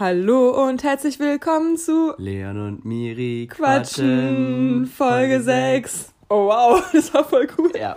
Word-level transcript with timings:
Hallo 0.00 0.50
und 0.68 0.84
herzlich 0.84 1.18
willkommen 1.18 1.76
zu 1.76 2.14
Leon 2.18 2.56
und 2.64 2.84
Miri 2.84 3.48
Quatschen, 3.50 4.86
Folge 4.86 5.42
6. 5.42 6.14
Oh 6.28 6.46
wow, 6.46 6.88
das 6.92 7.12
war 7.12 7.24
voll 7.24 7.48
cool. 7.58 7.72
Ja, 7.76 7.96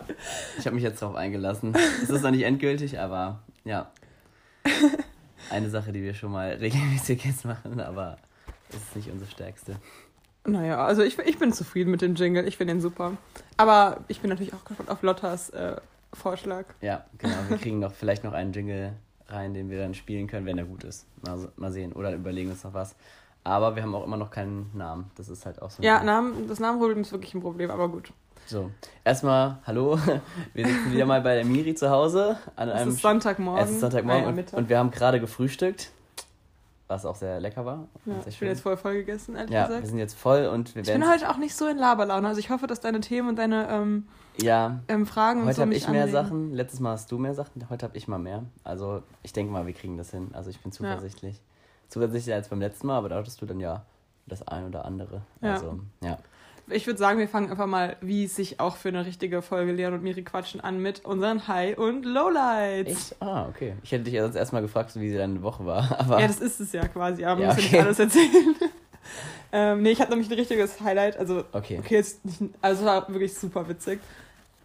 ich 0.58 0.66
habe 0.66 0.74
mich 0.74 0.84
jetzt 0.84 1.00
darauf 1.00 1.16
eingelassen. 1.16 1.76
Es 2.02 2.10
ist 2.10 2.24
noch 2.24 2.32
nicht 2.32 2.42
endgültig, 2.42 3.00
aber 3.00 3.44
ja. 3.66 3.92
Eine 5.52 5.70
Sache, 5.70 5.92
die 5.92 6.02
wir 6.02 6.16
schon 6.16 6.32
mal 6.32 6.50
regelmäßig 6.54 7.24
jetzt 7.24 7.46
machen, 7.46 7.80
aber 7.80 8.18
es 8.70 8.78
ist 8.78 8.96
nicht 8.96 9.12
unsere 9.12 9.30
stärkste. 9.30 9.76
Naja, 10.44 10.84
also 10.84 11.04
ich, 11.04 11.20
ich 11.20 11.38
bin 11.38 11.54
zufrieden 11.54 11.92
mit 11.92 12.02
dem 12.02 12.16
Jingle. 12.16 12.48
Ich 12.48 12.58
finde 12.58 12.74
den 12.74 12.82
super. 12.82 13.16
Aber 13.58 14.00
ich 14.08 14.22
bin 14.22 14.32
natürlich 14.32 14.56
auch 14.56 14.66
gespannt 14.66 14.90
auf 14.90 15.04
Lottas 15.04 15.52
äh, 15.52 15.76
Vorschlag. 16.14 16.66
Ja, 16.82 17.06
genau. 17.20 17.36
Wir 17.48 17.58
kriegen 17.58 17.78
noch 17.78 17.92
vielleicht 17.92 18.24
noch 18.24 18.34
einen 18.34 18.54
Jingle 18.54 18.94
rein, 19.32 19.54
den 19.54 19.70
wir 19.70 19.80
dann 19.80 19.94
spielen 19.94 20.28
können, 20.28 20.46
wenn 20.46 20.58
er 20.58 20.66
gut 20.66 20.84
ist. 20.84 21.08
Mal, 21.26 21.50
mal 21.56 21.72
sehen. 21.72 21.94
Oder 21.94 22.14
überlegen 22.14 22.52
uns 22.52 22.64
noch 22.64 22.74
was. 22.74 22.96
Aber 23.44 23.76
wir 23.76 23.84
haben 23.84 23.96
auch 23.96 24.04
immer 24.06 24.18
noch 24.18 24.30
keinen 24.30 24.70
Namen. 24.74 25.10
Das 25.16 25.30
ist 25.30 25.46
halt 25.46 25.62
auch 25.62 25.72
so. 25.72 25.82
Ja, 25.82 26.04
Namen, 26.04 26.48
das 26.48 26.60
Namenholen 26.60 27.02
ist 27.02 27.12
wirklich 27.12 27.34
ein 27.34 27.42
Problem, 27.42 27.72
aber 27.72 27.90
gut. 27.90 28.14
So, 28.46 28.70
erstmal, 29.04 29.58
hallo. 29.66 29.98
Wir 30.54 30.68
sitzen 30.68 30.92
wieder 30.92 31.06
mal 31.06 31.22
bei 31.22 31.36
der 31.36 31.46
Miri 31.46 31.74
zu 31.74 31.90
Hause. 31.90 32.38
An 32.56 32.70
es 32.70 32.76
einem 32.76 32.90
ist 32.90 33.02
Sonntagmorgen. 33.02 33.64
Es 33.64 33.72
ist 33.72 33.80
Sonntagmorgen 33.80 34.28
und, 34.28 34.54
und 34.54 34.70
wir 34.70 34.78
haben 34.78 34.92
gerade 34.92 35.20
gefrühstückt, 35.20 35.92
was 36.88 37.06
auch 37.06 37.16
sehr 37.16 37.40
lecker 37.40 37.66
war. 37.66 37.88
Ja, 38.06 38.16
sehr 38.22 38.28
ich 38.28 38.40
bin 38.40 38.50
jetzt 38.50 38.62
voll 38.62 38.78
voll 38.78 38.96
gegessen, 38.96 39.36
ehrlich 39.36 39.52
ja, 39.52 39.68
gesagt. 39.68 39.84
wir 39.84 39.90
sind 39.90 40.00
jetzt 40.00 40.16
voll 40.16 40.48
und 40.48 40.76
wir 40.76 40.82
Ich 40.82 40.88
werden. 40.88 41.02
bin 41.02 41.10
heute 41.10 41.30
auch 41.30 41.38
nicht 41.38 41.56
so 41.56 41.68
in 41.68 41.78
Laberlaune. 41.78 42.28
Also 42.28 42.40
ich 42.40 42.50
hoffe, 42.50 42.68
dass 42.68 42.80
deine 42.82 43.00
Themen 43.00 43.30
und 43.30 43.36
deine 43.38 43.70
ähm, 43.70 44.08
Ja, 44.38 44.80
ähm, 44.88 45.06
Fragen 45.06 45.44
heute 45.46 45.56
so 45.56 45.62
habe 45.64 45.74
ich 45.74 45.88
mehr 45.88 46.04
anregen. 46.04 46.12
Sachen. 46.12 46.54
Letztes 46.54 46.80
Mal 46.80 46.92
hast 46.92 47.12
du 47.12 47.18
mehr 47.18 47.34
Sachen, 47.34 47.70
heute 47.70 47.86
habe 47.86 47.98
ich 47.98 48.08
mal 48.08 48.18
mehr. 48.18 48.44
Also 48.64 49.04
ich 49.24 49.34
denke 49.34 49.52
mal, 49.52 49.66
wir 49.68 49.74
kriegen 49.74 49.98
das 49.98 50.12
hin. 50.12 50.30
Also 50.34 50.50
ich 50.50 50.60
bin 50.62 50.72
zuversichtlich. 50.72 51.40
Zuversichtlicher 51.90 52.36
als 52.38 52.48
beim 52.50 52.60
letzten 52.62 52.88
Mal, 52.88 52.98
aber 52.98 53.10
da 53.10 53.18
hattest 53.18 53.42
du 53.42 53.46
dann 53.46 53.60
ja 53.60 53.86
das 54.28 54.48
ein 54.48 54.66
oder 54.66 54.86
andere. 54.86 55.22
Ja. 55.42 55.54
Also, 55.54 55.80
ja. 56.02 56.18
Ich 56.70 56.88
würde 56.88 57.00
sagen, 57.00 57.20
wir 57.20 57.28
fangen 57.28 57.50
einfach 57.52 57.66
mal, 57.66 57.98
wie 58.00 58.24
es 58.24 58.36
sich 58.36 58.62
auch 58.62 58.78
für 58.78 58.88
eine 58.88 59.06
richtige 59.06 59.42
Folge 59.42 59.74
Leon 59.74 59.94
und 59.94 60.04
Miri 60.04 60.24
quatschen, 60.24 60.62
an 60.62 60.80
mit 60.80 61.04
unseren 61.04 61.50
High- 61.50 61.78
und 61.78 62.06
Lowlights. 62.06 62.90
Echt? 63.12 63.16
Ah, 63.22 63.48
okay. 63.50 63.76
Ich 63.84 63.92
hätte 63.92 64.06
dich 64.06 64.14
ja 64.14 64.24
sonst 64.24 64.36
erstmal 64.36 64.62
gefragt, 64.62 64.96
wie 64.96 65.10
sie 65.10 65.18
deine 65.18 65.42
Woche 65.42 65.66
war. 65.66 65.94
Aber 66.00 66.22
Ja, 66.22 66.28
das 66.28 66.40
ist 66.40 66.62
es 66.62 66.72
ja 66.72 66.88
quasi, 66.88 67.26
aber 67.26 67.42
Ja, 67.42 67.48
muss 67.48 67.58
ja 67.58 67.64
okay. 67.64 67.76
nicht 67.76 67.86
alles 67.86 68.00
erzählen. 68.00 68.56
ähm, 69.52 69.82
nee, 69.82 69.92
ich 69.92 70.00
hatte 70.00 70.12
nämlich 70.12 70.30
ein 70.30 70.38
richtiges 70.38 70.80
Highlight. 70.82 71.18
Also, 71.18 71.44
okay. 71.52 71.80
okay, 71.80 71.96
jetzt 71.96 72.24
nicht, 72.26 72.42
also 72.62 72.82
es 72.82 72.86
war 72.86 73.08
wirklich 73.10 73.34
super 73.34 73.68
witzig. 73.68 74.00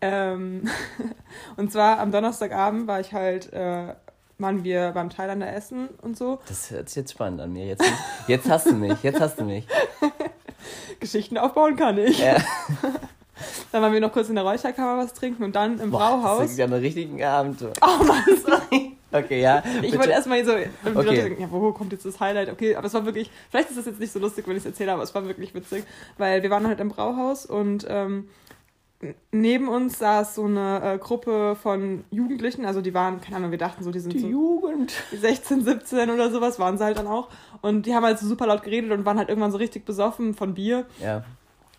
Ähm, 0.01 0.69
und 1.57 1.73
zwar 1.73 1.99
am 1.99 2.13
Donnerstagabend 2.13 2.87
war 2.87 3.01
ich 3.01 3.13
halt, 3.13 3.53
äh, 3.53 3.95
waren 4.39 4.65
wir 4.65 4.93
beim 4.93 5.11
Thailander 5.11 5.53
Essen 5.53 5.89
und 6.03 6.17
so. 6.17 6.39
Das 6.49 6.71
hört 6.71 6.89
sich 6.89 6.97
jetzt 6.97 7.13
spannend 7.13 7.41
an 7.41 7.53
mir. 7.53 7.67
Jetzt, 7.67 7.85
jetzt 8.27 8.49
hast 8.49 8.67
du 8.67 8.75
mich. 8.75 9.03
Jetzt 9.03 9.21
hast 9.21 9.41
du 9.41 9.45
mich. 9.45 9.67
Geschichten 11.01 11.39
aufbauen 11.39 11.77
kann 11.77 11.99
ich. 11.99 12.19
Ja. 12.19 12.37
Dann 13.73 13.83
waren 13.83 13.93
wir 13.93 14.01
noch 14.01 14.13
kurz 14.13 14.29
in 14.29 14.35
der 14.35 14.45
Räucherkammer 14.45 15.03
was 15.03 15.13
trinken 15.13 15.45
und 15.45 15.55
dann 15.55 15.79
im 15.79 15.91
Boah, 15.91 15.99
Brauhaus. 15.99 16.39
Das 16.41 16.51
ist 16.53 16.59
ja 16.59 16.65
einen 16.65 16.81
richtigen 16.81 17.23
Abend. 17.23 17.63
Oh 17.63 18.05
Mann, 18.05 18.25
sorry. 18.43 18.97
Okay, 19.25 19.41
ja. 19.41 19.63
Ich 19.77 19.81
bitte. 19.83 19.99
wollte 19.99 20.11
erstmal 20.13 20.45
so, 20.45 20.53
die 20.55 20.65
Okay. 20.85 20.93
Leute 20.95 21.13
denken, 21.23 21.43
ja, 21.43 21.49
wo 21.51 21.73
kommt 21.73 21.93
jetzt 21.93 22.05
das 22.05 22.21
Highlight? 22.21 22.51
Okay, 22.51 22.77
aber 22.77 22.87
es 22.87 22.95
war 22.95 23.05
wirklich, 23.05 23.31
vielleicht 23.51 23.71
ist 23.71 23.79
das 23.79 23.87
jetzt 23.87 24.01
nicht 24.01 24.13
so 24.13 24.19
lustig, 24.19 24.47
wenn 24.47 24.57
ich 24.57 24.63
es 24.63 24.67
erzähle, 24.67 24.93
aber 24.93 25.03
es 25.03 25.15
war 25.15 25.25
wirklich 25.27 25.55
witzig, 25.55 25.85
weil 26.19 26.43
wir 26.43 26.51
waren 26.51 26.67
halt 26.67 26.81
im 26.81 26.89
Brauhaus 26.89 27.47
und 27.47 27.87
ähm, 27.89 28.29
neben 29.31 29.69
uns 29.69 29.99
saß 29.99 30.35
so 30.37 30.45
eine 30.45 30.95
äh, 30.95 30.99
Gruppe 30.99 31.55
von 31.61 32.05
Jugendlichen, 32.11 32.65
also 32.65 32.81
die 32.81 32.95
waren, 32.95 33.21
keine 33.21 33.37
Ahnung, 33.37 33.51
wir 33.51 33.59
dachten 33.59 33.85
so, 33.85 33.91
die 33.91 34.01
sind 34.01 34.15
Die 34.15 34.21
so 34.21 34.27
Jugend. 34.29 34.93
16, 35.13 35.65
17 35.65 36.11
oder 36.11 36.31
sowas, 36.31 36.59
waren 36.59 36.79
sie 36.79 36.85
halt 36.85 36.99
dann 36.99 37.07
auch. 37.07 37.29
Und 37.61 37.85
die 37.87 37.95
haben 37.95 38.05
halt 38.05 38.19
so 38.19 38.27
super 38.27 38.47
laut 38.47 38.63
geredet 38.63 38.91
und 38.93 39.05
waren 39.05 39.19
halt 39.19 39.29
irgendwann 39.29 39.53
so 39.53 39.59
richtig 39.59 39.85
besoffen 39.85 40.35
von 40.35 40.55
Bier, 40.55 40.87
Ja. 41.01 41.25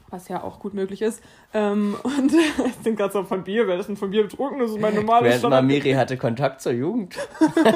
Was 0.09 0.27
ja 0.27 0.43
auch 0.43 0.59
gut 0.59 0.73
möglich 0.73 1.01
ist. 1.01 1.21
Ähm, 1.53 1.95
und 2.03 2.33
ich 2.65 2.75
denke 2.83 2.95
gerade 2.95 3.13
so 3.13 3.23
von 3.23 3.43
Bier, 3.43 3.67
wer 3.67 3.77
ist 3.79 3.87
denn 3.87 3.97
von 3.97 4.09
Bier 4.11 4.23
betrunken? 4.23 4.59
Das 4.59 4.71
ist 4.71 4.79
mein 4.79 4.95
normales 4.95 5.33
mal 5.33 5.39
Standard. 5.39 5.65
Miri 5.65 5.93
hatte 5.93 6.17
Kontakt 6.17 6.61
zur 6.61 6.71
Jugend. 6.71 7.15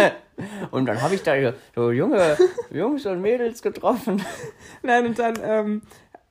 und 0.72 0.86
dann 0.86 1.02
habe 1.02 1.16
ich 1.16 1.24
da 1.24 1.34
so 1.75 1.91
junge 1.91 2.38
Jungs 2.72 3.06
und 3.06 3.22
Mädels 3.22 3.62
getroffen. 3.62 4.24
Nein, 4.84 5.08
und 5.08 5.20
dann, 5.20 5.36
ähm, 5.44 5.81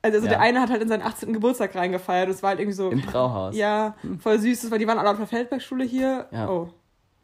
also, 0.01 0.17
also 0.17 0.25
Ja. 0.27 0.33
der 0.33 0.41
eine 0.41 0.61
hat 0.61 0.69
halt 0.69 0.81
in 0.81 0.89
seinen 0.89 1.03
18. 1.03 1.33
Geburtstag 1.33 1.75
reingefeiert. 1.75 2.29
Das 2.29 2.41
war 2.41 2.49
halt 2.51 2.59
irgendwie 2.59 2.75
so. 2.75 2.89
Im 2.89 3.01
Brauhaus. 3.01 3.55
Ja, 3.55 3.95
voll 4.19 4.39
süß. 4.39 4.61
Das 4.61 4.71
war, 4.71 4.77
die 4.79 4.87
waren 4.87 4.97
alle 4.97 5.11
auf 5.11 5.17
der 5.17 5.27
Feldbergschule 5.27 5.83
hier. 5.83 6.27
Ja. 6.31 6.49
Oh. 6.49 6.69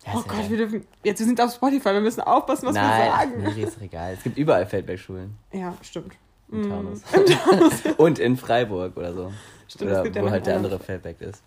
Ja, 0.06 0.14
Oh 0.16 0.22
Gott, 0.28 0.48
wir 0.48 0.58
dürfen. 0.58 0.86
Jetzt, 1.04 1.20
wir 1.20 1.26
sind 1.26 1.42
auf 1.42 1.52
Spotify, 1.52 1.90
wir 1.94 2.02
müssen 2.02 2.22
aufpassen, 2.22 2.68
was 2.68 2.76
wir 2.76 2.82
Nein, 2.82 3.12
sagen. 3.12 3.42
Miri 3.42 3.64
ist 3.64 3.82
egal. 3.82 4.14
Es 4.14 4.22
gibt 4.24 4.38
überall 4.38 4.66
Feldbergschulen. 4.68 5.36
Ja, 5.52 5.74
stimmt. 5.82 6.14
In 6.52 6.62
Mm. 6.62 6.70
Taunus. 6.70 7.02
und 7.98 8.20
in 8.20 8.38
Freiburg 8.38 8.96
oder 8.98 9.14
so. 9.14 9.32
Stimmt, 9.68 9.92
es 9.92 9.98
oder 9.98 10.04
gibt 10.04 10.16
ja 10.16 10.22
wo 10.22 10.26
noch 10.26 10.32
halt 10.32 10.46
der 10.46 10.56
andere 10.56 10.80
Feldberg 10.80 11.20
ist. 11.22 11.42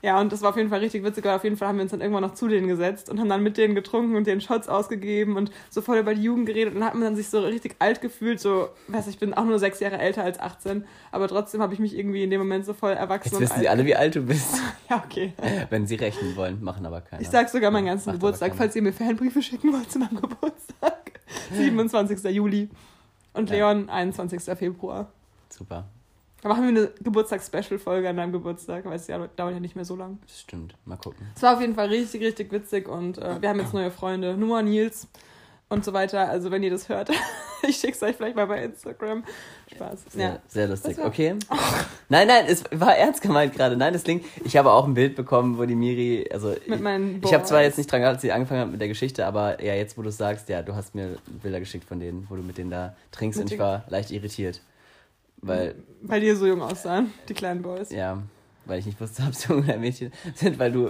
Ja, 0.00 0.20
und 0.20 0.30
das 0.32 0.42
war 0.42 0.50
auf 0.50 0.56
jeden 0.56 0.68
Fall 0.68 0.78
richtig 0.78 1.02
witzig, 1.02 1.24
weil 1.24 1.34
auf 1.34 1.42
jeden 1.42 1.56
Fall 1.56 1.66
haben 1.68 1.76
wir 1.76 1.82
uns 1.82 1.90
dann 1.90 2.00
irgendwann 2.00 2.22
noch 2.22 2.34
zu 2.34 2.46
denen 2.46 2.68
gesetzt 2.68 3.10
und 3.10 3.18
haben 3.18 3.28
dann 3.28 3.42
mit 3.42 3.56
denen 3.56 3.74
getrunken 3.74 4.14
und 4.14 4.28
denen 4.28 4.40
Shots 4.40 4.68
ausgegeben 4.68 5.36
und 5.36 5.50
so 5.70 5.82
voll 5.82 5.98
über 5.98 6.14
die 6.14 6.22
Jugend 6.22 6.46
geredet 6.46 6.74
und 6.74 6.80
dann 6.80 6.88
hat 6.88 6.94
man 6.94 7.02
dann 7.02 7.16
sich 7.16 7.28
so 7.28 7.40
richtig 7.40 7.74
alt 7.80 8.00
gefühlt, 8.00 8.38
so, 8.38 8.68
weiß 8.86 9.08
ich, 9.08 9.14
ich 9.14 9.18
bin 9.18 9.34
auch 9.34 9.44
nur 9.44 9.58
sechs 9.58 9.80
Jahre 9.80 9.98
älter 9.98 10.22
als 10.22 10.38
18, 10.38 10.84
aber 11.10 11.26
trotzdem 11.26 11.60
habe 11.60 11.74
ich 11.74 11.80
mich 11.80 11.98
irgendwie 11.98 12.22
in 12.22 12.30
dem 12.30 12.38
Moment 12.38 12.64
so 12.64 12.74
voll 12.74 12.92
erwachsen 12.92 13.30
Jetzt 13.32 13.40
wissen 13.40 13.58
sie 13.60 13.68
alle, 13.68 13.84
wie 13.86 13.96
alt 13.96 14.14
du 14.14 14.22
bist. 14.22 14.60
Ja, 14.88 15.02
okay. 15.04 15.34
Wenn 15.68 15.86
sie 15.86 15.96
rechnen 15.96 16.34
wollen, 16.36 16.62
machen 16.64 16.86
aber 16.86 17.02
keiner. 17.02 17.20
Ich 17.20 17.28
sag 17.28 17.50
sogar 17.50 17.70
meinen 17.70 17.84
ganzen 17.86 18.08
Macht 18.08 18.20
Geburtstag, 18.20 18.54
falls 18.56 18.74
ihr 18.74 18.80
mir 18.80 18.92
Fanbriefe 18.94 19.42
schicken 19.42 19.70
wollt 19.70 19.90
zu 19.90 19.98
meinem 19.98 20.18
Geburtstag. 20.18 21.20
27. 21.52 22.24
Juli. 22.34 22.70
Und 23.38 23.50
Ja. 23.50 23.56
Leon, 23.56 23.88
21. 23.88 24.42
Februar. 24.56 25.06
Super. 25.48 25.86
Da 26.40 26.48
machen 26.48 26.62
wir 26.62 26.68
eine 26.68 26.90
Geburtstags-Special-Folge 27.02 28.08
an 28.08 28.16
deinem 28.16 28.32
Geburtstag, 28.32 28.84
weil 28.84 28.94
es 28.94 29.08
ja 29.08 29.18
dauert 29.26 29.54
ja 29.54 29.60
nicht 29.60 29.74
mehr 29.74 29.84
so 29.84 29.96
lang. 29.96 30.18
Das 30.26 30.40
stimmt. 30.40 30.76
Mal 30.84 30.96
gucken. 30.96 31.26
Es 31.34 31.42
war 31.42 31.54
auf 31.54 31.60
jeden 31.60 31.74
Fall 31.74 31.88
richtig, 31.88 32.22
richtig 32.22 32.52
witzig 32.52 32.88
und 32.88 33.18
äh, 33.18 33.40
wir 33.42 33.48
haben 33.48 33.58
jetzt 33.58 33.74
neue 33.74 33.90
Freunde. 33.90 34.36
Noah, 34.36 34.62
Nils 34.62 35.08
und 35.68 35.84
so 35.84 35.92
weiter. 35.92 36.28
Also 36.28 36.50
wenn 36.50 36.62
ihr 36.62 36.70
das 36.70 36.88
hört, 36.88 37.10
ich 37.68 37.76
schick's 37.76 38.02
euch 38.02 38.16
vielleicht 38.16 38.36
mal 38.36 38.46
bei 38.46 38.62
Instagram. 38.64 39.24
Spaß. 39.74 39.98
Sehr, 40.10 40.28
Ja. 40.28 40.38
sehr 40.48 40.68
lustig. 40.68 40.98
Okay. 40.98 41.34
Nein, 42.08 42.26
nein, 42.26 42.46
es 42.48 42.64
war 42.72 42.96
ernst 42.96 43.20
gemeint 43.20 43.54
gerade. 43.54 43.76
Nein, 43.76 43.92
das 43.92 44.02
klingt. 44.04 44.24
Ich 44.44 44.56
habe 44.56 44.70
auch 44.72 44.86
ein 44.86 44.94
Bild 44.94 45.14
bekommen, 45.14 45.58
wo 45.58 45.66
die 45.66 45.74
Miri. 45.74 46.26
Also 46.32 46.54
Mit 46.66 46.80
meinen 46.80 47.20
ich 47.22 47.34
habe 47.34 47.44
zwar 47.44 47.58
Boys. 47.58 47.66
jetzt 47.66 47.76
nicht 47.76 47.92
dran 47.92 48.00
gehabt, 48.00 48.14
als 48.14 48.22
sie 48.22 48.32
angefangen 48.32 48.60
hat 48.62 48.70
mit 48.70 48.80
der 48.80 48.88
Geschichte, 48.88 49.26
aber 49.26 49.62
ja, 49.62 49.74
jetzt 49.74 49.98
wo 49.98 50.02
du 50.02 50.10
sagst, 50.10 50.48
ja, 50.48 50.62
du 50.62 50.74
hast 50.74 50.94
mir 50.94 51.18
Bilder 51.42 51.60
geschickt 51.60 51.84
von 51.86 52.00
denen, 52.00 52.26
wo 52.30 52.36
du 52.36 52.42
mit 52.42 52.56
denen 52.56 52.70
da 52.70 52.96
trinkst 53.12 53.38
Mit 53.38 53.48
und 53.48 53.52
ich 53.52 53.58
war 53.58 53.84
leicht 53.88 54.10
irritiert. 54.10 54.62
Weil, 55.42 55.74
Weil 56.02 56.20
die 56.22 56.32
so 56.32 56.46
jung 56.46 56.62
aussahen, 56.62 57.12
die 57.28 57.34
kleinen 57.34 57.60
Boys. 57.62 57.90
ja, 57.90 58.22
weil 58.64 58.78
ich 58.80 58.86
nicht 58.86 59.00
wusste, 59.00 59.22
ob 59.26 59.32
es 59.32 59.46
Junge 59.46 59.64
oder 59.64 59.76
Mädchen 59.76 60.12
sind, 60.34 60.58
weil 60.58 60.72
du 60.72 60.88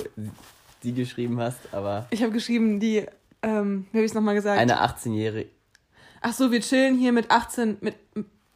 die 0.85 0.93
geschrieben 0.95 1.41
hast, 1.41 1.59
aber 1.73 2.07
Ich 2.11 2.23
habe 2.23 2.33
geschrieben, 2.33 2.79
die, 2.79 3.05
ähm, 3.43 3.87
wie 3.93 3.99
habe 3.99 4.05
ich 4.05 4.11
es 4.11 4.15
nochmal 4.15 4.35
gesagt? 4.35 4.59
eine 4.59 4.83
18-Jährige, 4.83 5.51
Ach 6.21 6.33
so, 6.33 6.51
wir 6.51 6.61
chillen 6.61 6.99
hier 6.99 7.13
mit 7.13 7.31
18, 7.31 7.79
mit, 7.81 7.95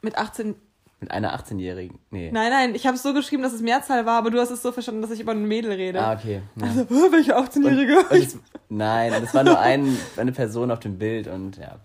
mit 0.00 0.19
18. 0.19 0.54
mit 1.00 1.10
einer 1.10 1.38
18-Jährigen. 1.38 1.98
Nee. 2.10 2.31
Nein, 2.32 2.50
nein, 2.50 2.75
ich 2.75 2.87
habe 2.87 2.97
es 2.97 3.03
so 3.03 3.15
geschrieben, 3.15 3.43
dass 3.43 3.53
es 3.53 3.60
Mehrzahl 3.60 4.04
war, 4.04 4.19
aber 4.19 4.31
du 4.31 4.41
hast 4.41 4.50
es 4.50 4.62
so 4.62 4.72
verstanden, 4.72 5.03
dass 5.03 5.10
ich 5.12 5.20
über 5.20 5.32
ein 5.32 5.47
Mädel 5.47 5.72
rede. 5.72 6.00
Ah, 6.00 6.15
okay. 6.15 6.43
Ja. 6.56 6.66
Also, 6.66 6.81
"Hä, 6.81 6.87
welche 7.12 7.37
18-Jährige? 7.38 7.98
Und 7.98 8.12
es, 8.12 8.37
nein, 8.69 9.12
es 9.22 9.32
war 9.34 9.44
nur 9.44 9.59
ein, 9.59 9.97
eine 10.16 10.32
Person 10.32 10.70
auf 10.70 10.81
dem 10.81 10.99
Bild 10.99 11.28
und 11.28 11.56
ja, 11.59 11.76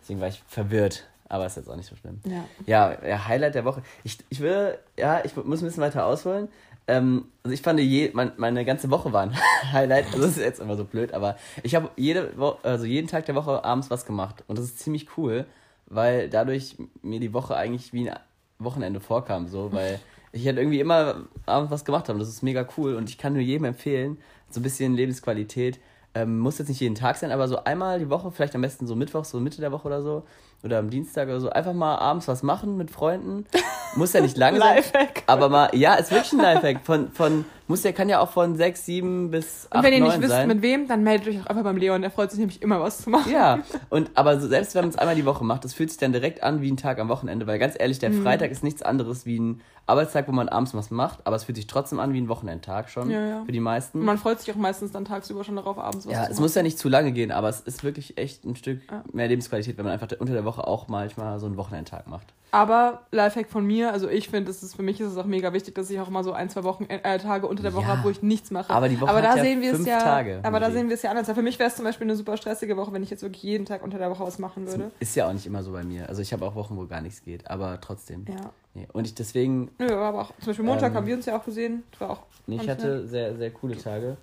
deswegen 0.00 0.20
war 0.20 0.28
ich 0.28 0.42
verwirrt. 0.46 1.06
Aber 1.28 1.44
ist 1.46 1.56
jetzt 1.56 1.68
auch 1.68 1.74
nicht 1.74 1.88
so 1.88 1.96
schlimm. 1.96 2.20
Ja. 2.24 2.44
Ja, 2.66 3.04
ja 3.04 3.26
Highlight 3.26 3.56
der 3.56 3.64
Woche. 3.64 3.82
Ich, 4.04 4.18
ich 4.28 4.38
will, 4.38 4.78
ja, 4.96 5.24
ich 5.24 5.34
muss 5.34 5.60
ein 5.60 5.66
bisschen 5.66 5.82
weiter 5.82 6.06
ausholen. 6.06 6.46
Ähm, 6.88 7.26
also 7.42 7.52
ich 7.52 7.62
fand, 7.62 7.80
je, 7.80 8.10
mein, 8.12 8.32
meine 8.36 8.64
ganze 8.64 8.90
Woche 8.90 9.12
war 9.12 9.22
ein 9.22 9.36
Highlight. 9.72 10.06
Also 10.06 10.18
das 10.20 10.36
ist 10.36 10.38
jetzt 10.38 10.60
immer 10.60 10.76
so 10.76 10.84
blöd, 10.84 11.12
aber 11.12 11.36
ich 11.62 11.74
habe 11.74 11.90
jede 11.96 12.32
also 12.62 12.84
jeden 12.84 13.08
Tag 13.08 13.26
der 13.26 13.34
Woche 13.34 13.64
abends 13.64 13.90
was 13.90 14.06
gemacht. 14.06 14.44
Und 14.46 14.58
das 14.58 14.66
ist 14.66 14.78
ziemlich 14.78 15.16
cool, 15.16 15.46
weil 15.86 16.28
dadurch 16.28 16.76
mir 17.02 17.20
die 17.20 17.32
Woche 17.32 17.56
eigentlich 17.56 17.92
wie 17.92 18.08
ein 18.08 18.18
Wochenende 18.58 19.00
vorkam. 19.00 19.48
So, 19.48 19.72
weil 19.72 20.00
ich 20.32 20.46
halt 20.46 20.58
irgendwie 20.58 20.80
immer 20.80 21.26
abends 21.46 21.70
was 21.70 21.84
gemacht 21.84 22.08
habe. 22.08 22.18
Das 22.18 22.28
ist 22.28 22.42
mega 22.42 22.66
cool 22.76 22.94
und 22.94 23.08
ich 23.08 23.18
kann 23.18 23.32
nur 23.32 23.42
jedem 23.42 23.64
empfehlen, 23.64 24.18
so 24.50 24.60
ein 24.60 24.62
bisschen 24.62 24.94
Lebensqualität. 24.94 25.80
Ähm, 26.14 26.38
muss 26.38 26.58
jetzt 26.58 26.68
nicht 26.68 26.80
jeden 26.80 26.94
Tag 26.94 27.16
sein, 27.16 27.30
aber 27.30 27.46
so 27.48 27.64
einmal 27.64 27.98
die 27.98 28.08
Woche, 28.08 28.30
vielleicht 28.30 28.54
am 28.54 28.62
besten 28.62 28.86
so 28.86 28.94
Mittwoch, 28.94 29.24
so 29.24 29.38
Mitte 29.38 29.60
der 29.60 29.72
Woche 29.72 29.86
oder 29.86 30.02
so. 30.02 30.24
Oder 30.62 30.78
am 30.78 30.90
Dienstag 30.90 31.28
oder 31.28 31.40
so. 31.40 31.50
Einfach 31.50 31.72
mal 31.72 31.96
abends 31.96 32.28
was 32.28 32.42
machen 32.42 32.76
mit 32.76 32.90
Freunden. 32.90 33.46
Muss 33.94 34.12
ja 34.12 34.20
nicht 34.20 34.36
lange 34.36 34.58
sein. 34.58 34.76
Lifehack. 34.76 35.22
Aber 35.26 35.48
mal, 35.48 35.70
ja, 35.74 35.94
ist 35.94 36.10
wirklich 36.10 36.32
ein 36.32 36.40
Lifehack. 36.40 36.84
Von, 36.84 37.10
von 37.12 37.44
Muss 37.68 37.82
ja, 37.82 37.90
kann 37.92 38.08
ja 38.08 38.20
auch 38.20 38.30
von 38.30 38.54
6, 38.56 38.86
7 38.86 39.30
bis 39.30 39.66
8, 39.70 39.74
Und 39.78 39.82
wenn 39.84 39.92
ihr 39.94 39.98
9 40.00 40.08
nicht 40.10 40.20
wisst, 40.20 40.30
sein. 40.30 40.46
mit 40.48 40.62
wem, 40.62 40.86
dann 40.86 41.02
meldet 41.02 41.28
euch 41.28 41.40
auch 41.42 41.46
einfach 41.46 41.64
beim 41.64 41.76
Leon. 41.76 42.00
Der 42.00 42.10
freut 42.12 42.30
sich 42.30 42.38
nämlich 42.38 42.62
immer, 42.62 42.80
was 42.80 43.02
zu 43.02 43.10
machen. 43.10 43.32
Ja, 43.32 43.58
und 43.90 44.10
aber 44.14 44.38
so, 44.40 44.46
selbst 44.46 44.74
wenn 44.76 44.82
man 44.82 44.90
es 44.90 44.96
einmal 44.96 45.16
die 45.16 45.26
Woche 45.26 45.44
macht, 45.44 45.64
das 45.64 45.74
fühlt 45.74 45.90
sich 45.90 45.98
dann 45.98 46.12
direkt 46.12 46.42
an 46.44 46.60
wie 46.62 46.70
ein 46.70 46.76
Tag 46.76 46.98
am 47.00 47.08
Wochenende, 47.08 47.46
weil 47.46 47.58
ganz 47.58 47.74
ehrlich, 47.78 47.96
Mhm. 47.98 48.00
der 48.00 48.12
Freitag 48.12 48.50
ist 48.52 48.62
nichts 48.62 48.82
anderes 48.82 49.26
wie 49.26 49.38
ein 49.40 49.60
Arbeitstag, 49.88 50.26
wo 50.28 50.32
man 50.32 50.48
abends 50.48 50.74
was 50.74 50.90
macht, 50.90 51.20
aber 51.26 51.36
es 51.36 51.44
fühlt 51.44 51.54
sich 51.56 51.66
trotzdem 51.68 52.00
an 52.00 52.12
wie 52.12 52.20
ein 52.20 52.28
Wochenendtag 52.28 52.88
schon 52.90 53.08
Ja, 53.10 53.20
ja. 53.24 53.42
für 53.44 53.52
die 53.52 53.60
meisten. 53.60 54.00
Und 54.00 54.04
man 54.04 54.18
freut 54.18 54.40
sich 54.40 54.52
auch 54.52 54.58
meistens 54.58 54.90
dann 54.92 55.04
tagsüber 55.04 55.44
schon 55.44 55.54
darauf, 55.56 55.78
abends 55.78 56.06
was 56.06 56.12
ja, 56.12 56.18
zu 56.20 56.24
es 56.24 56.30
machen. 56.36 56.42
muss 56.42 56.54
ja 56.56 56.62
nicht 56.62 56.78
zu 56.78 56.88
lange 56.88 57.12
gehen, 57.12 57.30
aber 57.30 57.48
es 57.48 57.60
ist 57.60 57.84
wirklich 57.84 58.18
echt 58.18 58.44
ein 58.44 58.56
Stück 58.56 58.80
Ja. 58.90 59.02
mehr 59.12 59.28
Lebensqualität, 59.28 59.76
wenn 59.78 59.84
man 59.84 59.92
einfach 59.94 60.08
unter 60.18 60.32
der 60.32 60.44
Woche 60.44 60.66
auch 60.66 60.88
manchmal 60.88 61.38
so 61.38 61.46
einen 61.46 61.56
Wochenendtag 61.56 62.06
macht. 62.08 62.26
Aber 62.52 63.02
Lifehack 63.10 63.50
von 63.50 63.66
mir, 63.66 63.92
also 63.92 64.08
ich 64.08 64.28
finde, 64.30 64.50
es 64.50 64.62
ist 64.62 64.76
für 64.76 64.82
mich 64.82 65.00
ist 65.00 65.08
es 65.08 65.16
auch 65.18 65.26
mega 65.26 65.52
wichtig, 65.52 65.74
dass 65.74 65.90
ich 65.90 65.98
auch 66.00 66.08
mal 66.08 66.22
so 66.24 66.32
ein, 66.32 66.48
zwei 66.48 66.64
Wochen 66.64 66.84
äh, 66.84 67.18
Tage 67.18 67.46
unter 67.48 67.62
der 67.62 67.74
Woche 67.74 67.82
Ja. 67.82 67.88
habe, 67.88 68.04
wo 68.04 68.10
ich 68.10 68.22
nichts 68.22 68.50
mache. 68.50 68.72
Aber 68.72 68.88
die 68.88 68.98
Woche 69.00 69.10
aber 69.10 69.20
da 69.20 69.36
ja 69.36 69.42
sehen 69.42 69.60
wir 69.60 69.74
es 69.74 69.84
ja, 69.84 69.98
Tage, 69.98 70.40
aber 70.42 70.60
da 70.60 70.70
sehen 70.70 70.88
wir 70.88 70.94
es 70.94 71.02
ja 71.02 71.10
anders. 71.10 71.28
Für 71.30 71.42
mich 71.42 71.58
wäre 71.58 71.68
es 71.68 71.76
zum 71.76 71.84
Beispiel 71.84 72.06
eine 72.06 72.16
super 72.16 72.36
stressige 72.36 72.76
Woche, 72.76 72.92
wenn 72.92 73.02
ich 73.02 73.10
jetzt 73.10 73.22
wirklich 73.22 73.42
jeden 73.42 73.66
Tag 73.66 73.82
unter 73.82 73.98
der 73.98 74.10
Woche 74.10 74.24
was 74.24 74.38
machen 74.38 74.66
würde. 74.66 74.90
Ist 75.00 75.14
ja 75.16 75.28
auch 75.28 75.32
nicht 75.32 75.46
immer 75.46 75.62
so 75.62 75.72
bei 75.72 75.82
mir. 75.82 76.08
Also 76.08 76.22
ich 76.22 76.32
habe 76.32 76.46
auch 76.46 76.54
Wochen, 76.54 76.76
wo 76.76 76.86
gar 76.86 77.00
nichts 77.00 77.22
geht, 77.22 77.50
aber 77.50 77.80
trotzdem. 77.80 78.24
Ja. 78.28 78.50
Nee. 78.74 78.86
Und 78.92 79.06
ich 79.06 79.14
deswegen, 79.14 79.70
Nö, 79.78 79.92
aber 79.94 80.22
auch 80.22 80.32
zum 80.38 80.46
Beispiel 80.46 80.64
Montag 80.64 80.90
Ähm, 80.92 80.96
haben 80.96 81.06
wir 81.06 81.16
uns 81.16 81.26
ja 81.26 81.36
auch 81.36 81.44
gesehen. 81.44 81.82
Das 81.90 82.00
war 82.00 82.10
auch. 82.10 82.22
nee, 82.46 82.56
ich 82.62 82.68
hatte 82.68 83.06
sehr, 83.08 83.36
sehr 83.36 83.50
coole 83.50 83.76
Tage. 83.76 84.16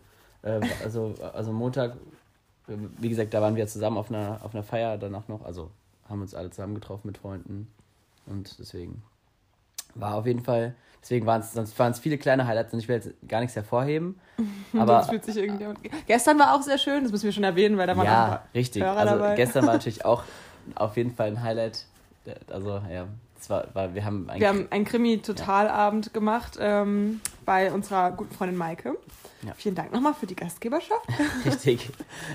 Äh, 0.44 0.62
also, 0.84 1.14
also 1.34 1.52
Montag, 1.52 1.94
äh, 2.68 2.74
wie 3.00 3.10
gesagt, 3.10 3.34
da 3.34 3.42
waren 3.42 3.56
wir 3.56 3.68
zusammen 3.68 3.98
auf 3.98 4.10
einer, 4.10 4.40
auf 4.44 4.54
einer 4.56 4.64
Feier 4.64 4.98
danach 4.98 5.28
noch. 5.28 5.44
Also 5.46 5.70
haben 6.10 6.22
uns 6.22 6.34
alle 6.34 6.50
zusammen 6.50 6.76
getroffen 6.76 7.08
mit 7.08 7.18
Freunden. 7.18 7.68
Und 8.26 8.58
deswegen 8.60 9.04
war 9.96 10.16
auf 10.16 10.26
jeden 10.26 10.44
Fall, 10.44 10.76
deswegen 11.02 11.26
waren 11.26 11.42
es, 11.42 11.54
sonst 11.54 11.78
waren 11.78 11.92
es 11.92 12.00
viele 12.00 12.18
kleine 12.18 12.48
Highlights 12.48 12.74
und 12.74 12.80
ich 12.80 12.88
will 12.88 12.96
jetzt 12.96 13.10
gar 13.28 13.42
nichts 13.42 13.56
hervorheben. 13.56 14.20
Aber 14.74 14.98
das 14.98 15.10
fühlt 15.10 15.26
sich 15.26 15.38
irgendwie. 15.38 15.92
Gestern 16.08 16.40
war 16.40 16.56
auch 16.56 16.62
sehr 16.62 16.78
schön, 16.78 17.04
das 17.04 17.12
müssen 17.12 17.26
wir 17.26 17.32
schon 17.32 17.44
erwähnen, 17.44 17.78
weil 17.78 17.88
da 17.88 17.98
waren 17.98 18.08
auch 18.08 18.12
ein 18.12 18.18
ja, 18.18 18.28
paar 18.28 18.48
richtig. 18.56 18.84
Hörer 18.84 18.98
Also 18.98 19.16
dabei. 19.16 19.36
gestern 19.36 19.66
war 19.66 19.74
natürlich 19.74 20.06
auch 20.06 20.24
auf 20.76 20.98
jeden 20.98 21.14
Fall 21.14 21.28
ein 21.28 21.44
Highlight. 21.44 21.86
Also 22.48 22.82
ja, 22.90 23.08
es 23.40 23.50
war, 23.50 23.68
war 23.74 23.94
wir 23.94 24.06
haben 24.06 24.30
eigentlich 24.30 24.42
Wir 24.42 24.48
haben 24.48 24.68
einen 24.72 24.86
Krimi-Totalabend 24.86 26.14
gemacht 26.14 26.58
ähm, 26.60 27.20
bei 27.46 27.72
unserer 27.72 28.12
guten 28.12 28.34
Freundin 28.34 28.58
Maike. 28.58 28.98
Ja. 29.46 29.54
Vielen 29.56 29.76
Dank 29.76 29.92
nochmal 29.92 30.14
für 30.14 30.26
die 30.26 30.36
Gastgeberschaft. 30.36 31.06
richtig, 31.46 31.90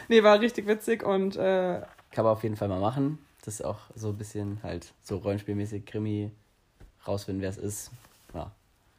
nee, 0.08 0.23
war 0.23 0.38
richtig 0.41 0.67
witzig 0.67 1.02
und 1.02 1.37
äh, 1.37 1.81
kann 2.11 2.25
man 2.25 2.32
auf 2.32 2.43
jeden 2.43 2.56
Fall 2.56 2.69
mal 2.69 2.81
machen. 2.81 3.19
Das 3.44 3.55
ist 3.55 3.64
auch 3.64 3.79
so 3.94 4.08
ein 4.08 4.17
bisschen 4.19 4.58
halt 4.62 4.93
so 5.02 5.17
rollenspielmäßig 5.17 5.87
Krimi 5.87 6.31
rausfinden, 7.06 7.43
wer 7.43 7.50
es 7.50 7.56
ist. 7.58 7.90
Ja. 8.35 8.50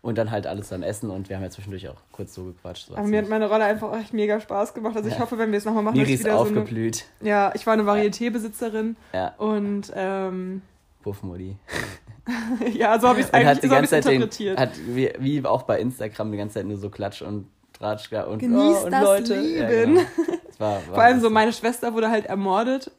Und 0.01 0.17
dann 0.17 0.31
halt 0.31 0.47
alles 0.47 0.71
am 0.71 0.81
Essen 0.81 1.09
und 1.09 1.27
wir 1.27 1.35
haben 1.35 1.43
ja 1.43 1.49
zwischendurch 1.49 1.89
auch 1.89 1.97
kurz 2.13 2.33
so 2.33 2.45
gequatscht. 2.45 2.87
So 2.87 2.95
aber 2.95 3.05
mir 3.05 3.21
hat 3.21 3.27
meine 3.29 3.49
Rolle 3.49 3.65
einfach 3.65 3.93
echt 3.99 4.13
mega 4.13 4.39
Spaß 4.39 4.73
gemacht. 4.73 4.95
Also 4.95 5.09
ich 5.09 5.15
Ja. 5.15 5.19
hoffe, 5.21 5.37
wenn 5.37 5.51
wir 5.51 5.57
es 5.57 5.65
nochmal 5.65 5.83
machen, 5.83 5.97
Miri 5.97 6.13
ist 6.13 6.21
wieder 6.21 6.37
so 6.37 6.45
eine, 6.45 6.59
aufgeblüht. 6.61 7.05
Ja, 7.19 7.51
ich 7.53 7.65
war 7.67 7.73
eine 7.73 7.83
Varieté-Besitzerin 7.83 8.95
Ja, 9.13 9.33
und 9.37 9.91
ähm, 9.93 10.61
Puffmodi. 11.03 11.57
ja, 12.73 12.97
so 12.99 13.09
habe 13.09 13.19
ich 13.19 13.25
es 13.25 13.31
Und 13.31 13.39
hat 13.39 13.45
eigentlich 13.45 13.59
die 13.59 13.67
so 13.67 13.73
ganze 13.75 13.89
Zeit 13.89 14.05
den, 14.05 14.13
interpretiert. 14.13 14.57
hat 14.57 14.71
wie, 14.87 15.11
wie 15.19 15.45
auch 15.45 15.63
bei 15.63 15.79
Instagram 15.81 16.31
die 16.31 16.37
ganze 16.37 16.55
Zeit 16.55 16.65
nur 16.65 16.77
so 16.77 16.89
Klatsch 16.89 17.21
und 17.21 17.47
Tratschka 17.73 18.23
und 18.23 18.39
Genießt 18.39 18.81
oh, 18.81 18.85
und 18.85 18.91
das 18.91 19.03
Leute. 19.03 19.35
Leben. 19.39 19.57
Ja, 19.57 19.69
genau. 19.69 20.01
war, 20.59 20.71
war 20.75 20.81
Vor 20.81 21.03
allem 21.03 21.19
so, 21.19 21.29
meine 21.29 21.51
Schwester 21.51 21.93
wurde 21.93 22.09
halt 22.09 22.25
ermordet 22.25 22.91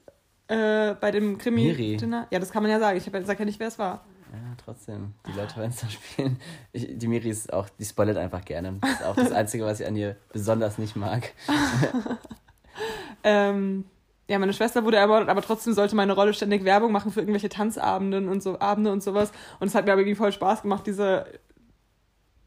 äh, 0.50 0.94
bei 1.00 1.10
dem 1.10 1.32
Miri. 1.32 1.74
Krimi-Dinner. 1.74 2.26
Ja, 2.30 2.38
das 2.38 2.50
kann 2.50 2.62
man 2.62 2.70
ja 2.70 2.78
sagen. 2.78 2.98
Ich 2.98 3.04
sage 3.04 3.38
ja 3.38 3.44
nicht, 3.44 3.60
wer 3.60 3.68
es 3.68 3.78
war. 3.78 4.04
Ja, 4.32 4.38
trotzdem. 4.64 5.14
Die 5.26 5.32
Leute 5.32 5.56
wollen 5.56 5.70
es 5.70 5.80
da 5.80 5.88
spielen. 5.88 6.38
Ich, 6.72 6.86
die 6.98 7.08
Miri 7.08 7.30
ist 7.30 7.52
auch, 7.52 7.68
die 7.68 7.84
spoilert 7.84 8.16
einfach 8.16 8.44
gerne. 8.44 8.74
Das 8.80 8.90
ist 8.92 9.04
auch 9.04 9.16
das 9.16 9.32
Einzige, 9.32 9.64
was 9.64 9.80
ich 9.80 9.86
an 9.86 9.96
ihr 9.96 10.16
besonders 10.32 10.78
nicht 10.78 10.96
mag. 10.96 11.32
Ähm, 13.22 13.84
ja, 14.28 14.38
meine 14.38 14.52
Schwester 14.52 14.84
wurde 14.84 14.96
ermordet, 14.96 15.28
aber 15.28 15.42
trotzdem 15.42 15.74
sollte 15.74 15.96
meine 15.96 16.12
Rolle 16.12 16.32
ständig 16.32 16.64
Werbung 16.64 16.92
machen 16.92 17.10
für 17.10 17.20
irgendwelche 17.20 17.48
Tanzabenden 17.48 18.28
und 18.28 18.42
so 18.42 18.58
Abende 18.60 18.92
und 18.92 19.02
sowas. 19.02 19.32
Und 19.58 19.66
es 19.66 19.74
hat 19.74 19.84
mir 19.86 19.92
aber 19.92 20.00
irgendwie 20.00 20.16
voll 20.16 20.32
Spaß 20.32 20.62
gemacht, 20.62 20.86
diese 20.86 21.26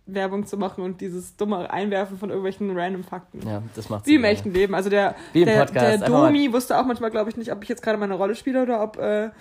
Werbung 0.05 0.45
zu 0.45 0.57
machen 0.57 0.83
und 0.83 1.01
dieses 1.01 1.37
dumme 1.37 1.69
Einwerfen 1.71 2.17
von 2.17 2.29
irgendwelchen 2.29 2.77
random 2.77 3.03
Fakten. 3.03 3.47
Ja, 3.47 3.63
das 3.75 3.89
macht 3.89 4.05
Wie 4.05 4.11
sie 4.11 4.15
im 4.15 4.23
echten 4.23 4.51
Leben. 4.51 4.75
Also 4.75 4.89
der, 4.89 5.15
der, 5.33 5.65
Podcast, 5.65 6.01
der 6.01 6.09
Domi 6.09 6.51
wusste 6.51 6.77
auch 6.77 6.85
manchmal, 6.85 7.11
glaube 7.11 7.29
ich, 7.29 7.37
nicht, 7.37 7.51
ob 7.51 7.63
ich 7.63 7.69
jetzt 7.69 7.81
gerade 7.81 7.97
meine 7.97 8.15
Rolle 8.15 8.35
spiele 8.35 8.63
oder 8.63 8.83
ob, 8.83 8.97
äh, 8.97 9.25
Ja, 9.25 9.31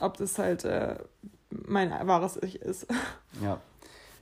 ob 0.00 0.16
das 0.18 0.38
halt 0.38 0.64
äh, 0.64 0.96
mein 1.50 1.90
wahres 2.06 2.38
Ich 2.42 2.60
ist. 2.60 2.86
ja. 3.42 3.58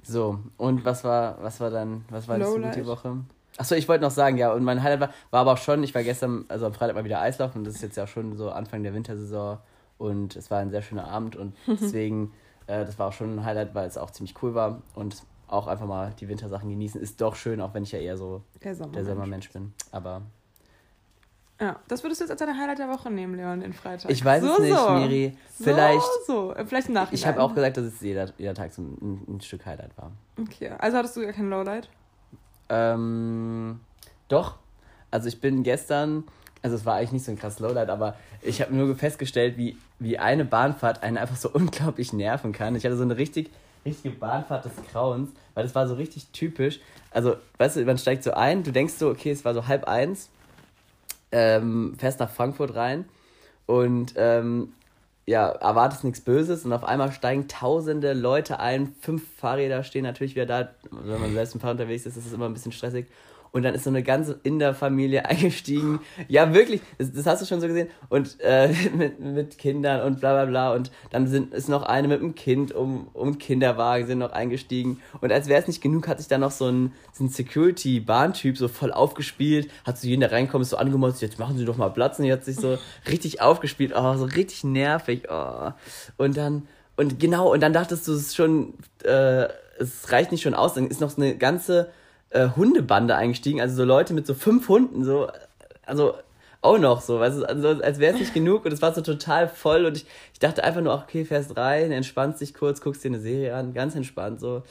So, 0.04 0.40
und 0.56 0.84
was 0.84 1.04
war, 1.04 1.38
was 1.42 1.60
war 1.60 1.70
dann, 1.70 2.04
was 2.10 2.28
war 2.28 2.38
Lowlight? 2.38 2.76
die 2.76 2.86
Woche? 2.86 3.18
Achso, 3.56 3.74
ich 3.74 3.88
wollte 3.88 4.02
noch 4.02 4.10
sagen, 4.10 4.36
ja, 4.36 4.52
und 4.52 4.64
mein 4.64 4.82
Highlight 4.82 5.00
war, 5.00 5.10
war 5.30 5.40
aber 5.40 5.52
auch 5.52 5.58
schon, 5.58 5.82
ich 5.82 5.94
war 5.94 6.02
gestern, 6.02 6.44
also 6.48 6.66
am 6.66 6.72
Freitag 6.72 6.96
mal 6.96 7.04
wieder 7.04 7.20
Eislaufen 7.20 7.58
und 7.58 7.64
das 7.64 7.74
ist 7.74 7.82
jetzt 7.82 7.96
ja 7.96 8.04
auch 8.04 8.08
schon 8.08 8.36
so 8.36 8.50
Anfang 8.50 8.82
der 8.82 8.94
Wintersaison 8.94 9.58
und 9.98 10.36
es 10.36 10.50
war 10.50 10.58
ein 10.58 10.70
sehr 10.70 10.82
schöner 10.82 11.06
Abend 11.06 11.36
und 11.36 11.54
deswegen, 11.66 12.32
äh, 12.66 12.84
das 12.84 12.98
war 12.98 13.08
auch 13.08 13.12
schon 13.12 13.36
ein 13.36 13.44
Highlight, 13.44 13.74
weil 13.74 13.86
es 13.86 13.98
auch 13.98 14.10
ziemlich 14.10 14.34
cool 14.42 14.54
war 14.54 14.82
und 14.94 15.22
auch 15.52 15.66
einfach 15.66 15.86
mal 15.86 16.12
die 16.18 16.28
Wintersachen 16.28 16.68
genießen 16.70 17.00
ist 17.00 17.20
doch 17.20 17.36
schön, 17.36 17.60
auch 17.60 17.74
wenn 17.74 17.82
ich 17.82 17.92
ja 17.92 17.98
eher 17.98 18.16
so 18.16 18.42
Der 18.64 18.74
Sommer. 18.74 18.92
der 18.92 19.04
Sommermensch 19.04 19.50
bin. 19.50 19.72
Aber 19.90 20.22
Ja, 21.60 21.78
das 21.88 22.02
würdest 22.02 22.20
du 22.20 22.24
jetzt 22.24 22.30
als 22.32 22.40
deine 22.40 22.58
Highlight 22.58 22.78
der 22.78 22.88
Woche 22.88 23.10
nehmen, 23.10 23.34
Leon, 23.36 23.60
den 23.60 23.72
Freitag. 23.72 24.10
ich 24.10 24.24
weiß 24.24 24.42
es 24.42 24.56
so, 24.56 24.62
nicht, 24.62 24.74
so. 24.76 24.90
Miri. 24.90 25.36
Vielleicht, 25.60 26.02
So, 26.26 26.48
so. 26.48 26.54
Äh, 26.54 26.64
Vielleicht 26.66 26.88
im 26.88 26.94
Nachhinein. 26.94 27.14
ich 27.14 27.26
habe 27.26 27.40
auch 27.42 27.54
gesagt, 27.54 27.76
dass 27.76 27.84
es 27.84 28.00
jeder, 28.00 28.30
jeder 28.38 28.54
Tag 28.54 28.72
so 28.72 28.82
ein, 28.82 29.22
ein 29.28 29.40
Stück 29.40 29.64
Highlight 29.66 29.96
war. 29.96 30.10
Okay, 30.40 30.70
also 30.78 30.96
hattest 30.98 31.16
du 31.16 31.22
gar 31.22 31.32
kein 31.32 31.50
Lowlight? 31.50 31.88
Ähm, 32.68 33.80
doch. 34.28 34.56
Also 35.10 35.28
ich 35.28 35.40
bin 35.40 35.62
gestern, 35.62 36.24
also 36.62 36.74
es 36.76 36.86
war 36.86 36.94
eigentlich 36.96 37.12
nicht 37.12 37.24
so 37.24 37.32
ein 37.32 37.38
krass 37.38 37.58
Lowlight, 37.60 37.90
aber 37.90 38.16
ich 38.40 38.62
habe 38.62 38.74
nur 38.74 38.94
festgestellt, 38.96 39.56
wie, 39.58 39.76
wie 39.98 40.18
eine 40.18 40.44
Bahnfahrt 40.44 41.02
einen 41.02 41.18
einfach 41.18 41.36
so 41.36 41.50
unglaublich 41.52 42.12
nerven 42.12 42.52
kann. 42.52 42.74
Ich 42.74 42.84
hatte 42.84 42.96
so 42.96 43.02
eine 43.02 43.16
richtig, 43.16 43.50
richtige 43.84 44.14
Bahnfahrt 44.14 44.64
des 44.64 44.72
Grauens, 44.90 45.30
weil 45.54 45.64
das 45.64 45.74
war 45.74 45.86
so 45.88 45.94
richtig 45.94 46.28
typisch. 46.28 46.80
Also, 47.10 47.36
weißt 47.58 47.76
du, 47.76 47.84
man 47.84 47.98
steigt 47.98 48.24
so 48.24 48.32
ein, 48.32 48.62
du 48.62 48.72
denkst 48.72 48.94
so, 48.94 49.10
okay, 49.10 49.30
es 49.30 49.44
war 49.44 49.54
so 49.54 49.66
halb 49.66 49.84
eins, 49.84 50.30
ähm, 51.30 51.94
fährst 51.98 52.20
nach 52.20 52.30
Frankfurt 52.30 52.74
rein 52.74 53.06
und 53.66 54.14
ähm, 54.16 54.72
ja, 55.26 55.48
erwartest 55.48 56.04
nichts 56.04 56.20
Böses 56.20 56.64
und 56.64 56.72
auf 56.72 56.84
einmal 56.84 57.12
steigen 57.12 57.48
tausende 57.48 58.12
Leute 58.12 58.58
ein, 58.58 58.94
fünf 59.00 59.22
Fahrräder 59.36 59.84
stehen 59.84 60.02
natürlich 60.02 60.34
wieder 60.34 60.46
da, 60.46 60.70
wenn 60.90 61.20
man 61.20 61.32
selbst 61.32 61.54
ein 61.54 61.60
paar 61.60 61.70
unterwegs 61.70 62.06
ist, 62.06 62.16
ist 62.16 62.26
es 62.26 62.32
immer 62.32 62.46
ein 62.46 62.54
bisschen 62.54 62.72
stressig. 62.72 63.06
Und 63.52 63.64
dann 63.64 63.74
ist 63.74 63.84
so 63.84 63.90
eine 63.90 64.02
ganze 64.02 64.40
Inder-Familie 64.42 65.26
eingestiegen. 65.26 66.00
Ja, 66.26 66.54
wirklich, 66.54 66.80
das, 66.96 67.12
das 67.12 67.26
hast 67.26 67.42
du 67.42 67.46
schon 67.46 67.60
so 67.60 67.66
gesehen. 67.66 67.88
Und 68.08 68.40
äh, 68.40 68.68
mit, 68.96 69.20
mit 69.20 69.58
Kindern 69.58 70.00
und 70.06 70.20
bla 70.20 70.32
bla 70.32 70.46
bla. 70.46 70.74
Und 70.74 70.90
dann 71.10 71.28
sind, 71.28 71.52
ist 71.52 71.68
noch 71.68 71.82
eine 71.82 72.08
mit 72.08 72.20
einem 72.20 72.34
Kind 72.34 72.72
um, 72.72 73.08
um 73.12 73.38
Kinderwagen 73.38 74.06
sind 74.06 74.18
noch 74.18 74.32
eingestiegen. 74.32 75.00
Und 75.20 75.32
als 75.32 75.48
wäre 75.48 75.60
es 75.60 75.68
nicht 75.68 75.82
genug, 75.82 76.08
hat 76.08 76.18
sich 76.18 76.28
dann 76.28 76.40
noch 76.40 76.50
so 76.50 76.66
ein, 76.66 76.92
so 77.12 77.24
ein 77.24 77.28
Security-Bahntyp 77.28 78.56
so 78.56 78.68
voll 78.68 78.90
aufgespielt, 78.90 79.70
hat 79.84 79.98
so 79.98 80.08
jeden, 80.08 80.20
der 80.20 80.32
reinkommt, 80.32 80.62
ist 80.62 80.70
so 80.70 80.78
angemotzt, 80.78 81.20
jetzt 81.20 81.38
machen 81.38 81.58
Sie 81.58 81.66
doch 81.66 81.76
mal 81.76 81.90
Platz. 81.90 82.18
Und 82.18 82.24
die 82.24 82.32
hat 82.32 82.44
sich 82.44 82.56
so 82.56 82.78
richtig 83.10 83.42
aufgespielt. 83.42 83.92
Oh, 83.94 84.16
so 84.16 84.24
richtig 84.24 84.64
nervig. 84.64 85.28
Oh. 85.30 85.72
Und 86.16 86.38
dann, 86.38 86.66
und 86.96 87.20
genau, 87.20 87.52
und 87.52 87.60
dann 87.60 87.74
dachtest 87.74 88.08
du, 88.08 88.12
es 88.12 88.28
ist 88.28 88.36
schon, 88.36 88.72
äh, 89.04 89.48
es 89.78 90.10
reicht 90.10 90.32
nicht 90.32 90.42
schon 90.42 90.54
aus, 90.54 90.72
dann 90.72 90.86
ist 90.86 91.02
noch 91.02 91.10
so 91.10 91.20
eine 91.20 91.36
ganze 91.36 91.90
äh, 92.32 92.48
Hundebande 92.56 93.16
eingestiegen, 93.16 93.60
also 93.60 93.76
so 93.76 93.84
Leute 93.84 94.14
mit 94.14 94.26
so 94.26 94.34
fünf 94.34 94.68
Hunden, 94.68 95.04
so, 95.04 95.28
also 95.84 96.14
auch 96.62 96.78
noch 96.78 97.00
so, 97.00 97.18
weißt 97.18 97.38
du, 97.38 97.44
also, 97.44 97.68
als 97.82 97.98
wäre 97.98 98.14
es 98.14 98.20
nicht 98.20 98.34
genug 98.34 98.64
und 98.64 98.72
es 98.72 98.80
war 98.80 98.94
so 98.94 99.00
total 99.00 99.48
voll 99.48 99.84
und 99.84 99.96
ich, 99.96 100.06
ich 100.32 100.38
dachte 100.38 100.62
einfach 100.62 100.80
nur, 100.80 100.94
okay, 100.94 101.24
fährst 101.24 101.56
rein, 101.56 101.90
entspannst 101.90 102.40
dich 102.40 102.54
kurz, 102.54 102.80
guckst 102.80 103.02
dir 103.02 103.08
eine 103.08 103.20
Serie 103.20 103.54
an, 103.54 103.74
ganz 103.74 103.94
entspannt, 103.94 104.40
so. 104.40 104.62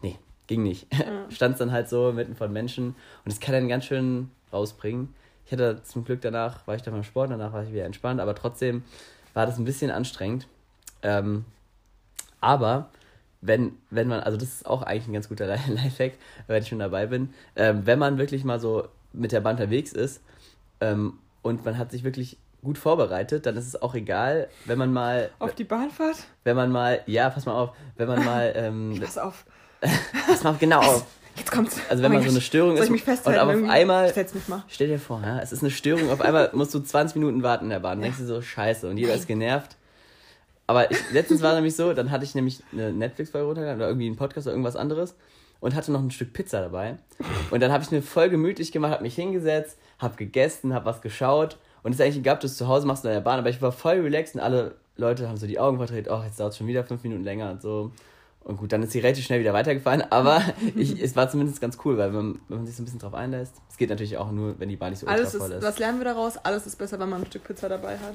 Nee, 0.00 0.18
ging 0.46 0.62
nicht. 0.62 0.86
Standst 1.28 1.60
dann 1.60 1.70
halt 1.70 1.88
so 1.88 2.12
mitten 2.12 2.34
von 2.34 2.52
Menschen 2.52 2.86
und 2.86 2.96
das 3.26 3.40
kann 3.40 3.52
dann 3.54 3.68
ganz 3.68 3.84
schön 3.84 4.30
rausbringen. 4.52 5.14
Ich 5.46 5.52
hatte 5.52 5.82
zum 5.82 6.04
Glück 6.04 6.22
danach, 6.22 6.66
war 6.66 6.74
ich 6.74 6.82
dann 6.82 6.94
beim 6.94 7.04
Sport, 7.04 7.30
danach 7.30 7.52
war 7.52 7.62
ich 7.62 7.72
wieder 7.72 7.84
entspannt, 7.84 8.20
aber 8.20 8.34
trotzdem 8.34 8.82
war 9.34 9.44
das 9.44 9.58
ein 9.58 9.64
bisschen 9.64 9.90
anstrengend. 9.90 10.46
Ähm, 11.02 11.44
aber 12.40 12.88
wenn, 13.46 13.72
wenn 13.90 14.08
man, 14.08 14.20
also 14.20 14.36
das 14.38 14.48
ist 14.48 14.66
auch 14.66 14.82
eigentlich 14.82 15.06
ein 15.08 15.12
ganz 15.12 15.28
guter 15.28 15.46
Lifehack, 15.68 16.12
wenn 16.46 16.62
ich 16.62 16.68
schon 16.68 16.78
dabei 16.78 17.06
bin, 17.06 17.34
ähm, 17.56 17.82
wenn 17.84 17.98
man 17.98 18.16
wirklich 18.18 18.42
mal 18.44 18.58
so 18.58 18.88
mit 19.12 19.32
der 19.32 19.40
Bahn 19.40 19.56
unterwegs 19.56 19.92
ist 19.92 20.22
ähm, 20.80 21.18
und 21.42 21.64
man 21.64 21.76
hat 21.78 21.90
sich 21.90 22.04
wirklich 22.04 22.38
gut 22.62 22.78
vorbereitet, 22.78 23.44
dann 23.44 23.56
ist 23.58 23.66
es 23.66 23.80
auch 23.82 23.94
egal, 23.94 24.48
wenn 24.64 24.78
man 24.78 24.92
mal, 24.92 25.28
Auf 25.38 25.54
die 25.54 25.64
Bahnfahrt? 25.64 26.16
wenn 26.44 26.56
man 26.56 26.72
mal, 26.72 27.00
ja, 27.06 27.28
pass 27.28 27.44
mal 27.44 27.52
auf, 27.54 27.70
wenn 27.96 28.08
man 28.08 28.24
mal, 28.24 28.52
ähm, 28.56 28.98
Pass 29.00 29.18
auf. 29.18 29.44
pass 30.26 30.42
mal 30.42 30.54
genau 30.58 30.80
auf, 30.80 31.04
Jetzt 31.36 31.50
kommt's. 31.52 31.76
also 31.90 32.02
wenn 32.02 32.12
Oh 32.12 32.14
mein 32.14 32.22
so 32.24 32.30
eine. 32.30 32.40
Störung 32.40 32.70
Soll 32.76 32.78
ist 32.78 32.84
ich 32.86 32.90
mich 32.92 33.02
und 33.02 33.04
festhalten? 33.06 33.38
aber 33.40 33.50
auf 33.50 33.56
irgendwie? 33.56 33.72
einmal, 33.72 34.06
Ich 34.08 34.14
setz 34.14 34.32
mich 34.34 34.48
mal. 34.48 34.62
stell 34.68 34.88
dir 34.88 34.98
vor, 34.98 35.20
ja, 35.22 35.40
es 35.40 35.52
ist 35.52 35.60
eine 35.62 35.70
Störung, 35.70 36.10
auf 36.10 36.22
einmal 36.22 36.48
musst 36.54 36.72
du 36.72 36.80
20 36.80 37.16
Minuten 37.16 37.42
warten 37.42 37.64
in 37.64 37.70
der 37.70 37.80
Bahn, 37.80 38.00
denkst 38.00 38.18
du 38.18 38.24
so, 38.24 38.40
scheiße, 38.40 38.88
und 38.88 38.96
jeder 38.96 39.14
ist 39.14 39.26
genervt. 39.26 39.76
Aber 40.66 40.90
ich, 40.90 40.98
letztens 41.12 41.42
war 41.42 41.54
nämlich 41.54 41.76
so, 41.76 41.92
dann 41.92 42.10
hatte 42.10 42.24
ich 42.24 42.34
nämlich 42.34 42.62
eine 42.72 42.92
Netflix-Folge 42.92 43.46
runtergeladen 43.46 43.80
oder 43.80 43.88
irgendwie 43.88 44.06
einen 44.06 44.16
Podcast 44.16 44.46
oder 44.46 44.54
irgendwas 44.54 44.76
anderes. 44.76 45.14
und 45.60 45.74
hatte 45.74 45.92
noch 45.92 46.00
ein 46.00 46.10
Stück 46.10 46.32
Pizza 46.34 46.60
dabei. 46.60 46.98
Und 47.50 47.60
dann 47.60 47.72
habe 47.72 47.82
ich 47.82 47.90
mir 47.90 48.02
voll 48.02 48.28
gemütlich 48.28 48.70
gemacht, 48.72 48.92
habe 48.92 49.02
mich 49.02 49.14
hingesetzt, 49.14 49.78
habe 49.98 50.16
gegessen, 50.16 50.74
habe 50.74 50.84
was 50.84 51.00
geschaut. 51.00 51.56
Und 51.82 51.92
es 51.92 51.98
ist 51.98 52.04
eigentlich 52.04 52.18
egal, 52.18 52.34
ob 52.34 52.40
du 52.40 52.46
es 52.46 52.56
zu 52.56 52.68
Hause 52.68 52.86
machst 52.86 53.04
oder 53.04 53.12
in 53.12 53.16
der 53.16 53.24
Bahn, 53.24 53.38
aber 53.38 53.48
ich 53.50 53.62
war 53.62 53.72
voll 53.72 54.00
relaxed 54.00 54.34
und 54.34 54.40
alle 54.42 54.74
Leute 54.96 55.28
haben 55.28 55.36
so 55.36 55.46
die 55.46 55.58
Augen 55.58 55.78
verdreht, 55.78 56.08
oh, 56.10 56.22
jetzt 56.24 56.38
dauert 56.38 56.52
es 56.52 56.58
schon 56.58 56.66
wieder 56.66 56.84
fünf 56.84 57.02
Minuten 57.02 57.24
länger 57.24 57.50
und 57.50 57.62
so. 57.62 57.92
Und 58.42 58.58
gut, 58.58 58.72
dann 58.72 58.82
ist 58.82 58.92
sie 58.92 58.98
relativ 59.00 59.24
schnell 59.24 59.40
wieder 59.40 59.54
weitergefahren, 59.54 60.02
aber 60.10 60.42
ich, 60.76 61.02
es 61.02 61.16
war 61.16 61.30
zumindest 61.30 61.60
ganz 61.62 61.78
cool, 61.84 61.96
weil 61.96 62.12
wenn, 62.12 62.40
wenn 62.48 62.58
man 62.58 62.66
sich 62.66 62.76
so 62.76 62.82
ein 62.82 62.84
bisschen 62.84 63.00
drauf 63.00 63.14
einlässt, 63.14 63.54
es 63.70 63.78
geht 63.78 63.88
natürlich 63.88 64.18
auch 64.18 64.30
nur, 64.32 64.58
wenn 64.60 64.68
die 64.68 64.76
Bahn 64.76 64.90
nicht 64.90 65.00
so 65.00 65.06
Alles 65.06 65.32
ultra 65.32 65.46
ist, 65.46 65.50
voll 65.50 65.58
ist. 65.58 65.64
was 65.64 65.78
lernen 65.78 65.98
wir 65.98 66.04
daraus? 66.04 66.36
Alles 66.38 66.66
ist 66.66 66.76
besser, 66.76 66.98
wenn 67.00 67.08
man 67.08 67.22
ein 67.22 67.26
Stück 67.26 67.44
Pizza 67.44 67.68
dabei 67.70 67.96
hat. 67.98 68.14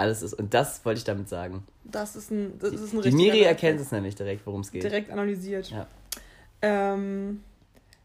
Alles 0.00 0.22
ist, 0.22 0.34
und 0.34 0.54
das 0.54 0.84
wollte 0.84 0.98
ich 0.98 1.04
damit 1.04 1.28
sagen. 1.28 1.64
Das 1.84 2.16
ist 2.16 2.30
ein, 2.30 2.58
das 2.58 2.72
ist 2.72 2.94
ein 2.94 3.02
Die 3.02 3.10
Miri 3.10 3.42
erkennt 3.42 3.80
es 3.80 3.92
nämlich 3.92 4.14
direkt, 4.14 4.46
worum 4.46 4.62
es 4.62 4.72
geht. 4.72 4.82
Direkt 4.82 5.10
analysiert. 5.10 5.70
Ja. 5.70 5.86
Ähm, 6.62 7.42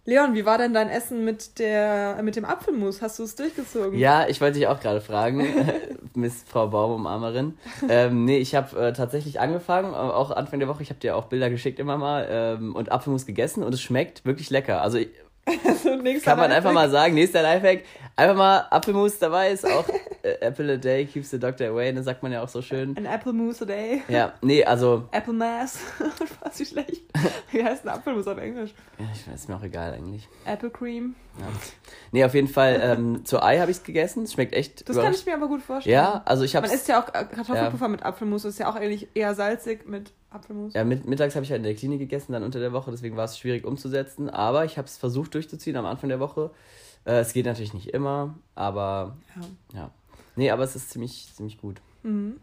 Leon, 0.08 0.36
wie 0.36 0.46
war 0.46 0.60
denn 0.60 0.72
dein 0.74 0.90
Essen 0.90 1.26
mit, 1.26 1.58
der, 1.58 2.22
mit 2.22 2.36
dem 2.36 2.46
Apfelmus? 2.46 3.02
Hast 3.02 3.18
du 3.18 3.24
es 3.24 3.36
durchgezogen? 3.36 3.98
Ja, 3.98 4.28
ich 4.28 4.40
wollte 4.40 4.60
dich 4.60 4.68
auch 4.68 4.80
gerade 4.80 5.02
fragen, 5.02 5.44
Miss 6.14 6.44
Frau 6.48 6.68
Baumumarmerin. 6.68 7.58
Ähm, 7.90 8.24
nee, 8.24 8.38
ich 8.38 8.54
habe 8.54 8.80
äh, 8.80 8.94
tatsächlich 8.94 9.40
angefangen, 9.40 9.94
äh, 9.94 9.96
auch 9.96 10.30
Anfang 10.30 10.60
der 10.60 10.68
Woche, 10.68 10.84
ich 10.84 10.92
habe 10.92 11.00
dir 11.00 11.16
auch 11.16 11.26
Bilder 11.26 11.50
geschickt 11.50 11.80
immer 11.80 11.98
mal 11.98 12.28
ähm, 12.30 12.76
und 12.76 12.92
Apfelmus 12.92 13.26
gegessen 13.26 13.64
und 13.64 13.74
es 13.74 13.82
schmeckt 13.82 14.26
wirklich 14.26 14.52
lecker. 14.52 14.84
Also 14.84 15.00
ich, 15.00 15.10
Also, 15.66 16.22
kann 16.24 16.40
man 16.40 16.52
einfach 16.52 16.74
mal 16.74 16.90
sagen, 16.90 17.14
nächster 17.14 17.44
Lifehack, 17.44 17.84
einfach 18.16 18.36
mal 18.36 18.68
Apfelmus 18.72 19.20
dabei 19.20 19.52
ist 19.52 19.66
auch 19.66 19.88
äh, 20.24 20.40
Apple 20.42 20.74
a 20.74 20.78
day 20.78 21.06
keeps 21.06 21.30
the 21.30 21.40
doctor 21.40 21.68
away, 21.68 21.94
das 21.94 22.06
sagt 22.06 22.24
man 22.24 22.32
ja 22.32 22.42
auch 22.44 22.48
so 22.48 22.62
schön. 22.62 22.98
Ein 22.98 23.06
Apfelmus 23.06 23.62
a 23.62 23.66
day. 23.66 24.02
Ja, 24.08 24.34
nee, 24.42 24.64
also, 24.64 25.08
Apple 25.12 25.34
Mass. 25.34 25.80
Spaß, 25.98 26.60
wie 26.60 26.66
schlecht. 26.66 27.04
Wie 27.52 27.64
heißt 27.64 27.86
ein 27.86 27.90
Apfelmus 27.90 28.28
auf 28.28 28.38
Englisch? 28.38 28.74
ja, 28.98 29.06
ich 29.14 29.28
weiß, 29.28 29.36
ist 29.36 29.50
mir 29.50 29.56
auch 29.56 29.64
egal 29.64 29.94
eigentlich. 29.94 30.28
Apple 30.46 30.72
Cream. 30.72 31.16
Ja. 31.40 31.46
Nee, 32.12 32.26
auf 32.26 32.34
jeden 32.34 32.48
Fall, 32.48 32.80
ähm, 32.82 33.26
zur 33.26 33.44
Ei 33.44 33.60
habe 33.60 33.70
ich 33.70 33.78
es 33.78 33.84
gegessen, 33.84 34.24
es 34.24 34.34
schmeckt 34.34 34.54
echt 34.54 34.88
Das 34.90 34.98
kann 34.98 35.14
ich 35.14 35.26
mir 35.26 35.36
aber 35.36 35.48
gut 35.48 35.62
vorstellen. 35.62 35.94
Ja, 35.94 36.24
also 36.26 36.44
ich 36.44 36.56
habe 36.56 36.68
Man 36.68 36.76
isst 36.76 36.88
ja 36.88 37.02
auch 37.02 37.10
äh, 37.10 37.26
Kartoffelpuffer 37.26 37.88
mit 37.88 38.04
Apfelmus. 38.04 38.44
Das 38.44 38.54
ist 38.54 38.60
ja 38.60 38.70
auch 38.70 38.76
eigentlich 38.76 39.10
eher 39.14 39.36
salzig 39.36 39.88
mit 39.88 40.12
Apfelmus. 40.36 40.74
Ja, 40.74 40.84
mit, 40.84 41.06
mittags 41.08 41.36
habe 41.36 41.44
ich 41.44 41.52
halt 41.52 41.60
in 41.60 41.64
der 41.64 41.76
Klinik 41.76 42.00
gegessen, 42.00 42.34
dann 42.34 42.44
unter 42.44 42.60
der 42.60 42.74
Woche, 42.74 42.92
deswegen 42.92 43.18
war 43.18 43.26
es 43.26 43.38
schwierig 43.38 43.66
umzusetzen. 43.66 44.30
Aber 44.30 44.66
ich 44.66 44.78
habe 44.78 44.88
es 44.88 44.98
versucht 44.98 45.34
durchzuziehen 45.34 45.76
am 45.78 45.86
Anfang 45.86 46.10
der 46.10 46.20
Woche. 46.20 46.52
Äh, 47.06 47.20
es 47.20 47.34
geht 47.34 47.46
natürlich 47.46 47.74
nicht 47.74 47.90
immer, 47.90 48.36
aber 48.56 49.18
Ja. 49.36 49.80
ja. 49.80 49.92
Nee, 50.36 50.52
aber 50.52 50.64
es 50.64 50.76
ist 50.76 50.90
ziemlich, 50.90 51.30
ziemlich 51.34 51.58
gut. 51.60 51.82
Mhm. 52.04 52.40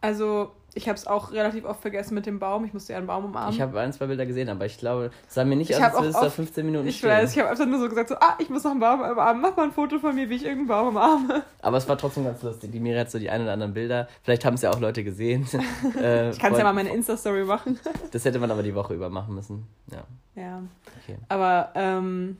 Also, 0.00 0.52
ich 0.74 0.88
habe 0.88 0.96
es 0.96 1.06
auch 1.06 1.30
relativ 1.32 1.64
oft 1.64 1.80
vergessen 1.80 2.14
mit 2.14 2.26
dem 2.26 2.38
Baum. 2.38 2.64
Ich 2.64 2.72
musste 2.72 2.92
ja 2.92 2.98
einen 2.98 3.06
Baum 3.06 3.26
umarmen. 3.26 3.54
Ich 3.54 3.60
habe 3.60 3.78
ein, 3.80 3.92
zwei 3.92 4.06
Bilder 4.06 4.26
gesehen, 4.26 4.48
aber 4.48 4.66
ich 4.66 4.76
glaube, 4.78 5.10
es 5.28 5.34
sah 5.34 5.44
mir 5.44 5.56
nicht 5.56 5.70
Ich 5.70 5.76
aus, 5.76 5.82
als 5.82 5.94
würde 5.94 6.08
es 6.08 6.14
auch 6.16 6.20
da 6.22 6.26
oft- 6.26 6.36
15 6.36 6.66
Minuten 6.66 6.88
Ich 6.88 6.98
stehen. 6.98 7.10
weiß, 7.10 7.32
ich 7.32 7.38
habe 7.38 7.50
einfach 7.50 7.66
nur 7.66 7.78
so 7.78 7.88
gesagt, 7.88 8.08
so, 8.08 8.16
ah, 8.16 8.34
ich 8.38 8.50
muss 8.50 8.64
noch 8.64 8.72
einen 8.72 8.80
Baum 8.80 9.00
umarmen. 9.00 9.40
Mach 9.42 9.56
mal 9.56 9.64
ein 9.64 9.72
Foto 9.72 9.98
von 9.98 10.14
mir, 10.14 10.28
wie 10.28 10.34
ich 10.34 10.44
irgendeinen 10.44 10.68
Baum 10.68 10.88
umarme. 10.88 11.42
Aber 11.62 11.76
es 11.76 11.88
war 11.88 11.96
trotzdem 11.96 12.24
ganz 12.24 12.42
lustig. 12.42 12.72
Die 12.72 12.80
Miri 12.80 12.98
hat 12.98 13.10
so 13.10 13.18
die 13.18 13.30
ein 13.30 13.42
oder 13.42 13.52
anderen 13.52 13.72
Bilder. 13.74 14.08
Vielleicht 14.22 14.44
haben 14.44 14.54
es 14.54 14.62
ja 14.62 14.70
auch 14.70 14.80
Leute 14.80 15.04
gesehen. 15.04 15.46
äh, 16.02 16.30
Ich 16.30 16.38
kann 16.38 16.52
es 16.52 16.58
ja 16.58 16.64
mal 16.64 16.72
meine 16.72 16.92
Insta-Story 16.92 17.44
machen. 17.44 17.78
Das 18.12 18.24
hätte 18.24 18.38
man 18.38 18.50
aber 18.50 18.62
die 18.62 18.74
Woche 18.74 18.94
über 18.94 19.08
machen 19.10 19.34
müssen. 19.34 19.66
Ja, 19.92 20.04
Ja. 20.34 20.62
okay. 21.02 21.16
Aber, 21.28 21.70
ähm, 21.74 22.36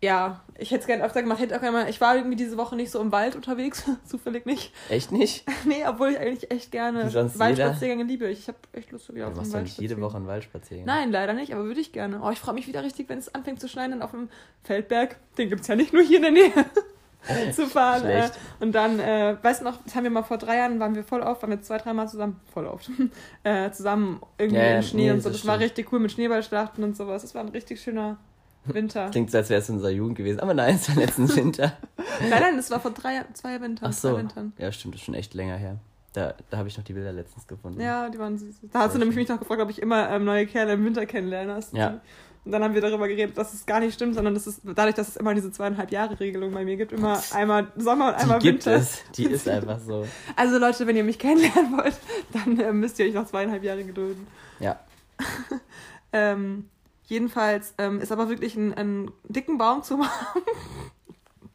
ja, 0.00 0.44
ich 0.56 0.70
hätte 0.70 0.82
es 0.82 0.86
gerne 0.86 1.04
öfter 1.04 1.22
gemacht. 1.22 1.40
Hätte 1.40 1.56
auch 1.56 1.60
gerne 1.60 1.76
mal, 1.78 1.90
ich 1.90 2.00
war 2.00 2.14
irgendwie 2.14 2.36
diese 2.36 2.56
Woche 2.56 2.76
nicht 2.76 2.90
so 2.90 3.00
im 3.00 3.10
Wald 3.10 3.34
unterwegs, 3.34 3.84
zufällig 4.04 4.46
nicht. 4.46 4.72
Echt 4.88 5.10
nicht? 5.10 5.44
nee, 5.64 5.84
obwohl 5.86 6.10
ich 6.10 6.18
eigentlich 6.18 6.50
echt 6.52 6.70
gerne 6.70 7.12
Waldspaziergänge 7.12 8.04
liebe. 8.04 8.28
Ich 8.28 8.46
habe 8.46 8.58
echt 8.72 8.92
Lust 8.92 9.12
wieder 9.12 9.26
Du 9.26 9.32
auf 9.32 9.36
machst 9.36 9.54
einen 9.54 9.64
doch 9.64 9.68
nicht 9.70 9.80
jede 9.80 9.94
Waldspaziergang. 9.94 10.10
Woche 10.10 10.16
einen 10.18 10.26
Waldspaziergang. 10.28 10.86
Nein, 10.86 11.10
leider 11.10 11.32
nicht, 11.32 11.52
aber 11.52 11.64
würde 11.64 11.80
ich 11.80 11.92
gerne. 11.92 12.20
Oh, 12.22 12.30
ich 12.30 12.38
freue 12.38 12.54
mich 12.54 12.68
wieder 12.68 12.84
richtig, 12.84 13.08
wenn 13.08 13.18
es 13.18 13.34
anfängt 13.34 13.60
zu 13.60 13.68
schneien, 13.68 13.90
dann 13.90 14.02
auf 14.02 14.12
dem 14.12 14.28
Feldberg, 14.62 15.16
den 15.36 15.48
gibt 15.48 15.62
es 15.62 15.66
ja 15.66 15.74
nicht 15.74 15.92
nur 15.92 16.02
hier 16.02 16.18
in 16.18 16.22
der 16.22 16.32
Nähe, 16.32 16.52
zu 17.52 17.66
fahren. 17.66 18.04
Äh, 18.06 18.30
und 18.60 18.72
dann, 18.72 19.00
äh, 19.00 19.36
weißt 19.42 19.62
du 19.62 19.64
noch, 19.64 19.82
das 19.82 19.96
haben 19.96 20.04
wir 20.04 20.10
mal 20.10 20.22
vor 20.22 20.38
drei 20.38 20.58
Jahren, 20.58 20.78
waren 20.78 20.94
wir 20.94 21.02
voll 21.02 21.22
oft, 21.22 21.42
waren 21.42 21.50
wir 21.50 21.60
zwei, 21.60 21.78
dreimal 21.78 22.08
zusammen, 22.08 22.40
voll 22.54 22.66
oft, 22.66 22.88
äh, 23.42 23.72
zusammen 23.72 24.22
irgendwie 24.38 24.60
Ja, 24.60 24.76
im 24.76 24.82
Schnee 24.82 25.02
nee, 25.06 25.10
und 25.10 25.22
so. 25.22 25.28
das 25.28 25.38
Das 25.38 25.46
war 25.46 25.58
richtig 25.58 25.92
cool 25.92 25.98
mit 25.98 26.12
Schneeballschlachten 26.12 26.84
und 26.84 26.96
sowas. 26.96 27.22
Das 27.22 27.34
war 27.34 27.42
ein 27.42 27.48
richtig 27.48 27.80
schöner 27.80 28.18
Winter. 28.74 29.08
Klingt 29.12 29.30
so, 29.30 29.38
als 29.38 29.50
wäre 29.50 29.60
es 29.60 29.68
in 29.68 29.76
unserer 29.76 29.90
Jugend 29.90 30.16
gewesen. 30.16 30.40
Aber 30.40 30.54
nein, 30.54 30.76
es 30.76 30.88
war 30.88 30.96
letzten 30.96 31.34
Winter. 31.34 31.76
nein, 32.20 32.40
nein, 32.40 32.56
das 32.56 32.70
war 32.70 32.80
vor 32.80 32.92
drei, 32.92 33.24
zwei 33.34 33.60
Wintern. 33.60 33.88
Ach 33.90 33.92
so. 33.92 34.12
Zwei 34.12 34.18
Wintern. 34.18 34.52
Ja, 34.58 34.72
stimmt, 34.72 34.94
das 34.94 35.00
ist 35.00 35.06
schon 35.06 35.14
echt 35.14 35.34
länger 35.34 35.56
her. 35.56 35.78
Da, 36.12 36.34
da 36.50 36.56
habe 36.58 36.68
ich 36.68 36.76
noch 36.76 36.84
die 36.84 36.94
Bilder 36.94 37.12
letztens 37.12 37.46
gefunden. 37.46 37.80
Ja, 37.80 38.08
die 38.08 38.18
waren 38.18 38.38
süß. 38.38 38.56
Da 38.72 38.80
hast 38.80 38.94
du 38.94 38.98
nämlich 38.98 39.14
schön. 39.14 39.22
mich 39.22 39.28
noch 39.28 39.38
gefragt, 39.38 39.60
ob 39.60 39.70
ich 39.70 39.80
immer 39.80 40.08
ähm, 40.10 40.24
neue 40.24 40.46
Kerle 40.46 40.72
im 40.72 40.84
Winter 40.84 41.06
kennenlernen 41.06 41.54
hast. 41.54 41.74
Ja. 41.74 42.00
Und 42.44 42.52
dann 42.52 42.64
haben 42.64 42.72
wir 42.72 42.80
darüber 42.80 43.08
geredet, 43.08 43.36
dass 43.36 43.52
es 43.52 43.66
gar 43.66 43.78
nicht 43.78 43.92
stimmt, 43.92 44.14
sondern 44.14 44.32
dass 44.32 44.46
es 44.46 44.60
dadurch, 44.64 44.94
dass 44.94 45.08
es 45.08 45.16
immer 45.16 45.34
diese 45.34 45.52
zweieinhalb 45.52 45.92
Jahre 45.92 46.18
Regelung 46.18 46.52
bei 46.52 46.64
mir 46.64 46.76
gibt, 46.78 46.92
immer 46.92 47.22
einmal 47.34 47.66
Sommer 47.76 48.08
und 48.08 48.14
einmal 48.14 48.38
Die 48.38 48.52
gibt 48.52 48.64
Winter. 48.64 48.80
es. 48.80 49.02
Die 49.16 49.24
ist 49.24 49.46
einfach 49.50 49.78
so. 49.80 50.06
Also 50.34 50.56
Leute, 50.58 50.86
wenn 50.86 50.96
ihr 50.96 51.04
mich 51.04 51.18
kennenlernen 51.18 51.76
wollt, 51.76 51.96
dann 52.32 52.58
äh, 52.58 52.72
müsst 52.72 52.98
ihr 52.98 53.06
euch 53.06 53.12
noch 53.12 53.26
zweieinhalb 53.26 53.62
Jahre 53.62 53.84
gedulden. 53.84 54.26
Ja. 54.60 54.80
Ähm, 56.12 56.70
jedenfalls 57.08 57.74
ähm, 57.78 58.00
ist 58.00 58.12
aber 58.12 58.28
wirklich 58.28 58.54
ein, 58.56 58.72
einen 58.74 59.10
dicken 59.24 59.58
Baum 59.58 59.82
zu 59.82 59.96
machen, 59.96 60.42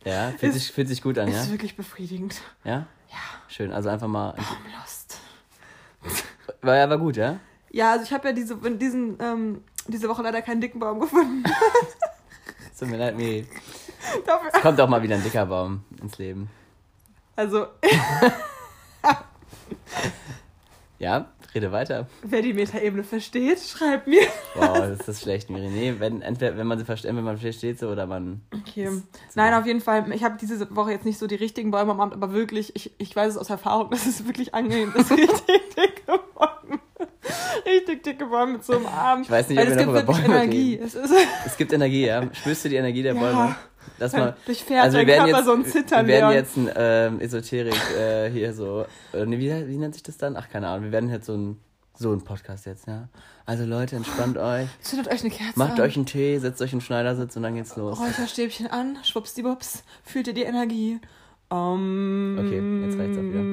Ja, 0.03 0.29
fühlt, 0.37 0.53
Ist- 0.55 0.63
sich, 0.65 0.71
fühlt 0.71 0.87
sich 0.89 1.01
gut 1.01 1.17
an, 1.17 1.29
ja? 1.31 1.41
ist 1.41 1.51
wirklich 1.51 1.75
befriedigend. 1.77 2.41
Ja? 2.63 2.87
Ja, 3.09 3.17
Schön, 3.47 3.71
also 3.71 3.89
einfach 3.89 4.07
mal. 4.07 4.31
Baumlust. 4.33 5.17
War 6.61 6.75
ja 6.75 6.89
war 6.89 6.97
gut, 6.97 7.15
ja? 7.15 7.39
Ja, 7.71 7.91
also 7.93 8.03
ich 8.03 8.11
habe 8.13 8.27
ja 8.27 8.33
diese, 8.33 8.55
diesen, 8.77 9.17
ähm, 9.21 9.63
diese 9.87 10.09
Woche 10.09 10.21
leider 10.23 10.41
keinen 10.41 10.59
dicken 10.61 10.79
Baum 10.79 10.99
gefunden. 10.99 11.43
Es 12.71 12.77
Tut 12.79 12.89
mir 12.89 12.97
leid, 12.97 13.15
Miri. 13.15 13.47
Dafür- 14.25 14.61
Kommt 14.61 14.79
auch 14.81 14.89
mal 14.89 15.01
wieder 15.01 15.15
ein 15.15 15.23
dicker 15.23 15.45
Baum 15.45 15.83
ins 16.01 16.17
Leben. 16.17 16.49
also, 17.35 17.67
Ja, 21.03 21.25
rede 21.53 21.71
weiter. 21.73 22.07
wer 22.23 22.41
die 22.41 22.53
Metaebene 22.53 23.03
versteht, 23.03 23.59
schreibt 23.59 24.07
mir. 24.07 24.21
Wow, 24.55 24.77
das 24.97 25.07
ist 25.09 25.21
schlecht, 25.23 25.49
Miri. 25.49 25.67
Nee, 25.67 25.95
wenn, 25.99 26.21
entweder 26.21 26.55
wenn 26.57 26.65
man 26.65 26.79
sie 26.79 26.85
versteht, 26.85 27.13
wenn 27.13 27.23
man 27.23 27.37
versteht 27.37 27.77
so 27.77 27.89
oder 27.89 28.07
man. 28.07 28.41
Okay. 28.53 28.89
Nein, 29.35 29.53
auf 29.53 29.65
jeden 29.65 29.81
Fall. 29.81 30.09
Ich 30.13 30.23
habe 30.23 30.37
diese 30.39 30.73
Woche 30.75 30.91
jetzt 30.91 31.05
nicht 31.05 31.19
so 31.19 31.27
die 31.27 31.35
richtigen 31.35 31.71
Bäume 31.71 31.91
am 31.91 31.99
Amt, 31.99 32.13
aber 32.13 32.31
wirklich, 32.31 32.73
ich, 32.75 32.91
ich 32.97 33.13
weiß 33.15 33.33
es 33.33 33.37
aus 33.37 33.49
Erfahrung, 33.49 33.89
das 33.91 34.05
ist 34.07 34.25
wirklich 34.27 34.53
angenehm. 34.55 34.93
Ist 34.95 35.11
richtig 35.11 35.41
dicke 35.75 36.19
Bäume. 36.35 36.79
Richtig 37.65 38.03
dicke 38.03 38.25
Bäume 38.25 38.53
mit 38.53 38.63
so 38.63 38.77
einem 38.77 38.85
Arm. 38.85 39.21
Ich 39.23 39.29
weiß 39.29 39.49
nicht, 39.49 39.57
Weil 39.57 39.67
ob 39.67 39.71
es 39.73 39.77
wir 39.77 39.85
gibt 39.85 39.93
noch 39.95 40.03
über 40.03 40.13
Bäume 40.13 40.35
Energie. 40.43 40.77
Es 40.77 40.95
Es 41.45 41.57
gibt 41.57 41.73
Energie, 41.73 42.05
ja. 42.05 42.23
Spürst 42.33 42.63
du 42.65 42.69
die 42.69 42.75
Energie 42.77 43.03
der 43.03 43.13
Ja. 43.15 43.19
Bäume? 43.19 43.55
Lass 43.99 44.13
mal. 44.13 44.35
durchfährt 44.45 44.83
Also 44.83 44.97
wir 44.97 45.07
werden 45.07 45.31
Körper 45.31 45.37
jetzt, 45.37 45.45
so 45.45 45.53
ein 45.53 45.65
Zittern. 45.65 46.07
wir 46.07 46.13
werden 46.15 46.29
Leon. 46.29 46.43
jetzt 46.43 46.57
ein 46.57 46.69
ähm, 46.75 47.19
Esoterik 47.19 47.75
äh, 47.97 48.29
hier 48.29 48.53
so. 48.53 48.85
Äh, 49.13 49.25
wie, 49.27 49.67
wie 49.67 49.77
nennt 49.77 49.93
sich 49.93 50.03
das 50.03 50.17
dann? 50.17 50.35
Ach, 50.35 50.49
keine 50.49 50.67
Ahnung. 50.67 50.85
Wir 50.85 50.91
werden 50.91 51.09
jetzt 51.09 51.25
so 51.25 51.33
ein 51.33 51.59
so 51.95 52.11
ein 52.11 52.23
Podcast 52.23 52.65
jetzt, 52.65 52.87
ja. 52.87 53.07
Also 53.45 53.65
Leute, 53.65 53.95
entspannt 53.95 54.37
euch, 54.37 54.67
Zündet 54.81 55.11
euch 55.13 55.21
eine 55.21 55.29
Kerze 55.29 55.59
macht 55.59 55.73
an. 55.73 55.81
euch 55.81 55.95
einen 55.95 56.05
Tee, 56.05 56.39
setzt 56.39 56.61
euch 56.61 56.71
einen 56.71 56.81
Schneidersitz 56.81 57.35
und 57.35 57.43
dann 57.43 57.55
geht's 57.55 57.75
los. 57.75 57.99
Räucherstäbchen 57.99 58.67
an, 58.67 58.97
schwuppsdiwupps, 59.03 59.83
fühlt 60.03 60.27
ihr 60.27 60.33
die 60.33 60.43
Energie. 60.43 60.99
Um, 61.53 62.35
Okay, 62.39 62.81
jetzt 62.83 62.97
reicht's 62.97 63.17
auch 63.17 63.21
wieder. 63.21 63.43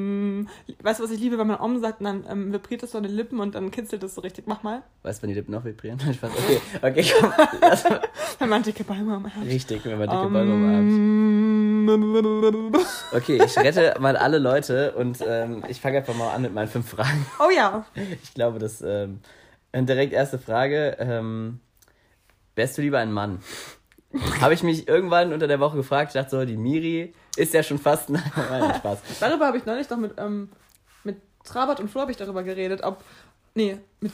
Weißt 0.82 1.00
du, 1.00 1.04
was 1.04 1.10
ich 1.10 1.20
liebe, 1.20 1.36
wenn 1.36 1.46
man 1.46 1.60
Om 1.60 1.80
sagt 1.80 2.00
und 2.00 2.06
dann 2.06 2.24
ähm, 2.30 2.50
vibriert 2.50 2.82
das 2.82 2.92
so 2.92 2.98
an 2.98 3.04
den 3.04 3.12
Lippen 3.12 3.40
und 3.40 3.54
dann 3.54 3.70
kitzelt 3.70 4.02
das 4.02 4.14
so 4.14 4.22
richtig. 4.22 4.46
Mach 4.46 4.62
mal. 4.62 4.82
Weißt 5.02 5.18
du, 5.18 5.24
wann 5.24 5.28
die 5.28 5.34
Lippen 5.34 5.52
noch 5.52 5.64
vibrieren? 5.64 6.00
Okay, 6.22 6.60
okay, 6.80 7.04
komm. 7.20 7.32
Wenn 8.38 8.48
man 8.48 8.62
dicke 8.62 8.84
Bäume 8.84 9.16
am 9.16 9.26
Arm. 9.26 9.42
Richtig, 9.42 9.84
wenn 9.84 9.98
man 9.98 10.08
dicke 10.08 10.28
Bäume 10.28 10.54
umarmt. 10.54 10.90
Um, 11.88 12.72
Okay, 13.12 13.42
ich 13.44 13.58
rette 13.58 13.94
mal 14.00 14.16
alle 14.16 14.38
Leute 14.38 14.92
und 14.92 15.18
ähm, 15.26 15.62
ich 15.68 15.80
fange 15.80 15.98
einfach 15.98 16.14
mal 16.14 16.30
an 16.32 16.42
mit 16.42 16.54
meinen 16.54 16.68
fünf 16.68 16.88
Fragen. 16.88 17.26
oh 17.38 17.50
ja. 17.54 17.84
Ich 18.22 18.32
glaube, 18.32 18.58
das 18.58 18.80
ähm, 18.80 19.20
direkt 19.74 20.12
erste 20.14 20.38
Frage. 20.38 20.96
Ähm, 21.00 21.60
wärst 22.54 22.78
du 22.78 22.82
lieber 22.82 22.98
ein 22.98 23.12
Mann? 23.12 23.40
Habe 24.40 24.54
ich 24.54 24.62
mich 24.62 24.88
irgendwann 24.88 25.32
unter 25.32 25.48
der 25.48 25.60
Woche 25.60 25.76
gefragt. 25.76 26.10
Ich 26.10 26.14
dachte 26.14 26.30
so, 26.30 26.44
die 26.44 26.56
Miri 26.56 27.12
ist 27.36 27.54
ja 27.54 27.62
schon 27.62 27.78
fast 27.78 28.08
ein 28.10 28.14
Nein, 28.50 28.74
Spaß. 28.76 28.98
Darüber 29.20 29.46
habe 29.46 29.56
ich 29.58 29.66
neulich 29.66 29.86
doch 29.88 29.96
mit, 29.96 30.12
ähm, 30.18 30.48
mit 31.04 31.16
Trabert 31.44 31.80
und 31.80 31.88
Flo 31.90 32.00
habe 32.02 32.10
ich 32.10 32.16
darüber 32.16 32.42
geredet, 32.42 32.82
ob. 32.82 33.02
Nee, 33.54 33.78
mit. 34.00 34.12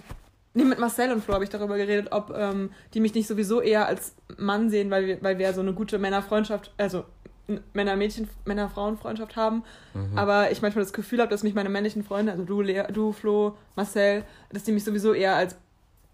Nee, 0.55 0.65
mit 0.65 0.79
Marcel 0.79 1.13
und 1.13 1.23
Flo 1.23 1.35
habe 1.35 1.45
ich 1.45 1.51
darüber 1.51 1.77
geredet, 1.77 2.13
ob 2.13 2.33
ähm, 2.35 2.71
die 2.95 3.01
mich 3.01 3.13
nicht 3.15 3.27
sowieso 3.29 3.61
eher 3.61 3.87
als 3.87 4.15
Mann 4.39 4.71
sehen, 4.71 4.91
weil 4.91 5.07
wir, 5.07 5.23
weil 5.23 5.39
wir 5.39 5.53
so 5.53 5.61
eine 5.61 5.75
gute 5.75 5.99
Männerfreundschaft, 5.99 6.73
also 6.79 7.05
Männer-Mädchen, 7.75 8.29
Männer-Frauen-Freundschaft 8.47 9.37
haben. 9.37 9.65
Mhm. 9.93 10.17
Aber 10.17 10.51
ich 10.51 10.63
manchmal 10.63 10.83
das 10.85 10.95
Gefühl 10.95 11.21
habe, 11.21 11.29
dass 11.31 11.43
mich 11.43 11.55
meine 11.55 11.69
männlichen 11.69 12.03
Freunde, 12.05 12.33
also 12.33 12.45
du, 12.45 12.63
Lea, 12.63 12.85
du, 12.91 13.13
Flo, 13.13 13.55
Marcel, 13.77 14.25
dass 14.51 14.63
die 14.65 14.73
mich 14.73 14.83
sowieso 14.85 15.13
eher 15.13 15.37
als 15.37 15.57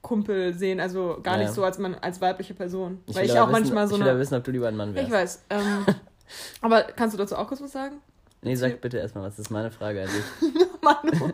Kumpel 0.02 0.52
sehen, 0.54 0.80
also 0.80 1.20
gar 1.22 1.36
Ja. 1.36 1.44
nicht 1.44 1.52
so 1.54 1.62
als, 1.62 1.78
man, 1.78 1.94
als 1.94 2.20
weibliche 2.20 2.54
Person. 2.54 3.00
Ich 3.06 3.14
weil 3.14 3.26
ich 3.26 3.32
auch 3.38 3.42
wissen, 3.48 3.52
manchmal 3.52 3.86
so 3.86 3.94
Ich 3.94 4.00
will 4.00 4.08
eine. 4.10 4.18
wissen, 4.18 4.34
ob 4.34 4.42
du 4.42 4.50
lieber 4.50 4.66
ein 4.66 4.76
Mann 4.76 4.92
wärst. 4.94 5.06
Ich 5.06 5.14
weiß. 5.14 5.44
Ähm, 5.50 5.86
aber 6.60 6.82
kannst 6.82 7.14
du 7.14 7.18
dazu 7.18 7.36
auch 7.36 7.48
kurz 7.48 7.60
was 7.60 7.72
sagen? 7.72 8.00
Nee, 8.44 8.56
sag 8.56 8.80
bitte 8.80 8.98
erstmal 8.98 9.22
was. 9.24 9.36
Das 9.36 9.46
ist 9.46 9.50
meine 9.50 9.70
Frage 9.70 10.02
an 10.02 10.08
dich. 10.08 10.52
Manu. 10.82 11.30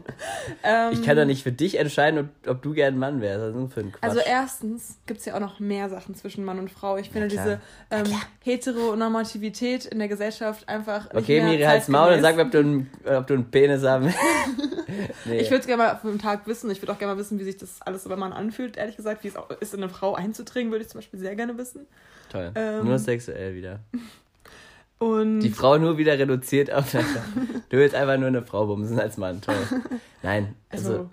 ähm, 0.62 0.92
ich 0.92 1.02
kann 1.02 1.16
doch 1.16 1.24
nicht 1.24 1.42
für 1.42 1.52
dich 1.52 1.78
entscheiden, 1.78 2.20
ob, 2.20 2.50
ob 2.50 2.62
du 2.62 2.74
gern 2.74 2.94
ein 2.94 2.98
Mann 2.98 3.22
wärst. 3.22 3.42
Also, 3.42 3.66
für 3.68 3.82
Quatsch. 3.82 4.02
also 4.02 4.18
erstens 4.20 4.98
gibt 5.06 5.20
es 5.20 5.24
ja 5.24 5.34
auch 5.34 5.40
noch 5.40 5.58
mehr 5.58 5.88
Sachen 5.88 6.14
zwischen 6.14 6.44
Mann 6.44 6.58
und 6.58 6.70
Frau. 6.70 6.98
Ich 6.98 7.08
finde 7.08 7.28
diese 7.28 7.62
ähm, 7.90 8.04
Heteronormativität 8.44 9.86
in 9.86 10.00
der 10.00 10.08
Gesellschaft 10.08 10.68
einfach. 10.68 11.08
Okay, 11.14 11.40
Miri, 11.40 11.62
halt's 11.62 11.88
Maul 11.88 12.12
und 12.12 12.20
sag 12.20 12.36
mir, 12.36 12.42
ob 12.42 12.50
du, 12.50 12.58
einen, 12.58 12.90
ob 13.06 13.26
du 13.26 13.34
einen 13.34 13.50
Penis 13.50 13.84
haben 13.84 14.04
nee. 15.24 15.38
Ich 15.38 15.50
würde 15.50 15.60
es 15.60 15.66
gerne 15.66 15.82
mal 15.82 15.96
für 15.96 16.08
einen 16.08 16.18
Tag 16.18 16.46
wissen. 16.46 16.70
Ich 16.70 16.82
würde 16.82 16.92
auch 16.92 16.98
gerne 16.98 17.14
mal 17.14 17.18
wissen, 17.18 17.38
wie 17.38 17.44
sich 17.44 17.56
das 17.56 17.80
alles 17.80 18.04
über 18.04 18.16
Mann 18.16 18.34
anfühlt, 18.34 18.76
ehrlich 18.76 18.96
gesagt. 18.96 19.24
Wie 19.24 19.28
es 19.28 19.36
auch 19.36 19.48
ist, 19.48 19.72
in 19.72 19.82
eine 19.82 19.90
Frau 19.90 20.14
einzudringen, 20.14 20.70
würde 20.70 20.84
ich 20.84 20.90
zum 20.90 20.98
Beispiel 20.98 21.20
sehr 21.20 21.36
gerne 21.36 21.56
wissen. 21.56 21.86
Toll. 22.30 22.52
Ähm, 22.54 22.84
Nur 22.84 22.98
sexuell 22.98 23.54
wieder. 23.54 23.80
Und 24.98 25.40
die 25.40 25.50
Frau 25.50 25.78
nur 25.78 25.96
wieder 25.96 26.18
reduziert 26.18 26.72
auf 26.72 26.90
Du 26.90 27.76
willst 27.76 27.94
einfach 27.94 28.18
nur 28.18 28.28
eine 28.28 28.42
Frau 28.42 28.66
bumsen 28.66 28.98
als 28.98 29.16
Mann. 29.16 29.40
Toll. 29.40 29.54
Nein, 30.22 30.56
also. 30.70 30.90
also 30.90 31.10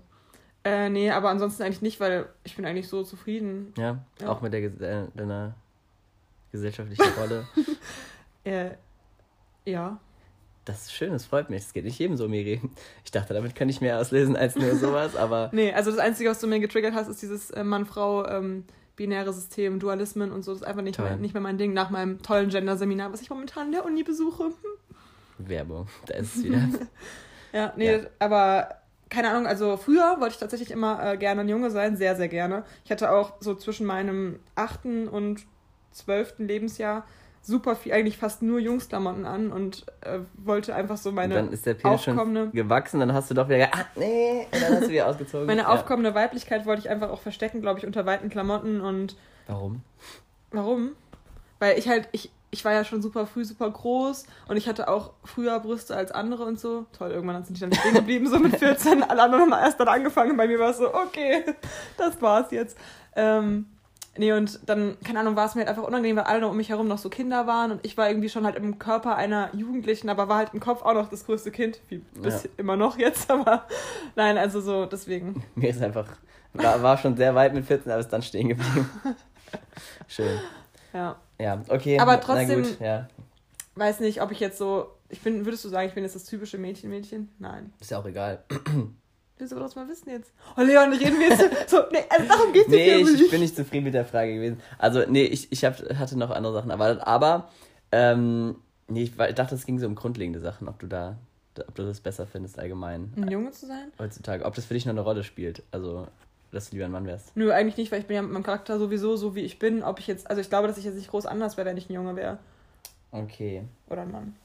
äh, 0.66 0.90
nee, 0.90 1.12
aber 1.12 1.30
ansonsten 1.30 1.62
eigentlich 1.62 1.84
nicht, 1.84 2.00
weil 2.00 2.28
ich 2.44 2.56
bin 2.56 2.66
eigentlich 2.66 2.88
so 2.88 3.04
zufrieden. 3.04 3.72
Ja, 3.78 4.04
ja. 4.20 4.30
auch 4.30 4.42
mit 4.42 4.52
der, 4.52 4.64
äh, 4.64 5.08
deiner 5.14 5.54
gesellschaftlichen 6.52 7.14
Rolle. 7.20 7.48
äh, 8.44 8.72
ja. 9.66 10.00
Das 10.66 10.86
ist 10.86 10.94
schön, 10.94 11.12
das 11.12 11.26
freut 11.26 11.52
mich. 11.52 11.62
Das 11.62 11.74
geht 11.74 11.86
nicht 11.86 12.00
jedem 12.00 12.18
so, 12.18 12.28
Miri. 12.28 12.60
Ich 13.04 13.12
dachte, 13.12 13.36
damit 13.36 13.54
kann 13.54 13.70
ich 13.70 13.82
mehr 13.82 14.00
auslesen 14.00 14.36
als 14.36 14.56
nur 14.56 14.76
sowas, 14.76 15.16
aber. 15.16 15.50
nee, 15.54 15.72
also 15.72 15.92
das 15.92 16.00
Einzige, 16.00 16.32
was 16.32 16.40
du 16.40 16.48
mir 16.48 16.60
getriggert 16.60 16.96
hast, 16.96 17.10
ist 17.10 17.22
dieses 17.22 17.52
äh, 17.52 17.64
Mann-Frau. 17.64 18.28
Ähm, 18.28 18.64
binäre 18.96 19.34
System, 19.34 19.80
Dualismen 19.80 20.32
und 20.32 20.44
so, 20.44 20.52
das 20.52 20.62
ist 20.62 20.68
einfach 20.68 20.82
nicht, 20.82 21.00
mehr, 21.00 21.18
nicht 21.18 21.34
mehr 21.34 21.42
mein 21.42 21.58
Ding 21.58 21.74
nach 21.74 21.90
meinem 21.90 22.22
tollen 22.22 22.50
Gender-Seminar, 22.50 23.12
was 23.12 23.22
ich 23.22 23.30
momentan 23.30 23.68
in 23.68 23.72
der 23.74 23.86
Uni 23.86 24.04
besuche. 24.04 24.52
Werbung, 25.38 25.88
da 26.06 26.16
ist 26.16 26.38
es 26.38 26.44
wieder. 26.44 26.68
ja, 27.54 27.74
nee, 27.76 27.98
ja. 27.98 28.04
aber 28.20 28.82
keine 29.10 29.30
Ahnung, 29.30 29.48
also 29.48 29.78
früher 29.78 30.20
wollte 30.20 30.34
ich 30.34 30.40
tatsächlich 30.40 30.72
immer 30.72 31.14
äh, 31.14 31.18
gerne 31.18 31.42
ein 31.42 31.50
Junge 31.50 31.72
sein, 31.72 31.96
sehr, 31.96 32.16
sehr 32.16 32.28
gerne. 32.28 32.64
Ich 32.84 32.92
hatte 32.92 33.12
auch 33.12 33.34
so 33.40 33.56
zwischen 33.56 33.86
meinem 33.86 34.40
achten 34.56 35.08
und 35.08 35.46
zwölften 35.92 36.48
Lebensjahr 36.48 37.06
super 37.46 37.76
viel, 37.76 37.94
eigentlich 37.94 38.18
fast 38.18 38.42
nur 38.42 38.60
Jungsklamotten 38.60 39.26
an 39.26 39.52
und 39.52 39.86
äh, 40.02 40.20
wollte 40.36 40.74
einfach 40.74 40.98
so 40.98 41.12
meine. 41.12 41.36
Und 41.36 41.46
dann 41.46 41.54
ist 41.54 41.66
der 41.66 41.76
Penis 41.76 42.04
schon 42.04 42.52
gewachsen, 42.52 43.00
dann 43.00 43.14
hast 43.14 43.30
du 43.30 43.36
doch 43.36 43.48
wieder, 43.48 43.70
ah, 43.72 43.86
nee, 43.96 44.48
und 44.52 44.62
dann 44.62 44.74
hast 44.74 44.86
du 44.86 44.90
wieder 44.90 45.08
ausgezogen. 45.08 45.46
meine 45.46 45.62
ja. 45.62 45.68
aufkommende 45.68 46.16
Weiblichkeit 46.16 46.66
wollte 46.66 46.82
ich 46.82 46.90
einfach 46.90 47.10
auch 47.10 47.22
verstecken, 47.22 47.62
glaube 47.62 47.80
ich, 47.80 47.86
unter 47.86 48.06
weiten 48.06 48.30
Klamotten 48.30 48.82
und. 48.82 49.16
Warum? 49.48 49.82
Warum? 50.52 50.92
Weil 51.60 51.78
ich 51.78 51.88
halt, 51.88 52.10
ich, 52.12 52.32
ich 52.50 52.66
war 52.66 52.74
ja 52.74 52.84
schon 52.84 53.02
super 53.02 53.28
früh 53.28 53.46
super 53.46 53.70
groß 53.70 54.26
und 54.48 54.58
ich 54.58 54.68
hatte 54.68 54.88
auch 54.88 55.12
früher 55.24 55.60
Brüste 55.60 55.96
als 55.96 56.12
andere 56.12 56.46
und 56.46 56.60
so. 56.60 56.86
Toll, 56.98 57.12
irgendwann 57.12 57.44
sind 57.44 57.58
die 57.58 57.62
dann 57.62 57.74
stehen 57.74 57.94
geblieben, 57.94 58.28
so 58.28 58.40
mit 58.40 58.56
14. 58.58 59.04
Alle 59.04 59.24
anderen 59.24 59.52
haben 59.52 59.64
erst 59.64 59.80
dann 59.80 59.88
angefangen. 59.88 60.36
Bei 60.36 60.48
mir 60.48 60.60
war 60.60 60.72
es 60.72 60.78
so, 60.78 60.94
okay, 60.94 61.44
das 61.98 62.20
war's 62.22 62.52
jetzt. 62.52 62.78
Ähm, 63.16 63.68
Nee, 64.18 64.32
und 64.32 64.60
dann, 64.66 64.98
keine 65.04 65.20
Ahnung, 65.20 65.36
war 65.36 65.46
es 65.46 65.56
mir 65.56 65.62
halt 65.62 65.70
einfach 65.70 65.84
unangenehm, 65.84 66.16
weil 66.16 66.24
alle 66.24 66.48
um 66.48 66.56
mich 66.56 66.70
herum 66.70 66.88
noch 66.88 66.98
so 66.98 67.10
Kinder 67.10 67.48
waren 67.48 67.72
und 67.72 67.86
ich 67.86 67.98
war 67.98 68.08
irgendwie 68.08 68.30
schon 68.30 68.46
halt 68.46 68.56
im 68.56 68.80
Körper 68.80 69.18
einer 69.18 69.54
Jugendlichen, 69.54 70.10
aber 70.10 70.30
war 70.30 70.38
halt 70.38 70.54
im 70.54 70.62
Kopf 70.62 70.84
auch 70.84 70.94
noch 70.94 71.10
das 71.10 71.26
größte 71.26 71.52
Kind, 71.52 71.82
wie 71.90 71.98
bis 71.98 72.44
ja. 72.44 72.50
immer 72.58 72.78
noch 72.78 72.98
jetzt, 72.98 73.30
aber 73.32 73.68
nein, 74.16 74.38
also 74.38 74.62
so, 74.62 74.86
deswegen. 74.86 75.44
Mir 75.56 75.70
ist 75.70 75.82
einfach, 75.82 76.08
war, 76.54 76.82
war 76.82 76.98
schon 76.98 77.18
sehr 77.18 77.36
weit 77.36 77.54
mit 77.54 77.66
14, 77.66 77.92
aber 77.92 78.00
ist 78.00 78.10
dann 78.10 78.22
stehen 78.22 78.50
geblieben. 78.50 78.90
Schön. 80.08 80.40
Ja. 80.94 81.18
Ja, 81.40 81.62
okay. 81.68 82.00
Aber 82.00 82.22
trotzdem, 82.22 82.64
gut, 82.64 82.80
ja. 82.80 83.10
weiß 83.76 84.00
nicht, 84.00 84.22
ob 84.22 84.32
ich 84.32 84.40
jetzt 84.40 84.58
so, 84.58 84.92
ich 85.10 85.20
bin, 85.20 85.44
würdest 85.46 85.66
du 85.66 85.70
sagen, 85.70 85.90
ich 85.90 85.94
bin 85.94 86.04
jetzt 86.04 86.16
das 86.16 86.24
typische 86.24 86.58
Mädchen-Mädchen? 86.58 87.30
Nein. 87.40 87.74
Ist 87.82 87.92
ja 87.92 88.00
auch 88.00 88.06
egal. 88.06 88.44
Willst 89.38 89.52
du 89.52 89.60
das 89.60 89.76
mal 89.76 89.88
wissen 89.90 90.10
jetzt? 90.10 90.32
Oh 90.56 90.62
Leon, 90.62 90.94
reden 90.94 91.20
wir 91.20 91.28
jetzt 91.30 91.70
so. 91.70 91.84
Nee, 91.92 92.06
also 92.10 92.26
darum 92.26 92.54
geht's 92.54 92.70
nicht. 92.70 92.80
Nee, 92.80 93.24
ich 93.26 93.32
bin 93.32 93.42
nicht 93.42 93.56
zufrieden 93.56 93.84
mit 93.84 93.94
der 93.94 94.06
Frage 94.06 94.34
gewesen. 94.34 94.62
Also, 94.78 95.04
nee, 95.08 95.26
ich, 95.26 95.52
ich 95.52 95.66
hab, 95.66 95.78
hatte 95.78 96.18
noch 96.18 96.32
andere 96.32 96.54
Sachen 96.54 96.70
erwartet. 96.70 97.04
Aber, 97.06 97.50
ähm, 97.92 98.56
nee, 98.88 99.04
ich, 99.04 99.20
ich 99.20 99.36
dachte, 99.36 99.56
es 99.56 99.66
ging 99.66 99.78
so 99.78 99.88
um 99.88 99.96
grundlegende 99.96 100.40
Sachen, 100.40 100.70
ob 100.70 100.80
du 100.80 100.88
da, 100.88 101.18
ob 101.68 101.76
du 101.76 101.84
das 101.84 102.00
besser 102.00 102.26
findest 102.26 102.58
allgemein. 102.60 103.12
Ein 103.18 103.30
Junge 103.30 103.52
zu 103.52 103.66
sein? 103.66 103.92
Heutzutage. 104.00 104.46
Ob 104.46 104.56
das 104.56 104.66
für 104.66 104.74
dich 104.74 104.86
noch 104.86 104.94
eine 104.94 105.02
Rolle 105.02 105.26
spielt. 105.26 105.64
Also, 105.72 106.08
dass 106.54 106.70
du 106.70 106.78
lieber 106.78 106.86
ein 106.86 106.92
Mann 106.92 107.06
wärst. 107.06 107.36
Nö, 107.36 107.52
eigentlich 107.52 107.76
nicht, 107.76 107.92
weil 107.92 108.00
ich 108.00 108.08
bin 108.08 108.16
ja 108.16 108.22
mit 108.22 108.32
meinem 108.32 108.44
Charakter 108.44 108.80
sowieso 108.80 109.18
so, 109.18 109.36
wie 109.36 109.42
ich 109.42 109.60
bin. 109.60 109.84
Ob 109.84 110.00
ich 110.00 110.08
jetzt, 110.08 110.30
also 110.30 110.40
ich 110.40 110.48
glaube, 110.48 110.70
dass 110.70 110.78
ich 110.78 110.86
jetzt 110.86 110.96
nicht 110.96 111.12
groß 111.12 111.26
anders 111.26 111.58
wäre, 111.58 111.68
wenn 111.68 111.78
ich 111.78 111.90
ein 111.90 111.94
Junge 111.94 112.16
wäre. 112.16 112.38
Okay. 113.12 113.64
Oder 113.90 114.04
ein 114.04 114.12
Mann. 114.12 114.36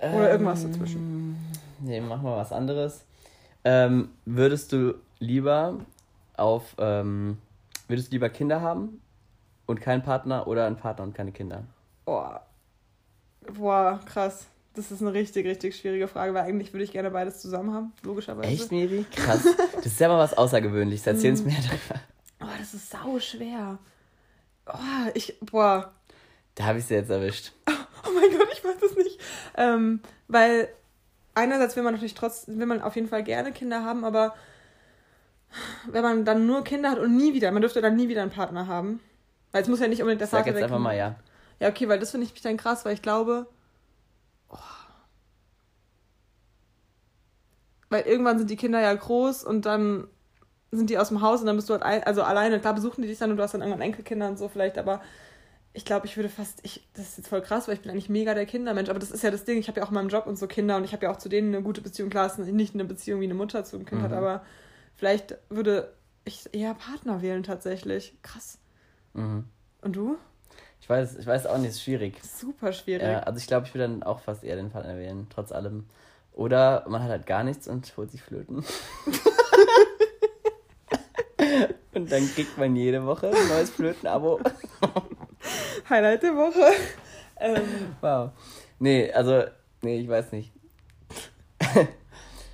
Oder 0.00 0.08
ähm, 0.08 0.30
irgendwas 0.32 0.64
dazwischen. 0.64 1.36
Nee, 1.80 2.00
machen 2.00 2.24
wir 2.24 2.36
was 2.36 2.52
anderes. 2.52 3.04
Ähm, 3.68 4.10
würdest 4.26 4.70
du 4.72 4.94
lieber 5.18 5.80
auf, 6.36 6.76
ähm, 6.78 7.38
würdest 7.88 8.08
du 8.08 8.12
lieber 8.12 8.28
Kinder 8.28 8.60
haben 8.60 9.00
und 9.66 9.80
keinen 9.80 10.04
Partner 10.04 10.46
oder 10.46 10.66
einen 10.66 10.76
Partner 10.76 11.02
und 11.02 11.16
keine 11.16 11.32
Kinder? 11.32 11.64
Boah. 12.04 12.46
Boah, 13.54 13.98
krass. 14.06 14.46
Das 14.74 14.92
ist 14.92 15.02
eine 15.02 15.12
richtig, 15.12 15.46
richtig 15.46 15.74
schwierige 15.74 16.06
Frage, 16.06 16.32
weil 16.32 16.44
eigentlich 16.44 16.72
würde 16.72 16.84
ich 16.84 16.92
gerne 16.92 17.10
beides 17.10 17.40
zusammen 17.40 17.74
haben, 17.74 17.92
logischerweise. 18.04 18.48
Echt, 18.48 18.70
Miri? 18.70 19.04
Krass. 19.10 19.42
Das 19.74 19.86
ist 19.86 19.98
ja 19.98 20.06
mal 20.06 20.18
was 20.18 20.38
Außergewöhnliches. 20.38 21.04
Erzähl 21.04 21.32
uns 21.32 21.42
mehr 21.42 21.56
darüber. 21.56 22.00
Oh, 22.42 22.56
das 22.60 22.72
ist 22.72 22.88
sau 22.88 23.18
schwer. 23.18 23.78
Oh, 24.66 25.10
ich, 25.14 25.36
boah. 25.40 25.92
Da 26.54 26.66
habe 26.66 26.78
ich 26.78 26.84
sie 26.84 26.94
jetzt 26.94 27.10
erwischt. 27.10 27.52
Oh 28.08 28.12
mein 28.14 28.30
Gott, 28.38 28.46
ich 28.52 28.62
weiß 28.62 28.80
es 28.88 28.96
nicht. 28.96 29.20
Ähm, 29.56 29.98
weil 30.28 30.68
einerseits 31.36 31.76
will 31.76 31.82
man 31.82 31.94
natürlich 31.94 32.14
trotzdem, 32.14 32.58
will 32.58 32.66
man 32.66 32.82
auf 32.82 32.96
jeden 32.96 33.08
Fall 33.08 33.22
gerne 33.22 33.52
Kinder 33.52 33.84
haben, 33.84 34.04
aber 34.04 34.34
wenn 35.90 36.02
man 36.02 36.24
dann 36.24 36.46
nur 36.46 36.64
Kinder 36.64 36.90
hat 36.90 36.98
und 36.98 37.16
nie 37.16 37.34
wieder, 37.34 37.52
man 37.52 37.62
dürfte 37.62 37.80
dann 37.80 37.94
nie 37.94 38.08
wieder 38.08 38.22
einen 38.22 38.30
Partner 38.30 38.66
haben. 38.66 39.00
Weil 39.52 39.62
es 39.62 39.68
muss 39.68 39.80
ja 39.80 39.88
nicht 39.88 40.00
unbedingt 40.00 40.20
der 40.20 40.28
Sag 40.28 40.40
Vater 40.40 40.52
jetzt 40.52 40.64
einfach 40.64 40.78
mal 40.78 40.96
ja. 40.96 41.14
Ja, 41.60 41.68
okay, 41.68 41.88
weil 41.88 41.98
das 41.98 42.10
finde 42.10 42.26
ich 42.26 42.32
mich 42.32 42.42
dann 42.42 42.56
krass, 42.56 42.84
weil 42.84 42.94
ich 42.94 43.02
glaube, 43.02 43.46
oh, 44.48 44.58
weil 47.88 48.02
irgendwann 48.02 48.38
sind 48.38 48.50
die 48.50 48.56
Kinder 48.56 48.80
ja 48.80 48.92
groß 48.92 49.44
und 49.44 49.64
dann 49.64 50.08
sind 50.72 50.90
die 50.90 50.98
aus 50.98 51.08
dem 51.08 51.22
Haus 51.22 51.40
und 51.40 51.46
dann 51.46 51.56
bist 51.56 51.68
du 51.68 51.74
halt 51.74 51.82
ein, 51.82 52.02
also 52.04 52.22
alleine. 52.22 52.60
Klar 52.60 52.74
besuchen 52.74 53.02
die 53.02 53.08
dich 53.08 53.18
dann 53.18 53.30
und 53.30 53.36
du 53.36 53.42
hast 53.42 53.52
dann 53.54 53.62
irgendwann 53.62 53.82
Enkelkinder 53.82 54.28
und 54.28 54.38
so 54.38 54.48
vielleicht, 54.48 54.78
aber 54.78 55.00
ich 55.76 55.84
glaube, 55.84 56.06
ich 56.06 56.16
würde 56.16 56.30
fast, 56.30 56.60
ich, 56.62 56.88
das 56.94 57.10
ist 57.10 57.18
jetzt 57.18 57.28
voll 57.28 57.42
krass, 57.42 57.68
weil 57.68 57.74
ich 57.74 57.82
bin 57.82 57.90
eigentlich 57.90 58.08
mega 58.08 58.32
der 58.32 58.46
Kindermensch, 58.46 58.88
aber 58.88 58.98
das 58.98 59.10
ist 59.10 59.22
ja 59.22 59.30
das 59.30 59.44
Ding, 59.44 59.58
ich 59.58 59.68
habe 59.68 59.78
ja 59.78 59.84
auch 59.84 59.90
in 59.90 59.94
meinem 59.94 60.08
Job 60.08 60.26
und 60.26 60.38
so 60.38 60.46
Kinder 60.46 60.78
und 60.78 60.84
ich 60.84 60.94
habe 60.94 61.04
ja 61.04 61.12
auch 61.12 61.18
zu 61.18 61.28
denen 61.28 61.54
eine 61.54 61.62
gute 61.62 61.82
Beziehung, 61.82 62.08
klar, 62.08 62.24
ist 62.26 62.38
nicht 62.38 62.72
eine 62.72 62.86
Beziehung 62.86 63.20
wie 63.20 63.24
eine 63.24 63.34
Mutter 63.34 63.62
zu 63.62 63.76
einem 63.76 63.84
Kind 63.84 64.00
mhm. 64.00 64.04
hat, 64.06 64.12
aber 64.14 64.42
vielleicht 64.94 65.36
würde 65.50 65.92
ich 66.24 66.48
eher 66.52 66.72
Partner 66.72 67.20
wählen 67.20 67.42
tatsächlich. 67.42 68.16
Krass. 68.22 68.58
Mhm. 69.12 69.44
Und 69.82 69.96
du? 69.96 70.16
Ich 70.80 70.88
weiß, 70.88 71.18
ich 71.18 71.26
weiß 71.26 71.46
auch 71.46 71.58
nicht, 71.58 71.68
es 71.68 71.76
ist 71.76 71.82
schwierig. 71.82 72.22
Super 72.24 72.72
schwierig. 72.72 73.06
Ja, 73.06 73.20
also 73.20 73.38
ich 73.38 73.46
glaube, 73.46 73.66
ich 73.66 73.74
würde 73.74 73.86
dann 73.86 74.02
auch 74.02 74.20
fast 74.20 74.44
eher 74.44 74.56
den 74.56 74.70
Partner 74.70 74.96
wählen, 74.96 75.26
trotz 75.28 75.52
allem. 75.52 75.84
Oder 76.32 76.86
man 76.88 77.02
hat 77.02 77.10
halt 77.10 77.26
gar 77.26 77.44
nichts 77.44 77.68
und 77.68 77.94
holt 77.98 78.10
sich 78.10 78.22
Flöten. 78.22 78.64
und 81.94 82.10
dann 82.10 82.26
kriegt 82.34 82.56
man 82.56 82.74
jede 82.76 83.04
Woche 83.04 83.28
ein 83.28 83.48
neues 83.48 83.68
Flöten-Abo. 83.70 84.40
Highlight 85.90 86.22
der 86.22 86.36
Woche. 86.36 86.72
Ähm, 87.38 87.62
wow. 88.00 88.30
Nee, 88.78 89.12
also, 89.12 89.44
nee, 89.82 90.00
ich 90.00 90.08
weiß 90.08 90.32
nicht. 90.32 90.52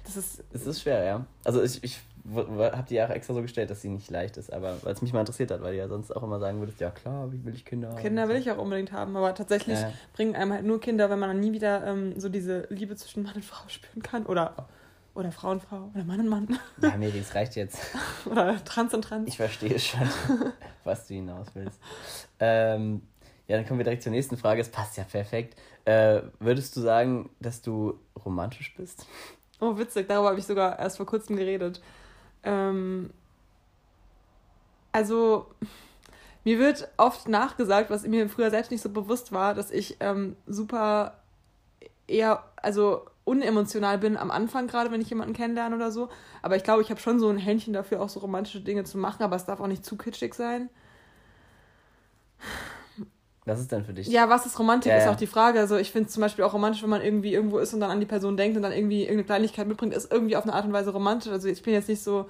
das 0.05 0.17
ist. 0.17 0.45
Es 0.53 0.67
ist 0.67 0.83
schwer, 0.83 1.05
ja. 1.05 1.27
Also 1.45 1.63
ich, 1.63 1.83
ich 1.83 2.01
habe 2.35 2.85
die 2.89 3.03
auch 3.03 3.11
extra 3.11 3.35
so 3.35 3.43
gestellt, 3.43 3.71
dass 3.71 3.83
sie 3.83 3.89
nicht 3.89 4.11
leicht 4.11 4.37
ist, 4.37 4.53
aber 4.53 4.77
weil 4.83 4.93
es 4.93 5.03
mich 5.03 5.13
mal 5.13 5.21
interessiert 5.21 5.51
hat, 5.51 5.61
weil 5.63 5.73
du 5.73 5.79
ja 5.79 5.89
sonst 5.89 6.15
auch 6.15 6.23
immer 6.23 6.39
sagen 6.39 6.61
würdest, 6.61 6.81
ja 6.81 6.91
klar, 6.91 7.33
wie 7.33 7.45
will 7.45 7.55
ich 7.55 7.65
Kinder 7.65 7.89
haben? 7.89 8.01
Kinder 8.01 8.29
will 8.29 8.37
ich 8.37 8.51
auch 8.51 8.59
unbedingt 8.59 8.93
haben, 8.93 9.17
aber 9.17 9.35
tatsächlich 9.35 9.81
ja. 9.81 9.93
bringen 10.15 10.37
einem 10.37 10.53
halt 10.53 10.65
nur 10.65 10.81
Kinder, 10.81 11.11
wenn 11.11 11.19
man 11.19 11.31
dann 11.31 11.41
nie 11.41 11.53
wieder 11.53 11.85
ähm, 11.85 12.19
so 12.19 12.29
diese 12.29 12.67
Liebe 12.71 12.95
zwischen 12.95 13.25
Mann 13.25 13.35
und 13.35 13.45
Frau 13.45 13.69
spüren 13.69 14.03
kann 14.03 14.27
oder 14.27 14.69
oder 15.15 15.33
Frau 15.33 15.51
und 15.51 15.63
Frau 15.63 15.91
oder 15.95 16.05
Mann 16.05 16.21
und 16.21 16.29
Mann. 16.29 16.59
Ja, 16.81 16.97
Miri, 16.97 17.19
es 17.19 17.35
reicht 17.35 17.57
jetzt. 17.57 17.79
oder 18.25 18.63
Trans 18.65 18.95
und 18.95 19.03
Trans. 19.03 19.29
Ich 19.29 19.37
verstehe 19.37 19.79
schon, 19.79 20.09
was 20.85 21.07
du 21.07 21.15
hinaus 21.15 21.49
willst. 21.55 21.79
Ähm, 22.41 23.03
ja, 23.47 23.57
dann 23.57 23.67
kommen 23.67 23.79
wir 23.79 23.85
direkt 23.85 24.03
zur 24.03 24.13
nächsten 24.13 24.37
Frage. 24.37 24.61
Es 24.61 24.71
passt 24.71 24.97
ja 24.97 25.05
perfekt. 25.05 25.59
Äh, 25.85 26.23
würdest 26.39 26.77
du 26.77 26.81
sagen, 26.81 27.31
dass 27.41 27.61
du 27.61 27.99
romantisch 28.25 28.75
bist? 28.75 29.07
Oh, 29.61 29.77
witzig. 29.77 30.09
Darüber 30.09 30.31
habe 30.31 30.39
ich 30.39 30.47
sogar 30.47 30.79
erst 30.79 30.97
vor 30.97 31.07
kurzem 31.07 31.37
geredet. 31.37 31.83
Ähm, 32.43 33.11
also, 34.93 35.47
mir 36.45 36.59
wird 36.59 36.89
oft 36.97 37.29
nachgesagt, 37.29 37.91
was 37.91 38.07
mir 38.07 38.29
früher 38.29 38.51
selbst 38.51 38.71
nicht 38.71 38.83
so 38.83 38.89
bewusst 38.89 39.33
war, 39.33 39.55
dass 39.55 39.71
ich 39.71 39.97
ähm, 40.01 40.37
super 40.47 41.19
eher, 42.07 42.45
also 42.57 43.07
unemotional 43.25 43.99
bin 43.99 44.17
am 44.17 44.31
Anfang, 44.31 44.67
gerade 44.67 44.91
wenn 44.91 45.01
ich 45.01 45.11
jemanden 45.11 45.35
kennenlerne 45.35 45.77
oder 45.77 45.91
so. 45.91 46.09
Aber 46.43 46.57
ich 46.57 46.65
glaube, 46.65 46.83
ich 46.83 46.91
habe 46.91 47.01
schon 47.01 47.19
so 47.19 47.29
ein 47.29 47.39
Händchen 47.39 47.73
dafür, 47.73 48.01
auch 48.01 48.09
so 48.09 48.21
romantische 48.21 48.61
Dinge 48.61 48.85
zu 48.85 48.99
machen, 48.99 49.23
aber 49.23 49.37
es 49.37 49.45
darf 49.45 49.61
auch 49.61 49.67
nicht 49.67 49.85
zu 49.85 49.97
kitschig 49.97 50.35
sein. 50.35 50.69
Was 53.45 53.59
ist 53.61 53.73
denn 53.73 53.85
für 53.85 53.93
dich? 53.93 54.07
Ja, 54.07 54.29
was 54.29 54.47
ist 54.47 54.59
Romantik, 54.59 54.93
Ja, 54.93 54.99
ist 54.99 55.09
auch 55.09 55.17
die 55.17 55.27
Frage. 55.27 55.59
Also 55.59 55.77
ich 55.77 55.91
finde 55.91 56.07
es 56.07 56.15
zum 56.15 56.21
Beispiel 56.21 56.45
auch 56.45 56.55
romantisch, 56.55 56.83
wenn 56.83 56.91
man 56.91 57.03
irgendwie 57.03 57.35
irgendwo 57.35 57.59
ist 57.59 57.75
und 57.75 57.81
dann 57.81 57.91
an 57.91 57.99
die 57.99 58.07
Person 58.07 58.37
denkt 58.37 58.57
und 58.57 58.63
dann 58.63 58.73
irgendwie 58.73 59.03
irgendeine 59.03 59.25
Kleinigkeit 59.25 59.67
mitbringt, 59.67 59.95
ist 59.95 60.13
irgendwie 60.13 60.37
auf 60.37 60.45
eine 60.45 60.53
Art 60.53 60.65
und 60.65 60.73
Weise 60.73 60.91
romantisch. 60.91 61.33
Also 61.33 61.49
ich 61.49 61.63
bin 61.63 61.75
jetzt 61.75 61.89
nicht 61.89 62.03
so, 62.03 62.29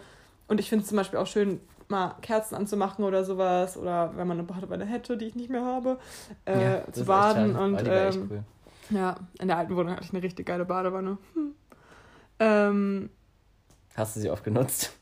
und 0.49 0.59
ich 0.59 0.71
finde 0.71 0.85
es 0.85 0.89
zum 0.89 0.97
Beispiel 0.97 1.19
auch 1.19 1.27
schön, 1.27 1.61
mal 1.89 2.17
Kerzen 2.23 2.55
anzumachen 2.55 3.05
oder 3.05 3.25
sowas. 3.25 3.77
Oder 3.77 4.13
wenn 4.17 4.27
man 4.27 4.39
eine 4.39 4.47
Badewanne 4.47 4.87
hätte, 4.87 5.19
die 5.19 5.27
ich 5.27 5.35
nicht 5.35 5.51
mehr 5.51 5.65
habe, 5.65 5.99
äh, 6.47 6.63
Ja, 6.63 6.93
zu 6.93 7.05
baden. 7.05 7.57
Und 7.57 7.83
ähm, 7.87 8.29
cool. 8.31 8.45
Ja, 8.93 9.17
in 9.41 9.49
der 9.49 9.59
alten 9.59 9.77
Wohnung 9.77 9.93
hatte 9.93 10.05
ich 10.05 10.13
eine 10.13 10.23
richtig 10.23 10.47
geile 10.47 10.65
Badewanne. 10.65 11.19
Hm. 11.35 11.55
Ähm, 12.39 13.11
Hast 13.95 14.17
du 14.17 14.21
sie 14.21 14.31
oft 14.31 14.45
genutzt? 14.45 14.97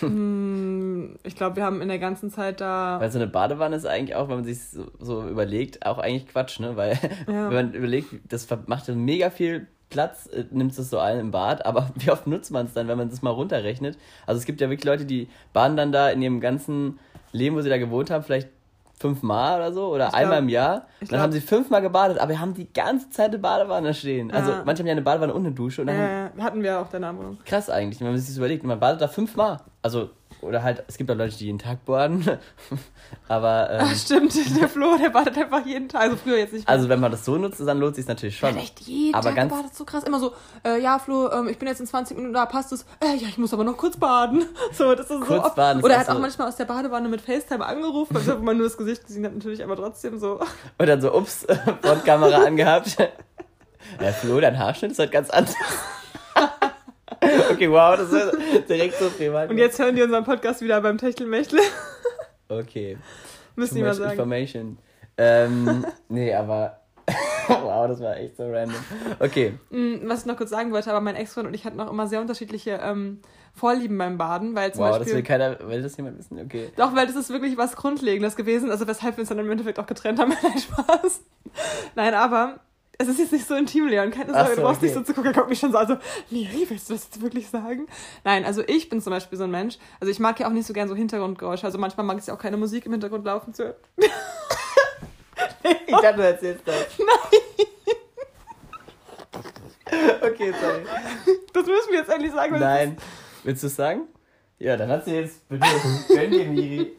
hm, 0.00 1.16
ich 1.22 1.34
glaube, 1.34 1.56
wir 1.56 1.64
haben 1.64 1.80
in 1.80 1.88
der 1.88 1.98
ganzen 1.98 2.30
Zeit 2.30 2.60
da. 2.60 3.00
Weil 3.00 3.10
so 3.10 3.18
eine 3.18 3.26
Badewanne 3.26 3.76
ist 3.76 3.86
eigentlich 3.86 4.14
auch, 4.16 4.28
wenn 4.28 4.36
man 4.36 4.44
sich 4.44 4.62
so, 4.68 4.90
so 4.98 5.26
überlegt, 5.26 5.86
auch 5.86 5.98
eigentlich 5.98 6.28
Quatsch, 6.28 6.60
ne? 6.60 6.76
Weil 6.76 6.98
Ja. 7.26 7.48
wenn 7.50 7.54
man 7.54 7.74
überlegt, 7.74 8.08
das 8.30 8.46
macht 8.66 8.88
ja 8.88 8.94
mega 8.94 9.30
viel 9.30 9.66
Platz, 9.88 10.26
äh, 10.26 10.44
nimmt 10.50 10.76
es 10.76 10.90
so 10.90 10.98
ein 10.98 11.18
im 11.18 11.30
Bad, 11.30 11.64
aber 11.64 11.90
wie 11.94 12.10
oft 12.10 12.26
nutzt 12.26 12.50
man 12.50 12.66
es 12.66 12.74
dann, 12.74 12.88
wenn 12.88 12.98
man 12.98 13.08
das 13.08 13.22
mal 13.22 13.30
runterrechnet? 13.30 13.96
Also 14.26 14.38
es 14.38 14.44
gibt 14.44 14.60
ja 14.60 14.68
wirklich 14.68 14.84
Leute, 14.84 15.06
die 15.06 15.28
baden 15.52 15.76
dann 15.76 15.92
da 15.92 16.10
in 16.10 16.20
ihrem 16.20 16.40
ganzen 16.40 16.98
Leben, 17.32 17.56
wo 17.56 17.60
sie 17.62 17.70
da 17.70 17.78
gewohnt 17.78 18.10
haben, 18.10 18.24
vielleicht 18.24 18.48
fünfmal 18.98 19.58
oder 19.60 19.72
so 19.72 19.86
oder 19.88 20.08
Ich 20.08 20.14
einmal 20.14 20.36
glaub- 20.38 20.42
im 20.44 20.48
Jahr. 20.50 20.86
ich 21.00 21.08
Dann 21.08 21.20
haben 21.20 21.32
sie 21.32 21.40
fünfmal 21.40 21.80
gebadet, 21.82 22.18
aber 22.18 22.38
haben 22.38 22.54
die 22.54 22.72
ganze 22.72 23.08
Zeit 23.10 23.28
eine 23.28 23.38
Badewanne 23.38 23.94
stehen. 23.94 24.30
Also 24.30 24.50
Ja. 24.50 24.62
manche 24.64 24.80
haben 24.82 24.86
ja 24.88 24.92
eine 24.92 25.02
Badewanne 25.02 25.32
und 25.34 25.44
eine 25.46 25.54
Dusche 25.54 25.80
und 25.82 25.86
dann 25.88 25.96
Äh, 25.96 26.30
hatten 26.40 26.62
wir 26.62 26.80
auch 26.80 26.88
der 26.88 27.00
Wohnung. 27.00 27.38
krass 27.44 27.70
eigentlich, 27.70 28.00
wenn 28.00 28.08
man 28.08 28.16
sich 28.18 28.28
das 28.28 28.36
überlegt. 28.36 28.64
Man 28.64 28.78
badet 28.80 29.00
da 29.00 29.08
fünfmal. 29.08 29.58
Also, 29.82 30.10
oder 30.40 30.62
halt, 30.62 30.84
es 30.88 30.96
gibt 30.96 31.10
auch 31.10 31.16
Leute, 31.16 31.36
die 31.36 31.46
jeden 31.46 31.58
Tag 31.58 31.84
baden. 31.84 32.24
aber, 33.28 33.70
ähm, 33.70 33.80
Ach, 33.90 33.94
stimmt, 33.96 34.32
der 34.60 34.68
Flo, 34.68 34.96
der 34.96 35.10
badet 35.10 35.36
einfach 35.36 35.64
jeden 35.66 35.88
Tag. 35.88 36.02
Also 36.02 36.16
früher 36.16 36.36
jetzt 36.38 36.52
nicht 36.52 36.66
mehr. 36.66 36.74
also 36.74 36.88
wenn 36.88 37.00
man 37.00 37.10
das 37.10 37.24
so 37.24 37.36
nutzt, 37.36 37.60
dann 37.60 37.78
lohnt 37.78 37.92
es 37.92 37.96
sich 37.96 38.06
natürlich 38.06 38.38
schon. 38.38 38.50
Hat 38.50 38.56
echt 38.56 38.80
jeden 38.80 39.14
Aber 39.14 39.24
Tag 39.28 39.36
ganz- 39.36 39.52
gebadet, 39.52 39.74
so 39.74 39.84
krass. 39.84 40.04
Immer 40.04 40.20
so, 40.20 40.32
äh, 40.64 40.80
ja, 40.80 40.98
Flo, 40.98 41.30
ähm, 41.32 41.48
ich 41.48 41.58
bin 41.58 41.66
jetzt 41.68 41.80
in 41.80 41.86
20 41.86 42.16
Minuten 42.16 42.34
da, 42.34 42.46
passt 42.46 42.72
es? 42.72 42.82
Äh, 43.00 43.16
ja, 43.16 43.28
ich 43.28 43.38
muss 43.38 43.52
aber 43.52 43.64
noch 43.64 43.76
kurz 43.76 43.96
baden. 43.96 44.44
So, 44.72 44.94
das 44.94 45.06
ist 45.06 45.08
so 45.08 45.20
Kurz 45.20 45.44
oft. 45.46 45.56
baden 45.56 45.82
Oder 45.82 45.94
er 45.94 46.00
hat 46.00 46.08
auch 46.10 46.14
so- 46.14 46.20
manchmal 46.20 46.48
aus 46.48 46.56
der 46.56 46.66
Badewanne 46.66 47.08
mit 47.08 47.20
FaceTime 47.20 47.64
angerufen, 47.64 48.16
also 48.16 48.38
wo 48.38 48.42
man 48.44 48.56
nur 48.56 48.66
das 48.66 48.76
Gesicht 48.76 49.06
gesehen 49.06 49.24
hat, 49.24 49.34
natürlich, 49.34 49.62
aber 49.64 49.76
trotzdem 49.76 50.18
so. 50.18 50.40
Und 50.78 50.86
dann 50.86 51.00
so, 51.00 51.12
ups, 51.14 51.46
Frontkamera 51.82 52.44
angehabt. 52.44 52.96
Ja, 54.00 54.12
Flo, 54.12 54.38
dein 54.40 54.58
Haarschnitt 54.58 54.92
ist 54.92 54.98
halt 54.98 55.10
ganz 55.12 55.30
anders. 55.30 55.54
Okay, 57.50 57.70
wow, 57.70 57.96
das 57.96 58.12
ist 58.12 58.68
direkt 58.68 58.94
so 58.98 59.10
privat. 59.10 59.50
Und 59.50 59.58
jetzt 59.58 59.78
hören 59.78 59.96
die 59.96 60.02
unseren 60.02 60.24
Podcast 60.24 60.60
wieder 60.60 60.80
beim 60.80 60.98
Techtelmechtel. 60.98 61.60
Okay. 62.48 62.98
Müssen 63.56 63.74
die 63.76 63.82
mal 63.82 63.94
sagen. 63.94 64.12
information. 64.12 64.78
Ähm, 65.16 65.84
nee, 66.08 66.32
aber. 66.34 66.80
wow, 67.48 67.88
das 67.88 68.00
war 68.00 68.16
echt 68.18 68.36
so 68.36 68.44
random. 68.50 68.76
Okay. 69.18 69.54
Mm, 69.70 70.06
Was 70.08 70.20
ich 70.20 70.26
noch 70.26 70.36
kurz 70.36 70.50
sagen 70.50 70.70
wollte, 70.72 70.90
aber 70.90 71.00
mein 71.00 71.16
Ex-Freund 71.16 71.48
und 71.48 71.54
ich 71.54 71.64
hatten 71.64 71.80
auch 71.80 71.90
immer 71.90 72.06
sehr 72.06 72.20
unterschiedliche 72.20 72.78
ähm, 72.82 73.20
Vorlieben 73.54 73.96
beim 73.96 74.18
Baden, 74.18 74.54
weil 74.54 74.72
zum 74.72 74.82
Wow, 74.84 74.90
das 74.90 74.98
Beispiel. 74.98 75.14
will 75.16 75.22
keiner, 75.22 75.58
will 75.68 75.82
das 75.82 75.96
jemand 75.96 76.18
wissen? 76.18 76.38
Okay. 76.38 76.70
Doch, 76.76 76.94
weil 76.94 77.06
das 77.06 77.16
ist 77.16 77.30
wirklich 77.30 77.56
was 77.56 77.76
Grundlegendes 77.76 78.36
gewesen, 78.36 78.70
also 78.70 78.86
weshalb 78.86 79.16
wir 79.16 79.22
uns 79.22 79.30
dann 79.30 79.38
im 79.38 79.50
Endeffekt 79.50 79.78
auch 79.78 79.86
getrennt 79.86 80.18
haben. 80.20 80.32
Spaß. 80.58 81.22
Nein, 81.96 82.12
aber 82.12 82.60
es 82.98 83.06
ist 83.06 83.18
jetzt 83.18 83.32
nicht 83.32 83.46
so 83.46 83.54
intim, 83.54 83.86
Leon. 83.86 84.10
Keine 84.10 84.32
Sorge, 84.32 84.50
so, 84.50 84.56
du 84.56 84.62
brauchst 84.62 84.82
nicht 84.82 84.90
okay. 84.90 85.00
so 85.00 85.04
zu 85.04 85.14
gucken. 85.14 85.30
Er 85.30 85.34
guckt 85.34 85.48
mich 85.48 85.60
schon 85.60 85.70
so, 85.70 85.78
also, 85.78 85.96
Miri, 86.30 86.66
willst 86.68 86.90
du 86.90 86.94
das 86.94 87.04
jetzt 87.04 87.22
wirklich 87.22 87.48
sagen? 87.48 87.86
Nein, 88.24 88.44
also 88.44 88.62
ich 88.66 88.88
bin 88.88 89.00
zum 89.00 89.12
Beispiel 89.12 89.38
so 89.38 89.44
ein 89.44 89.52
Mensch, 89.52 89.78
also 90.00 90.10
ich 90.10 90.18
mag 90.18 90.38
ja 90.40 90.48
auch 90.48 90.52
nicht 90.52 90.66
so 90.66 90.72
gern 90.72 90.88
so 90.88 90.96
Hintergrundgeräusche, 90.96 91.64
also 91.64 91.78
manchmal 91.78 92.04
mag 92.04 92.18
ich 92.18 92.26
ja 92.26 92.34
auch 92.34 92.38
keine 92.38 92.56
Musik 92.56 92.86
im 92.86 92.92
Hintergrund 92.92 93.24
laufen 93.24 93.54
zu 93.54 93.64
hören. 93.64 93.76
Ich 95.86 95.96
dachte, 95.96 96.16
du 96.16 96.22
erzählst 96.22 96.62
das. 96.66 96.74
Nein. 96.98 97.40
okay, 100.22 100.52
sorry. 100.60 100.82
Das 101.52 101.66
müssen 101.66 101.90
wir 101.90 101.98
jetzt 101.98 102.10
endlich 102.10 102.32
sagen. 102.32 102.58
Nein. 102.58 102.96
Willst 103.44 103.62
du 103.62 103.66
es 103.68 103.76
sagen? 103.76 104.08
Ja, 104.58 104.76
dann 104.76 104.88
hast 104.90 105.06
du 105.06 105.12
jetzt 105.12 105.48
bitte. 105.48 105.66
Gönn 106.08 106.30
dir, 106.30 106.44
Miri. 106.46 106.96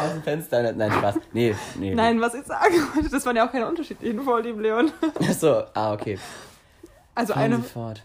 Aus 0.00 0.12
dem 0.12 0.22
Fenster. 0.22 0.72
Nein, 0.72 0.92
Spaß. 0.92 1.16
Nee, 1.32 1.54
nee. 1.78 1.94
Nein, 1.94 2.20
was 2.20 2.34
ich 2.34 2.44
sagen 2.44 2.74
wollte, 2.94 3.08
das 3.10 3.24
waren 3.26 3.36
ja 3.36 3.46
auch 3.46 3.52
keine 3.52 3.68
unterschiedlichen 3.68 4.20
Vorlieben, 4.22 4.60
Leon. 4.60 4.90
Achso, 5.20 5.62
ah, 5.74 5.92
okay. 5.92 6.18
Also 7.14 7.32
Fahren 7.32 7.44
eine, 7.54 7.62
fort. 7.62 8.02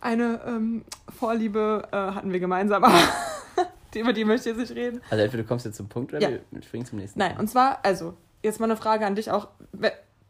eine 0.00 0.40
ähm, 0.46 0.84
Vorliebe 1.18 1.88
äh, 1.90 1.96
hatten 1.96 2.32
wir 2.32 2.40
gemeinsam, 2.40 2.84
aber 2.84 2.96
die- 3.94 4.00
über 4.00 4.12
die 4.12 4.24
möchte 4.24 4.50
ich 4.50 4.56
jetzt 4.56 4.70
nicht 4.70 4.78
reden. 4.78 5.00
Also 5.10 5.22
entweder 5.24 5.42
du 5.42 5.48
kommst 5.48 5.66
jetzt 5.66 5.76
zum 5.76 5.88
Punkt 5.88 6.12
oder 6.12 6.22
Ja. 6.22 6.38
wir 6.50 6.62
springen 6.62 6.86
zum 6.86 6.98
nächsten. 6.98 7.18
Nein, 7.18 7.36
und 7.38 7.48
zwar, 7.48 7.78
also, 7.82 8.14
jetzt 8.42 8.60
mal 8.60 8.66
eine 8.66 8.76
Frage 8.76 9.06
an 9.06 9.14
dich 9.16 9.30
auch. 9.30 9.48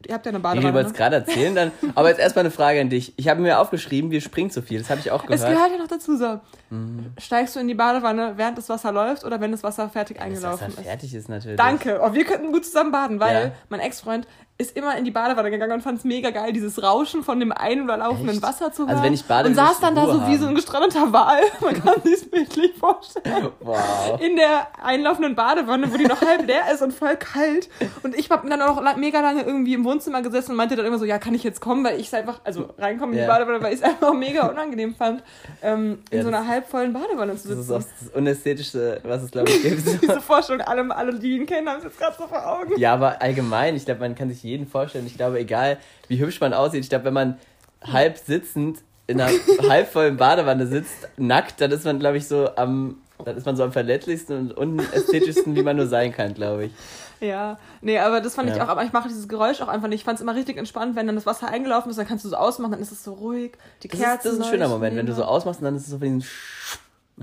Ihr 0.07 0.15
habt 0.15 0.25
ja 0.27 0.31
eine 0.31 0.39
Badewanne. 0.39 0.69
du 0.69 0.75
wolltest 0.75 0.95
Ne? 0.95 0.99
gerade 0.99 1.17
erzählen, 1.17 1.55
dann. 1.55 1.73
Aber 1.97 2.09
jetzt 2.09 2.21
erstmal 2.21 2.45
eine 2.45 2.53
Frage 2.53 2.81
an 2.81 2.89
dich. 2.89 3.15
Ich 3.17 3.29
habe 3.29 3.41
mir 3.41 3.59
aufgeschrieben, 3.59 4.11
wir 4.13 4.21
springen 4.21 4.49
zu 4.51 4.63
viel. 4.63 4.79
Das 4.79 4.91
habe 4.91 5.01
ich 5.01 5.11
auch 5.11 5.25
Es 5.29 5.41
gehört. 5.43 5.57
gehört 5.57 5.73
ja 5.73 5.79
noch 5.79 5.89
dazu 5.89 6.17
so. 6.17 6.41
Mhm. 6.71 7.07
Steigst 7.19 7.57
du 7.57 7.61
in 7.61 7.67
die 7.67 7.75
Badewanne, 7.75 8.35
während 8.37 8.57
das 8.59 8.69
Wasser 8.69 8.93
läuft 8.93 9.25
oder 9.25 9.41
wenn 9.41 9.51
das 9.51 9.63
Wasser 9.65 9.89
fertig 9.89 10.19
Dass 10.19 10.27
eingelaufen 10.27 10.67
das 10.69 10.75
ist? 10.79 10.85
fertig 10.87 11.15
ist 11.15 11.29
natürlich. 11.29 11.57
Danke. 11.57 12.01
Oh, 12.03 12.15
wir 12.15 12.25
könnten 12.25 12.53
gut 12.53 12.65
zusammen 12.65 12.93
baden, 12.93 13.19
weil 13.19 13.47
Ja. 13.47 13.53
mein 13.71 13.81
Ex-Freund 13.81 14.29
ist 14.61 14.77
immer 14.77 14.97
in 14.99 15.05
die 15.05 15.13
Badewanne 15.13 15.53
gegangen 15.53 15.75
und 15.75 15.83
fand 15.83 15.99
es 15.99 16.05
mega 16.05 16.31
geil, 16.31 16.53
dieses 16.53 16.83
Rauschen 16.83 17.23
von 17.23 17.39
dem 17.39 17.53
ein- 17.53 17.81
oder 17.83 17.97
laufenden 17.97 18.31
Echt? 18.35 18.43
Wasser 18.43 18.73
zu 18.73 18.83
hören. 18.83 18.91
Also 18.91 19.03
wenn 19.05 19.15
ich 19.15 19.25
bade, 19.25 19.49
und 19.49 19.55
saß 19.55 19.79
dann 19.79 19.95
da 19.95 20.05
so 20.07 20.15
wie 20.23 20.33
haben. 20.33 20.39
so 20.41 20.47
ein 20.49 20.55
gestrandeter 20.57 21.13
Wal. 21.13 21.39
Man 21.61 21.81
kann 21.81 22.03
sich 22.03 22.29
bildlich 22.31 22.75
vorstellen. 22.75 23.51
Wow. 23.61 24.21
In 24.21 24.35
der 24.37 24.67
einlaufenden 24.83 25.35
Badewanne, 25.37 25.93
wo 25.93 25.97
die 25.97 26.07
noch 26.07 26.21
halb 26.23 26.47
leer 26.47 26.63
ist 26.73 26.83
und 26.83 26.93
voll 26.93 27.17
kalt. 27.17 27.69
Und 28.03 28.17
ich 28.17 28.31
hab 28.31 28.49
dann 28.49 28.61
auch 28.63 28.81
mega 28.97 29.21
lange 29.21 29.43
irgendwie 29.43 29.75
im 29.75 29.85
Wohnzimmer 29.85 30.23
gesessen 30.23 30.53
und 30.53 30.57
meinte 30.57 30.75
dann 30.75 30.87
immer 30.87 30.99
so, 30.99 31.05
ja, 31.05 31.19
kann 31.19 31.35
ich 31.35 31.45
jetzt 31.45 31.61
kommen, 31.61 31.85
weil 31.85 32.01
ich 32.01 32.07
es 32.09 32.15
einfach, 32.15 32.41
also 32.45 32.71
reinkommen 32.79 33.13
in 33.15 33.19
die 33.21 33.27
Ja. 33.27 33.33
Badewanne, 33.33 33.63
weil 33.63 33.75
ich 33.75 33.81
es 33.81 33.85
einfach 33.85 34.13
mega 34.15 34.47
unangenehm 34.49 34.95
fand, 34.95 35.23
ähm, 35.63 35.99
in 36.11 36.17
Ja, 36.19 36.23
so 36.25 36.29
einer 36.29 36.47
halbvollen 36.47 36.93
Badewanne 36.93 37.37
zu 37.37 37.49
Das 37.49 37.59
ist 37.59 37.67
sitzen. 37.69 37.75
auch 37.83 37.87
das 38.01 38.15
Unästhetischste, 38.15 39.01
was 39.05 39.23
es, 39.23 39.31
glaube 39.31 39.51
ich, 39.51 39.63
gibt. 39.63 40.03
Diese 40.03 40.21
Vorstellung, 40.21 40.63
alle, 40.63 40.95
alle, 40.97 41.15
die 41.19 41.37
ihn 41.37 41.47
kennen, 41.47 41.69
haben 41.69 41.79
es 41.79 41.85
jetzt 41.85 41.99
gerade 41.99 42.17
so 42.19 42.27
vor 42.27 42.45
Augen. 42.45 42.73
Ja, 42.79 42.95
aber 42.95 43.21
allgemein, 43.23 43.77
ich 43.77 43.85
glaube, 43.85 44.01
man 44.01 44.15
kann 44.15 44.29
sich 44.31 44.43
jeden 44.49 44.67
vorstellen. 44.67 45.07
Ich 45.07 45.17
glaube, 45.17 45.39
egal 45.39 45.79
wie 46.09 46.19
hübsch 46.19 46.41
man 46.41 46.53
aussieht, 46.55 46.81
ich 46.83 46.89
glaube, 46.89 47.05
wenn 47.07 47.15
man 47.15 47.39
halb 47.85 48.19
sitzend 48.19 48.79
in 49.07 49.21
einer 49.21 49.33
halbvollen 49.69 50.17
Badewanne 50.17 50.67
sitzt, 50.67 51.09
nackt, 51.17 51.61
dann 51.61 51.71
ist 51.71 51.85
man, 51.85 51.99
glaube 51.99 52.17
ich, 52.19 52.27
so 52.29 52.51
am, 52.57 52.97
dann 53.25 53.37
ist 53.37 53.47
man 53.47 53.57
so 53.57 53.63
am 53.65 53.73
verletzlichsten 53.73 54.37
und 54.37 54.53
unästhetischsten, 54.57 55.55
wie 55.57 55.63
man 55.63 55.77
nur 55.77 55.87
sein 55.87 56.13
kann, 56.13 56.35
glaube 56.35 56.67
ich. 56.67 56.73
Ja, 57.21 57.59
nee, 57.81 57.99
aber 57.99 58.21
das 58.21 58.35
fand 58.37 58.49
ich 58.51 58.57
Ja. 58.57 58.65
auch, 58.65 58.69
aber 58.69 58.85
ich 58.85 58.93
mache 58.93 59.09
dieses 59.09 59.27
Geräusch 59.29 59.61
auch 59.61 59.67
einfach 59.69 59.89
nicht. 59.89 60.01
Ich 60.01 60.05
fand 60.05 60.17
es 60.19 60.23
immer 60.23 60.37
richtig 60.37 60.57
entspannt, 60.57 60.95
wenn 60.95 61.07
dann 61.07 61.17
das 61.17 61.27
Wasser 61.27 61.49
eingelaufen 61.49 61.91
ist, 61.91 61.97
dann 61.99 62.07
kannst 62.07 62.25
du 62.25 62.29
so 62.29 62.37
ausmachen, 62.37 62.71
dann 62.73 62.81
ist 62.81 62.93
es 62.93 63.03
so 63.03 63.15
ruhig. 63.15 63.53
Die 63.83 63.89
Das 63.89 63.99
ist, 63.99 64.07
das 64.25 64.33
ist 64.35 64.41
ein 64.41 64.45
schöner 64.51 64.69
Moment, 64.69 64.97
wenn 64.97 65.07
du 65.07 65.15
so 65.15 65.25
ausmachst 65.25 65.61
und 65.61 65.65
dann 65.65 65.75
ist 65.77 65.83
es 65.83 65.89
so 65.91 66.01
wie 66.01 66.07
ein 66.07 66.25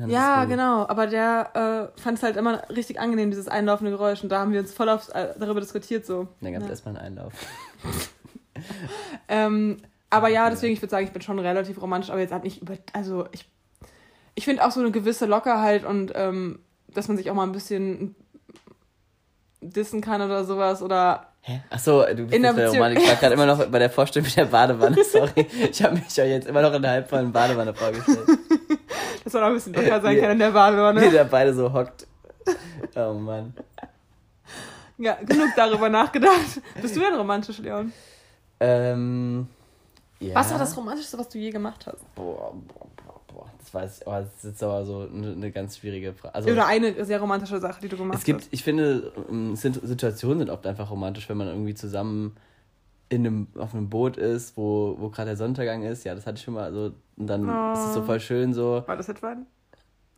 Ja, 0.08 0.40
ruhig. 0.40 0.50
genau. 0.50 0.88
Aber 0.88 1.08
der 1.08 1.92
äh, 1.96 2.02
fand 2.02 2.18
es 2.18 2.24
halt 2.24 2.36
immer 2.38 2.68
richtig 2.70 3.00
angenehm, 3.00 3.30
dieses 3.32 3.48
einlaufende 3.48 3.92
Geräusch. 3.92 4.22
Und 4.24 4.30
da 4.30 4.40
haben 4.40 4.52
wir 4.52 4.60
uns 4.60 4.74
voll 4.74 4.90
auf, 4.90 5.10
äh, 5.14 5.34
darüber 5.40 5.62
diskutiert. 5.62 6.06
so. 6.06 6.28
Dann 6.42 6.52
gab 6.54 6.62
es 6.62 6.68
Ja. 6.68 6.72
erstmal 6.72 6.98
einen 6.98 7.06
Einlauf. 7.18 7.34
Ähm, 9.28 9.78
aber 10.10 10.30
ja, 10.30 10.50
deswegen, 10.50 10.74
ich 10.74 10.82
würde 10.82 10.92
sagen, 10.92 11.06
ich 11.06 11.12
bin 11.12 11.22
schon 11.22 11.40
relativ 11.40 11.82
romantisch, 11.82 12.10
aber 12.10 12.20
jetzt 12.22 12.32
halt 12.32 12.44
nicht 12.44 12.62
über. 12.62 12.76
Also, 12.94 13.26
ich, 13.32 13.50
ich 14.36 14.46
finde 14.46 14.66
auch 14.66 14.72
so 14.72 14.80
eine 14.80 14.92
gewisse 14.92 15.26
Lockerheit 15.26 15.84
und 15.84 16.14
ähm, 16.16 16.60
dass 16.88 17.08
man 17.08 17.18
sich 17.18 17.30
auch 17.30 17.36
mal 17.36 17.44
ein 17.44 17.52
bisschen 17.52 18.16
dissen 19.62 20.02
kann 20.02 20.22
oder 20.22 20.46
sowas. 20.46 20.82
Oder. 20.82 21.28
Hä? 21.42 21.62
Achso, 21.70 22.04
du 22.06 22.24
bist 22.24 22.34
In 22.34 22.44
der 22.44 22.54
Beziehung- 22.54 22.76
Romantik. 22.76 23.04
Ich 23.04 23.10
war 23.10 23.16
gerade 23.18 23.34
immer 23.34 23.46
noch 23.46 23.66
bei 23.70 23.80
der 23.80 23.90
Vorstellung 23.90 24.26
mit 24.28 24.38
der 24.38 24.46
Badewanne, 24.46 25.04
sorry. 25.04 25.48
Ich 25.70 25.84
habe 25.84 25.96
mich 25.96 26.16
ja 26.16 26.24
jetzt 26.26 26.48
immer 26.48 26.62
noch 26.62 26.74
in 26.74 26.82
der 26.82 26.92
halbvollen 26.92 27.32
Badewanne 27.32 27.74
vorgestellt. 27.74 28.28
Dass 29.24 29.34
man 29.34 29.44
auch 29.44 29.48
ein 29.48 29.54
bisschen 29.54 29.74
locker 29.74 30.02
sein 30.02 30.20
kann 30.20 30.32
in 30.32 30.40
der 30.40 30.52
Badewanne. 30.52 31.02
Wie 31.02 31.10
der 31.10 31.24
beide 31.26 31.54
so 31.54 31.72
hockt. 31.72 32.08
Oh 32.96 33.14
Mann. 33.14 33.54
Ja, 34.98 35.16
genug 35.16 35.50
darüber 35.56 35.90
nachgedacht. 35.90 36.62
Bist 36.82 36.96
du 36.96 37.00
denn 37.02 37.16
romantisch, 37.16 37.58
Leon? 37.60 37.92
Ähm, 38.60 39.48
ja. 40.20 40.36
Was 40.36 40.52
war 40.52 40.60
das 40.60 40.78
Romantischste, 40.78 41.18
was 41.18 41.28
du 41.30 41.38
je 41.38 41.50
gemacht 41.50 41.86
hast? 41.88 42.16
Boah, 42.16 42.54
boah, 42.68 42.88
boah, 42.96 43.22
boah. 43.28 43.52
Das 43.60 43.74
weiß 43.74 44.00
ich, 44.00 44.08
aber 44.08 44.22
das 44.22 44.30
ist 44.38 44.44
jetzt 44.46 44.64
aber 44.64 44.86
so 44.86 45.08
eine, 45.12 45.34
eine 45.34 45.52
ganz 45.52 45.78
schwierige 45.78 46.14
Frage. 46.14 46.36
Also, 46.36 46.50
Oder 46.50 46.68
eine 46.68 47.04
sehr 47.04 47.20
romantische 47.20 47.60
Sache, 47.60 47.82
die 47.82 47.90
du 47.90 47.98
gemacht 47.98 48.18
es 48.20 48.24
gibt, 48.24 48.42
hast. 48.42 48.54
ich 48.54 48.64
finde, 48.64 49.12
ähm, 49.30 49.56
Sit- 49.58 49.86
Situationen 49.86 50.40
sind 50.40 50.50
oft 50.50 50.66
einfach 50.66 50.90
romantisch, 50.90 51.28
wenn 51.28 51.38
man 51.38 51.48
irgendwie 51.48 51.76
zusammen 51.76 52.38
in 53.10 53.26
einem, 53.28 53.48
auf 53.58 53.74
einem 53.74 53.90
Boot 53.90 54.16
ist, 54.16 54.56
wo, 54.56 54.96
wo 54.98 55.10
gerade 55.10 55.32
der 55.32 55.38
Sonnenuntergang 55.38 55.84
ist. 55.84 56.06
Ja, 56.06 56.16
das 56.16 56.26
hatte 56.26 56.38
ich 56.38 56.44
schon 56.44 56.54
mal 56.54 56.72
so. 56.72 56.92
Und 57.18 57.28
dann 57.28 57.50
Oh. 57.50 57.74
ist 57.74 57.86
es 57.88 57.94
so 57.94 58.02
voll 58.04 58.20
schön 58.20 58.54
so. 58.54 58.84
War 58.86 58.98
das 58.98 59.10
etwa 59.10 59.36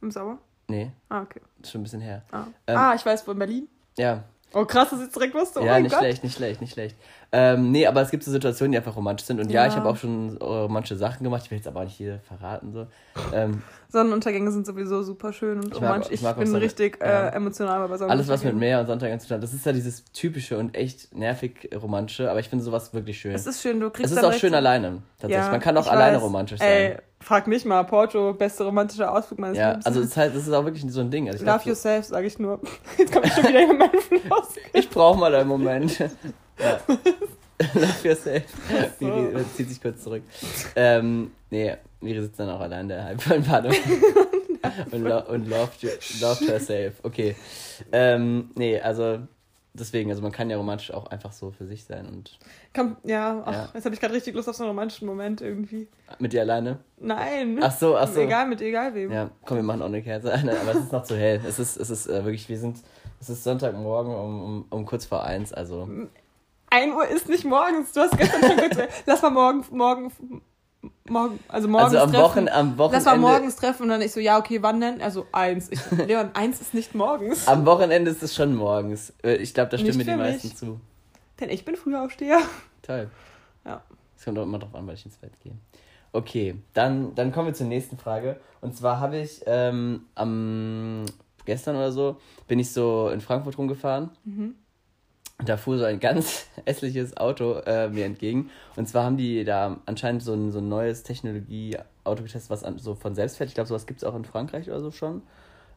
im 0.02 0.12
Sommer? 0.12 0.40
Nee, 0.70 0.92
Ah, 1.10 1.22
okay. 1.22 1.42
ist 1.62 1.72
schon 1.72 1.82
ein 1.82 1.84
bisschen 1.84 2.02
her. 2.02 2.24
Ah, 2.32 2.46
Ähm, 2.68 2.78
ah 2.78 2.94
ich 2.96 3.06
weiß, 3.06 3.26
wo 3.28 3.32
in 3.32 3.40
Berlin. 3.40 3.68
Ja, 3.98 4.24
Oh 4.54 4.64
krass, 4.66 4.90
das 4.92 5.02
ist 5.02 5.14
direkt 5.16 5.36
was 5.36 5.52
du. 5.54 5.60
Oh 5.60 5.66
ja, 5.66 5.80
nicht 5.80 5.92
Gott. 5.92 6.00
schlecht, 6.00 6.24
nicht 6.24 6.36
schlecht, 6.38 6.62
nicht 6.62 6.74
schlecht. 6.74 6.96
Ähm, 7.34 7.72
nee, 7.72 7.86
aber 7.86 8.02
es 8.02 8.10
gibt 8.10 8.24
so 8.24 8.32
Situationen, 8.32 8.72
die 8.72 8.78
einfach 8.78 8.96
romantisch 8.96 9.28
sind. 9.28 9.42
Und 9.42 9.52
ja, 9.52 9.64
Ja. 9.64 9.68
ich 9.68 9.76
habe 9.76 9.90
auch 9.90 9.98
schon 9.98 10.38
romantische 10.38 10.96
Sachen 10.96 11.24
gemacht. 11.26 11.42
Ich 11.44 11.52
will 11.52 11.58
jetzt 11.58 11.68
aber 11.68 11.84
nicht 11.84 11.98
hier 11.98 12.20
verraten. 12.26 12.72
so. 12.72 12.88
Ähm, 13.34 13.62
Sonnenuntergänge 13.90 14.50
sind 14.52 14.66
sowieso 14.66 15.04
super 15.04 15.34
schön 15.34 15.58
und 15.60 15.68
Ich 15.68 15.74
mag- 15.74 15.82
romantisch. 15.82 16.08
ich 16.12 16.14
Ich, 16.16 16.22
mag 16.22 16.36
auch 16.36 16.40
bin 16.40 16.48
Sonne- 16.48 16.62
richtig 16.62 17.02
äh, 17.02 17.28
emotional 17.34 17.80
bei 17.80 17.84
alles, 17.86 18.00
Sonnenuntergängen. 18.00 18.30
was 18.30 18.44
mit 18.46 18.56
Meer 18.56 18.80
und 18.80 18.88
Sonntag 18.88 19.20
zu 19.22 19.28
tun 19.28 19.36
hat, 19.36 19.44
das 19.44 19.54
ist 19.54 19.66
ja 19.66 19.74
dieses 19.74 20.06
typische 20.06 20.58
und 20.58 20.76
echt 20.76 21.14
nervig 21.14 21.70
romantische. 21.76 22.32
Aber 22.32 22.40
ich 22.40 22.48
finde 22.48 22.64
sowas 22.64 22.94
wirklich 22.94 23.20
schön. 23.20 23.34
Es 23.36 23.46
ist 23.46 23.62
schön, 23.62 23.80
du 23.82 23.90
kriegst 23.90 24.12
Es 24.14 24.18
ist 24.18 24.24
auch 24.24 24.34
schön 24.34 24.54
alleine. 24.54 25.02
Tatsächlich. 25.20 25.46
Ja, 25.46 25.52
Man 25.52 25.60
kann 25.60 25.76
auch 25.78 25.86
ich 25.86 25.92
alleine 25.92 26.18
weiß. 26.18 26.24
romantisch 26.24 26.60
sein. 26.60 26.68
Ey, 26.70 26.98
frag 27.28 27.46
mich 27.46 27.66
mal, 27.66 27.84
Porto, 27.84 28.34
beste 28.34 28.64
romantischer 28.64 29.12
Ausflug 29.14 29.40
meines 29.40 29.58
ja, 29.58 29.72
Lebens. 29.72 29.86
also 29.86 30.00
es 30.00 30.08
ist 30.08 30.18
halt, 30.18 30.34
das 30.34 30.48
ist 30.48 30.54
auch 30.54 30.64
wirklich 30.64 30.86
so 30.90 31.02
ein 31.02 31.12
Ding. 31.12 31.28
Also 31.28 31.40
ich, 31.40 31.44
glaub, 31.44 31.58
Love 31.58 31.64
so, 31.64 31.70
yourself, 31.72 32.06
sage 32.06 32.28
ich 32.28 32.40
nur. 32.40 32.62
Jetzt 32.98 33.12
komme 33.12 33.26
ich 33.26 33.34
schon 33.34 33.44
wieder 33.48 33.70
in 33.70 33.78
meinen 33.78 34.00
Fluss. 34.00 34.56
ich 34.72 34.90
brauche 34.90 35.20
mal 35.20 35.36
einen 35.36 35.50
Moment. 35.50 36.00
ja. 36.00 36.80
Love 37.74 38.08
yourself. 38.08 38.44
so. 39.00 39.06
Miri 39.06 39.46
zieht 39.56 39.68
sich 39.70 39.82
kurz 39.82 40.04
zurück. 40.04 40.24
Ähm, 40.78 41.32
nee, 41.50 41.76
Miri 42.00 42.22
sitzt 42.22 42.40
dann 42.40 42.50
auch 42.50 42.62
allein 42.62 42.88
der 42.88 43.04
halb 43.04 43.22
vollen 43.22 43.44
Bade. 43.44 43.72
und, 44.92 45.02
lo 45.02 45.20
und 45.28 45.50
loved, 45.50 45.82
you- 45.82 45.90
loved 46.22 46.48
herself. 46.48 46.94
Okay. 47.04 47.36
Ähm, 47.92 48.52
nee, 48.56 48.80
also 48.80 49.20
deswegen, 49.74 50.10
also 50.12 50.22
man 50.22 50.32
kann 50.32 50.50
ja 50.50 50.56
romantisch 50.56 50.92
auch 50.92 51.08
einfach 51.08 51.34
so 51.34 51.52
für 51.52 51.66
sich 51.66 51.84
sein 51.84 52.06
und 52.08 52.40
Komm, 52.78 52.96
ja, 53.04 53.42
ach, 53.44 53.52
Ja. 53.54 53.70
jetzt 53.74 53.86
habe 53.86 53.96
ich 53.96 54.00
gerade 54.00 54.14
richtig 54.14 54.36
Lust 54.36 54.48
auf 54.48 54.56
so 54.56 54.62
einen 54.64 54.70
romantischen 54.70 55.08
Moment 55.08 55.42
irgendwie. 55.42 55.88
mit 56.20 56.32
dir 56.32 56.42
alleine. 56.42 56.78
Nein. 57.00 57.58
Ach 57.60 57.76
so, 57.76 57.98
ach 57.98 58.08
so. 58.08 58.20
Egal, 58.20 58.48
mit 58.48 58.62
egal 58.62 58.94
wem. 58.94 59.12
Ja, 59.12 59.32
komm, 59.46 59.58
wir 59.58 59.64
machen 59.64 59.82
auch 59.82 59.88
eine 59.88 60.04
Kerze 60.04 60.32
aber 60.62 60.72
es 60.72 60.78
ist 60.78 60.92
noch 60.92 61.02
zu 61.04 61.18
hell. 61.18 61.42
Es 61.48 61.58
ist, 61.58 61.76
es 61.78 61.90
ist 61.90 62.06
äh, 62.06 62.24
wirklich, 62.24 62.48
wir 62.50 62.60
sind, 62.60 62.78
es 63.20 63.30
ist 63.30 63.44
Sonntagmorgen 63.44 64.14
um, 64.14 64.44
um, 64.44 64.66
um 64.70 64.86
kurz 64.86 65.06
vor 65.06 65.24
eins, 65.24 65.54
also 65.54 65.90
1 66.70 66.94
Uhr 66.94 67.08
ist 67.08 67.30
nicht 67.30 67.46
morgens. 67.46 67.94
Du 67.94 68.02
hast 68.02 68.16
gestern 68.16 68.42
schon 68.44 68.70
gesagt, 68.70 68.90
lass 69.08 69.24
mal 69.24 69.32
morgen, 69.32 69.66
morgen, 69.72 70.12
morgen, 71.10 71.40
also 71.48 71.68
morgens 71.68 71.96
also 71.96 72.04
am, 72.04 72.12
treffen. 72.12 72.24
Wochen, 72.24 72.48
am 72.50 72.78
Wochenende. 72.78 72.96
Lass 72.96 73.06
mal 73.06 73.18
morgens 73.18 73.56
treffen 73.56 73.84
und 73.84 73.90
dann 73.90 74.02
ich 74.04 74.12
so, 74.12 74.20
ja, 74.20 74.38
okay, 74.38 74.62
wann 74.62 74.80
denn? 74.82 75.02
Also 75.02 75.26
eins. 75.32 75.70
Ich 75.72 75.80
Leon, 75.92 76.30
eins 76.36 76.62
ist 76.62 76.76
nicht 76.76 76.94
morgens. 76.94 77.48
Am 77.48 77.66
Wochenende 77.66 78.12
ist 78.12 78.22
es 78.22 78.36
schon 78.36 78.54
morgens. 78.54 79.14
Äh, 79.24 79.38
Ich 79.38 79.56
glaube, 79.56 79.72
da 79.72 79.78
stimmen 79.80 79.98
mir 79.98 80.04
die 80.04 80.16
meisten 80.16 80.48
mich. 80.50 80.58
zu. 80.58 80.80
Denn 81.40 81.50
ich 81.50 81.66
bin 81.66 81.76
Frühaufsteher. 81.76 82.40
Toll. 82.82 83.10
Ja. 83.66 83.82
Es 84.18 84.26
kommt 84.26 84.40
auch 84.40 84.44
immer 84.44 84.60
drauf 84.60 84.74
an, 84.74 84.88
weil 84.88 84.96
ich 84.96 85.06
ins 85.06 85.18
Bett 85.18 85.40
gehe. 85.42 85.54
Okay, 86.12 86.56
dann, 86.74 87.14
dann 87.16 87.32
kommen 87.32 87.48
wir 87.48 87.54
zur 87.54 87.68
nächsten 87.68 87.98
Frage. 87.98 88.40
Und 88.62 88.76
zwar 88.76 89.00
habe 89.00 89.18
ich 89.18 89.42
ähm, 89.46 90.06
am 90.16 91.06
gestern 91.46 91.76
oder 91.76 91.92
so 91.92 92.18
bin 92.48 92.60
ich 92.60 92.72
so 92.72 93.10
in 93.10 93.22
Frankfurt 93.22 93.58
rumgefahren. 93.58 94.12
Mhm. 94.26 94.56
Und 95.40 95.50
da 95.50 95.58
fuhr 95.58 95.78
so 95.78 95.86
ein 95.86 96.00
ganz 96.00 96.48
hässliches 96.66 97.18
Auto 97.18 97.54
äh, 97.66 97.90
mir 97.90 98.06
entgegen. 98.06 98.50
Und 98.76 98.88
zwar 98.88 99.04
haben 99.04 99.18
die 99.18 99.44
da 99.44 99.78
anscheinend 99.86 100.24
so 100.24 100.34
ein, 100.34 100.52
so 100.52 100.60
ein 100.60 100.68
neues 100.68 101.04
Technologie-Auto 101.04 102.24
getestet, 102.24 102.50
was 102.50 102.64
an, 102.64 102.80
so 102.80 102.96
von 102.96 103.14
selbst 103.14 103.38
fährt. 103.38 103.50
Ich 103.50 103.54
glaube, 103.54 103.68
sowas 103.68 103.86
gibt 103.86 104.02
es 104.02 104.04
auch 104.04 104.16
in 104.16 104.26
Frankreich 104.26 104.68
oder 104.70 104.82
so 104.82 104.92
schon. 104.92 105.22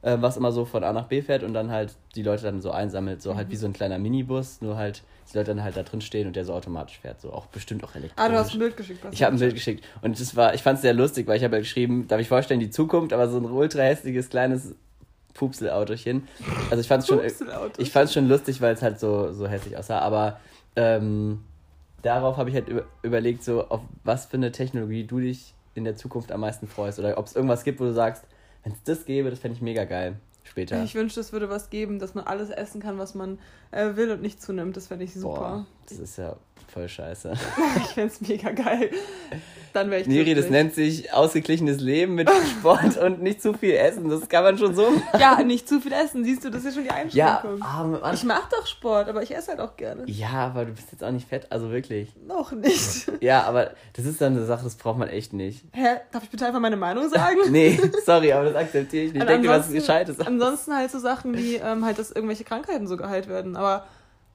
Äh, 0.02 0.16
was 0.20 0.38
immer 0.38 0.50
so 0.50 0.64
von 0.64 0.82
A 0.82 0.92
nach 0.94 1.06
B 1.08 1.20
fährt 1.20 1.42
und 1.42 1.52
dann 1.52 1.70
halt 1.70 1.94
die 2.14 2.22
Leute 2.22 2.44
dann 2.44 2.62
so 2.62 2.70
einsammelt. 2.70 3.20
So 3.20 3.36
halt 3.36 3.50
wie 3.50 3.56
so 3.56 3.66
ein 3.66 3.74
kleiner 3.74 3.98
Minibus, 3.98 4.62
nur 4.62 4.76
halt 4.76 5.02
die 5.30 5.36
Leute 5.36 5.54
dann 5.54 5.62
halt 5.62 5.76
da 5.76 5.82
drin 5.82 6.00
stehen 6.00 6.26
und 6.26 6.36
der 6.36 6.46
so 6.46 6.54
automatisch 6.54 6.98
fährt. 6.98 7.20
So 7.20 7.32
auch 7.32 7.46
bestimmt 7.46 7.84
auch 7.84 7.94
elektrisch. 7.94 8.16
Ah, 8.16 8.30
du 8.30 8.34
hast 8.34 8.54
ein 8.54 8.58
Bild 8.60 8.76
geschickt. 8.78 9.04
was 9.04 9.12
Ich 9.12 9.22
habe 9.22 9.36
ein 9.36 9.38
Bild 9.38 9.54
geschickt 9.54 9.84
und 10.00 10.18
das 10.18 10.34
war, 10.36 10.54
ich 10.54 10.62
fand 10.62 10.76
es 10.76 10.82
sehr 10.82 10.94
lustig, 10.94 11.26
weil 11.26 11.36
ich 11.36 11.44
habe 11.44 11.56
ja 11.56 11.60
geschrieben, 11.60 12.08
darf 12.08 12.18
ich 12.18 12.28
vorstellen, 12.28 12.60
die 12.60 12.70
Zukunft, 12.70 13.12
aber 13.12 13.28
so 13.28 13.36
ein 13.36 13.44
ultra 13.44 13.82
hässliches 13.82 14.30
kleines 14.30 14.74
Pupselautochen. 15.34 16.26
Also 16.70 16.80
ich 16.80 16.88
fand 16.88 17.02
es 17.02 17.08
schon, 17.08 17.20
ich 17.76 17.90
fand's 17.90 18.14
schon 18.14 18.26
lustig, 18.26 18.60
weil 18.62 18.74
es 18.74 18.82
halt 18.82 18.98
so, 18.98 19.32
so 19.32 19.46
hässlich 19.46 19.76
aussah, 19.76 19.98
aber 19.98 20.40
ähm, 20.76 21.44
darauf 22.02 22.38
habe 22.38 22.48
ich 22.48 22.54
halt 22.56 22.68
über, 22.68 22.84
überlegt, 23.02 23.44
so 23.44 23.68
auf 23.68 23.80
was 24.04 24.26
für 24.26 24.38
eine 24.38 24.50
Technologie 24.50 25.04
du 25.04 25.20
dich 25.20 25.54
in 25.74 25.84
der 25.84 25.96
Zukunft 25.96 26.32
am 26.32 26.40
meisten 26.40 26.66
freust 26.66 26.98
oder 26.98 27.16
ob 27.18 27.26
es 27.26 27.36
irgendwas 27.36 27.64
gibt, 27.64 27.80
wo 27.80 27.84
du 27.84 27.92
sagst, 27.92 28.24
wenn 28.62 28.72
es 28.72 28.82
das 28.84 29.04
gäbe, 29.04 29.30
das 29.30 29.38
fände 29.38 29.56
ich 29.56 29.62
mega 29.62 29.84
geil 29.84 30.16
später. 30.42 30.82
Ich 30.82 30.94
wünschte, 30.94 31.20
es 31.20 31.32
würde 31.32 31.48
was 31.48 31.70
geben, 31.70 31.98
dass 31.98 32.14
man 32.14 32.24
alles 32.24 32.50
essen 32.50 32.80
kann, 32.80 32.98
was 32.98 33.14
man 33.14 33.38
äh, 33.70 33.96
will 33.96 34.10
und 34.10 34.22
nicht 34.22 34.42
zunimmt. 34.42 34.76
Das 34.76 34.88
fände 34.88 35.04
ich 35.04 35.14
super. 35.14 35.38
Boah, 35.38 35.66
das 35.88 35.98
ist 35.98 36.16
ja 36.18 36.36
voll 36.70 36.88
scheiße. 36.88 37.32
Ich 37.76 37.86
fände 37.94 38.12
es 38.12 38.20
mega 38.20 38.50
geil. 38.50 38.90
Dann 39.72 39.88
wäre 39.88 40.00
ich 40.00 40.08
Niri, 40.08 40.34
das 40.34 40.50
nennt 40.50 40.74
sich 40.74 41.12
ausgeglichenes 41.12 41.80
Leben 41.80 42.16
mit 42.16 42.28
Sport 42.58 42.96
und 42.96 43.22
nicht 43.22 43.40
zu 43.40 43.54
viel 43.54 43.74
Essen. 43.74 44.08
Das 44.08 44.28
kann 44.28 44.42
man 44.42 44.58
schon 44.58 44.74
so 44.74 44.90
machen. 44.90 45.20
Ja, 45.20 45.40
nicht 45.44 45.68
zu 45.68 45.80
viel 45.80 45.92
essen. 45.92 46.24
Siehst 46.24 46.44
du, 46.44 46.50
das 46.50 46.64
ist 46.64 46.74
ja 46.76 46.82
schon 46.82 46.82
die 47.10 47.16
Ja, 47.16 47.36
Einschränkung. 47.36 47.62
ah, 47.62 47.84
Mann. 47.84 48.14
Ich 48.14 48.24
mache 48.24 48.48
doch 48.50 48.66
Sport, 48.66 49.08
aber 49.08 49.22
ich 49.22 49.32
esse 49.34 49.52
halt 49.52 49.60
auch 49.60 49.76
gerne. 49.76 50.02
ja, 50.06 50.30
aber 50.30 50.64
du 50.64 50.72
bist 50.72 50.88
jetzt 50.90 51.04
auch 51.04 51.12
nicht 51.12 51.28
fett, 51.28 51.46
also 51.50 51.70
wirklich. 51.70 52.08
Noch 52.26 52.50
nicht. 52.50 53.12
Ja, 53.20 53.44
aber 53.44 53.70
das 53.92 54.06
ist 54.06 54.20
dann 54.20 54.36
eine 54.36 54.44
Sache, 54.44 54.64
das 54.64 54.74
braucht 54.74 54.98
man 54.98 55.08
echt 55.08 55.32
nicht. 55.34 55.64
Hä? 55.72 55.98
Darf 56.10 56.24
ich 56.24 56.30
bitte 56.30 56.46
einfach 56.46 56.60
meine 56.60 56.76
Meinung 56.76 57.08
sagen? 57.08 57.38
Nee, 57.50 57.78
sorry, 58.04 58.32
aber 58.32 58.46
das 58.46 58.56
akzeptiere 58.56 59.04
ich 59.04 59.12
nicht. 59.12 59.16
Ich 59.16 59.20
Und 59.22 59.28
denke, 59.28 59.48
was 59.48 59.56
ansonsten- 59.66 59.78
Gescheites. 59.78 60.20
Ansonsten 60.20 60.74
halt 60.76 60.90
so 60.90 60.98
Sachen 60.98 61.36
wie 61.36 61.56
ähm, 61.56 61.84
halt, 61.84 61.98
dass 61.98 62.10
irgendwelche 62.10 62.42
Krankheiten 62.44 62.88
so 62.88 62.96
geheilt 62.96 63.28
werden. 63.28 63.54
Aber 63.54 63.86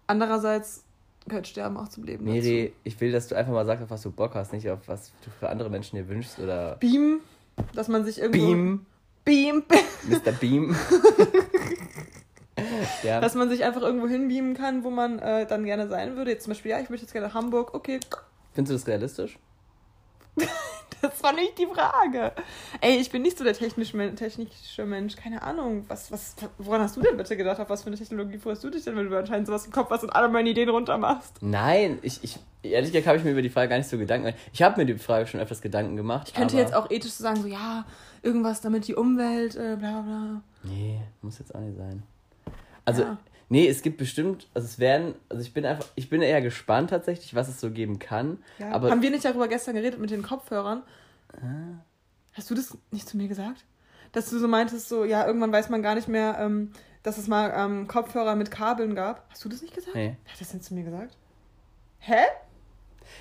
andererseits 0.08 0.85
gehört 1.28 1.48
Sterben 1.48 1.78
auch 1.78 1.88
zum 1.88 2.04
Leben 2.04 2.24
Miri, 2.26 2.74
ich 2.84 3.00
will, 3.02 3.12
dass 3.12 3.28
du 3.28 3.36
einfach 3.36 3.52
mal 3.52 3.66
sagst, 3.66 3.84
auf 3.84 3.90
was 3.90 4.02
du 4.02 4.12
Bock 4.12 4.36
hast, 4.36 4.54
nicht 4.54 4.70
auf 4.70 4.88
was 4.88 5.12
du 5.24 5.30
für 5.40 5.50
andere 5.50 5.70
Menschen 5.70 5.96
dir 5.96 6.08
wünschst 6.08 6.40
oder 6.40 6.72
dazu. 6.72 6.80
Beam, 6.80 7.20
dass 7.74 7.88
man 7.88 8.06
sich 8.06 8.20
irgendwo... 8.20 8.46
Beam, 8.46 8.86
Beam. 9.24 9.64
Mr. 10.08 10.32
Beam. 10.34 10.76
ja, 13.04 13.20
Dass 13.20 13.34
man 13.34 13.50
sich 13.50 13.64
einfach 13.64 13.82
irgendwo 13.82 14.08
hinbeamen 14.08 14.54
kann, 14.54 14.84
wo 14.84 14.92
man 14.92 15.20
äh, 15.20 15.48
dann 15.48 15.66
gerne 15.66 15.88
sein 15.88 16.16
würde. 16.16 16.32
Jetzt 16.32 16.44
zum 16.44 16.52
Beispiel, 16.52 16.72
ja, 16.72 16.80
ich 16.80 16.90
möchte 16.90 17.06
jetzt 17.06 17.14
gerne 17.14 17.28
nach 17.28 17.34
Hamburg. 17.34 17.74
Okay, 17.74 18.00
findest 18.54 18.72
du 18.72 18.76
das 18.76 18.88
realistisch? 18.88 19.40
das 21.10 21.24
war 21.24 21.34
nicht 21.34 21.58
die 21.58 21.66
Frage. 21.68 22.32
Ey, 22.82 22.98
ich 22.98 23.10
bin 23.10 23.22
nicht 23.22 23.38
so 23.38 23.44
der 23.44 23.54
technische, 23.54 24.16
technische 24.16 24.86
Mensch. 24.86 25.16
Keine 25.16 25.42
Ahnung. 25.42 25.86
Was, 25.88 26.12
was, 26.12 26.36
woran 26.58 26.82
hast 26.82 26.96
du 26.98 27.02
denn 27.02 27.18
bitte 27.18 27.38
gedacht? 27.38 27.60
Auf 27.60 27.70
was 27.70 27.84
für 27.84 27.88
eine 27.88 27.98
Technologie 27.98 28.38
freust 28.38 28.64
du 28.64 28.70
dich 28.70 28.84
denn, 28.84 28.96
wenn 28.96 29.10
du 29.10 29.18
anscheinend 29.18 29.48
sowas 29.48 29.66
im 29.66 29.72
Kopf 29.72 29.90
hast 29.90 30.04
und 30.04 30.10
alle 30.12 30.30
meine 30.30 30.50
Ideen 30.50 30.70
runter 30.70 30.98
machst? 30.98 31.34
Nein, 31.42 32.00
ich, 32.02 32.24
ich 32.24 32.40
ehrlich 32.64 32.92
gesagt 32.92 33.08
habe 33.08 33.18
ich 33.18 33.24
mir 33.24 33.32
über 33.32 33.42
die 33.42 33.50
Frage 33.50 33.70
gar 33.70 33.78
nicht 33.78 33.90
so 33.90 33.98
Gedanken. 33.98 34.34
Ich 34.54 34.62
habe 34.62 34.80
mir 34.80 34.86
die 34.86 34.98
Frage 34.98 35.28
schon 35.28 35.40
öfters 35.40 35.62
Gedanken 35.62 35.96
gemacht. 35.96 36.28
Ich 36.30 36.34
könnte 36.34 36.58
jetzt 36.58 36.74
auch 36.74 36.90
ethisch 36.90 37.12
so 37.12 37.24
sagen, 37.24 37.42
so, 37.42 37.48
ja, 37.48 37.86
irgendwas 38.24 38.62
damit 38.62 38.88
die 38.88 38.96
Umwelt, 38.96 39.56
äh, 39.56 39.76
bla 39.78 40.02
bla. 40.02 40.42
Nee, 40.64 41.00
muss 41.22 41.40
jetzt 41.40 41.54
auch 41.54 41.60
nicht 41.60 41.78
sein. 41.78 42.04
Also, 42.86 43.04
Ja. 43.04 43.18
Nee, 43.50 43.68
es 43.68 43.82
gibt 43.82 43.98
bestimmt, 43.98 44.48
also 44.54 44.66
es 44.66 44.80
werden, 44.80 45.16
also 45.30 45.42
ich 45.42 45.54
bin 45.54 45.66
einfach, 45.66 45.86
ich 45.96 46.10
bin 46.10 46.22
eher 46.22 46.42
gespannt 46.42 46.90
tatsächlich, 46.90 47.36
was 47.36 47.48
es 47.48 47.60
so 47.60 47.72
geben 47.72 48.00
kann. 48.00 48.44
Ja. 48.60 48.72
Aber 48.72 48.90
Haben 48.90 49.02
wir 49.02 49.12
nicht 49.12 49.26
darüber 49.26 49.48
gestern 49.48 49.76
geredet 49.76 50.00
mit 50.00 50.12
den 50.12 50.24
Kopfhörern? 50.24 50.84
Hast 52.34 52.50
du 52.50 52.56
das 52.56 52.78
nicht 52.92 53.08
zu 53.08 53.18
mir 53.18 53.28
gesagt? 53.28 53.66
Dass 54.12 54.30
du 54.30 54.40
so 54.40 54.48
meintest, 54.48 54.88
so, 54.88 55.04
ja, 55.04 55.26
irgendwann 55.26 55.52
weiß 55.52 55.70
man 55.70 55.82
gar 55.82 55.96
nicht 55.96 56.08
mehr, 56.08 56.38
ähm, 56.40 56.72
dass 57.04 57.18
es 57.18 57.28
mal 57.28 57.54
ähm, 57.56 57.88
Kopfhörer 57.88 58.36
mit 58.36 58.50
Kabeln 58.50 58.96
gab. 58.96 59.30
Hast 59.30 59.44
du 59.44 59.50
das 59.50 59.62
nicht 59.62 59.74
gesagt? 59.74 59.96
Nee. 59.96 60.16
Wer 60.24 60.34
hat 60.34 60.42
das 60.42 60.50
denn 60.50 60.62
zu 60.62 60.74
mir 60.74 60.84
gesagt? 60.84 61.18
Hä? 62.00 62.22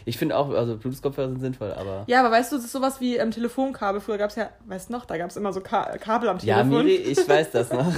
Ich 0.04 0.18
finde 0.18 0.36
auch, 0.36 0.50
also 0.50 0.76
Bluetooth-Kopfhörer 0.76 1.28
sind 1.28 1.40
sinnvoll, 1.40 1.72
aber. 1.72 2.04
Ja, 2.06 2.20
aber 2.20 2.30
weißt 2.30 2.52
du, 2.52 2.56
das 2.56 2.64
ist 2.66 2.72
sowas 2.72 3.00
wie 3.00 3.16
ähm, 3.16 3.30
Telefonkabel. 3.30 4.00
Früher 4.00 4.18
gab 4.18 4.30
es 4.30 4.36
ja, 4.36 4.50
weißt 4.66 4.88
du 4.88 4.92
noch, 4.92 5.04
da 5.06 5.16
gab 5.18 5.30
es 5.30 5.36
immer 5.36 5.52
so 5.52 5.60
Ka 5.60 5.96
Kabel 5.98 6.28
am 6.28 6.38
Ja, 6.38 6.62
Telefon. 6.62 6.84
Miri, 6.84 6.94
ich 6.96 7.28
weiß 7.28 7.50
das 7.52 7.72
noch. 7.72 7.92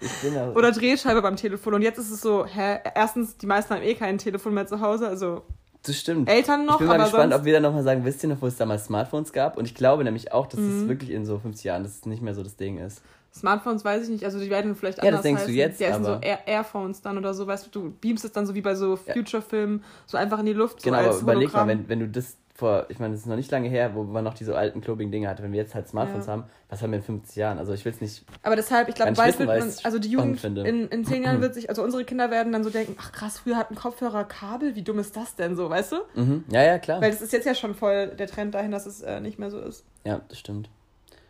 Ich 0.00 0.12
bin 0.22 0.36
auch, 0.38 0.54
Oder 0.54 0.72
Drehscheibe 0.72 1.22
beim 1.22 1.36
Telefon. 1.36 1.74
Und 1.74 1.82
jetzt 1.82 1.98
ist 1.98 2.10
es 2.10 2.20
so, 2.20 2.44
hä, 2.46 2.78
erstens, 2.94 3.36
die 3.36 3.46
meisten 3.46 3.74
haben 3.74 3.82
eh 3.82 3.94
kein 3.94 4.18
Telefon 4.18 4.54
mehr 4.54 4.66
zu 4.66 4.80
Hause, 4.80 5.08
also 5.08 5.42
das 5.86 5.98
stimmt. 5.98 6.30
Eltern 6.30 6.64
noch, 6.64 6.74
ich 6.74 6.78
bin 6.78 6.86
mal 6.88 6.94
aber 6.94 7.04
gespannt, 7.04 7.32
sonst... 7.32 7.40
ob 7.40 7.44
wir 7.44 7.52
dann 7.52 7.62
nochmal 7.62 7.82
sagen, 7.82 8.06
wisst 8.06 8.22
ihr 8.22 8.30
noch, 8.30 8.40
wo 8.40 8.46
es 8.46 8.56
damals 8.56 8.86
Smartphones 8.86 9.34
gab? 9.34 9.58
Und 9.58 9.66
ich 9.66 9.74
glaube 9.74 10.02
nämlich 10.02 10.32
auch, 10.32 10.46
dass 10.46 10.58
Mhm. 10.58 10.82
es 10.84 10.88
wirklich 10.88 11.10
in 11.10 11.26
so 11.26 11.38
50 11.38 11.62
Jahren, 11.64 11.82
dass 11.82 11.92
es 11.96 12.06
nicht 12.06 12.22
mehr 12.22 12.34
so 12.34 12.42
das 12.42 12.56
Ding 12.56 12.78
ist. 12.78 13.02
Smartphones 13.34 13.84
weiß 13.84 14.04
ich 14.04 14.08
nicht, 14.10 14.24
also 14.24 14.38
die 14.38 14.48
werden 14.50 14.76
vielleicht 14.76 14.98
Ja, 14.98 15.02
das 15.04 15.08
anders 15.08 15.22
denkst 15.22 15.42
du 15.42 15.48
heißen. 15.48 15.54
jetzt, 15.58 15.80
Die 15.80 15.86
heißen 15.86 16.06
aber- 16.06 16.16
so 16.16 16.20
Air 16.22 16.38
Airphones 16.46 17.02
dann 17.02 17.18
oder 17.18 17.34
so, 17.34 17.46
weißt 17.46 17.66
du, 17.66 17.70
du 17.70 17.94
beamst 18.00 18.24
es 18.24 18.32
dann 18.32 18.46
so 18.46 18.54
wie 18.54 18.60
bei 18.60 18.74
so 18.74 18.96
Future-Filmen, 18.96 19.82
so 20.06 20.16
einfach 20.16 20.38
in 20.38 20.46
die 20.46 20.52
Luft, 20.52 20.80
so 20.80 20.84
Genau, 20.90 20.98
als 21.02 21.08
aber 21.20 21.32
überleg 21.32 21.52
mal, 21.52 21.66
wenn, 21.66 21.88
wenn 21.88 22.00
du 22.00 22.08
das 22.08 22.36
vor, 22.56 22.86
ich 22.88 23.00
meine, 23.00 23.14
das 23.14 23.22
ist 23.22 23.26
noch 23.26 23.34
nicht 23.34 23.50
lange 23.50 23.68
her, 23.68 23.96
wo 23.96 24.04
man 24.04 24.22
noch 24.22 24.34
diese 24.34 24.56
alten 24.56 24.80
klobigen 24.80 25.10
Dinge 25.10 25.28
hatte, 25.28 25.42
wenn 25.42 25.50
wir 25.50 25.58
jetzt 25.60 25.74
halt 25.74 25.88
Smartphones 25.88 26.26
Ja. 26.26 26.34
haben, 26.34 26.44
was 26.68 26.80
haben 26.80 26.92
wir 26.92 26.98
in 26.98 27.04
50 27.04 27.34
Jahren? 27.34 27.58
Also 27.58 27.72
ich 27.72 27.84
will 27.84 27.90
es 27.90 28.00
nicht, 28.00 28.24
Aber 28.44 28.54
deshalb, 28.54 28.88
ich 28.88 28.94
glaube, 28.94 29.10
bald 29.14 29.36
wird 29.40 29.48
weil 29.48 29.58
man, 29.58 29.72
also 29.82 29.98
die 29.98 30.08
Jugend 30.10 30.44
in, 30.44 30.86
in 30.86 31.04
zehn 31.04 31.24
Jahren 31.24 31.40
wird 31.40 31.54
sich, 31.54 31.68
also 31.68 31.82
unsere 31.82 32.04
Kinder 32.04 32.30
werden 32.30 32.52
dann 32.52 32.62
so 32.62 32.70
denken, 32.70 32.94
ach 33.00 33.10
krass, 33.10 33.40
früher 33.40 33.56
hatten 33.56 33.74
Kopfhörer 33.74 34.22
Kabel, 34.22 34.76
wie 34.76 34.82
dumm 34.82 35.00
ist 35.00 35.16
das 35.16 35.34
denn 35.34 35.56
so, 35.56 35.68
weißt 35.68 35.90
du? 35.90 35.96
mhm. 36.14 36.44
ja, 36.48 36.62
ja, 36.62 36.78
klar. 36.78 37.00
Weil 37.02 37.10
das 37.10 37.20
ist 37.22 37.32
jetzt 37.32 37.46
ja 37.46 37.56
schon 37.56 37.74
voll 37.74 38.06
der 38.16 38.28
Trend 38.28 38.54
dahin, 38.54 38.70
dass 38.70 38.86
es 38.86 39.02
äh, 39.02 39.20
nicht 39.20 39.40
mehr 39.40 39.50
so 39.50 39.58
ist. 39.58 39.84
ja, 40.04 40.20
das 40.28 40.38
stimmt. 40.38 40.70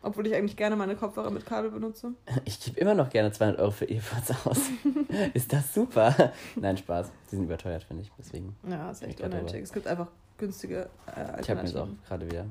Obwohl 0.05 0.27
ich 0.27 0.35
eigentlich 0.35 0.57
gerne 0.57 0.77
meine 0.77 0.97
Kopfhörer 0.97 1.31
mit 1.31 1.47
Kabel 1.47 1.71
benutze. 1.71 2.13
Ich 2.45 2.61
gebe 2.61 2.79
immer 2.79 2.95
noch 2.95 3.09
gerne 3.09 3.33
200 3.33 3.59
Euro 3.59 3.71
für 3.71 3.87
Earpods 3.89 4.47
aus. 4.47 4.59
ist 5.35 5.53
das 5.53 5.73
super? 5.73 6.33
Nein, 6.57 6.77
Spaß. 6.77 7.11
Die 7.31 7.37
sind 7.37 7.45
überteuert, 7.45 7.85
finde 7.85 8.03
ich. 8.03 8.13
Deswegen. 8.19 8.55
Ja, 8.69 8.91
ist 8.91 9.03
echt 9.03 9.21
unnötig. 9.21 9.63
Es 9.63 9.73
gibt 9.73 9.87
einfach 9.87 10.09
günstige 10.37 10.89
äh, 11.07 11.41
Ich 11.41 11.49
habe 11.49 11.61
mir 11.63 11.67
jetzt 11.67 11.77
auch 11.77 11.83
Alternativen. 11.89 11.99
gerade 12.07 12.27
wieder 12.31 12.45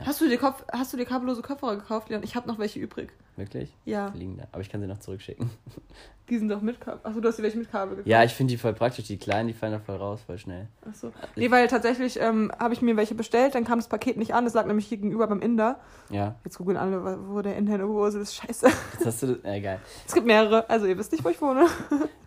Hast 0.00 0.20
du 0.20 0.28
dir 0.28 0.38
Kopf, 0.38 0.64
hast 0.72 0.92
du 0.92 0.96
dir 0.96 1.04
kabellose 1.04 1.42
Kopfhörer 1.42 1.76
gekauft, 1.76 2.08
Leon? 2.08 2.22
Ich 2.22 2.34
habe 2.34 2.48
noch 2.48 2.58
welche 2.58 2.80
übrig. 2.80 3.12
Wirklich? 3.36 3.76
Ja. 3.84 4.10
Die 4.10 4.18
liegen 4.18 4.38
da. 4.38 4.44
Aber 4.52 4.62
ich 4.62 4.70
kann 4.70 4.80
sie 4.80 4.86
noch 4.86 4.98
zurückschicken. 4.98 5.50
Die 6.28 6.38
sind 6.38 6.48
doch 6.48 6.62
mit 6.62 6.80
Kabel. 6.80 7.00
Achso, 7.02 7.20
du 7.20 7.28
hast 7.28 7.38
dir 7.38 7.42
welche 7.42 7.58
mit 7.58 7.70
Kabel 7.70 7.90
gekauft. 7.96 8.06
Ja, 8.08 8.22
ich 8.24 8.32
finde 8.32 8.52
die 8.52 8.56
voll 8.56 8.72
praktisch. 8.72 9.06
Die 9.06 9.18
kleinen, 9.18 9.48
die 9.48 9.54
fallen 9.54 9.72
da 9.72 9.80
voll 9.80 9.96
raus, 9.96 10.20
voll 10.24 10.38
schnell. 10.38 10.68
Achso. 10.88 11.12
Nee, 11.36 11.50
weil 11.50 11.66
tatsächlich 11.68 12.18
ähm, 12.20 12.50
habe 12.58 12.72
ich 12.72 12.80
mir 12.80 12.96
welche 12.96 13.14
bestellt, 13.14 13.54
dann 13.54 13.64
kam 13.64 13.80
das 13.80 13.88
Paket 13.88 14.16
nicht 14.16 14.32
an. 14.32 14.46
Es 14.46 14.54
lag 14.54 14.64
nämlich 14.66 14.86
hier 14.86 14.96
gegenüber 14.98 15.26
beim 15.26 15.42
Inder. 15.42 15.80
Ja. 16.10 16.36
Jetzt 16.44 16.56
googeln 16.58 16.78
alle, 16.78 17.28
wo 17.28 17.42
der 17.42 17.56
Inder 17.56 17.72
in 17.72 17.78
der 17.80 17.88
Hose 17.88 18.20
ist. 18.20 18.34
Scheiße. 18.36 18.66
Jetzt 18.66 19.04
hast 19.06 19.22
du 19.22 19.26
das. 19.34 19.38
Ja, 19.44 19.52
egal. 19.54 19.80
Es 20.06 20.14
gibt 20.14 20.26
mehrere, 20.26 20.70
also 20.70 20.86
ihr 20.86 20.96
wisst 20.96 21.12
nicht, 21.12 21.24
wo 21.24 21.28
ich 21.28 21.40
wohne. 21.40 21.66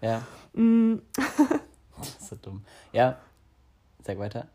Ja. 0.02 0.22
Mm, 0.58 1.02
Das 1.98 2.08
ist 2.22 2.28
so 2.30 2.38
dumm. 2.38 2.64
Ja. 2.94 3.18
Sag 4.04 4.18
weiter. 4.20 4.48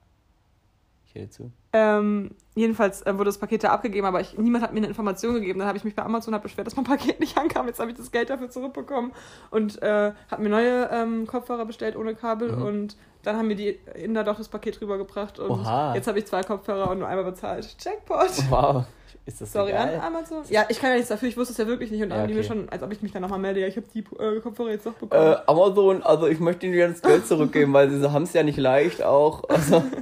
Ich 1.13 1.21
höre 1.21 1.29
zu. 1.31 1.51
ähm, 1.73 2.31
jedenfalls 2.55 3.03
äh, 3.03 3.13
wurde 3.15 3.25
das 3.31 3.39
Paket 3.39 3.65
da 3.65 3.71
abgegeben, 3.71 4.07
aber 4.07 4.21
ich, 4.21 4.39
niemand 4.39 4.63
hat 4.63 4.73
mir 4.73 4.79
eine 4.79 4.87
Information 4.87 5.35
gegeben. 5.35 5.59
Dann 5.59 5.67
habe 5.67 5.77
ich 5.77 5.83
mich 5.83 5.97
bei 5.97 6.05
Amazon 6.05 6.35
hab 6.35 6.43
beschwert, 6.43 6.67
dass 6.69 6.77
mein 6.77 6.85
Paket 6.87 7.19
nicht 7.19 7.37
ankam. 7.37 7.67
Jetzt 7.67 7.81
habe 7.81 7.91
ich 7.91 7.97
das 7.97 8.13
Geld 8.13 8.31
dafür 8.31 8.49
zurückbekommen 8.49 9.13
und 9.51 9.83
äh, 9.83 10.13
habe 10.31 10.43
mir 10.43 10.49
neue 10.51 10.89
ähm, 10.93 11.27
Kopfhörer 11.27 11.65
bestellt 11.67 11.97
ohne 11.97 12.15
Kabel 12.15 12.53
Mhm. 12.53 12.63
und 12.63 12.97
dann 13.25 13.37
haben 13.37 13.49
mir 13.49 13.57
die 13.57 13.79
Inder 13.97 14.25
doch 14.25 14.37
das 14.39 14.49
Paket 14.49 14.81
rübergebracht 14.81 15.39
und 15.41 15.51
Oha. 15.51 15.95
jetzt 15.95 16.07
habe 16.07 16.19
ich 16.21 16.27
zwei 16.27 16.43
Kopfhörer 16.43 16.91
und 16.91 17.01
nur 17.01 17.09
einmal 17.09 17.25
bezahlt. 17.25 17.77
Jackpot! 17.85 18.31
Wow. 18.49 18.85
Ist 19.27 19.41
das 19.41 19.53
so 19.53 19.59
Sorry 19.61 19.73
an 19.73 20.01
Amazon. 20.01 20.39
Ja, 20.49 20.65
ich 20.69 20.79
kann 20.81 20.91
ja 20.91 20.97
nichts 20.97 21.09
dafür, 21.09 21.29
ich 21.29 21.37
wusste 21.37 21.53
es 21.53 21.59
ja 21.59 21.67
wirklich 21.67 21.91
nicht 21.91 22.03
und 22.03 22.11
dann 22.11 22.19
Ja, 22.19 22.23
haben 22.23 22.29
die 22.29 22.35
mir 22.35 22.41
okay. 22.41 22.49
schon, 22.49 22.69
als 22.69 22.83
ob 22.83 22.93
ich 22.93 23.03
mich 23.03 23.13
dann 23.13 23.23
nochmal 23.23 23.39
melde, 23.39 23.61
ja, 23.61 23.67
ich 23.67 23.77
habe 23.77 23.87
die 23.95 24.01
äh, 24.19 24.41
Kopfhörer 24.41 24.71
jetzt 24.71 24.87
doch 24.87 24.95
bekommen. 24.95 25.33
Äh, 25.33 25.37
Amazon, 25.47 26.03
also 26.03 26.27
ich 26.27 26.41
möchte 26.41 26.67
ihnen 26.67 26.75
jetzt 26.77 27.03
Geld 27.03 27.27
zurückgeben, 27.27 27.73
weil 27.73 27.91
sie 27.91 28.13
haben 28.13 28.23
es 28.25 28.33
ja 28.33 28.43
nicht 28.43 28.59
leicht 28.59 29.03
auch. 29.03 29.45
Also. 29.49 29.83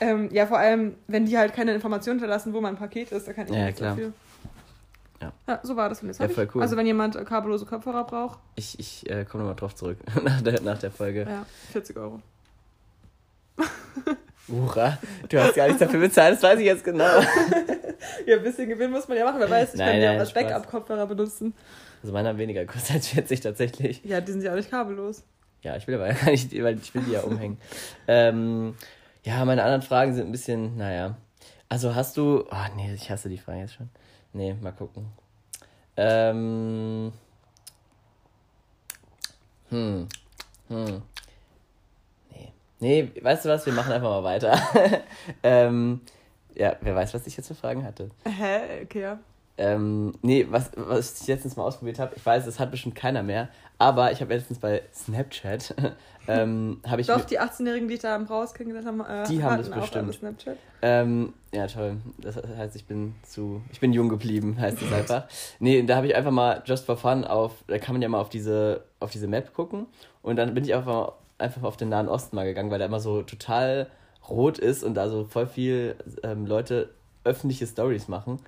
Ähm, 0.00 0.28
ja, 0.32 0.46
vor 0.46 0.58
allem, 0.58 0.94
wenn 1.08 1.26
die 1.26 1.36
halt 1.36 1.54
keine 1.54 1.74
Informationen 1.74 2.18
hinterlassen, 2.20 2.52
wo 2.54 2.60
mein 2.60 2.76
Paket 2.76 3.10
ist, 3.12 3.26
da 3.28 3.32
kann 3.32 3.46
ich 3.46 3.52
Ja, 3.54 3.64
nichts 3.66 3.78
klar. 3.78 3.90
dafür. 3.90 4.12
Ja. 5.20 5.32
ja, 5.46 5.60
so 5.62 5.76
war 5.76 5.88
das 5.88 6.02
und 6.02 6.08
jetzt 6.08 6.20
Ja, 6.20 6.28
voll 6.28 6.48
cool. 6.54 6.62
Also 6.62 6.76
wenn 6.76 6.86
jemand 6.86 7.14
äh, 7.16 7.24
kabellose 7.24 7.64
Kopfhörer 7.66 8.04
braucht, 8.04 8.38
Ich, 8.56 8.78
ich 8.78 9.08
äh, 9.10 9.24
komme 9.24 9.42
nochmal 9.44 9.56
drauf 9.56 9.74
zurück 9.74 9.98
nach 10.24 10.40
der, 10.40 10.60
nach 10.62 10.78
der 10.78 10.90
Folge. 10.90 11.26
ja, 11.28 11.46
40 11.72 11.96
Euro. 11.96 12.20
Hurra, 14.48 14.98
du 15.28 15.40
hast 15.40 15.54
gar 15.54 15.66
nichts 15.66 15.80
dafür 15.80 16.00
bezahlt, 16.00 16.34
das 16.34 16.42
weiß 16.42 16.58
ich 16.58 16.66
jetzt 16.66 16.84
genau. 16.84 17.04
Ja, 18.26 18.36
ein 18.36 18.42
bisschen 18.42 18.68
Gewinn 18.68 18.90
muss 18.90 19.06
man 19.06 19.16
ja 19.16 19.24
machen, 19.24 19.38
wer 19.38 19.48
weiß, 19.48 19.74
ich 19.74 19.78
Nein, 19.78 20.02
kann 20.02 20.16
auch 20.16 20.20
als. 20.20 20.32
Backup-Kopfhörer 20.32 21.06
benutzen. 21.06 21.54
Also 22.02 22.12
meiner 22.12 22.30
haben 22.30 22.38
weniger 22.38 22.64
kostet 22.66 22.96
als 22.96 23.08
40 23.08 23.40
tatsächlich. 23.40 24.04
Ja, 24.04 24.20
die 24.20 24.32
sind 24.32 24.42
ja 24.42 24.50
auch 24.50 24.56
nicht 24.56 24.70
kabellos. 24.70 25.22
Ja, 25.62 25.76
ich 25.76 25.86
will 25.86 25.94
aber 25.94 26.08
gar 26.12 26.30
nicht, 26.30 26.52
weil 26.62 26.78
ich 26.78 26.94
will 26.94 27.02
die 27.02 27.12
ja 27.12 27.20
umhängen. 27.20 27.58
ähm, 28.08 28.74
ja, 29.24 29.44
meine 29.44 29.62
anderen 29.62 29.82
Fragen 29.82 30.14
sind 30.14 30.26
ein 30.26 30.32
bisschen, 30.32 30.76
naja. 30.76 31.16
Also 31.68 31.94
hast 31.94 32.16
du. 32.16 32.44
Oh 32.50 32.76
nee, 32.76 32.92
ich 32.92 33.08
hasse 33.10 33.28
die 33.28 33.38
Fragen 33.38 33.60
jetzt 33.60 33.74
schon. 33.74 33.88
Nee, 34.32 34.54
mal 34.60 34.72
gucken. 34.72 35.06
Ähm. 35.96 37.12
Hm. 39.70 40.08
Hm. 40.68 41.02
Nee. 42.82 43.12
Weißt 43.22 43.44
du 43.44 43.48
was? 43.48 43.64
Wir 43.64 43.72
machen 43.72 43.92
einfach 43.92 44.10
mal 44.10 44.24
weiter. 44.24 44.58
ähm, 45.44 46.00
ja, 46.54 46.74
wer 46.80 46.96
weiß, 46.96 47.14
was 47.14 47.26
ich 47.28 47.36
jetzt 47.36 47.46
für 47.46 47.54
Fragen 47.54 47.84
hatte. 47.84 48.10
Hä? 48.26 48.82
Okay, 48.82 49.02
ja. 49.02 49.18
Ähm, 49.58 50.14
nee, 50.22 50.46
was, 50.50 50.70
was 50.74 51.20
ich 51.20 51.28
letztens 51.28 51.56
mal 51.56 51.64
ausprobiert 51.64 51.98
habe, 51.98 52.14
ich 52.16 52.24
weiß, 52.24 52.46
das 52.46 52.58
hat 52.58 52.70
bestimmt 52.70 52.94
keiner 52.94 53.22
mehr, 53.22 53.48
aber 53.78 54.10
ich 54.10 54.20
habe 54.22 54.34
letztens 54.34 54.58
bei 54.58 54.82
Snapchat, 54.94 55.74
ähm, 56.26 56.80
habe 56.86 57.02
ich, 57.02 57.06
Doch, 57.06 57.24
die 57.24 57.38
18-Jährigen, 57.38 57.86
die 57.86 57.94
ich 57.94 58.00
da 58.00 58.16
im 58.16 58.28
Haus 58.30 58.54
kennengelernt 58.54 58.88
habe, 59.00 59.22
äh, 59.22 59.28
Die 59.28 59.44
haben 59.44 59.58
das 59.58 59.68
bestimmt. 59.68 60.14
Snapchat. 60.14 60.56
ähm, 60.80 61.34
ja 61.52 61.66
toll, 61.66 61.98
das 62.18 62.36
heißt, 62.36 62.74
ich 62.76 62.86
bin 62.86 63.14
zu, 63.22 63.62
ich 63.70 63.78
bin 63.78 63.92
jung 63.92 64.08
geblieben, 64.08 64.56
heißt 64.60 64.80
es 64.80 64.90
einfach. 64.90 65.28
Nee, 65.60 65.82
da 65.82 65.96
habe 65.96 66.06
ich 66.06 66.16
einfach 66.16 66.32
mal 66.32 66.62
just 66.64 66.86
for 66.86 66.96
fun 66.96 67.24
auf, 67.24 67.52
da 67.68 67.78
kann 67.78 67.94
man 67.94 68.00
ja 68.00 68.08
mal 68.08 68.20
auf 68.20 68.30
diese, 68.30 68.84
auf 69.00 69.10
diese 69.10 69.28
Map 69.28 69.52
gucken 69.52 69.86
und 70.22 70.36
dann 70.36 70.54
bin 70.54 70.64
ich 70.64 70.74
einfach 70.74 70.92
mal, 70.92 71.12
einfach 71.42 71.62
auf 71.64 71.76
den 71.76 71.88
Nahen 71.90 72.08
Osten 72.08 72.36
mal 72.36 72.44
gegangen, 72.44 72.70
weil 72.70 72.78
da 72.78 72.86
immer 72.86 73.00
so 73.00 73.22
total 73.22 73.88
rot 74.28 74.58
ist 74.58 74.82
und 74.84 74.94
da 74.94 75.08
so 75.08 75.24
voll 75.24 75.46
viel 75.46 75.96
ähm, 76.22 76.46
Leute 76.46 76.90
öffentliche 77.24 77.66
Stories 77.66 78.08
machen. 78.08 78.40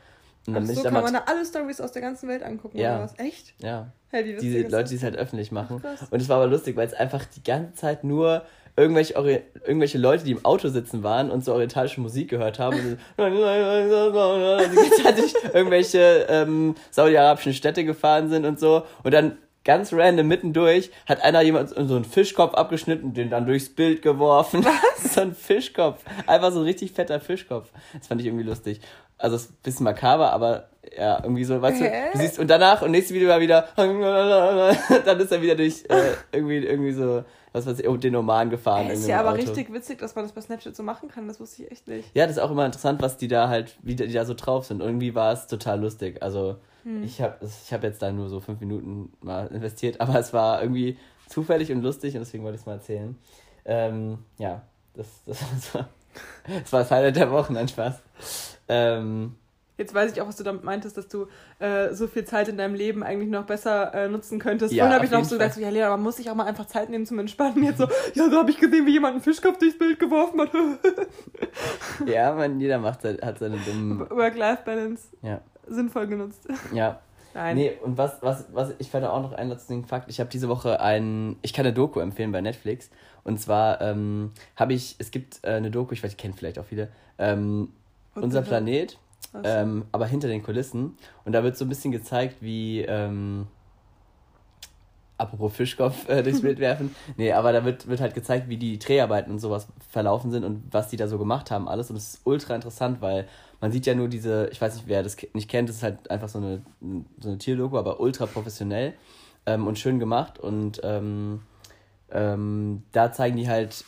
Und 0.46 0.54
dann 0.54 0.64
Ach 0.64 0.74
so 0.74 0.82
kann 0.82 0.92
mal, 0.92 1.02
man 1.02 1.14
da 1.14 1.22
alle 1.26 1.44
Stories 1.44 1.80
aus 1.80 1.92
der 1.92 2.02
ganzen 2.02 2.28
Welt 2.28 2.42
angucken, 2.42 2.78
Ja. 2.78 2.96
oder 2.96 3.04
was? 3.04 3.18
Echt? 3.18 3.54
ja, 3.58 3.88
Hey, 4.10 4.24
wie 4.24 4.36
diese 4.36 4.68
Leute, 4.68 4.90
die 4.90 4.96
es 4.96 5.02
halt 5.02 5.16
öffentlich 5.16 5.50
machen. 5.50 5.82
Ach. 5.84 6.12
Und 6.12 6.20
es 6.20 6.28
war 6.28 6.36
aber 6.36 6.46
lustig, 6.46 6.76
weil 6.76 6.86
es 6.86 6.94
einfach 6.94 7.24
die 7.24 7.42
ganze 7.42 7.74
Zeit 7.74 8.04
nur 8.04 8.42
irgendwelche, 8.76 9.16
Ori 9.16 9.40
irgendwelche 9.64 9.98
Leute, 9.98 10.24
die 10.24 10.32
im 10.32 10.44
Auto 10.44 10.68
sitzen 10.68 11.02
waren 11.02 11.30
und 11.30 11.44
so 11.44 11.52
orientalische 11.52 12.00
Musik 12.00 12.28
gehört 12.28 12.58
haben. 12.58 12.76
Und 12.76 12.98
so, 13.16 13.24
die 14.70 14.76
ganze 14.76 15.02
Zeit 15.02 15.18
durch 15.18 15.34
irgendwelche 15.52 16.26
ähm, 16.28 16.74
saudi-arabischen 16.90 17.54
Städte 17.54 17.84
gefahren 17.84 18.28
sind 18.28 18.44
und 18.44 18.60
so. 18.60 18.84
Und 19.02 19.14
dann 19.14 19.38
ganz 19.64 19.92
random 19.92 20.28
mittendurch 20.28 20.90
hat 21.06 21.22
einer 21.22 21.40
jemand 21.40 21.70
so 21.70 21.96
einen 21.96 22.04
Fischkopf 22.04 22.54
abgeschnitten, 22.54 23.14
den 23.14 23.30
dann 23.30 23.46
durchs 23.46 23.68
Bild 23.68 24.02
geworfen. 24.02 24.64
Was? 24.64 25.14
so 25.14 25.22
ein 25.22 25.34
Fischkopf. 25.34 26.04
Einfach 26.26 26.52
so 26.52 26.60
ein 26.60 26.64
richtig 26.64 26.92
fetter 26.92 27.20
Fischkopf. 27.20 27.70
Das 27.96 28.06
fand 28.06 28.20
ich 28.20 28.26
irgendwie 28.26 28.44
lustig. 28.44 28.80
Also 29.16 29.36
es 29.36 29.44
ist 29.44 29.52
ein 29.52 29.58
bisschen 29.62 29.84
makaber, 29.84 30.32
aber 30.32 30.68
ja, 30.96 31.22
irgendwie 31.22 31.44
so, 31.44 31.60
weißt 31.60 31.80
Hä? 31.80 32.10
du, 32.12 32.18
du 32.18 32.24
siehst, 32.24 32.38
und 32.38 32.48
danach, 32.48 32.82
und 32.82 32.90
nächstes 32.90 33.14
Video 33.14 33.28
war 33.28 33.40
wieder, 33.40 33.68
dann 33.76 35.20
ist 35.20 35.32
er 35.32 35.40
wieder 35.40 35.54
durch, 35.54 35.84
äh, 35.88 36.14
irgendwie, 36.32 36.58
irgendwie 36.58 36.92
so, 36.92 37.24
was 37.52 37.66
weiß 37.66 37.78
ich, 37.78 37.88
oh, 37.88 37.96
den 37.96 38.16
Oman 38.16 38.50
gefahren. 38.50 38.86
Ist 38.86 38.92
irgendwie 38.92 39.10
ja 39.10 39.20
aber 39.20 39.30
Auto. 39.30 39.38
richtig 39.38 39.72
witzig, 39.72 39.98
dass 39.98 40.14
man 40.14 40.24
das 40.24 40.32
bei 40.32 40.40
Snapchat 40.40 40.74
so 40.74 40.82
machen 40.82 41.08
kann. 41.08 41.28
Das 41.28 41.40
wusste 41.40 41.62
ich 41.62 41.70
echt 41.70 41.88
nicht. 41.88 42.10
Ja, 42.14 42.26
das 42.26 42.36
ist 42.36 42.42
auch 42.42 42.50
immer 42.50 42.66
interessant, 42.66 43.00
was 43.00 43.16
die 43.16 43.28
da 43.28 43.48
halt, 43.48 43.76
wie 43.82 43.94
die 43.94 44.12
da 44.12 44.24
so 44.24 44.34
drauf 44.34 44.66
sind. 44.66 44.80
Irgendwie 44.80 45.14
war 45.14 45.32
es 45.32 45.46
total 45.46 45.80
lustig. 45.80 46.22
Also, 46.22 46.56
ich 47.02 47.20
habe 47.20 47.36
ich 47.42 47.72
hab 47.72 47.82
jetzt 47.82 48.02
da 48.02 48.12
nur 48.12 48.28
so 48.28 48.40
fünf 48.40 48.60
Minuten 48.60 49.12
mal 49.20 49.46
investiert, 49.48 50.00
aber 50.00 50.18
es 50.18 50.32
war 50.32 50.62
irgendwie 50.62 50.98
zufällig 51.28 51.72
und 51.72 51.82
lustig 51.82 52.14
und 52.14 52.20
deswegen 52.20 52.44
wollte 52.44 52.56
ich 52.56 52.62
es 52.62 52.66
mal 52.66 52.74
erzählen. 52.74 53.16
Ähm, 53.64 54.18
ja, 54.38 54.62
das, 54.94 55.06
das, 55.26 55.38
das, 55.54 55.74
war, 55.74 55.88
das 56.46 56.72
war 56.72 56.80
das 56.80 56.90
Highlight 56.90 57.16
der 57.16 57.30
Woche, 57.30 57.52
nein, 57.52 57.68
Spaß. 57.68 58.02
Ähm, 58.68 59.34
Jetzt 59.76 59.92
weiß 59.92 60.12
ich 60.12 60.20
auch, 60.20 60.28
was 60.28 60.36
du 60.36 60.44
damit 60.44 60.62
meintest, 60.62 60.96
dass 60.96 61.08
du 61.08 61.26
äh, 61.58 61.92
so 61.94 62.06
viel 62.06 62.24
Zeit 62.24 62.48
in 62.48 62.56
deinem 62.56 62.76
Leben 62.76 63.02
eigentlich 63.02 63.28
noch 63.28 63.44
besser 63.44 63.92
äh, 63.92 64.08
nutzen 64.08 64.38
könntest. 64.38 64.72
Ja, 64.72 64.84
Vorhin 64.84 64.94
habe 64.94 65.04
ich 65.04 65.10
noch 65.10 65.24
so 65.24 65.34
gedacht, 65.36 65.54
so, 65.54 65.60
ja, 65.60 65.68
Lena, 65.68 65.90
man 65.90 66.00
muss 66.00 66.16
sich 66.16 66.30
auch 66.30 66.36
mal 66.36 66.46
einfach 66.46 66.66
Zeit 66.66 66.90
nehmen 66.90 67.06
zum 67.06 67.18
Entspannen. 67.18 67.64
Jetzt 67.64 67.78
so, 67.78 67.88
ja, 68.14 68.30
so 68.30 68.38
habe 68.38 68.50
ich 68.50 68.58
gesehen, 68.58 68.86
wie 68.86 68.92
jemand 68.92 69.14
einen 69.14 69.22
Fischkopf 69.22 69.58
durchs 69.58 69.76
Bild 69.76 69.98
geworfen 69.98 70.40
hat. 70.40 70.50
ja, 72.06 72.32
man, 72.34 72.60
jeder 72.60 72.78
macht, 72.78 73.02
hat 73.02 73.38
seine 73.40 73.56
dummen, 73.58 74.08
Work-Life-Balance 74.10 75.08
ja, 75.22 75.40
sinnvoll 75.68 76.06
genutzt. 76.06 76.48
ja. 76.72 77.00
Nein. 77.34 77.56
Nee, 77.56 77.72
und 77.82 77.98
was, 77.98 78.22
was, 78.22 78.46
was, 78.52 78.74
ich 78.78 78.90
fand 78.90 79.04
auch 79.04 79.20
noch 79.20 79.32
einen 79.32 79.50
letzten 79.50 79.84
Fakt. 79.84 80.08
Ich 80.08 80.20
habe 80.20 80.30
diese 80.30 80.48
Woche 80.48 80.80
ein, 80.80 81.34
ich 81.42 81.52
kann 81.52 81.66
eine 81.66 81.74
Doku 81.74 81.98
empfehlen 81.98 82.30
bei 82.30 82.40
Netflix. 82.40 82.90
Und 83.24 83.40
zwar 83.40 83.80
ähm, 83.80 84.30
habe 84.54 84.72
ich, 84.72 84.94
es 84.98 85.10
gibt 85.10 85.40
äh, 85.42 85.54
eine 85.54 85.72
Doku, 85.72 85.94
ich 85.94 86.04
weiß, 86.04 86.12
ich 86.12 86.16
kenne 86.16 86.34
vielleicht 86.34 86.60
auch 86.60 86.64
viele, 86.64 86.90
ähm, 87.18 87.72
Unser? 88.14 88.42
Planet, 88.42 88.98
so. 89.32 89.40
ähm, 89.42 89.84
aber 89.90 90.06
hinter 90.06 90.28
den 90.28 90.44
Kulissen. 90.44 90.96
Und 91.24 91.32
da 91.32 91.42
wird 91.42 91.56
so 91.56 91.64
ein 91.64 91.68
bisschen 91.68 91.90
gezeigt, 91.90 92.36
wie, 92.40 92.82
ähm, 92.82 93.48
apropos 95.18 95.54
Fischkopf 95.56 96.08
äh, 96.08 96.22
durchs 96.22 96.42
Bild 96.42 96.58
werfen. 96.58 96.94
Nee, 97.16 97.32
aber 97.32 97.52
da 97.52 97.64
wird, 97.64 97.86
wird 97.86 98.00
halt 98.00 98.14
gezeigt, 98.14 98.48
wie 98.48 98.56
die 98.56 98.78
Dreharbeiten 98.78 99.32
und 99.32 99.38
sowas 99.38 99.68
verlaufen 99.90 100.30
sind 100.30 100.44
und 100.44 100.62
was 100.70 100.88
die 100.88 100.96
da 100.96 101.08
so 101.08 101.18
gemacht 101.18 101.50
haben, 101.50 101.68
alles. 101.68 101.90
Und 101.90 101.96
es 101.96 102.14
ist 102.14 102.20
ultra 102.24 102.54
interessant, 102.54 103.00
weil 103.00 103.26
man 103.60 103.72
sieht 103.72 103.86
ja 103.86 103.94
nur 103.94 104.08
diese, 104.08 104.48
ich 104.52 104.60
weiß 104.60 104.74
nicht, 104.76 104.88
wer 104.88 105.02
das 105.02 105.16
nicht 105.32 105.48
kennt, 105.48 105.68
das 105.68 105.76
ist 105.76 105.82
halt 105.82 106.10
einfach 106.10 106.28
so 106.28 106.38
eine, 106.38 106.62
so 107.20 107.28
eine 107.28 107.38
Tierdoku, 107.38 107.78
aber 107.78 108.00
ultra 108.00 108.26
professionell 108.26 108.94
ähm, 109.46 109.66
und 109.66 109.78
schön 109.78 109.98
gemacht. 109.98 110.38
Und 110.38 110.80
ähm, 110.82 111.42
ähm, 112.10 112.82
da 112.92 113.12
zeigen 113.12 113.36
die 113.36 113.48
halt 113.48 113.84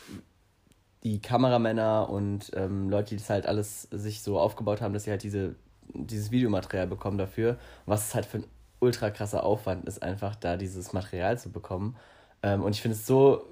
die 1.03 1.19
Kameramänner 1.19 2.09
und 2.09 2.51
ähm, 2.55 2.89
Leute, 2.89 3.09
die 3.09 3.17
das 3.17 3.29
halt 3.29 3.45
alles 3.45 3.83
sich 3.91 4.21
so 4.21 4.39
aufgebaut 4.39 4.81
haben, 4.81 4.93
dass 4.93 5.03
sie 5.03 5.11
halt 5.11 5.23
diese, 5.23 5.55
dieses 5.93 6.31
Videomaterial 6.31 6.87
bekommen 6.87 7.17
dafür. 7.17 7.57
Was 7.85 8.09
es 8.09 8.15
halt 8.15 8.25
für 8.25 8.39
ein 8.39 8.45
ultra 8.79 9.09
krasser 9.09 9.43
Aufwand 9.43 9.85
ist, 9.87 10.03
einfach 10.03 10.35
da 10.35 10.57
dieses 10.57 10.93
Material 10.93 11.37
zu 11.39 11.51
bekommen. 11.51 11.95
Ähm, 12.43 12.63
und 12.63 12.73
ich 12.73 12.81
finde 12.81 12.97
es 12.97 13.05
so 13.05 13.43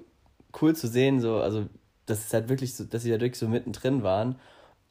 cool 0.62 0.75
zu 0.75 0.88
sehen, 0.88 1.19
so, 1.19 1.38
also, 1.38 1.67
dass 2.06 2.25
es 2.25 2.34
halt 2.34 2.49
wirklich 2.49 2.75
so, 2.75 2.84
dass 2.84 3.04
sie 3.04 3.10
da 3.10 3.19
wirklich 3.19 3.39
so 3.39 3.47
mittendrin 3.47 4.04
waren. 4.04 4.36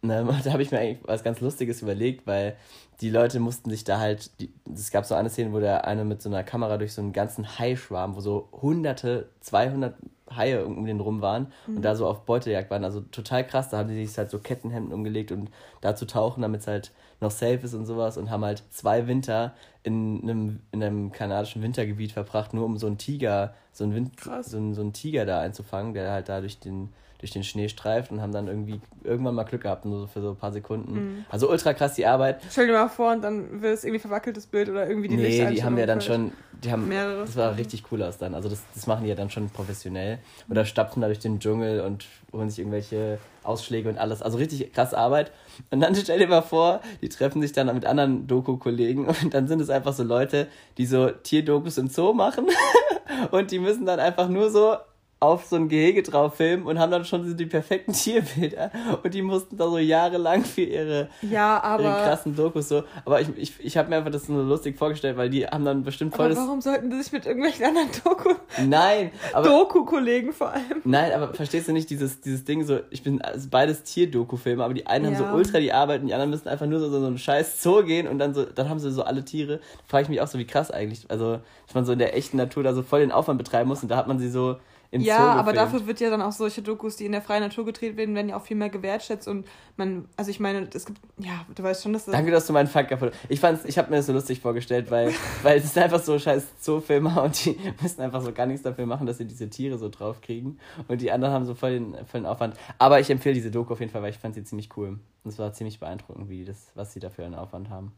Und 0.05 0.11
ähm, 0.11 0.29
da 0.45 0.53
habe 0.53 0.63
ich 0.63 0.71
mir 0.71 0.81
eigentlich 0.81 0.99
was 1.09 1.25
ganz 1.25 1.41
Lustiges 1.41 1.81
überlegt, 1.83 2.27
weil 2.27 2.57
die 3.01 3.11
Leute 3.11 3.41
mussten 3.41 3.71
sich 3.71 3.85
da 3.85 3.99
halt, 3.99 4.31
es 4.73 4.91
gab 4.91 5.05
so 5.05 5.15
eine 5.15 5.31
Szene, 5.31 5.53
wo 5.53 5.59
der 5.59 5.87
eine 5.87 6.05
mit 6.05 6.23
so 6.23 6.29
einer 6.29 6.45
Kamera 6.45 6.77
durch 6.77 6.93
so 6.93 7.03
einen 7.03 7.13
ganzen 7.13 7.59
Haischwarm, 7.59 8.15
wo 8.15 8.21
so 8.21 8.49
hunderte, 8.53 9.31
200 9.41 9.95
Haie 10.35 10.65
um 10.65 10.87
den 10.87 11.01
rum 11.01 11.21
waren 11.21 11.53
und 11.67 11.83
da 11.83 11.97
so 11.97 12.07
auf 12.07 12.25
Beutejagd 12.25 12.71
waren. 12.71 12.85
Also 12.85 13.01
total 13.01 13.47
krass. 13.47 13.69
Da 13.69 13.79
haben 13.79 13.89
die 13.89 14.07
sich 14.07 14.17
halt 14.17 14.31
so 14.31 14.39
Kettenhemden 14.39 14.93
umgelegt 14.93 15.33
und 15.33 15.51
da 15.81 15.97
zu 15.97 16.07
tauchen, 16.07 16.43
damit 16.43 16.63
es 16.63 16.67
halt 16.67 16.93
noch 17.21 17.31
safe 17.31 17.61
ist 17.63 17.75
und 17.75 17.87
sowas 17.87 18.17
und 18.17 18.31
haben 18.31 18.45
halt 18.45 18.63
zwei 18.71 19.07
Winter 19.07 19.55
in 19.83 20.21
einem, 20.23 20.61
in 20.73 20.83
einem 20.83 21.13
kanadischen 21.13 21.63
Wintergebiet 21.63 22.13
verbracht, 22.13 22.55
nur 22.55 22.65
um 22.65 22.79
so 22.79 22.87
einen 22.87 22.99
Tiger, 22.99 23.55
so 23.73 23.85
einen, 23.85 23.95
Wind, 23.95 24.13
so 24.43 24.57
einen, 24.57 24.75
so 24.75 24.81
einen 24.81 24.93
Tiger 24.93 25.27
da 25.27 25.41
einzufangen, 25.41 25.95
der 25.95 26.11
halt 26.11 26.29
da 26.29 26.41
durch 26.41 26.59
den, 26.59 26.91
durch 27.19 27.31
den 27.31 27.45
Schnee 27.45 27.69
streift 27.69 28.11
und 28.11 28.21
haben 28.21 28.33
dann 28.33 28.49
irgendwie 28.49 28.81
irgendwann 29.03 29.35
mal 29.35 29.45
Glück 29.45 29.63
gehabt, 29.63 29.85
nur 29.85 30.01
so 30.01 30.07
für 30.07 30.21
so 30.21 30.31
ein 30.31 30.37
paar 30.37 30.53
Sekunden. 30.53 30.95
Mhm. 30.95 31.25
Also 31.31 31.49
ultra 31.51 31.73
krass 31.73 31.95
die 31.95 32.07
Arbeit. 32.07 32.41
Stell 32.51 32.67
dir 32.67 32.73
mal 32.73 32.89
vor, 32.89 33.13
und 33.13 33.23
dann 33.23 33.63
wird 33.63 33.75
es 33.75 33.85
irgendwie 33.85 34.01
verwackeltes 34.01 34.47
Bild 34.47 34.69
oder 34.69 34.89
irgendwie 34.89 35.09
die 35.09 35.17
Nee, 35.17 35.47
die 35.51 35.65
haben 35.65 35.79
ja 35.79 35.87
dann 35.87 36.01
schon, 36.01 36.33
die 36.63 36.71
haben, 36.71 36.89
Mehrere. 36.89 37.25
das 37.25 37.37
war 37.37 37.57
richtig 37.57 37.85
cool 37.91 38.03
aus 38.03 38.19
dann. 38.19 38.35
Also 38.35 38.49
das, 38.49 38.63
das 38.75 38.87
machen 38.87 39.05
die 39.05 39.09
ja 39.09 39.15
dann 39.15 39.31
schon 39.31 39.49
professionell. 39.49 40.19
Oder 40.51 40.65
stapfen 40.65 41.01
da 41.01 41.09
durch 41.09 41.21
den 41.21 41.39
Dschungel 41.39 41.81
und 41.81 42.05
holen 42.33 42.51
sich 42.51 42.59
irgendwelche 42.59 43.19
Ausschläge 43.43 43.89
und 43.89 43.99
alles. 43.99 44.23
Also 44.23 44.39
richtig 44.39 44.73
krass 44.73 44.93
Arbeit. 44.95 45.33
Und 45.71 45.81
dann 45.81 45.95
stell 45.97 46.19
dir 46.19 46.29
mal 46.29 46.43
vor, 46.43 46.81
die 47.01 47.09
treffen 47.09 47.41
sich 47.41 47.53
dann 47.53 47.73
mit 47.75 47.87
anderen 47.87 48.27
Doku-Kollegen 48.27 49.07
und 49.23 49.33
dann 49.33 49.49
sind 49.49 49.61
es 49.61 49.71
einfach 49.71 49.93
so 49.93 50.03
Leute, 50.03 50.49
die 50.79 50.87
so 50.87 51.11
Tierdokus 51.11 51.79
im 51.79 51.89
Zoo 51.89 52.13
machen 52.13 52.47
und 53.31 53.51
die 53.51 53.59
müssen 53.59 53.87
dann 53.87 54.01
einfach 54.01 54.29
nur 54.29 54.51
so 54.51 54.77
auf 55.21 55.47
so 55.47 55.57
ein 55.57 55.69
Gehege 55.71 56.03
drauf 56.03 56.35
filmen 56.37 56.67
und 56.67 56.79
haben 56.79 56.91
dann 56.93 57.05
schon 57.07 57.27
so 57.27 57.35
die 57.35 57.47
perfekten 57.47 57.93
Tierbilder 57.95 58.71
und 59.03 59.15
die 59.15 59.23
mussten 59.23 59.57
da 59.57 59.69
so 59.71 59.79
jahrelang 59.79 60.45
für 60.45 60.61
ihre, 60.63 61.09
Ja, 61.23 61.63
aber- 61.63 61.83
ihre 61.83 61.93
krassen 62.03 62.37
Dokus 62.37 62.69
so. 62.69 62.83
Aber 63.07 63.21
ich, 63.23 63.29
ich, 63.37 63.53
ich 63.61 63.77
habe 63.79 63.89
mir 63.89 63.97
einfach 63.97 64.11
das 64.11 64.27
so 64.27 64.35
lustig 64.43 64.77
vorgestellt, 64.77 65.17
weil 65.17 65.31
die 65.31 65.47
haben 65.47 65.65
dann 65.65 65.83
bestimmt 65.83 66.15
voll 66.15 66.27
Aber 66.27 66.35
das. 66.35 66.45
warum 66.45 66.61
sollten 66.61 66.91
die 66.91 67.01
sich 67.03 67.11
mit 67.13 67.25
irgendwelchen 67.25 67.65
anderen 67.65 67.89
Doku 68.05 68.35
Nein, 68.67 69.13
aber. 69.33 69.49
Doku-Kollegen 69.49 70.33
vor 70.33 70.51
allem? 70.53 70.83
Nein, 70.85 71.13
aber 71.13 71.33
verstehst 71.33 71.69
du 71.69 71.73
nicht 71.73 71.89
dieses, 71.89 72.21
dieses 72.21 72.45
Ding 72.45 72.65
so, 72.65 72.81
ich 72.91 73.03
bin 73.03 73.23
also 73.23 73.49
beides 73.51 73.83
Tier-Doku-Filme, 73.85 74.63
aber 74.63 74.75
die 74.75 74.87
einen 74.87 75.07
haben 75.07 75.13
Ja. 75.15 75.31
so 75.31 75.37
ultra 75.37 75.59
die 75.59 75.73
Arbeit 75.73 76.03
und 76.03 76.09
die 76.09 76.15
anderen 76.15 76.31
müssen 76.31 76.49
einfach 76.49 76.67
nur 76.67 76.81
so, 76.81 76.91
so, 76.91 77.01
so 77.01 77.07
einen 77.07 77.19
scheiß 77.19 77.63
Zoo 77.63 77.83
gehen 77.83 78.09
und 78.09 78.19
dann 78.19 78.35
so, 78.35 78.45
dann 78.45 78.69
haben 78.69 78.79
sie 78.79 78.91
so 78.91 79.03
alle 79.05 79.25
Tiere. 79.25 79.57
Da 79.59 79.63
frage 79.87 80.03
ich 80.03 80.09
mich 80.11 80.21
auch 80.21 80.27
so, 80.29 80.39
wie 80.39 80.47
krass 80.47 80.71
eigentlich, 80.71 81.07
also, 81.11 81.39
dass 81.67 81.75
man 81.75 81.87
so 81.87 81.93
in 81.93 81.99
der 81.99 82.15
echten 82.17 82.37
Natur 82.37 82.63
da 82.63 82.75
so 82.75 82.83
voll 82.83 83.01
den 83.01 83.13
Aufwand 83.13 83.39
betreiben 83.39 83.69
muss 83.69 83.83
und 83.83 83.89
da 83.91 83.97
hat 83.97 84.07
man 84.07 84.19
sie 84.19 84.29
so 84.29 84.57
im 84.95 85.03
Ja, 85.03 85.17
Zoo 85.17 85.23
aber 85.23 85.53
gefilmt. 85.53 85.73
dafür 85.75 85.87
wird 85.87 86.01
ja 86.01 86.09
dann 86.11 86.23
auch 86.23 86.33
solche 86.33 86.63
Dokus, 86.63 86.97
die 86.97 87.05
in 87.05 87.13
der 87.13 87.21
freien 87.21 87.43
Natur 87.43 87.65
gedreht 87.65 87.97
werden, 87.97 88.15
werden 88.15 88.29
ja 88.29 88.37
auch 88.37 88.43
viel 88.45 88.57
mehr 88.57 88.71
gewertschätzt 88.71 89.27
und 89.29 89.47
man, 89.77 90.09
also 90.17 90.31
ich 90.31 90.39
meine, 90.39 90.69
es 90.73 90.87
gibt, 90.87 91.01
ja, 91.19 91.45
du 91.55 91.63
weißt 91.63 91.83
schon, 91.83 91.93
dass 91.93 92.05
das 92.05 92.13
Danke, 92.13 92.31
dass 92.31 92.47
du 92.47 92.53
meinen 92.53 92.69
Fuck 92.69 92.89
kaputt. 92.89 93.13
Ich 93.29 93.41
fand's, 93.41 93.65
ich 93.65 93.77
habe 93.77 93.91
mir 93.91 93.97
das 93.97 94.07
so 94.07 94.13
lustig 94.13 94.41
vorgestellt, 94.41 94.91
weil, 94.91 95.13
weil 95.43 95.59
es 95.59 95.65
ist 95.65 95.77
einfach 95.77 96.01
so 96.01 96.19
scheiß 96.19 96.61
Zoofilmer 96.61 97.23
und 97.25 97.45
die 97.45 97.59
müssen 97.83 98.01
einfach 98.01 98.23
so 98.23 98.33
gar 98.33 98.47
nichts 98.47 98.63
dafür 98.63 98.87
machen, 98.87 99.07
dass 99.07 99.19
sie 99.19 99.25
diese 99.27 99.51
Tiere 99.51 99.79
so 99.79 99.89
draufkriegen. 99.89 100.61
Und 100.89 101.01
die 101.01 101.11
anderen 101.11 101.35
haben 101.35 101.45
so 101.45 101.55
voll 101.55 101.73
den, 101.73 101.95
voll 102.07 102.21
den 102.21 102.27
Aufwand. 102.27 102.57
Aber 102.79 103.01
ich 103.01 103.11
empfehle 103.11 103.35
diese 103.35 103.51
Doku 103.51 103.73
auf 103.73 103.81
jeden 103.81 103.91
Fall, 103.91 104.03
weil 104.03 104.11
ich 104.11 104.19
fand 104.19 104.35
sie 104.37 104.45
ziemlich 104.45 104.69
cool. 104.77 104.89
Und 104.89 105.01
es 105.31 105.39
war 105.39 105.53
ziemlich 105.53 105.81
beeindruckend, 105.81 106.29
wie 106.29 106.45
das, 106.45 106.71
was 106.75 106.93
sie 106.93 107.01
dafür 107.01 107.25
einen 107.25 107.35
Aufwand 107.35 107.69
haben. 107.69 107.93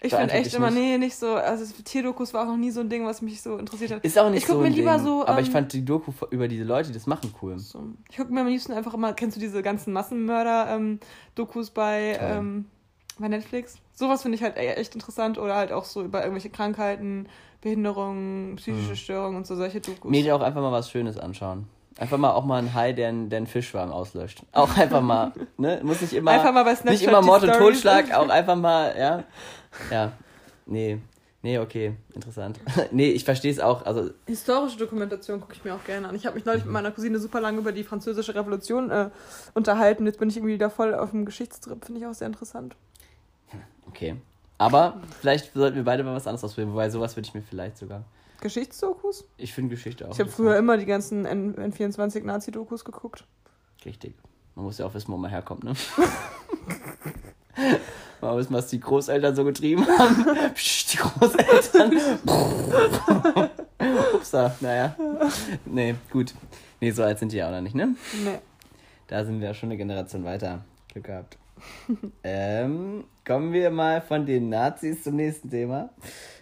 Ich 0.00 0.14
finde 0.14 0.32
echt 0.34 0.54
immer, 0.54 0.70
nicht? 0.70 0.78
nee, 0.80 0.98
nicht 0.98 1.16
so. 1.16 1.34
Also 1.34 1.64
Tierdokus 1.82 2.32
war 2.32 2.42
auch 2.44 2.48
noch 2.50 2.56
nie 2.56 2.70
so 2.70 2.78
ein 2.80 2.88
Ding, 2.88 3.04
was 3.04 3.20
mich 3.20 3.42
so 3.42 3.56
interessiert 3.56 3.90
hat. 3.90 4.04
Ist 4.04 4.16
auch 4.18 4.30
nicht 4.30 4.42
ich 4.42 4.46
guck 4.46 4.54
so 4.56 4.60
mir 4.60 4.66
ein 4.68 4.72
lieber 4.72 4.94
Ding, 4.96 5.04
so. 5.04 5.26
aber 5.26 5.40
ich 5.40 5.48
ähm, 5.48 5.52
fand 5.52 5.72
die 5.72 5.84
Doku 5.84 6.12
über 6.30 6.46
diese 6.46 6.62
Leute, 6.64 6.88
die 6.88 6.94
das 6.94 7.06
machen, 7.08 7.34
cool. 7.42 7.58
so, 7.58 7.82
ich 8.08 8.16
gucke 8.16 8.32
mir 8.32 8.42
am 8.42 8.46
liebsten 8.46 8.72
einfach 8.72 8.94
immer, 8.94 9.12
kennst 9.12 9.36
du 9.36 9.40
diese 9.40 9.60
ganzen 9.62 9.92
Massenmörder-Dokus 9.92 11.70
bei, 11.70 12.16
Toll. 12.18 12.28
ähm, 12.30 12.64
bei 13.18 13.28
Netflix? 13.28 13.76
Sowas 13.92 14.22
finde 14.22 14.36
ich 14.36 14.42
halt 14.42 14.56
e- 14.56 14.74
echt 14.74 14.94
interessant 14.94 15.38
oder 15.38 15.56
halt 15.56 15.72
auch 15.72 15.84
so 15.84 16.02
über 16.04 16.20
irgendwelche 16.20 16.50
Krankheiten, 16.50 17.26
Behinderungen, 17.60 18.54
psychische 18.56 18.90
Mhm. 18.92 18.96
Störungen 18.96 19.36
und 19.38 19.46
so 19.48 19.56
solche 19.56 19.80
Dokus. 19.80 20.10
Mir 20.10 20.34
auch 20.36 20.40
einfach 20.42 20.60
mal 20.60 20.70
was 20.72 20.90
Schönes 20.90 21.18
anschauen. 21.18 21.66
Einfach 21.98 22.16
mal 22.16 22.30
auch 22.32 22.44
mal 22.44 22.58
ein 22.62 22.74
Hai, 22.74 22.92
der, 22.92 23.08
einen- 23.08 23.28
der 23.28 23.38
einen 23.38 23.46
Fischschwarm 23.48 23.90
auslöscht. 23.90 24.42
Auch 24.52 24.76
einfach 24.76 25.00
mal, 25.02 25.32
ne? 25.56 25.80
Muss 25.82 26.00
nicht 26.00 26.12
immer, 26.12 26.30
Einfach 26.30 26.52
mal 26.52 26.62
bei 26.64 26.74
Snapchat 26.74 26.92
nicht 26.92 27.08
immer 27.08 27.20
Mord 27.22 27.42
und 27.42 27.50
Stories. 27.54 27.74
Totschlag, 27.82 28.14
auch 28.14 28.28
einfach 28.28 28.54
mal, 28.56 28.94
ja. 28.96 29.24
Ja. 29.90 30.12
Nee. 30.66 30.98
Nee, 31.42 31.58
okay. 31.58 31.94
Interessant. 32.14 32.58
nee, 32.90 33.10
ich 33.10 33.24
verstehe 33.24 33.50
es 33.50 33.58
auch. 33.60 33.84
Also, 33.86 34.10
Historische 34.26 34.76
Dokumentation 34.76 35.40
gucke 35.40 35.54
ich 35.54 35.64
mir 35.64 35.74
auch 35.74 35.84
gerne 35.84 36.08
an. 36.08 36.14
Ich 36.14 36.26
habe 36.26 36.34
mich 36.36 36.44
neulich 36.44 36.64
mit 36.64 36.72
meiner 36.72 36.90
Cousine 36.90 37.18
super 37.18 37.40
lange 37.40 37.58
über 37.58 37.72
die 37.72 37.84
französische 37.84 38.34
Revolution 38.34 38.90
äh, 38.90 39.10
unterhalten. 39.54 40.04
Jetzt 40.06 40.18
bin 40.18 40.28
ich 40.28 40.36
irgendwie 40.36 40.54
wieder 40.54 40.70
voll 40.70 40.94
auf 40.94 41.10
dem 41.10 41.24
Geschichtstrip. 41.24 41.84
Finde 41.84 42.00
ich 42.00 42.06
auch 42.06 42.14
sehr 42.14 42.26
interessant. 42.28 42.76
okay. 43.88 44.16
Aber 44.60 45.00
vielleicht 45.20 45.52
sollten 45.54 45.76
wir 45.76 45.84
beide 45.84 46.02
mal 46.02 46.14
was 46.16 46.26
anderes 46.26 46.42
ausprobieren, 46.44 46.72
wobei 46.72 46.90
sowas 46.90 47.16
würde 47.16 47.28
ich 47.28 47.34
mir 47.34 47.42
vielleicht 47.42 47.78
sogar. 47.78 48.02
Geschichtsdokus? 48.40 49.28
Ich 49.36 49.52
finde 49.52 49.70
Geschichte 49.74 50.08
auch. 50.08 50.12
Ich 50.12 50.20
habe 50.20 50.30
früher 50.30 50.56
immer 50.56 50.76
die 50.76 50.86
ganzen 50.86 51.24
N 51.24 51.54
N24 51.56 52.24
Nazi-Dokus 52.24 52.84
geguckt. 52.84 53.24
Richtig. 53.84 54.14
Man 54.54 54.64
muss 54.64 54.78
ja 54.78 54.86
auch 54.86 54.94
wissen, 54.94 55.12
wo 55.12 55.16
man 55.16 55.30
herkommt, 55.30 55.64
ne? 55.64 55.74
Mal 58.20 58.36
wissen, 58.36 58.52
was 58.52 58.66
die 58.68 58.80
Großeltern 58.80 59.34
so 59.36 59.44
getrieben 59.44 59.86
haben. 59.86 60.26
Psst, 60.54 60.92
die 60.92 60.96
Großeltern. 60.98 61.92
Upsa, 64.14 64.54
naja. 64.60 64.96
Nee, 65.64 65.94
gut. 66.10 66.34
Nee, 66.80 66.90
so 66.90 67.04
alt 67.04 67.18
sind 67.18 67.32
die 67.32 67.36
ja 67.36 67.46
auch 67.48 67.52
noch 67.52 67.60
nicht, 67.60 67.74
ne? 67.76 67.94
Nee. 68.24 68.38
Da 69.06 69.24
sind 69.24 69.40
wir 69.40 69.48
ja 69.48 69.54
schon 69.54 69.68
eine 69.68 69.76
Generation 69.76 70.24
weiter. 70.24 70.64
Glück 70.92 71.04
gehabt. 71.04 71.38
ähm, 72.24 73.04
kommen 73.24 73.52
wir 73.52 73.70
mal 73.70 74.00
von 74.00 74.26
den 74.26 74.48
Nazis 74.48 75.02
zum 75.04 75.16
nächsten 75.16 75.50
Thema. 75.50 75.90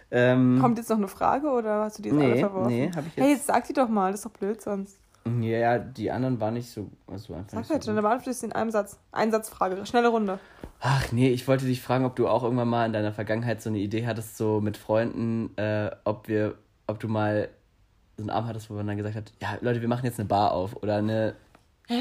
Ähm, 0.09 0.59
Kommt 0.61 0.77
jetzt 0.77 0.89
noch 0.89 0.97
eine 0.97 1.07
Frage 1.07 1.47
oder 1.49 1.83
hast 1.83 1.97
du 1.97 2.03
die 2.03 2.09
jetzt 2.09 2.17
alle 2.19 2.33
nee, 2.33 2.39
verworfen? 2.39 2.67
nee, 2.69 2.91
hab 2.95 3.05
ich 3.05 3.15
Hey, 3.17 3.29
jetzt. 3.29 3.37
jetzt 3.39 3.47
sag 3.47 3.67
die 3.67 3.73
doch 3.73 3.89
mal, 3.89 4.11
das 4.11 4.21
ist 4.21 4.25
doch 4.25 4.31
blöd 4.31 4.61
sonst. 4.61 4.97
Ja, 5.41 5.57
ja, 5.57 5.77
die 5.79 6.09
anderen 6.09 6.39
waren 6.39 6.53
nicht 6.53 6.69
so. 6.71 6.89
Also 7.11 7.33
einfach 7.33 7.51
Sag 7.51 7.65
so 7.65 7.73
halt, 7.73 7.81
gut. 7.81 7.87
dann 7.89 8.01
beantwortest 8.01 8.43
du 8.43 8.45
in 8.47 8.53
einem 8.53 8.71
Satz. 8.71 8.97
Einsatzfrage, 9.11 9.85
schnelle 9.85 10.07
Runde. 10.07 10.39
Ach 10.79 11.11
nee, 11.11 11.29
ich 11.29 11.45
wollte 11.49 11.65
dich 11.65 11.81
fragen, 11.81 12.05
ob 12.05 12.15
du 12.15 12.29
auch 12.29 12.43
irgendwann 12.43 12.69
mal 12.69 12.85
in 12.85 12.93
deiner 12.93 13.11
Vergangenheit 13.11 13.61
so 13.61 13.69
eine 13.69 13.79
Idee 13.79 14.05
hattest, 14.07 14.37
so 14.37 14.61
mit 14.61 14.77
Freunden, 14.77 15.51
äh, 15.57 15.91
ob 16.05 16.29
wir, 16.29 16.55
ob 16.87 16.99
du 17.01 17.09
mal 17.09 17.49
so 18.15 18.23
einen 18.23 18.29
Abend 18.29 18.47
hattest, 18.49 18.69
wo 18.69 18.75
man 18.75 18.87
dann 18.87 18.95
gesagt 18.95 19.15
hat, 19.17 19.33
ja 19.41 19.57
Leute, 19.59 19.81
wir 19.81 19.89
machen 19.89 20.05
jetzt 20.05 20.17
eine 20.19 20.29
Bar 20.29 20.53
auf 20.53 20.77
oder 20.81 20.95
eine 20.95 21.35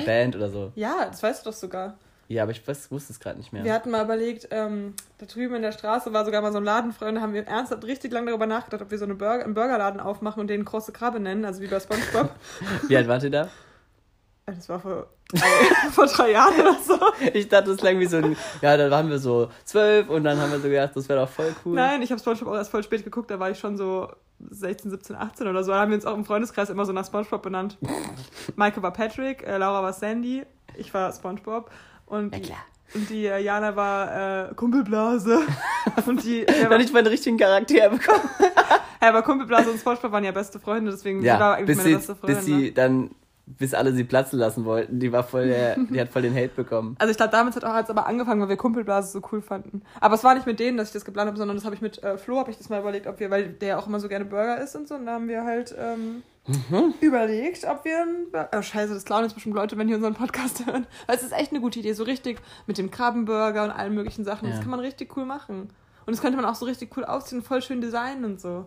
Band 0.05 0.37
oder 0.37 0.49
so. 0.49 0.71
Ja, 0.77 1.07
das 1.07 1.21
weißt 1.23 1.45
du 1.45 1.51
doch 1.51 1.57
sogar. 1.57 1.95
Ja, 2.29 2.43
aber 2.43 2.53
ich 2.53 2.67
weiß, 2.67 2.91
wusste 2.91 3.13
es 3.13 3.21
gerade 3.21 3.39
nicht 3.39 3.53
mehr. 3.53 3.63
Wir 3.63 3.73
hatten 3.73 3.91
mal 3.91 4.05
überlegt, 4.05 4.49
ähm, 4.51 4.95
da 5.19 5.27
drüben 5.27 5.55
in 5.55 5.63
der 5.63 5.73
Straße 5.73 6.13
war 6.13 6.25
sogar 6.25 6.43
mal 6.43 6.53
so 6.53 6.59
ein 6.59 6.65
Laden 6.65 6.93
frei 6.93 7.09
und 7.09 7.17
da 7.17 7.21
haben 7.21 7.35
wir 7.35 7.47
ernsthaft 7.47 7.85
richtig 7.85 8.13
lange 8.13 8.31
darüber 8.31 8.47
nachgedacht, 8.47 8.83
ob 8.83 8.91
wir 8.91 8.99
so 8.99 9.05
eine 9.05 9.15
Burger, 9.15 9.45
einen 9.45 9.55
Burgerladen 9.55 10.01
aufmachen 10.01 10.41
und 10.41 10.49
den 10.49 10.65
große 10.65 10.93
Krabbe 10.93 11.21
nennen, 11.21 11.45
also 11.45 11.63
wie 11.63 11.69
bei 11.69 11.79
Spongebob. 11.79 12.31
Wie 12.89 12.97
alt 12.97 13.09
wart 13.09 13.23
ihr 13.23 13.31
da? 13.31 13.49
das 14.47 14.69
war 14.69 14.79
vor, 14.79 15.09
vor 15.91 16.07
drei 16.07 16.31
Jahren 16.31 16.61
oder 16.61 16.77
so. 16.81 16.99
Ich 17.35 17.49
dachte, 17.49 17.71
das 17.71 17.79
klang 17.79 17.99
wie 17.99 18.07
so 18.07 18.19
ein, 18.19 18.37
ja, 18.63 18.77
da 18.77 18.91
waren 18.91 19.11
wir 19.11 19.19
so 19.19 19.51
zwölf 19.65 20.09
und 20.09 20.23
dann 20.23 20.39
haben 20.39 20.53
wir 20.53 20.61
so 20.61 20.69
gedacht, 20.69 20.93
das 20.95 21.09
wäre 21.09 21.21
doch 21.21 21.29
voll 21.29 21.53
cool. 21.65 21.75
Nein, 21.75 22.01
ich 22.03 22.11
habe 22.11 22.21
Spongebob 22.21 22.49
auch 22.49 22.57
erst 22.57 22.71
voll 22.71 22.85
spät 22.85 23.03
geguckt, 23.03 23.31
da 23.31 23.41
war 23.41 23.51
ich 23.51 23.59
schon 23.59 23.77
so 23.77 24.09
16, 24.39 24.91
17, 24.91 25.17
18 25.17 25.49
oder 25.49 25.65
so. 25.65 25.73
Da 25.73 25.81
haben 25.81 25.91
wir 25.91 25.97
uns 25.97 26.07
auch 26.07 26.15
im 26.15 26.25
Freundeskreis 26.25 26.71
immer 26.71 26.85
so 26.85 26.93
nach 26.93 27.07
Spongebob 27.07 27.43
benannt. 27.43 27.77
Maike 28.57 28.83
war 28.83 28.93
Patrick, 28.93 29.45
äh, 29.45 29.57
Laura 29.57 29.83
war 29.83 29.93
Sandy, 29.93 30.45
ich 30.77 30.95
war 30.95 31.13
Spongebob 31.13 31.71
und, 32.07 32.35
Ja, 32.35 32.41
klar. 32.41 32.59
und 32.95 33.11
die 33.11 33.27
äh, 33.27 33.39
Jana 33.43 33.77
war 33.77 34.49
äh, 34.51 34.55
Kumpelblase. 34.55 35.41
und 36.07 36.25
die, 36.25 36.43
Ich 36.43 36.65
habe 36.65 36.79
nicht 36.79 36.93
mal 36.93 37.01
einen 37.01 37.09
richtigen 37.09 37.37
Charakter 37.37 37.91
bekommen. 37.91 38.29
ja, 39.03 39.09
aber 39.09 39.23
Kumpelblase 39.23 39.71
und 39.71 39.79
Spongebob 39.79 40.13
waren 40.13 40.25
ja 40.25 40.33
beste 40.33 40.59
Freunde, 40.59 40.91
deswegen 40.91 41.21
sie 41.21 41.29
war 41.29 41.39
Ja, 41.39 41.53
eigentlich 41.55 41.77
meine 41.77 41.89
sie, 41.89 41.95
beste 41.97 42.15
Freundin. 42.17 42.37
bis 42.39 42.47
ne? 42.49 42.57
sie 42.59 42.75
dann, 42.75 43.11
bis 43.47 43.75
alle 43.75 43.93
sie 43.93 44.03
platzen 44.05 44.39
lassen 44.41 44.65
wollten. 44.65 44.99
Die 44.99 45.13
war 45.13 45.23
voll 45.23 45.47
der, 45.49 45.77
die 45.77 46.01
hat 46.01 46.09
voll 46.09 46.23
den 46.23 46.35
Hate 46.35 46.49
bekommen. 46.57 46.97
Also 46.99 47.11
ich 47.13 47.17
glaube, 47.17 47.31
damit 47.33 47.55
hat 47.55 47.65
auch 47.65 47.77
jetzt 47.77 47.91
aber 47.91 48.07
angefangen, 48.07 48.41
weil 48.41 48.49
wir 48.49 48.57
Kumpelblase 48.57 49.13
so 49.13 49.21
cool 49.31 49.41
fanden. 49.41 49.83
Aber 50.01 50.15
es 50.17 50.25
war 50.25 50.35
nicht 50.35 50.47
mit 50.47 50.59
denen, 50.59 50.77
dass 50.77 50.89
ich 50.89 50.93
das 50.95 51.05
geplant 51.05 51.29
habe, 51.29 51.39
sondern 51.39 51.57
das 51.57 51.65
habe 51.65 51.75
ich 51.77 51.81
mit 51.81 52.03
äh, 52.03 52.19
Flo, 52.19 52.39
habe 52.39 52.51
ich 52.51 52.59
das 52.59 52.69
mal 52.71 52.81
überlegt, 52.81 53.07
ob 53.07 53.21
wir, 53.21 53.31
weil 53.31 53.49
der 53.51 53.69
ja 53.69 53.79
auch 53.79 53.87
immer 53.87 54.01
so 54.01 54.09
gerne 54.09 54.25
Burger 54.25 54.61
isst 54.61 54.75
und 54.75 54.89
so, 54.89 54.95
und 54.97 55.07
da 55.07 55.13
haben 55.13 55.29
wir 55.29 55.45
halt 55.45 55.75
ähm, 55.79 56.23
Mhm. 56.47 56.95
überlegt, 57.01 57.65
ob 57.65 57.85
wir 57.85 57.99
ein 58.03 58.49
Oh 58.57 58.63
scheiße, 58.63 58.95
das 58.95 59.05
klauen 59.05 59.25
jetzt 59.25 59.35
bestimmt 59.35 59.55
Leute, 59.57 59.77
wenn 59.79 59.89
die 59.89 59.95
unseren 59.95 60.15
Podcast 60.15 60.65
hören. 60.67 60.87
Weil 61.07 61.17
es 61.17 61.23
ist 61.23 61.33
echt 61.33 61.51
eine 61.53 61.61
gute 61.61 61.81
Idee, 61.81 61.93
so 61.93 62.05
richtig 62.05 62.39
mit 62.67 62.79
dem 62.79 62.91
Krabbenburger 62.91 63.65
und 63.65 63.71
allen 63.71 63.95
möglichen 63.95 64.25
Sachen. 64.25 64.47
Das 64.49 64.57
Ja. 64.59 64.63
kann 64.63 64.71
man 64.71 64.81
richtig 64.81 65.17
cool 65.17 65.25
machen. 65.25 65.71
Und 66.07 66.13
das 66.15 66.21
könnte 66.21 66.37
man 66.37 66.45
auch 66.45 66.55
so 66.55 66.67
richtig 66.67 66.97
cool 66.97 67.05
ausziehen, 67.05 67.43
voll 67.43 67.63
schön 67.63 67.81
designen 67.81 68.25
und 68.25 68.41
so. 68.41 68.67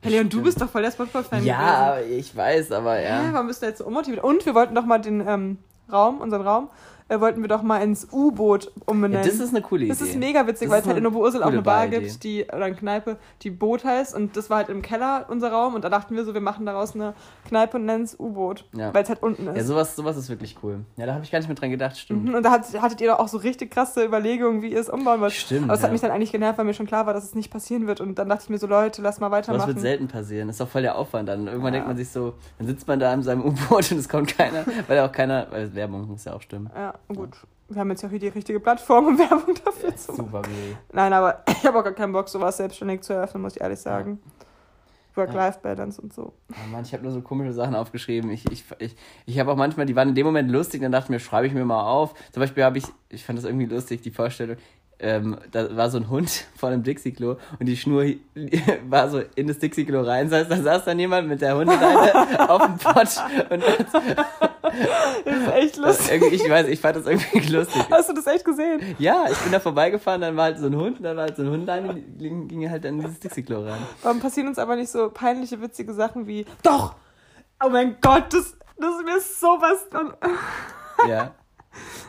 Hey 0.00 0.12
Leon, 0.12 0.28
du 0.28 0.42
bist 0.42 0.60
doch 0.60 0.70
voll 0.70 0.82
der 0.82 0.92
Spongebob-Fan 0.92 1.44
Ja, 1.44 1.98
ich 2.00 2.34
weiß, 2.34 2.70
aber 2.72 2.94
gewesen. 2.96 3.18
Hä, 3.20 3.26
ja. 3.26 3.32
warum 3.32 3.48
bist 3.48 3.60
du 3.62 3.66
jetzt 3.66 3.78
so 3.78 3.84
unmotiviert? 3.84 4.22
Und 4.24 4.46
wir 4.46 4.54
wollten 4.54 4.74
doch 4.74 4.84
mal 4.86 4.98
den 4.98 5.20
ähm, 5.26 5.58
Raum, 5.90 6.20
unseren 6.20 6.42
Raum, 6.46 6.70
äh, 7.08 7.20
wollten 7.20 7.40
wir 7.40 7.48
doch 7.48 7.62
mal 7.62 7.78
ins 7.78 8.08
U-Boot 8.12 8.70
umbenennen. 8.86 9.24
Ja, 9.24 9.30
das 9.30 9.40
ist 9.40 9.50
eine 9.54 9.62
coole 9.62 9.86
Das 9.86 10.00
Idee. 10.00 10.10
ist 10.10 10.16
mega 10.18 10.46
witzig, 10.46 10.68
Das 10.68 10.72
weil 10.74 10.80
es 10.82 10.86
halt 10.86 10.98
in 10.98 11.06
Oberursel 11.06 11.42
auch 11.42 11.48
eine 11.48 11.62
Bar 11.62 11.86
Baridee. 11.86 12.00
gibt, 12.06 12.24
die, 12.24 12.44
oder 12.44 12.64
eine 12.66 12.74
Kneipe, 12.74 13.16
die 13.42 13.50
Boot 13.50 13.84
heißt. 13.84 14.14
Und 14.14 14.36
das 14.36 14.50
war 14.50 14.58
halt 14.58 14.68
im 14.68 14.82
Keller 14.82 15.26
unser 15.28 15.50
Raum. 15.50 15.74
Und 15.74 15.84
da 15.84 15.88
dachten 15.88 16.14
wir 16.16 16.24
so, 16.24 16.34
wir 16.34 16.40
machen 16.40 16.66
daraus 16.66 16.94
eine 16.94 17.14
Kneipe 17.48 17.76
und 17.78 17.86
nennen 17.86 18.04
es 18.04 18.18
U-Boot. 18.18 18.66
Ja. 18.76 18.92
Weil 18.92 19.02
es 19.02 19.08
halt 19.08 19.22
unten 19.22 19.46
Ja, 19.46 19.52
ist. 19.52 19.66
sowas, 19.66 19.96
sowas 19.96 20.16
ist 20.16 20.28
wirklich 20.28 20.56
cool. 20.62 20.80
Ja, 20.96 21.06
da 21.06 21.14
habe 21.14 21.24
ich 21.24 21.30
gar 21.30 21.38
nicht 21.38 21.48
mehr 21.48 21.54
dran 21.56 21.70
gedacht, 21.70 21.96
stimmt. 21.96 22.24
Mhm, 22.26 22.34
Und 22.34 22.42
da 22.42 22.50
hat, 22.50 22.64
hattet 22.80 23.00
ihr 23.00 23.08
doch 23.10 23.18
auch 23.18 23.28
so 23.28 23.38
richtig 23.38 23.70
krasse 23.70 24.04
Überlegungen, 24.04 24.62
wie 24.62 24.72
ihr 24.72 24.80
es 24.80 24.88
umbauen 24.90 25.20
wollt. 25.20 25.32
Stimmt, 25.32 25.64
Aber 25.64 25.74
es 25.74 25.80
hat 25.80 25.88
ja. 25.88 25.92
mich 25.92 26.00
dann 26.02 26.10
eigentlich 26.10 26.32
genervt, 26.32 26.58
weil 26.58 26.64
mir 26.66 26.74
schon 26.74 26.86
klar 26.86 27.06
war, 27.06 27.14
dass 27.14 27.24
es 27.24 27.34
nicht 27.34 27.50
passieren 27.50 27.86
wird. 27.86 28.00
Und 28.00 28.18
dann 28.18 28.28
dachte 28.28 28.42
ich 28.44 28.50
mir 28.50 28.58
so, 28.58 28.66
Leute, 28.66 29.00
lass 29.02 29.18
mal 29.20 29.30
weitermachen. 29.30 29.66
wird 29.68 29.80
selten 29.80 30.08
passieren. 30.08 30.48
Das 30.48 30.54
ist 30.56 30.60
doch 30.60 30.68
voll 30.68 30.82
der 30.82 30.96
Aufwand 30.96 31.28
dann. 31.28 31.46
Irgendwann 31.46 31.72
Ja. 31.72 31.78
denkt 31.80 31.88
man 31.88 31.96
sich 31.96 32.10
so, 32.10 32.34
dann 32.58 32.66
sitzt 32.66 32.86
man 32.86 33.00
da 33.00 33.12
in 33.14 33.22
seinem 33.22 33.44
U-Boot 33.44 33.90
und 33.92 33.98
es 33.98 34.08
kommt 34.08 34.36
keiner, 34.36 34.64
weil 34.86 34.96
ja 34.96 35.06
auch 35.06 35.12
keiner, 35.12 35.46
weil 35.50 35.74
Werbung 35.74 36.06
muss 36.08 36.24
ja 36.24 36.34
auch 36.34 36.42
stimmen. 36.42 36.70
Ja, 36.74 36.94
gut. 37.08 37.36
Wir 37.68 37.80
haben 37.80 37.90
jetzt 37.90 38.02
ja 38.02 38.08
auch 38.08 38.10
hier 38.10 38.20
die 38.20 38.28
richtige 38.28 38.60
Plattform, 38.60 39.08
um 39.08 39.18
Werbung 39.18 39.54
dafür 39.64 39.94
zu 39.94 40.12
machen. 40.12 40.24
Super, 40.24 40.42
Miri. 40.48 40.76
Nein, 40.92 41.12
aber 41.12 41.42
ich 41.48 41.64
habe 41.66 41.78
auch 41.78 41.84
gar 41.84 41.92
keinen 41.92 42.12
Bock, 42.12 42.28
sowas 42.28 42.56
selbstständig 42.56 43.02
zu 43.02 43.12
eröffnen, 43.12 43.42
muss 43.42 43.56
ich 43.56 43.60
ehrlich 43.60 43.78
sagen. 43.78 44.20
Work-Life-Balance 45.18 46.00
und 46.00 46.14
so. 46.14 46.32
Oh 46.50 46.68
Mann, 46.70 46.84
ich 46.84 46.92
habe 46.92 47.02
nur 47.02 47.12
so 47.12 47.20
komische 47.20 47.52
Sachen 47.52 47.74
aufgeschrieben. 47.74 48.30
Ich, 48.30 48.50
ich, 48.50 48.64
ich, 48.78 48.96
ich 49.26 49.38
habe 49.38 49.52
auch 49.52 49.56
manchmal, 49.56 49.84
die 49.84 49.96
waren 49.96 50.10
in 50.10 50.14
dem 50.14 50.24
Moment 50.24 50.50
lustig, 50.50 50.80
dann 50.80 50.92
dachte 50.92 51.06
ich 51.06 51.10
mir, 51.10 51.20
schreibe 51.20 51.46
ich 51.46 51.52
mir 51.52 51.64
mal 51.64 51.82
auf. 51.82 52.14
Zum 52.32 52.40
Beispiel 52.40 52.64
habe 52.64 52.78
ich, 52.78 52.84
ich 53.10 53.24
fand 53.24 53.36
das 53.36 53.44
irgendwie 53.44 53.66
lustig, 53.66 54.00
die 54.00 54.10
Vorstellung, 54.10 54.56
ähm, 55.00 55.36
da 55.52 55.76
war 55.76 55.90
so 55.90 55.98
ein 55.98 56.08
Hund 56.10 56.46
vor 56.56 56.68
einem 56.70 56.82
Dixie-Klo 56.82 57.36
und 57.58 57.66
die 57.66 57.76
Schnur 57.76 58.04
war 58.88 59.08
so 59.10 59.22
in 59.36 59.46
das 59.46 59.58
Dixie-Klo 59.58 60.02
rein. 60.02 60.28
Das 60.30 60.40
heißt, 60.40 60.50
da 60.50 60.56
saß 60.62 60.84
dann 60.86 60.98
jemand 60.98 61.28
mit 61.28 61.40
der 61.40 61.56
Hundeleine 61.56 62.50
auf 62.50 62.62
dem 62.64 62.76
Pott 62.78 63.08
und 63.50 63.62
Das 65.24 65.36
ist 65.36 65.52
echt 65.54 65.76
lustig. 65.76 66.22
ich 66.32 66.48
weiß, 66.50 66.66
ich 66.68 66.80
fand 66.80 66.96
das 66.96 67.06
irgendwie 67.06 67.38
lustig. 67.52 67.82
Hast 67.90 68.08
du 68.08 68.14
das 68.14 68.26
echt 68.26 68.44
gesehen? 68.44 68.96
Ja, 68.98 69.24
ich 69.30 69.38
bin 69.38 69.52
da 69.52 69.60
vorbeigefahren, 69.60 70.20
dann 70.20 70.36
war 70.36 70.44
halt 70.44 70.58
so 70.58 70.66
ein 70.66 70.76
Hund, 70.76 70.98
und 70.98 71.02
dann 71.04 71.16
war 71.16 71.24
halt 71.24 71.36
so 71.36 71.42
ein 71.42 71.50
Hundleine, 71.50 71.94
die 71.94 72.28
ging, 72.28 72.48
ging 72.48 72.70
halt 72.70 72.84
dann 72.84 72.94
in 72.96 73.00
dieses 73.04 73.20
Dixie-Klo 73.20 73.62
rein. 73.64 73.78
Warum 74.02 74.20
passieren 74.20 74.48
uns 74.48 74.58
aber 74.58 74.76
nicht 74.76 74.90
so 74.90 75.10
peinliche, 75.10 75.60
witzige 75.60 75.92
Sachen 75.94 76.26
wie 76.26 76.44
Doch! 76.62 76.94
Oh 77.64 77.68
mein 77.70 77.96
Gott, 78.00 78.32
das, 78.32 78.56
das 78.78 78.90
ist 78.96 79.04
mir 79.04 79.20
sowas. 79.20 79.86
von- 79.90 80.12
Ja. 81.08 81.32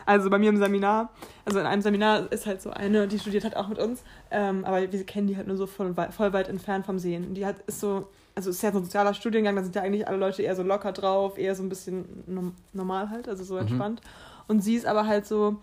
Also 0.06 0.30
bei 0.30 0.38
mir 0.38 0.48
im 0.48 0.56
Seminar, 0.56 1.10
also 1.44 1.60
in 1.60 1.66
einem 1.66 1.82
Seminar 1.82 2.30
ist 2.32 2.46
halt 2.46 2.62
so 2.62 2.70
eine, 2.70 3.06
die 3.06 3.18
studiert 3.18 3.44
hat 3.44 3.56
auch 3.56 3.68
mit 3.68 3.78
uns, 3.78 4.02
ähm, 4.30 4.64
aber 4.64 4.90
wir 4.90 5.04
kennen 5.04 5.26
die 5.26 5.36
halt 5.36 5.46
nur 5.46 5.56
so 5.56 5.66
voll, 5.66 5.94
voll 6.10 6.32
weit 6.32 6.48
entfernt 6.48 6.86
vom 6.86 6.98
Sehen. 6.98 7.26
Und 7.28 7.34
Die 7.34 7.46
hat, 7.46 7.56
ist 7.66 7.80
so, 7.80 8.08
also 8.34 8.50
ist 8.50 8.62
ja 8.62 8.72
so 8.72 8.78
ein 8.78 8.84
sozialer 8.84 9.14
Studiengang, 9.14 9.56
da 9.56 9.62
sind 9.62 9.76
ja 9.76 9.82
eigentlich 9.82 10.08
alle 10.08 10.16
Leute 10.16 10.42
eher 10.42 10.56
so 10.56 10.62
locker 10.62 10.92
drauf, 10.92 11.38
eher 11.38 11.54
so 11.54 11.62
ein 11.62 11.68
bisschen 11.68 12.24
normal 12.72 13.10
halt, 13.10 13.28
also 13.28 13.44
so 13.44 13.56
entspannt. 13.58 14.00
Und 14.48 14.62
sie 14.64 14.74
ist 14.74 14.86
aber 14.86 15.06
halt 15.06 15.26
so, 15.26 15.56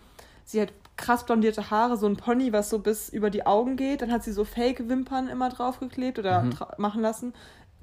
sie 0.45 0.61
hat 0.61 0.69
krass 0.95 1.25
blondierte 1.25 1.69
Haare, 1.69 1.97
so 1.97 2.07
ein 2.07 2.15
Pony, 2.17 2.53
was 2.53 2.69
so 2.69 2.79
bis 2.79 3.09
über 3.09 3.29
die 3.29 3.45
Augen 3.45 3.75
geht. 3.75 4.01
Dann 4.01 4.11
hat 4.11 4.23
sie 4.23 4.31
so 4.31 4.45
Fake-Wimpern 4.45 5.27
immer 5.27 5.49
draufgeklebt 5.49 6.17
oder 6.19 6.43
Mhm. 6.43 6.53
machen 6.77 7.01
lassen. 7.01 7.33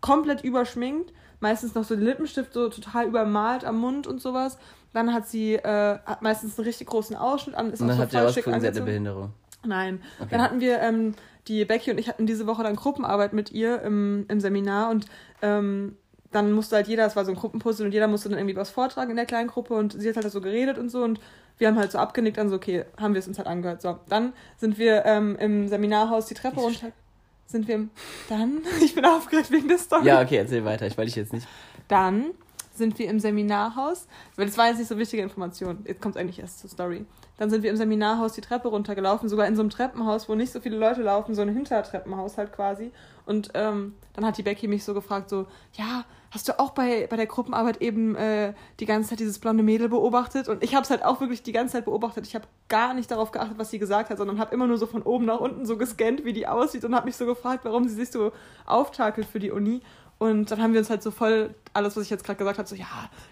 Komplett 0.01 0.43
überschminkt. 0.43 1.13
Meistens 1.41 1.75
noch 1.75 1.85
so 1.85 1.95
Lippenstift 1.95 2.53
so 2.53 2.69
total 2.69 3.07
übermalt 3.07 3.65
am 3.65 3.79
Mund 3.79 4.07
und 4.07 4.21
sowas. 4.21 4.59
Dann 4.95 5.13
hat 5.13 5.29
sie 5.29 5.55
äh, 5.57 5.99
hat 5.99 6.23
meistens 6.23 6.59
einen 6.59 6.67
richtig 6.67 6.87
großen 6.87 7.17
Ausschnitt 7.17 7.55
an. 7.57 7.71
Ist 7.73 7.83
Und 7.83 7.87
auch 7.87 7.89
dann 7.91 7.97
so 7.97 8.03
habt 8.03 8.13
ihr 8.15 8.21
voll 8.21 8.29
schick 8.29 8.47
rausgefunden, 8.47 8.61
sie 8.63 8.67
hat 8.69 8.77
eine. 8.77 8.85
Behinderung. 8.87 9.33
Nein. 9.67 10.03
Okay. 10.19 10.29
Dann 10.31 10.43
hatten 10.43 10.61
wir, 10.61 10.81
ähm, 10.81 11.15
die 11.49 11.65
Becky 11.65 11.91
und 11.91 11.99
ich 11.99 12.09
hatten 12.09 12.27
diese 12.27 12.47
Woche 12.47 12.63
dann 12.63 12.77
Gruppenarbeit 12.77 13.33
mit 13.33 13.53
ihr 13.53 13.83
im, 13.83 14.25
im 14.29 14.41
Seminar 14.41 14.91
und 14.91 15.07
ähm, 15.43 15.97
dann 16.33 16.53
musste 16.53 16.77
halt 16.77 16.89
jeder, 16.89 17.07
es 17.07 17.17
war 17.17 17.25
so 17.25 17.31
ein 17.31 17.37
Gruppenpuzzle 17.37 17.87
und 17.87 17.93
jeder 17.93 18.09
musste 18.09 18.29
dann 18.29 18.39
irgendwie 18.39 18.57
was 18.57 18.71
vortragen 18.71 19.11
in 19.11 19.17
der 19.17 19.27
kleinen 19.27 19.49
Gruppe 19.49 19.75
und 19.75 19.93
sie 19.93 20.09
hat 20.09 20.17
halt 20.17 20.31
so 20.31 20.41
geredet 20.41 20.79
und 20.79 20.89
so 20.89 21.03
und 21.03 21.21
wir 21.59 21.69
haben 21.69 21.79
halt 21.79 21.93
so 21.93 21.99
abgenickt, 21.99 22.39
dann 22.39 22.49
so, 22.49 22.57
okay, 22.57 22.85
haben 22.99 23.15
wir 23.15 23.21
es 23.21 23.29
uns 23.29 23.39
halt 23.39 23.47
angehört. 23.47 23.81
So, 23.81 24.01
dann 24.09 24.33
sind 24.57 24.77
wir 24.77 25.05
ähm, 25.05 25.37
im 25.37 25.69
Seminarhaus 25.69 26.27
die 26.27 26.35
Treppe 26.35 26.61
runter. 26.61 26.89
Sind 27.47 27.69
wir 27.69 27.77
im, 27.77 27.91
dann, 28.29 28.63
ich 28.85 28.95
bin 28.97 29.05
aufgeregt 29.05 29.53
wegen 29.53 29.69
der 29.69 29.79
Story. 29.79 30.07
Ja, 30.07 30.21
okay, 30.21 30.37
erzähl 30.39 30.65
weiter. 30.65 30.87
Ich 30.87 30.99
wollte 30.99 31.11
dich 31.11 31.17
jetzt 31.17 31.33
nicht. 31.33 31.47
Dann 31.87 32.31
sind 32.77 32.99
wir 32.99 33.09
im 33.09 33.21
Seminarhaus, 33.21 34.07
weil 34.37 34.47
das 34.47 34.59
war 34.59 34.69
jetzt 34.69 34.79
nicht 34.79 34.89
so 34.89 34.99
wichtige 34.99 35.23
Information. 35.23 35.79
Jetzt 35.87 36.01
kommt 36.01 36.17
eigentlich 36.17 36.39
erst 36.39 36.61
zur 36.61 36.71
Story. 36.71 37.07
Dann 37.37 37.51
sind 37.51 37.63
wir 37.63 37.71
im 37.71 37.77
Seminarhaus 37.77 38.33
die 38.33 38.41
Treppe 38.41 38.69
runtergelaufen, 38.69 39.29
sogar 39.29 39.47
in 39.47 39.57
so 39.57 39.63
einem 39.63 39.71
Treppenhaus, 39.71 40.29
wo 40.29 40.35
nicht 40.35 40.53
so 40.53 40.61
viele 40.61 40.77
Leute 40.77 41.03
laufen, 41.03 41.35
so 41.35 41.43
ein 41.43 41.49
Hintertreppenhaus 41.49 42.39
halt 42.39 42.53
quasi. 42.53 42.93
Und 43.27 43.51
ähm, 43.55 43.95
dann 44.13 44.25
hat 44.27 44.37
die 44.39 44.43
Becky 44.43 44.69
mich 44.69 44.85
so 44.85 44.95
gefragt, 44.95 45.31
so, 45.31 45.47
ja, 45.73 46.05
hast 46.31 46.49
du 46.49 46.59
auch 46.59 46.71
bei, 46.71 47.07
bei 47.09 47.17
der 47.17 47.27
Gruppenarbeit 47.27 47.81
eben 47.81 48.15
äh, 48.17 48.53
die 48.81 48.87
ganze 48.87 49.11
Zeit 49.11 49.21
dieses 49.21 49.39
blonde 49.39 49.63
Mädel 49.63 49.89
beobachtet? 49.89 50.49
Und 50.49 50.63
ich 50.63 50.75
habe 50.75 50.83
es 50.83 50.91
halt 50.91 51.05
auch 51.05 51.21
wirklich 51.21 51.43
die 51.43 51.53
ganze 51.53 51.73
Zeit 51.73 51.87
beobachtet. 51.87 52.27
Ich 52.27 52.35
habe 52.35 52.47
gar 52.69 52.93
nicht 52.93 53.11
darauf 53.11 53.33
geachtet, 53.33 53.59
was 53.59 53.71
sie 53.71 53.79
gesagt 53.79 54.11
hat, 54.11 54.19
sondern 54.19 54.39
habe 54.39 54.55
immer 54.55 54.67
nur 54.67 54.79
so 54.79 54.87
von 54.87 55.03
oben 55.03 55.25
nach 55.25 55.41
unten 55.41 55.65
so 55.65 55.79
gescannt, 55.79 56.25
wie 56.25 56.33
die 56.33 56.47
aussieht 56.47 56.85
und 56.85 56.95
habe 56.95 57.07
mich 57.07 57.17
so 57.17 57.25
gefragt, 57.25 57.65
warum 57.65 57.89
sie 57.89 57.95
sich 57.95 58.11
so 58.11 58.33
auftakelt 58.67 59.27
für 59.27 59.39
die 59.39 59.51
Uni. 59.51 59.81
Und 60.19 60.51
dann 60.51 60.63
haben 60.63 60.73
wir 60.73 60.81
uns 60.81 60.91
halt 60.91 61.03
so 61.03 61.11
voll, 61.11 61.55
alles, 61.73 61.97
was 61.97 62.05
ich 62.05 62.11
jetzt 62.11 62.25
gerade 62.25 62.39
gesagt 62.39 62.59
habe, 62.59 62.69
so, 62.69 62.77
ja, 62.77 62.87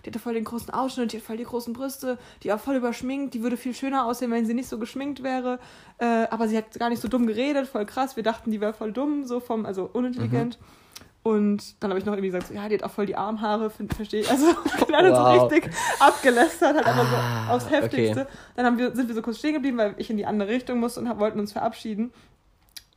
die 0.04 0.10
hatte 0.10 0.18
voll 0.18 0.34
den 0.34 0.44
großen 0.44 0.70
Ausschnitt, 0.70 1.12
die 1.12 1.18
hat 1.18 1.24
voll 1.24 1.36
die 1.36 1.44
großen 1.44 1.72
Brüste, 1.72 2.18
die 2.42 2.48
war 2.48 2.58
voll 2.58 2.74
überschminkt, 2.76 3.34
die 3.34 3.42
würde 3.42 3.56
viel 3.56 3.72
schöner 3.74 4.04
aussehen, 4.04 4.30
wenn 4.32 4.46
sie 4.46 4.54
nicht 4.54 4.68
so 4.68 4.78
geschminkt 4.78 5.22
wäre. 5.22 5.58
Äh, 5.98 6.26
aber 6.30 6.48
sie 6.48 6.56
hat 6.56 6.78
gar 6.78 6.90
nicht 6.90 7.00
so 7.00 7.08
dumm 7.08 7.26
geredet, 7.26 7.68
voll 7.68 7.86
krass. 7.86 8.16
Wir 8.16 8.22
dachten, 8.24 8.50
die 8.50 8.60
wäre 8.60 8.74
voll 8.74 8.92
dumm, 8.92 9.24
so 9.24 9.38
vom, 9.40 9.64
also 9.64 9.88
unintelligent. 9.92 10.58
Und 11.24 11.80
dann 11.80 11.90
habe 11.90 12.00
ich 12.00 12.04
noch 12.04 12.14
irgendwie 12.14 12.30
gesagt, 12.30 12.48
so, 12.48 12.54
ja, 12.54 12.68
die 12.68 12.74
hat 12.74 12.82
auch 12.82 12.90
voll 12.90 13.06
die 13.06 13.14
Armhaare, 13.14 13.70
verstehe 13.70 14.22
ich. 14.22 14.30
Also, 14.30 14.46
alle 14.92 15.12
Wow. 15.12 15.38
so 15.40 15.46
richtig 15.46 15.72
abgelästert, 16.00 16.74
halt 16.74 16.84
einfach 16.86 17.06
Ah, 17.12 17.46
so 17.46 17.52
aufs 17.54 17.66
okay. 17.66 17.76
Heftigste. 17.76 18.26
Dann 18.56 18.66
haben 18.66 18.76
wir, 18.78 18.94
sind 18.96 19.06
wir 19.06 19.14
so 19.14 19.22
kurz 19.22 19.38
stehen 19.38 19.54
geblieben, 19.54 19.78
weil 19.78 19.94
ich 19.98 20.10
in 20.10 20.16
die 20.16 20.26
andere 20.26 20.48
Richtung 20.48 20.80
musste 20.80 20.98
und 20.98 21.08
hab, 21.08 21.20
wollten 21.20 21.38
uns 21.38 21.52
verabschieden. 21.52 22.12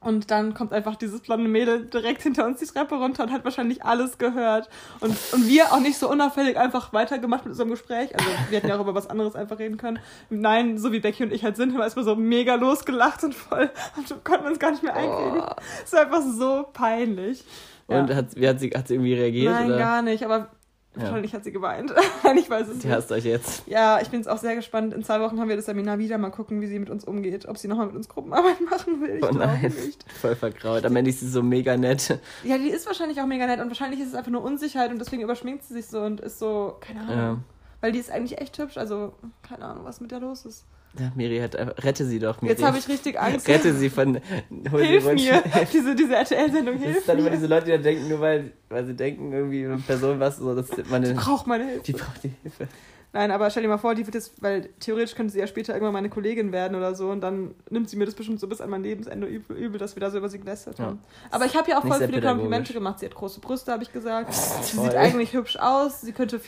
Und 0.05 0.29
dann 0.29 0.53
kommt 0.53 0.71
einfach 0.71 0.95
dieses 0.95 1.21
blonde 1.21 1.49
Mädel 1.49 1.87
direkt 1.87 2.21
hinter 2.21 2.45
uns 2.45 2.59
die 2.59 2.67
Treppe 2.67 2.93
runter 2.93 3.23
und 3.23 3.31
hat 3.31 3.43
wahrscheinlich 3.43 3.83
alles 3.83 4.19
gehört. 4.19 4.69
Und, 4.99 5.17
und 5.33 5.47
wir 5.47 5.73
auch 5.73 5.79
nicht 5.79 5.97
so 5.97 6.07
unauffällig 6.07 6.57
einfach 6.59 6.93
weitergemacht 6.93 7.43
mit 7.45 7.53
unserem 7.53 7.71
Gespräch. 7.71 8.13
Also 8.13 8.29
wir 8.49 8.59
hätten 8.59 8.67
ja 8.67 8.75
auch 8.75 8.81
über 8.81 8.93
was 8.93 9.09
anderes 9.09 9.35
einfach 9.35 9.57
reden 9.57 9.77
können. 9.77 9.97
Nein, 10.29 10.77
so 10.77 10.91
wie 10.91 10.99
Becky 10.99 11.23
und 11.23 11.33
ich 11.33 11.43
halt 11.43 11.55
sind, 11.55 11.71
haben 11.71 11.79
wir 11.79 11.85
erstmal 11.85 12.05
so 12.05 12.15
mega 12.15 12.53
losgelacht 12.53 13.23
und 13.23 13.33
voll 13.33 13.71
und 13.97 14.23
konnten 14.23 14.45
uns 14.45 14.59
gar 14.59 14.69
nicht 14.69 14.83
mehr 14.83 14.95
einkriegen. 14.95 15.43
Es 15.83 15.91
war 15.91 16.01
einfach 16.01 16.21
so 16.21 16.67
peinlich. 16.71 17.43
Ja. 17.87 18.01
Und 18.01 18.13
hat, 18.13 18.35
wie 18.35 18.47
hat, 18.47 18.59
sie, 18.59 18.69
hat 18.69 18.87
sie 18.87 18.93
irgendwie 18.93 19.15
reagiert? 19.15 19.53
Nein, 19.53 19.67
oder? 19.67 19.77
gar 19.79 20.01
nicht, 20.03 20.23
aber 20.23 20.49
Ja. 20.97 21.03
wahrscheinlich 21.03 21.33
hat 21.33 21.43
sie 21.43 21.51
geweint. 21.51 21.93
Ich 22.37 22.49
weiß 22.49 22.67
es 22.67 22.81
Sie 22.81 22.87
nicht. 22.87 22.95
hasst 22.95 23.11
euch 23.11 23.23
jetzt. 23.25 23.63
Ja, 23.67 23.99
ich 24.01 24.09
bin 24.09 24.19
jetzt 24.19 24.27
auch 24.27 24.37
sehr 24.37 24.55
gespannt. 24.55 24.93
In 24.93 25.03
zwei 25.03 25.19
Wochen 25.21 25.39
haben 25.39 25.47
wir 25.49 25.55
das 25.55 25.65
Seminar 25.65 25.97
wieder. 25.99 26.17
Mal 26.17 26.29
gucken, 26.31 26.61
wie 26.61 26.67
sie 26.67 26.79
mit 26.79 26.89
uns 26.89 27.03
umgeht. 27.05 27.47
Ob 27.47 27.57
sie 27.57 27.67
nochmal 27.67 27.87
mit 27.87 27.95
uns 27.95 28.09
Gruppenarbeit 28.09 28.59
machen 28.69 29.01
will. 29.01 29.17
Ich 29.17 29.23
Oh 29.23 29.31
nein, 29.31 29.61
nicht. 29.63 30.03
voll 30.21 30.35
verkraut. 30.35 30.85
Am 30.85 30.95
Ende 30.95 31.09
ist 31.11 31.19
sie 31.21 31.27
so 31.29 31.41
mega 31.43 31.77
nett. 31.77 32.19
Ja, 32.43 32.57
die 32.57 32.69
ist 32.69 32.85
wahrscheinlich 32.87 33.21
auch 33.21 33.25
mega 33.25 33.45
nett 33.47 33.59
und 33.61 33.67
wahrscheinlich 33.69 33.99
ist 33.99 34.09
es 34.09 34.15
einfach 34.15 34.31
nur 34.31 34.43
Unsicherheit 34.43 34.91
und 34.91 34.99
deswegen 34.99 35.21
überschminkt 35.23 35.63
sie 35.63 35.73
sich 35.73 35.87
so 35.87 36.01
und 36.01 36.19
ist 36.21 36.39
so, 36.39 36.75
keine 36.81 37.01
Ahnung. 37.01 37.15
Ja. 37.17 37.37
Weil 37.81 37.91
die 37.91 37.99
ist 37.99 38.11
eigentlich 38.11 38.39
echt 38.39 38.57
hübsch, 38.57 38.77
also 38.77 39.13
keine 39.47 39.65
Ahnung, 39.65 39.85
was 39.85 40.01
mit 40.01 40.11
der 40.11 40.19
los 40.19 40.45
ist. 40.45 40.65
Ja, 40.99 41.11
Miri 41.15 41.39
hat 41.39 41.55
einfach, 41.55 41.83
rette 41.83 42.05
sie 42.05 42.19
doch, 42.19 42.41
Miri. 42.41 42.53
Jetzt 42.53 42.63
habe 42.63 42.77
ich 42.77 42.87
richtig 42.87 43.19
Angst. 43.19 43.47
Rette 43.47 43.73
sie 43.73 43.89
von, 43.89 44.19
sie 44.49 44.85
Hilf 44.85 45.05
mir. 45.05 45.43
Diese, 45.73 45.95
diese 45.95 46.15
RTL-Sendung 46.15 46.75
Das 46.75 46.83
hilft 46.83 46.99
ist 46.99 47.09
dann 47.09 47.19
immer 47.19 47.29
diese 47.29 47.47
Leute, 47.47 47.77
die 47.77 47.83
denken, 47.83 48.07
nur 48.09 48.19
weil, 48.21 48.51
weil 48.69 48.85
sie 48.85 48.95
denken, 48.95 49.31
irgendwie 49.33 49.65
eine 49.65 49.77
Person 49.77 50.19
was, 50.19 50.37
so, 50.37 50.55
dass 50.55 50.69
man 50.89 51.03
Ich 51.03 51.09
den, 51.09 51.17
brauche 51.17 51.47
meine 51.49 51.65
Hilfe. 51.65 51.83
die 51.83 51.91
braucht 51.93 52.23
die 52.23 52.31
Hilfe. 52.41 52.67
Nein, 53.13 53.31
aber 53.31 53.49
stell 53.49 53.63
dir 53.63 53.69
mal 53.69 53.77
vor, 53.77 53.95
die 53.95 54.05
wird 54.05 54.13
jetzt, 54.15 54.33
weil 54.43 54.67
theoretisch 54.81 55.15
könnte 55.15 55.31
sie 55.31 55.39
ja 55.39 55.47
später 55.47 55.71
irgendwann 55.73 55.93
meine 55.93 56.09
Kollegin 56.09 56.51
werden 56.51 56.75
oder 56.75 56.93
so 56.95 57.11
und 57.11 57.21
dann 57.21 57.55
nimmt 57.69 57.89
sie 57.89 57.95
mir 57.95 58.03
das 58.03 58.13
bestimmt 58.13 58.41
so 58.41 58.47
bis 58.49 58.59
an 58.59 58.69
mein 58.69 58.83
Lebensende 58.83 59.25
übel, 59.25 59.55
übel 59.55 59.79
dass 59.79 59.95
wir 59.95 60.01
da 60.01 60.11
so 60.11 60.17
über 60.17 60.27
sie 60.27 60.37
gelästert 60.37 60.81
haben. 60.81 60.99
Aber 61.31 61.45
ich 61.45 61.55
habe 61.55 61.71
ja 61.71 61.79
auch 61.79 61.87
voll 61.87 62.05
viele. 62.05 62.21
Komplimente 62.21 62.73
gemacht. 62.73 62.99
Sie 62.99 63.05
hat 63.05 63.15
große 63.15 63.39
Brüste, 63.39 63.71
habe 63.71 63.83
ich 63.83 63.93
gesagt. 63.93 64.33
Sie 64.33 64.75
Toll. 64.75 64.85
sieht 64.85 64.95
eigentlich 64.95 65.31
hübsch 65.31 65.55
aus. 65.55 66.01
Sie 66.01 66.11
könnte 66.11 66.41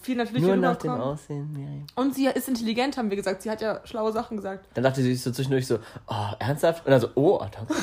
viel 0.00 0.16
natürlich 0.16 0.42
Nur 0.42 0.56
nach 0.56 0.76
dem. 0.76 0.90
Aussehen, 0.90 1.52
Miri. 1.52 1.84
Und 1.94 2.14
sie 2.14 2.26
ist 2.26 2.48
intelligent, 2.48 2.96
haben 2.96 3.10
wir 3.10 3.16
gesagt. 3.16 3.42
Sie 3.42 3.50
hat 3.50 3.60
ja 3.60 3.80
schlaue 3.84 4.12
Sachen 4.12 4.36
gesagt. 4.36 4.66
Dann 4.74 4.84
dachte 4.84 5.02
sie 5.02 5.14
so 5.14 5.30
zwischendurch 5.30 5.66
so, 5.66 5.78
oh, 6.08 6.34
ernsthaft? 6.38 6.84
Und 6.86 6.92
dann 6.92 7.00
so, 7.00 7.08
oh, 7.14 7.38
danke. 7.38 7.74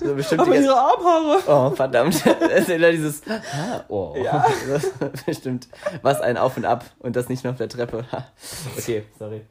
So 0.00 0.14
bestimmt 0.14 0.42
Aber 0.42 0.56
ihre 0.56 0.74
Armhaare. 0.74 1.42
Oh, 1.46 1.70
verdammt. 1.74 2.22
Das 2.40 2.60
ist 2.60 2.70
immer 2.70 2.90
dieses, 2.90 3.22
ah, 3.28 3.84
oh. 3.88 4.14
Ja. 4.16 4.46
Bestimmt. 5.26 5.68
Was 6.02 6.20
ein 6.20 6.36
Auf 6.36 6.56
und 6.56 6.64
Ab 6.64 6.84
und 6.98 7.16
das 7.16 7.28
nicht 7.28 7.44
nur 7.44 7.52
auf 7.52 7.58
der 7.58 7.68
Treppe. 7.68 8.04
Okay, 8.76 9.04
sorry. 9.18 9.42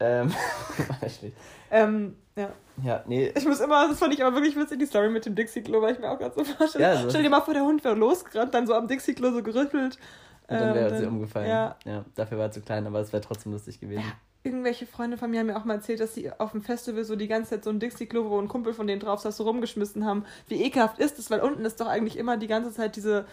Ähm, 0.00 0.30
war 0.88 0.98
nicht 1.02 1.18
schlecht. 1.18 1.36
Ähm, 1.70 2.16
ja. 2.36 2.50
Ja, 2.82 3.04
nee. 3.06 3.32
Ich 3.36 3.44
muss 3.44 3.60
immer, 3.60 3.88
das 3.88 3.98
fand 3.98 4.12
ich 4.12 4.22
aber 4.24 4.34
wirklich 4.34 4.56
witzig, 4.56 4.80
die 4.80 4.86
Story 4.86 5.08
mit 5.08 5.24
dem 5.24 5.36
Dixie-Klo, 5.36 5.80
weil 5.80 5.94
ich 5.94 6.00
mir 6.00 6.10
auch 6.10 6.18
gerade 6.18 6.34
so 6.34 6.44
vorstelle. 6.44 6.84
Ja, 6.84 7.02
so. 7.02 7.10
Stell 7.10 7.22
dir 7.22 7.30
mal 7.30 7.40
vor, 7.40 7.54
der 7.54 7.62
Hund 7.62 7.84
wäre 7.84 7.94
losgerannt, 7.94 8.52
dann 8.52 8.66
so 8.66 8.74
am 8.74 8.88
Dixie-Klo 8.88 9.30
so 9.30 9.42
gerüttelt. 9.42 9.98
Und 10.46 10.60
dann 10.60 10.68
Ähm, 10.70 10.74
wäre 10.74 10.98
sie 10.98 11.06
umgefallen. 11.06 11.48
Ja, 11.48 11.76
ja. 11.84 12.04
Dafür 12.14 12.38
war 12.38 12.46
er 12.46 12.52
zu 12.52 12.60
klein, 12.60 12.86
aber 12.86 13.00
es 13.00 13.12
wäre 13.12 13.22
trotzdem 13.22 13.52
lustig 13.52 13.80
gewesen. 13.80 14.02
Ja, 14.02 14.12
irgendwelche 14.42 14.86
Freunde 14.86 15.16
von 15.16 15.30
mir 15.30 15.40
haben 15.40 15.46
mir 15.46 15.56
auch 15.56 15.64
mal 15.64 15.74
erzählt, 15.74 16.00
dass 16.00 16.14
sie 16.14 16.30
auf 16.32 16.52
dem 16.52 16.60
Festival 16.62 17.04
so 17.04 17.16
die 17.16 17.28
ganze 17.28 17.50
Zeit 17.50 17.64
so 17.64 17.70
ein 17.70 17.80
Dixie-Klo, 17.80 18.28
wo 18.28 18.38
ein 18.38 18.48
Kumpel 18.48 18.74
von 18.74 18.86
denen 18.86 19.00
drauf 19.00 19.20
saß, 19.20 19.36
so 19.36 19.44
rumgeschmissen 19.44 20.04
haben. 20.04 20.24
Wie 20.48 20.62
ekelhaft 20.62 20.98
ist 20.98 21.18
das, 21.18 21.30
weil 21.30 21.40
unten 21.40 21.64
ist 21.64 21.80
doch 21.80 21.86
eigentlich 21.86 22.18
immer 22.18 22.36
die 22.36 22.46
ganze 22.46 22.72
Zeit 22.72 22.96
diese 22.96 23.24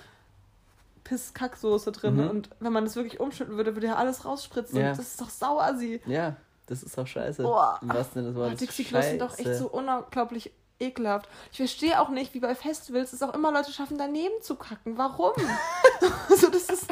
Piss-Kack-Soße 1.03 1.91
drin. 1.91 2.15
Mhm. 2.15 2.29
Und 2.29 2.49
wenn 2.59 2.71
man 2.71 2.85
das 2.85 2.95
wirklich 2.95 3.19
umschütten 3.19 3.57
würde, 3.57 3.75
würde 3.75 3.87
ja 3.87 3.95
alles 3.95 4.23
rausspritzen. 4.23 4.79
Ja. 4.79 4.91
Und 4.91 4.99
das 4.99 5.07
ist 5.07 5.21
doch 5.21 5.29
sauer, 5.29 5.75
sie. 5.77 5.99
Ja, 6.05 6.35
das 6.67 6.83
ist 6.83 6.97
doch 6.97 7.07
scheiße. 7.07 7.43
Boah. 7.43 7.79
Des 7.83 8.07
Oh, 8.15 8.35
Wortes. 8.35 8.59
Dixie-Klos 8.59 9.05
sind 9.05 9.21
doch 9.21 9.37
echt 9.37 9.55
so 9.55 9.67
unglaublich 9.67 10.51
ekelhaft. 10.79 11.29
Ich 11.51 11.57
verstehe 11.57 11.99
auch 11.99 12.09
nicht, 12.09 12.33
wie 12.33 12.39
bei 12.39 12.55
Festivals 12.55 13.13
es 13.13 13.21
auch 13.21 13.33
immer 13.33 13.51
Leute 13.51 13.71
schaffen, 13.71 13.97
daneben 13.97 14.41
zu 14.41 14.55
kacken. 14.55 14.97
Warum? 14.97 15.31
also 16.29 16.49
das 16.49 16.69
ist... 16.69 16.87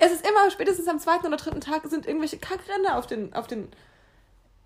Es 0.00 0.12
ist 0.12 0.26
immer, 0.28 0.50
spätestens 0.50 0.88
am 0.88 0.98
zweiten 0.98 1.26
oder 1.26 1.36
dritten 1.36 1.60
Tag 1.60 1.86
sind 1.86 2.06
irgendwelche 2.06 2.38
Kackränder 2.38 2.96
auf 2.98 3.06
den, 3.06 3.32
auf 3.34 3.46
den, 3.46 3.68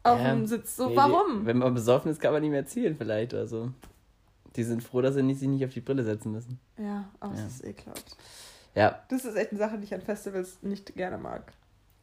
auf 0.03 0.19
Ja. 0.21 0.31
dem 0.35 0.47
Sitz. 0.47 0.77
So, 0.77 0.89
Nee, 0.89 0.97
warum? 0.97 1.41
Die, 1.41 1.47
wenn 1.47 1.59
man 1.59 1.75
besoffen 1.75 2.11
ist, 2.11 2.21
kann 2.21 2.33
man 2.33 2.43
nicht 2.43 2.51
mehr 2.51 2.67
zielen 2.67 2.97
vielleicht. 2.97 3.35
Also, 3.35 3.71
die 4.57 4.65
sind 4.65 4.83
froh, 4.83 5.01
dass 5.03 5.15
sie 5.15 5.23
nicht, 5.23 5.39
sich 5.41 5.49
nicht 5.49 5.65
auf 5.65 5.73
die 5.73 5.81
Brille 5.81 6.05
setzen 6.05 6.33
müssen. 6.33 6.59
Ja, 6.79 7.09
aber 7.21 7.35
Ja. 7.35 7.47
es 7.47 7.55
ist 7.57 7.65
ekelhaft. 7.65 8.17
Ja, 8.75 9.03
Das 9.09 9.25
ist 9.25 9.35
echt 9.37 9.51
eine 9.51 9.59
Sache, 9.59 9.79
die 9.79 9.85
ich 9.85 9.95
an 9.95 10.03
Festivals 10.03 10.59
nicht 10.63 10.95
gerne 10.95 11.19
mag. 11.19 11.53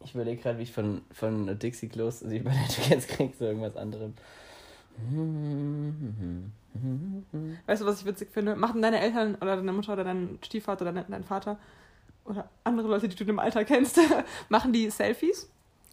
ich 0.03 0.13
überlege 0.13 0.41
gerade, 0.41 0.57
wie 0.59 0.63
ich 0.63 0.73
von, 0.73 1.01
von 1.11 1.57
Dixie 1.59 1.87
Klos 1.87 2.19
sie 2.19 2.37
überleite 2.37 2.81
jetzt 2.89 3.07
krieg 3.09 3.37
zu 3.37 3.45
irgendwas 3.45 3.75
anderem. 3.77 4.13
Weißt 7.65 7.81
du, 7.81 7.85
was 7.85 7.99
ich 8.01 8.05
witzig 8.05 8.29
finde? 8.31 8.55
Machen 8.55 8.81
deine 8.81 8.99
Eltern 8.99 9.35
oder 9.35 9.55
deine 9.55 9.71
Mutter 9.73 9.93
oder 9.93 10.03
dein 10.03 10.37
Stiefvater 10.43 10.87
oder 10.89 11.03
dein 11.07 11.23
Vater 11.23 11.57
oder 12.25 12.49
andere 12.63 12.87
Leute, 12.87 13.07
die 13.07 13.15
du 13.15 13.23
im 13.25 13.39
Alter 13.39 13.63
kennst, 13.65 13.99
machen 14.49 14.73
die 14.73 14.89
Selfies? 14.89 15.49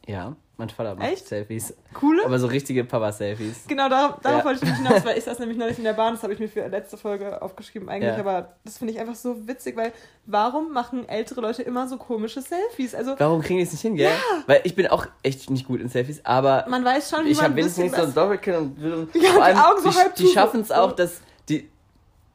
Ja, 0.07 0.35
mein 0.57 0.69
Vater 0.69 0.97
macht 0.97 1.13
Echt? 1.13 1.29
Selfies. 1.29 1.75
Coole? 1.95 2.25
Aber 2.25 2.37
so 2.41 2.49
richtige 2.49 2.83
Papa-Selfies. 2.83 3.67
Genau, 3.69 3.89
darauf, 3.89 4.19
darauf 4.21 4.41
Ja. 4.41 4.45
wollte 4.45 4.65
ich 4.65 4.71
nämlich 4.73 4.89
hinaus, 4.89 5.05
weil 5.05 5.17
ich 5.17 5.23
saß 5.25 5.39
nämlich 5.39 5.57
neulich 5.59 5.79
in 5.79 5.85
der 5.85 5.93
Bahn, 5.93 6.15
das 6.15 6.25
habe 6.25 6.33
ich 6.33 6.41
mir 6.41 6.49
für 6.49 6.67
letzte 6.67 6.97
Folge 6.97 7.41
aufgeschrieben 7.41 7.89
eigentlich, 7.89 8.13
Ja. 8.15 8.19
aber 8.19 8.57
das 8.65 8.79
finde 8.79 8.95
ich 8.95 8.99
einfach 8.99 9.15
so 9.15 9.47
witzig, 9.47 9.77
weil 9.77 9.93
warum 10.27 10.73
machen 10.73 11.09
ältere 11.09 11.41
Leute 11.41 11.63
immer 11.63 11.87
so 11.87 11.99
komische 11.99 12.43
Selfies? 12.43 12.97
Also 12.97 13.15
Warum 13.19 13.43
kriegen 13.43 13.59
die 13.59 13.65
es 13.65 13.71
nicht 13.73 13.83
hin, 13.83 13.95
gell? 13.95 14.11
Weil 14.47 14.63
ich 14.65 14.75
bin 14.75 14.89
auch 14.89 15.07
echt 15.23 15.49
nicht 15.51 15.69
gut 15.69 15.81
in 15.81 15.89
Selfies, 15.89 16.21
aber 16.25 16.65
man 16.69 16.85
weiß 16.85 17.11
schon, 17.11 17.25
wie 17.27 17.31
ich 17.31 17.37
man 17.37 17.45
habe 17.45 17.55
ein 17.55 17.57
wenigstens 17.59 17.93
so 17.93 17.97
ein 18.03 18.09
was... 18.09 18.15
Doppelkinn 18.15 18.55
und 18.57 18.79
Ja, 18.83 18.99
und 19.03 19.15
die 19.15 19.61
Augen 19.61 19.83
so 19.83 19.91
die, 19.91 19.97
halb 19.97 20.15
die 20.17 20.27
schaffen 20.27 20.61
es 20.63 20.73
auch, 20.73 20.91
dass 20.93 21.21
die 21.49 21.69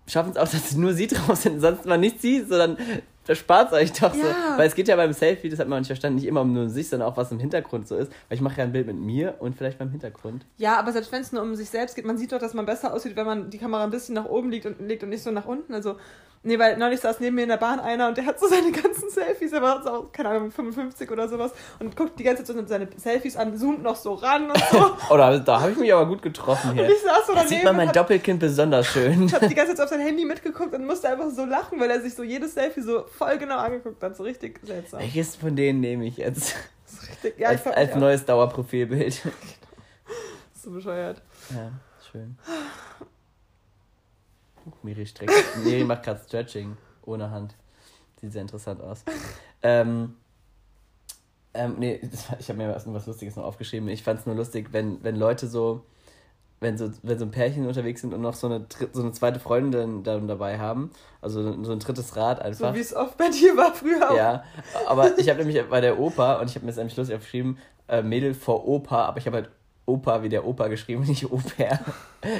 schaffen 0.08 0.32
es 0.32 0.38
auch, 0.38 0.48
dass 0.48 0.74
nur 0.78 0.93
sie 0.93 1.08
drauf 1.08 1.36
sind, 1.36 1.60
sonst 1.60 1.86
man 1.86 2.00
nicht 2.00 2.22
sieht, 2.22 2.48
sondern 2.48 2.78
das 3.28 3.38
spart 3.38 3.73
euch 3.73 3.91
doch 3.93 4.13
so. 4.13 4.19
Ja. 4.19 4.57
Weil 4.57 4.67
es 4.67 4.75
geht 4.75 4.88
ja 4.88 4.95
beim 4.95 5.13
Selfie, 5.13 5.49
das 5.49 5.59
hat 5.59 5.67
man 5.67 5.80
nicht 5.80 5.88
verstanden, 5.88 6.15
nicht 6.15 6.28
immer 6.28 6.41
um 6.41 6.53
nur 6.53 6.69
sich, 6.69 6.89
sondern 6.89 7.09
auch 7.09 7.17
was 7.17 7.32
im 7.32 7.39
Hintergrund 7.39 7.88
so 7.88 7.95
ist. 7.95 8.11
Weil 8.30 8.36
ich 8.36 8.41
mache 8.41 8.57
ja 8.57 8.63
ein 8.63 8.71
Bild 8.71 8.88
mit 8.88 8.95
mir 8.95 9.36
und 9.39 9.55
vielleicht 9.55 9.78
beim 9.78 9.91
Hintergrund. 9.91 10.45
Ja, 10.57 10.80
aber 10.80 10.91
selbst 10.93 11.11
wenn 11.11 11.21
es 11.21 11.32
nur 11.32 11.43
um 11.43 11.55
sich 11.55 11.69
selbst 11.69 11.95
geht, 11.95 12.05
man 12.05 12.17
sieht 12.17 12.32
doch, 12.32 12.39
dass 12.39 12.53
man 12.53 12.65
besser 12.65 12.93
aussieht, 12.93 13.15
wenn 13.15 13.25
man 13.25 13.49
die 13.49 13.57
Kamera 13.57 13.84
ein 13.84 13.91
bisschen 13.91 14.15
nach 14.15 14.25
oben 14.25 14.49
liegt 14.49 14.65
und, 14.65 14.80
legt 14.80 15.03
und 15.03 15.09
nicht 15.09 15.23
so 15.23 15.32
nach 15.32 15.45
unten. 15.45 15.73
Also, 15.73 15.97
nee, 16.44 16.58
weil 16.60 16.78
neulich 16.78 17.00
saß 17.00 17.20
neben 17.20 17.36
mir 17.36 17.44
in 17.44 17.50
der 17.50 17.58
Bahn 17.58 17.80
einer 17.80 18.08
und 18.08 18.18
der 18.18 18.26
hat 18.26 18.40
so 18.40 18.48
seine 18.48 18.72
ganzen 18.72 19.10
Selfies, 19.10 19.54
er 19.54 19.62
war 19.62 19.84
so, 19.84 19.90
auch, 19.90 20.12
keine 20.12 20.30
Ahnung, 20.30 20.52
55 20.52 21.10
oder 21.12 21.28
sowas 21.28 21.52
und 21.80 21.96
guckt 21.96 22.18
die 22.20 22.24
ganze 22.24 22.44
Zeit 22.44 22.56
so 22.56 22.66
seine 22.66 22.88
Selfies 22.96 23.36
an, 23.38 23.58
zoomt 23.58 23.84
noch 23.84 23.96
so 23.96 24.14
ran 24.14 24.50
und 24.50 24.64
so. 24.72 24.96
Oh, 25.10 25.18
da, 25.18 25.62
habe 25.62 25.72
ich 25.72 25.78
mich 25.78 25.94
aber 25.94 26.06
gut 26.06 26.22
getroffen 26.22 26.72
und 26.72 26.76
hier. 26.78 26.90
ich 26.90 27.02
saß 27.02 27.28
so 27.28 27.34
Da 27.34 27.40
daneben 27.40 27.50
sieht 27.50 27.64
man 27.64 27.72
und 27.72 27.78
mein 27.78 27.88
hab, 27.88 27.96
Doppelkinn 27.96 28.40
besonders 28.40 28.88
schön. 28.88 29.24
ich 29.24 29.34
hab 29.34 29.48
die 29.48 29.56
ganze 29.56 29.74
Zeit 29.76 29.84
auf 29.86 29.90
sein 29.90 30.02
Handy 30.02 30.26
mitgeguckt 30.26 30.74
und 30.74 30.86
musste 30.86 31.10
einfach 31.10 31.30
so 31.30 31.46
lachen, 31.46 31.80
weil 31.80 31.90
er 31.90 32.02
sich 32.02 32.14
so 32.16 32.24
jedes 32.24 32.54
Selfie 32.54 32.82
so 32.82 33.06
voll 33.18 33.38
genau 33.38 33.58
angeguckt 33.58 34.02
hat. 34.04 34.16
So 34.16 34.24
richtig 34.24 34.60
seltsam. 34.64 35.00
Welches 35.00 35.36
von 35.36 35.56
denen 35.56 35.80
nehme 35.80 36.06
ich 36.06 36.18
jetzt? 36.18 36.56
Das 36.86 36.94
ist 36.94 37.10
richtig, 37.10 37.40
ja, 37.40 37.50
ich 37.52 37.58
als 37.58 37.62
fand 37.62 37.78
als 37.78 37.96
neues 37.96 38.26
Dauerprofilbild. 38.26 39.22
so 40.54 40.72
bescheuert. 40.72 41.22
Ja, 41.50 41.72
schön. 42.12 42.38
Miri 44.84 45.05
streckt. 45.05 45.34
Miri 45.63 45.84
macht 45.84 46.03
gerade 46.03 46.20
Stretching 46.20 46.78
ohne 47.05 47.32
Hand. 47.32 47.55
Sieht 48.20 48.34
sehr 48.34 48.41
interessant 48.41 48.82
aus. 48.82 49.03
Ähm, 49.61 50.15
ähm, 51.53 51.76
nee, 51.80 51.99
das 52.11 52.30
war, 52.30 52.39
ich 52.39 52.49
habe 52.49 52.57
mir 52.57 52.74
was, 52.74 52.91
was 52.91 53.07
Lustiges 53.07 53.36
noch 53.36 53.43
aufgeschrieben. 53.43 53.89
Ich 53.89 54.03
fand 54.03 54.20
es 54.20 54.26
nur 54.26 54.36
lustig, 54.36 54.70
wenn, 54.72 55.03
wenn 55.03 55.15
Leute 55.15 55.47
so, 55.47 55.86
wenn 56.59 56.78
so, 56.78 56.91
wenn 57.03 57.20
so 57.20 57.26
ein 57.26 57.32
Pärchen 57.32 57.68
unterwegs 57.68 58.01
sind 58.01 58.13
und 58.13 58.22
noch 58.22 58.34
so 58.34 58.47
eine, 58.47 58.65
so 58.93 59.01
eine 59.01 59.11
zweite 59.11 59.39
Freundin 59.39 60.03
dann 60.03 60.28
dabei 60.28 60.59
haben, 60.59 60.91
also 61.22 61.63
so 61.63 61.72
ein 61.72 61.80
drittes 61.80 62.15
Rad 62.15 62.41
einfach. 62.41 62.70
So 62.70 62.76
wie 62.76 62.80
es 62.80 62.95
oft 62.95 63.18
bei 63.18 63.30
dir 63.30 63.55
war 63.57 63.74
früher 63.74 64.11
auch. 64.11 64.15
Ja, 64.15 64.43
aber 64.88 65.18
ich 65.18 65.30
habe 65.30 65.43
nämlich 65.43 65.63
bei 65.70 65.82
der 65.82 65.99
Oper, 65.99 66.39
und 66.39 66.49
ich 66.49 66.55
habe 66.55 66.65
mir 66.65 66.72
jetzt 66.72 66.78
nämlich 66.78 66.97
lustig 66.97 67.15
aufgeschrieben, 67.15 67.57
äh, 67.88 68.01
Mädel 68.01 68.34
vor 68.34 68.68
Opa, 68.68 69.05
aber 69.05 69.18
ich 69.18 69.28
habe 69.28 69.38
halt 69.38 69.49
Opa 69.88 70.22
wie 70.22 70.28
der 70.30 70.46
Opa 70.46 70.68
geschrieben, 70.68 71.04
nicht 71.08 71.32
Oper. 71.32 71.80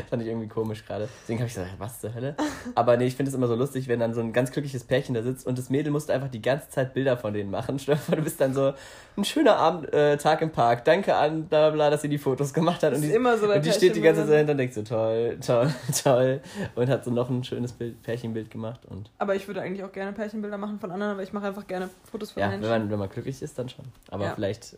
Fand 0.10 0.22
ich 0.22 0.28
irgendwie 0.28 0.48
komisch 0.50 0.86
gerade. 0.86 1.08
Deswegen 1.22 1.40
habe 1.40 1.48
ich 1.48 1.54
gesagt, 1.56 1.72
was 1.78 2.02
zur 2.02 2.14
Hölle? 2.14 2.36
Aber 2.76 2.98
nee, 2.98 3.06
ich 3.06 3.16
finde 3.16 3.30
es 3.30 3.36
immer 3.36 3.48
so 3.48 3.56
lustig, 3.56 3.88
wenn 3.88 4.00
dann 4.02 4.14
so 4.14 4.20
ein 4.20 4.34
ganz 4.34 4.52
glückliches 4.52 4.84
Pärchen 4.84 5.16
da 5.16 5.24
sitzt 5.24 5.48
und 5.48 5.58
das 5.58 5.70
Mädel 5.70 5.92
musste 5.92 6.14
einfach 6.14 6.28
die 6.28 6.42
ganze 6.42 6.70
Zeit 6.70 6.94
Bilder 6.94 7.16
von 7.18 7.34
denen 7.34 7.50
machen. 7.50 7.80
Du 7.88 8.22
bist 8.22 8.42
dann 8.42 8.54
so 8.54 8.74
ein 9.16 9.24
schöner 9.24 9.56
Abend, 9.56 9.94
äh, 9.94 10.18
Tag 10.18 10.42
im 10.42 10.52
Park. 10.52 10.84
Danke 10.86 11.16
an 11.16 11.46
bla 11.46 11.70
bla 11.70 11.76
bla, 11.76 11.90
dass 11.90 12.02
sie 12.02 12.10
die 12.10 12.18
Fotos 12.18 12.54
gemacht 12.54 12.84
hat. 12.84 12.92
Das 12.92 13.00
und 13.00 13.08
die, 13.08 13.14
immer 13.14 13.38
so 13.38 13.52
und 13.52 13.66
die 13.66 13.72
steht 13.72 13.96
die 13.96 14.02
ganze 14.02 14.22
Zeit 14.22 14.32
dahinter 14.32 14.52
und 14.52 14.58
denkt 14.58 14.74
so, 14.74 14.84
toll, 14.84 15.38
toll, 15.46 15.74
toll. 16.04 16.42
Und 16.76 16.90
hat 16.90 17.06
so 17.06 17.12
noch 17.12 17.30
ein 17.30 17.44
schönes 17.46 17.72
Bild, 17.72 18.02
Pärchenbild 18.04 18.52
gemacht. 18.52 18.82
Und 18.86 19.10
Aber 19.20 19.36
ich 19.36 19.48
würde 19.48 19.62
eigentlich 19.62 19.84
auch 19.86 19.92
gerne 19.94 20.12
Pärchenbilder 20.12 20.58
machen 20.58 20.80
von 20.80 20.92
anderen, 20.92 21.14
aber 21.14 21.24
ich 21.24 21.32
mache 21.32 21.48
einfach 21.48 21.66
gerne 21.66 21.90
Fotos 22.12 22.32
von 22.32 22.42
ja, 22.42 22.50
Menschen. 22.50 22.64
wenn 22.64 22.82
man, 22.82 22.92
wenn 22.92 23.00
man 23.00 23.10
glücklich 23.10 23.42
ist, 23.42 23.58
dann 23.58 23.70
schon. 23.70 23.86
Aber 24.10 24.26
Ja. 24.26 24.36
vielleicht 24.36 24.78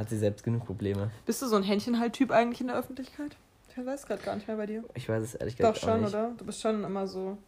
hat 0.00 0.08
sie 0.10 0.18
selbst 0.18 0.42
genug 0.42 0.64
Probleme. 0.66 1.10
Bist 1.26 1.42
du 1.42 1.46
so 1.46 1.56
ein 1.56 1.62
Händchenhalt-Typ 1.62 2.30
eigentlich 2.30 2.60
in 2.60 2.66
der 2.68 2.76
Öffentlichkeit? 2.76 3.36
Ich 3.68 3.86
weiß 3.86 4.06
gerade 4.06 4.22
gar 4.22 4.34
nicht 4.34 4.48
mehr 4.48 4.56
bei 4.56 4.66
dir. 4.66 4.82
Ich 4.94 5.08
weiß 5.08 5.22
es 5.22 5.34
ehrlich 5.36 5.54
Doch 5.56 5.74
gesagt 5.74 5.78
schon, 5.78 5.90
auch 5.90 5.96
nicht. 5.98 6.08
oder? 6.08 6.32
Du 6.36 6.44
bist 6.44 6.60
schon 6.60 6.82
immer 6.84 7.06
so 7.06 7.38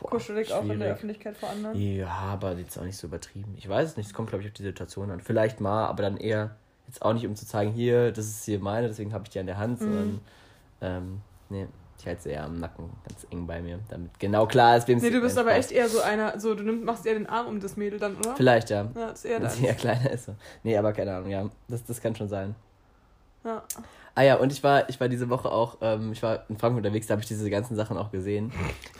Boah, 0.00 0.10
kuschelig 0.10 0.52
auch 0.52 0.62
in 0.62 0.68
der 0.68 0.76
schwierig. 0.76 0.92
Öffentlichkeit 0.92 1.36
vor 1.36 1.50
anderen. 1.50 1.78
Ja, 1.80 2.08
aber 2.08 2.54
jetzt 2.54 2.76
auch 2.78 2.84
nicht 2.84 2.96
so 2.96 3.06
übertrieben. 3.06 3.54
Ich 3.56 3.68
weiß 3.68 3.90
es 3.90 3.96
nicht, 3.96 4.06
es 4.08 4.12
kommt, 4.14 4.28
glaube 4.30 4.42
ich, 4.42 4.48
auf 4.48 4.54
die 4.54 4.62
Situation 4.64 5.10
an. 5.10 5.20
Vielleicht 5.20 5.60
mal, 5.60 5.86
aber 5.86 6.02
dann 6.02 6.16
eher 6.16 6.56
jetzt 6.88 7.02
auch 7.02 7.12
nicht, 7.12 7.26
um 7.26 7.36
zu 7.36 7.46
zeigen, 7.46 7.70
hier, 7.72 8.10
das 8.12 8.26
ist 8.26 8.44
hier 8.44 8.58
meine, 8.60 8.88
deswegen 8.88 9.12
habe 9.12 9.24
ich 9.24 9.30
die 9.30 9.38
an 9.38 9.46
der 9.46 9.58
Hand, 9.58 9.80
Mhm. 9.80 9.84
sondern, 9.84 10.20
ähm, 10.80 11.20
nee, 11.50 11.66
ich 11.98 12.06
halte 12.06 12.22
sie 12.22 12.30
eher 12.30 12.44
am 12.44 12.58
Nacken, 12.60 12.90
ganz 13.08 13.26
eng 13.30 13.46
bei 13.46 13.60
mir, 13.60 13.80
damit 13.88 14.18
genau 14.20 14.46
klar 14.46 14.76
ist, 14.76 14.86
wem 14.86 14.98
Nee, 14.98 15.10
du 15.10 15.20
bist 15.20 15.36
aber 15.36 15.52
echt 15.54 15.72
eher 15.72 15.88
so 15.88 16.00
einer, 16.00 16.38
so 16.38 16.54
du 16.54 16.62
nimm, 16.62 16.84
machst 16.84 17.04
eher 17.06 17.14
den 17.14 17.28
Arm 17.28 17.46
um 17.48 17.60
das 17.60 17.76
Mädel 17.76 17.98
dann, 17.98 18.16
oder? 18.16 18.36
Vielleicht, 18.36 18.70
ja. 18.70 18.82
Ja, 18.94 19.06
das 19.08 19.18
ist 19.18 19.24
eher 19.24 19.36
Wenn 19.36 19.42
dann. 19.42 19.52
sie 19.52 19.66
eher 19.66 19.74
kleiner 19.74 20.10
ist. 20.10 20.26
so. 20.26 20.34
Nee, 20.62 20.76
aber 20.76 20.92
keine 20.92 21.16
Ahnung, 21.16 21.30
ja. 21.30 21.48
Das, 21.68 21.84
das 21.84 22.00
kann 22.00 22.14
schon 22.14 22.28
sein. 22.28 22.54
Ja. 23.44 23.62
Ah 24.18 24.24
ja, 24.24 24.34
und 24.34 24.52
ich 24.52 24.64
war, 24.64 24.88
ich 24.88 24.98
war 24.98 25.08
diese 25.08 25.30
Woche 25.30 25.48
auch, 25.48 25.76
ähm, 25.80 26.10
ich 26.10 26.20
war 26.24 26.42
in 26.48 26.58
Frankfurt 26.58 26.84
unterwegs, 26.84 27.06
da 27.06 27.12
habe 27.12 27.22
ich 27.22 27.28
diese 27.28 27.48
ganzen 27.50 27.76
Sachen 27.76 27.96
auch 27.96 28.10
gesehen. 28.10 28.50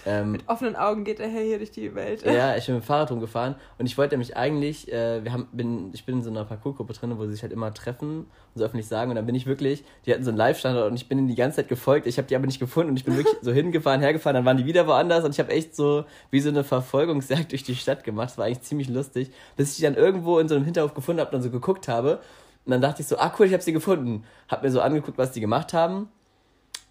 Ähm, 0.06 0.30
Mit 0.30 0.48
offenen 0.48 0.76
Augen 0.76 1.02
geht 1.02 1.18
der 1.18 1.26
Herr 1.26 1.42
hier 1.42 1.58
durch 1.58 1.72
die 1.72 1.92
Welt. 1.96 2.24
Ja, 2.24 2.54
ich 2.56 2.66
bin 2.66 2.76
mit 2.76 2.84
dem 2.84 2.86
Fahrrad 2.86 3.10
rumgefahren 3.10 3.56
und 3.78 3.86
ich 3.86 3.98
wollte 3.98 4.14
nämlich 4.14 4.36
eigentlich, 4.36 4.92
äh, 4.92 5.24
wir 5.24 5.32
haben, 5.32 5.48
bin, 5.50 5.90
ich 5.92 6.06
bin 6.06 6.18
in 6.18 6.22
so 6.22 6.30
einer 6.30 6.44
Parkourgruppe 6.44 6.92
drin, 6.92 7.18
wo 7.18 7.24
sie 7.24 7.32
sich 7.32 7.42
halt 7.42 7.52
immer 7.52 7.74
treffen 7.74 8.18
und 8.18 8.28
so 8.54 8.64
öffentlich 8.64 8.86
sagen 8.86 9.10
und 9.10 9.16
dann 9.16 9.26
bin 9.26 9.34
ich 9.34 9.46
wirklich, 9.46 9.82
die 10.06 10.12
hatten 10.12 10.22
so 10.22 10.30
einen 10.30 10.38
Live-Standort 10.38 10.88
und 10.88 10.94
ich 10.94 11.08
bin 11.08 11.18
ihnen 11.18 11.26
die 11.26 11.34
ganze 11.34 11.56
Zeit 11.56 11.68
gefolgt, 11.68 12.06
ich 12.06 12.16
habe 12.18 12.28
die 12.28 12.36
aber 12.36 12.46
nicht 12.46 12.60
gefunden 12.60 12.90
und 12.90 12.96
ich 12.96 13.04
bin 13.04 13.16
wirklich 13.16 13.38
so 13.42 13.50
hingefahren, 13.50 14.00
hergefahren, 14.00 14.36
dann 14.36 14.44
waren 14.44 14.56
die 14.56 14.66
wieder 14.66 14.86
woanders 14.86 15.24
und 15.24 15.32
ich 15.32 15.40
habe 15.40 15.50
echt 15.50 15.74
so 15.74 16.04
wie 16.30 16.38
so 16.38 16.48
eine 16.48 16.62
Verfolgungsjagd 16.62 17.50
durch 17.50 17.64
die 17.64 17.74
Stadt 17.74 18.04
gemacht, 18.04 18.30
das 18.30 18.38
war 18.38 18.44
eigentlich 18.44 18.60
ziemlich 18.60 18.88
lustig, 18.88 19.32
bis 19.56 19.72
ich 19.72 19.78
die 19.78 19.82
dann 19.82 19.96
irgendwo 19.96 20.38
in 20.38 20.46
so 20.46 20.54
einem 20.54 20.64
Hinterhof 20.64 20.94
gefunden 20.94 21.18
habe 21.18 21.30
und 21.30 21.34
dann 21.34 21.42
so 21.42 21.50
geguckt 21.50 21.88
habe 21.88 22.20
und 22.68 22.72
dann 22.72 22.82
dachte 22.82 23.00
ich 23.00 23.08
so, 23.08 23.16
ah 23.18 23.32
cool, 23.38 23.46
ich 23.46 23.54
habe 23.54 23.62
sie 23.62 23.72
gefunden, 23.72 24.24
hab 24.46 24.62
mir 24.62 24.70
so 24.70 24.82
angeguckt, 24.82 25.16
was 25.16 25.32
die 25.32 25.40
gemacht 25.40 25.72
haben 25.72 26.10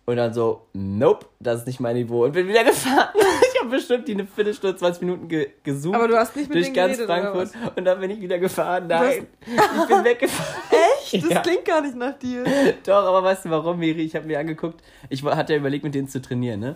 und 0.05 0.15
dann 0.15 0.33
so, 0.33 0.63
nope, 0.73 1.27
das 1.39 1.59
ist 1.59 1.67
nicht 1.67 1.79
mein 1.79 1.95
Niveau 1.95 2.25
und 2.25 2.31
bin 2.31 2.47
wieder 2.47 2.63
gefahren. 2.65 3.09
Ich 3.53 3.59
habe 3.61 3.69
bestimmt 3.69 4.07
die 4.07 4.13
eine 4.13 4.25
Viertelstunde, 4.25 4.75
20 4.75 5.01
Minuten 5.03 5.27
ge 5.27 5.51
gesucht 5.61 5.93
Aber 5.95 6.07
du 6.07 6.17
hast 6.17 6.35
nicht 6.35 6.49
mit 6.49 6.57
durch 6.57 6.73
ganz 6.73 6.97
geredet, 6.97 7.05
Frankfurt 7.05 7.51
und 7.75 7.85
dann 7.85 7.99
bin 7.99 8.09
ich 8.09 8.19
wieder 8.21 8.39
gefahren. 8.39 8.87
Nein, 8.87 9.27
ich 9.45 9.85
bin 9.87 10.03
weggefahren. 10.03 10.63
Echt? 11.03 11.23
Das 11.25 11.29
Ja. 11.31 11.41
klingt 11.41 11.65
gar 11.65 11.81
nicht 11.81 11.95
nach 11.95 12.17
dir. 12.17 12.43
Doch, 12.83 13.05
aber 13.05 13.21
weißt 13.21 13.45
du 13.45 13.51
warum, 13.51 13.77
Miri? 13.77 14.01
Ich 14.01 14.15
habe 14.15 14.25
mir 14.25 14.39
angeguckt, 14.39 14.81
ich 15.09 15.23
hatte 15.23 15.53
ja 15.53 15.59
überlegt, 15.59 15.83
mit 15.83 15.93
denen 15.93 16.07
zu 16.07 16.19
trainieren, 16.23 16.59
ne? 16.59 16.75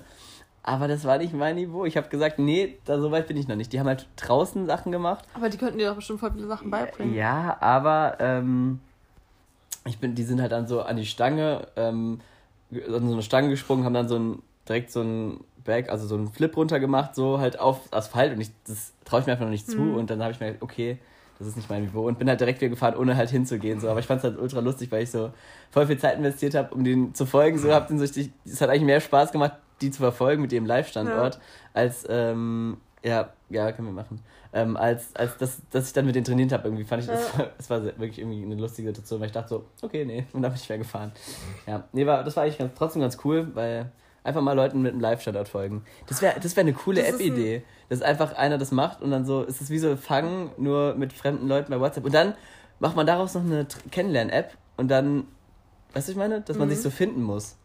Aber 0.63 0.87
das 0.87 1.05
war 1.05 1.17
nicht 1.17 1.33
mein 1.33 1.55
Niveau. 1.55 1.85
Ich 1.85 1.97
habe 1.97 2.07
gesagt, 2.09 2.37
nee, 2.37 2.77
da 2.85 2.99
so 2.99 3.09
weit 3.09 3.25
bin 3.27 3.35
ich 3.35 3.47
noch 3.47 3.55
nicht. 3.55 3.73
Die 3.73 3.79
haben 3.79 3.87
halt 3.87 4.07
draußen 4.15 4.67
Sachen 4.67 4.91
gemacht. 4.91 5.25
Aber 5.33 5.49
die 5.49 5.57
könnten 5.57 5.79
dir 5.79 5.87
doch 5.89 5.95
bestimmt 5.95 6.19
voll 6.19 6.31
viele 6.33 6.45
Sachen 6.45 6.69
beibringen. 6.69 7.15
Ja, 7.15 7.57
aber 7.59 8.17
ähm, 8.19 8.79
ich 9.85 9.99
bin, 9.99 10.15
die 10.15 10.23
sind 10.23 10.41
halt 10.41 10.51
dann 10.51 10.67
so 10.67 10.81
an 10.81 10.97
die 10.97 11.05
Stange, 11.05 11.67
ähm, 11.75 12.19
an 12.71 13.07
so 13.07 13.13
eine 13.13 13.23
Stange 13.23 13.49
gesprungen, 13.49 13.83
haben 13.83 13.93
dann 13.93 14.07
so 14.07 14.17
ein, 14.17 14.41
direkt 14.67 14.91
so 14.91 15.01
ein 15.01 15.39
Back, 15.63 15.89
also 15.89 16.07
so 16.07 16.15
einen 16.15 16.31
Flip 16.31 16.55
runter 16.55 16.79
gemacht, 16.79 17.15
so 17.15 17.39
halt 17.39 17.59
auf 17.59 17.81
Asphalt 17.91 18.33
und 18.33 18.41
ich, 18.41 18.51
das 18.67 18.93
traue 19.05 19.19
ich 19.21 19.25
mir 19.25 19.33
einfach 19.33 19.45
noch 19.45 19.51
nicht 19.51 19.69
zu 19.69 19.81
Mhm. 19.81 19.95
und 19.95 20.09
dann 20.09 20.21
habe 20.21 20.31
ich 20.31 20.39
mir 20.39 20.47
gedacht, 20.47 20.63
okay, 20.63 20.97
das 21.37 21.47
ist 21.47 21.55
nicht 21.55 21.69
mein 21.69 21.81
Niveau 21.83 22.07
und 22.07 22.19
bin 22.19 22.29
halt 22.29 22.39
direkt 22.39 22.61
wieder 22.61 22.69
gefahren, 22.69 22.95
ohne 22.95 23.15
halt 23.17 23.29
hinzugehen, 23.31 23.79
so, 23.79 23.89
aber 23.89 23.99
ich 23.99 24.05
fand 24.05 24.19
es 24.19 24.23
halt 24.23 24.39
ultra 24.39 24.59
lustig, 24.59 24.91
weil 24.91 25.03
ich 25.03 25.11
so 25.11 25.31
voll 25.71 25.87
viel 25.87 25.97
Zeit 25.97 26.17
investiert 26.17 26.53
habe, 26.53 26.73
um 26.73 26.83
den 26.83 27.13
zu 27.15 27.25
folgen, 27.25 27.57
so, 27.57 27.73
hab 27.73 27.87
den 27.87 27.97
so 27.97 28.03
richtig, 28.03 28.31
es 28.45 28.61
hat 28.61 28.69
eigentlich 28.69 28.83
mehr 28.83 29.01
Spaß 29.01 29.31
gemacht, 29.31 29.53
die 29.81 29.89
zu 29.89 29.99
verfolgen 30.01 30.41
mit 30.43 30.51
dem 30.51 30.65
Live-Standort, 30.67 31.39
als, 31.73 32.05
ähm, 32.09 32.77
ja, 33.03 33.33
ja, 33.49 33.71
können 33.71 33.87
wir 33.87 33.93
machen. 33.93 34.19
Ähm, 34.53 34.75
als, 34.77 35.15
als 35.15 35.37
dass, 35.37 35.61
dass 35.69 35.87
ich 35.87 35.93
dann 35.93 36.05
mit 36.05 36.13
denen 36.15 36.25
trainiert 36.25 36.51
habe, 36.51 36.67
irgendwie 36.67 36.83
fand 36.83 37.01
ich 37.03 37.07
das, 37.09 37.31
das 37.57 37.69
war 37.69 37.81
sehr- 37.81 37.97
wirklich 37.97 38.19
irgendwie 38.19 38.43
eine 38.43 38.55
lustige 38.55 38.89
Situation, 38.89 39.19
weil 39.19 39.27
ich 39.27 39.31
dachte 39.33 39.49
so, 39.49 39.65
okay, 39.81 40.03
nee, 40.05 40.25
und 40.33 40.41
dann 40.41 40.51
bin 40.51 40.59
ich 40.61 40.67
wieder 40.67 40.77
gefahren. 40.77 41.11
Ja, 41.65 41.83
nee, 41.93 42.05
war, 42.05 42.23
das 42.23 42.35
war 42.35 42.43
eigentlich 42.43 42.57
ganz, 42.57 42.71
trotzdem 42.77 43.01
ganz 43.01 43.17
cool, 43.23 43.49
weil 43.53 43.91
Einfach 44.23 44.41
mal 44.43 44.53
Leuten 44.53 44.83
mit 44.83 44.91
einem 44.91 45.01
Live-Standort 45.01 45.49
folgen. 45.49 45.83
Das 46.05 46.21
wäre 46.21 46.39
das 46.39 46.55
wär 46.55 46.61
eine 46.61 46.73
coole 46.73 47.01
Das 47.01 47.09
ist 47.09 47.15
ein- 47.15 47.21
App-Idee. 47.29 47.63
Dass 47.89 48.03
einfach 48.03 48.33
einer 48.37 48.59
das 48.59 48.69
macht 48.71 49.01
und 49.01 49.09
dann 49.09 49.25
so, 49.25 49.43
es 49.43 49.61
ist 49.61 49.71
wie 49.71 49.79
so 49.79 49.95
Fangen, 49.97 50.51
nur 50.59 50.93
mit 50.93 51.11
fremden 51.11 51.47
Leuten 51.47 51.71
bei 51.71 51.79
WhatsApp. 51.79 52.05
Und 52.05 52.13
dann 52.13 52.35
macht 52.77 52.95
man 52.95 53.07
daraus 53.07 53.33
noch 53.33 53.41
eine 53.41 53.65
Kennenlern-App 53.89 54.55
und 54.77 54.89
dann, 54.89 55.25
weißt 55.93 56.07
du, 56.07 56.11
ich 56.11 56.17
meine, 56.19 56.41
dass 56.41 56.55
man 56.55 56.67
Mhm. 56.67 56.73
sich 56.73 56.81
so 56.81 56.91
finden 56.91 57.23
muss. 57.23 57.57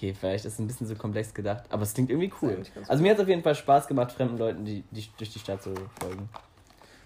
Okay, 0.00 0.14
vielleicht 0.18 0.46
ist 0.46 0.54
es 0.54 0.58
ein 0.58 0.66
bisschen 0.66 0.86
so 0.86 0.94
komplex 0.94 1.34
gedacht, 1.34 1.64
aber 1.68 1.82
es 1.82 1.92
klingt 1.92 2.08
irgendwie 2.08 2.32
cool. 2.40 2.62
Also 2.88 3.02
mir 3.02 3.10
hat 3.10 3.18
es 3.18 3.22
auf 3.22 3.28
jeden 3.28 3.42
Fall 3.42 3.54
Spaß 3.54 3.86
gemacht, 3.86 4.12
fremden 4.12 4.38
Leuten, 4.38 4.64
die, 4.64 4.82
die 4.90 5.06
durch 5.18 5.30
die 5.30 5.38
Stadt 5.38 5.62
zu 5.62 5.74
folgen. 6.00 6.30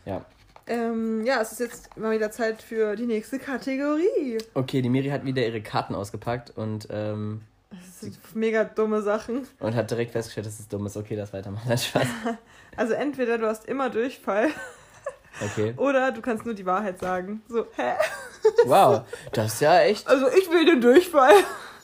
Ja. 0.06 0.24
Ähm, 0.68 1.26
ja, 1.26 1.40
es 1.40 1.50
ist 1.50 1.58
jetzt 1.58 1.96
mal 1.96 2.12
wieder 2.12 2.30
Zeit 2.30 2.62
für 2.62 2.94
die 2.94 3.06
nächste 3.06 3.40
Kategorie. 3.40 4.38
Okay, 4.54 4.80
die 4.80 4.88
Miri 4.88 5.08
hat 5.08 5.24
wieder 5.24 5.44
ihre 5.44 5.60
Karten 5.60 5.96
ausgepackt 5.96 6.56
und, 6.56 6.86
ähm, 6.92 7.40
Das 7.72 7.98
sind 8.02 8.16
mega 8.36 8.62
dumme 8.62 9.02
Sachen. 9.02 9.48
und 9.58 9.74
hat 9.74 9.90
direkt 9.90 10.12
festgestellt, 10.12 10.46
dass 10.46 10.60
es 10.60 10.68
dumm 10.68 10.86
ist. 10.86 10.96
Okay, 10.96 11.16
das 11.16 11.32
weitermachen. 11.32 11.64
Nein, 11.68 11.78
Spaß. 11.78 12.06
Also 12.76 12.92
entweder 12.94 13.38
du 13.38 13.48
hast 13.48 13.64
immer 13.64 13.90
Durchfall 13.90 14.50
Okay. 15.44 15.74
oder 15.78 16.12
du 16.12 16.20
kannst 16.20 16.44
nur 16.44 16.54
die 16.54 16.66
Wahrheit 16.66 17.00
sagen. 17.00 17.42
So, 17.48 17.66
hä? 17.74 17.94
Wow, 18.66 19.02
das 19.32 19.54
ist 19.54 19.60
ja 19.62 19.80
echt. 19.80 20.06
Also 20.06 20.28
ich 20.28 20.48
will 20.48 20.64
den 20.64 20.80
Durchfall. 20.80 21.34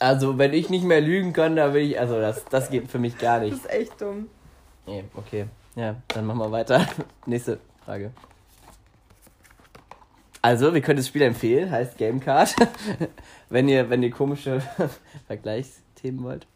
Also, 0.01 0.39
wenn 0.39 0.51
ich 0.53 0.71
nicht 0.71 0.83
mehr 0.83 0.99
lügen 0.99 1.31
kann, 1.31 1.55
dann 1.55 1.75
will 1.75 1.83
ich. 1.83 1.99
Also, 1.99 2.19
das, 2.19 2.43
das 2.45 2.71
geht 2.71 2.89
für 2.89 2.97
mich 2.97 3.19
gar 3.19 3.39
Das 3.39 3.51
nicht. 3.51 3.63
ist 3.63 3.69
echt 3.71 4.01
dumm. 4.01 4.29
Nee, 4.87 5.03
okay. 5.13 5.45
Ja, 5.75 5.95
dann 6.07 6.25
machen 6.25 6.39
wir 6.39 6.51
weiter. 6.51 6.87
Nächste 7.27 7.59
Frage. 7.85 8.11
Also, 10.41 10.73
wir 10.73 10.81
können 10.81 10.97
das 10.97 11.07
Spiel 11.07 11.21
empfehlen, 11.21 11.69
heißt 11.69 11.99
Gamecard. 11.99 12.55
wenn 13.49 13.69
ihr, 13.69 13.91
wenn 13.91 14.01
ihr 14.01 14.09
komische 14.09 14.63
Vergleichsthemen 15.27 16.23
wollt. 16.23 16.47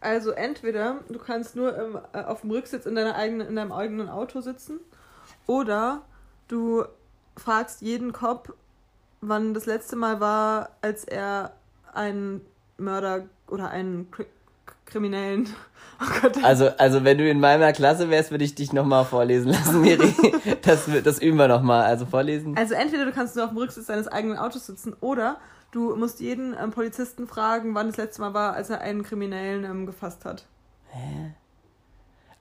Also 0.00 0.32
entweder 0.32 1.00
du 1.08 1.18
kannst 1.18 1.56
nur 1.56 1.74
im, 1.74 1.98
äh, 2.12 2.22
auf 2.24 2.42
dem 2.42 2.50
Rücksitz 2.50 2.84
in, 2.84 2.94
deiner 2.94 3.16
eigenen, 3.16 3.48
in 3.48 3.56
deinem 3.56 3.72
eigenen 3.72 4.10
Auto 4.10 4.42
sitzen 4.42 4.78
oder 5.46 6.02
du 6.46 6.84
fragst 7.38 7.80
jeden 7.80 8.12
Cop, 8.12 8.54
wann 9.22 9.54
das 9.54 9.64
letzte 9.64 9.96
Mal 9.96 10.20
war, 10.20 10.68
als 10.82 11.04
er 11.04 11.54
einen 11.94 12.42
Mörder 12.78 13.26
oder 13.48 13.70
einen 13.70 14.10
Kri 14.10 14.26
Kriminellen. 14.84 15.48
Oh 15.98 16.20
Gott, 16.20 16.44
Also, 16.44 16.68
also 16.76 17.04
wenn 17.04 17.16
du 17.16 17.26
in 17.26 17.40
meiner 17.40 17.72
Klasse 17.72 18.10
wärst, 18.10 18.30
würde 18.30 18.44
ich 18.44 18.54
dich 18.54 18.74
nochmal 18.74 19.06
vorlesen 19.06 19.48
lassen, 19.52 19.80
Miri. 19.80 20.14
Das, 20.62 20.86
das 21.02 21.22
üben 21.22 21.38
wir 21.38 21.48
nochmal. 21.48 21.84
Also 21.84 22.04
vorlesen. 22.04 22.54
Also 22.54 22.74
entweder 22.74 23.06
du 23.06 23.12
kannst 23.12 23.34
nur 23.34 23.46
auf 23.46 23.52
dem 23.52 23.56
Rücksitz 23.56 23.86
deines 23.86 24.06
eigenen 24.06 24.36
Autos 24.36 24.66
sitzen 24.66 24.94
oder 25.00 25.38
du 25.70 25.96
musst 25.96 26.20
jeden 26.20 26.54
ähm, 26.60 26.70
Polizisten 26.70 27.26
fragen, 27.26 27.74
wann 27.74 27.86
das 27.86 27.96
letzte 27.96 28.20
Mal 28.20 28.34
war, 28.34 28.52
als 28.52 28.68
er 28.68 28.82
einen 28.82 29.04
Kriminellen 29.04 29.64
ähm, 29.64 29.86
gefasst 29.86 30.26
hat. 30.26 30.44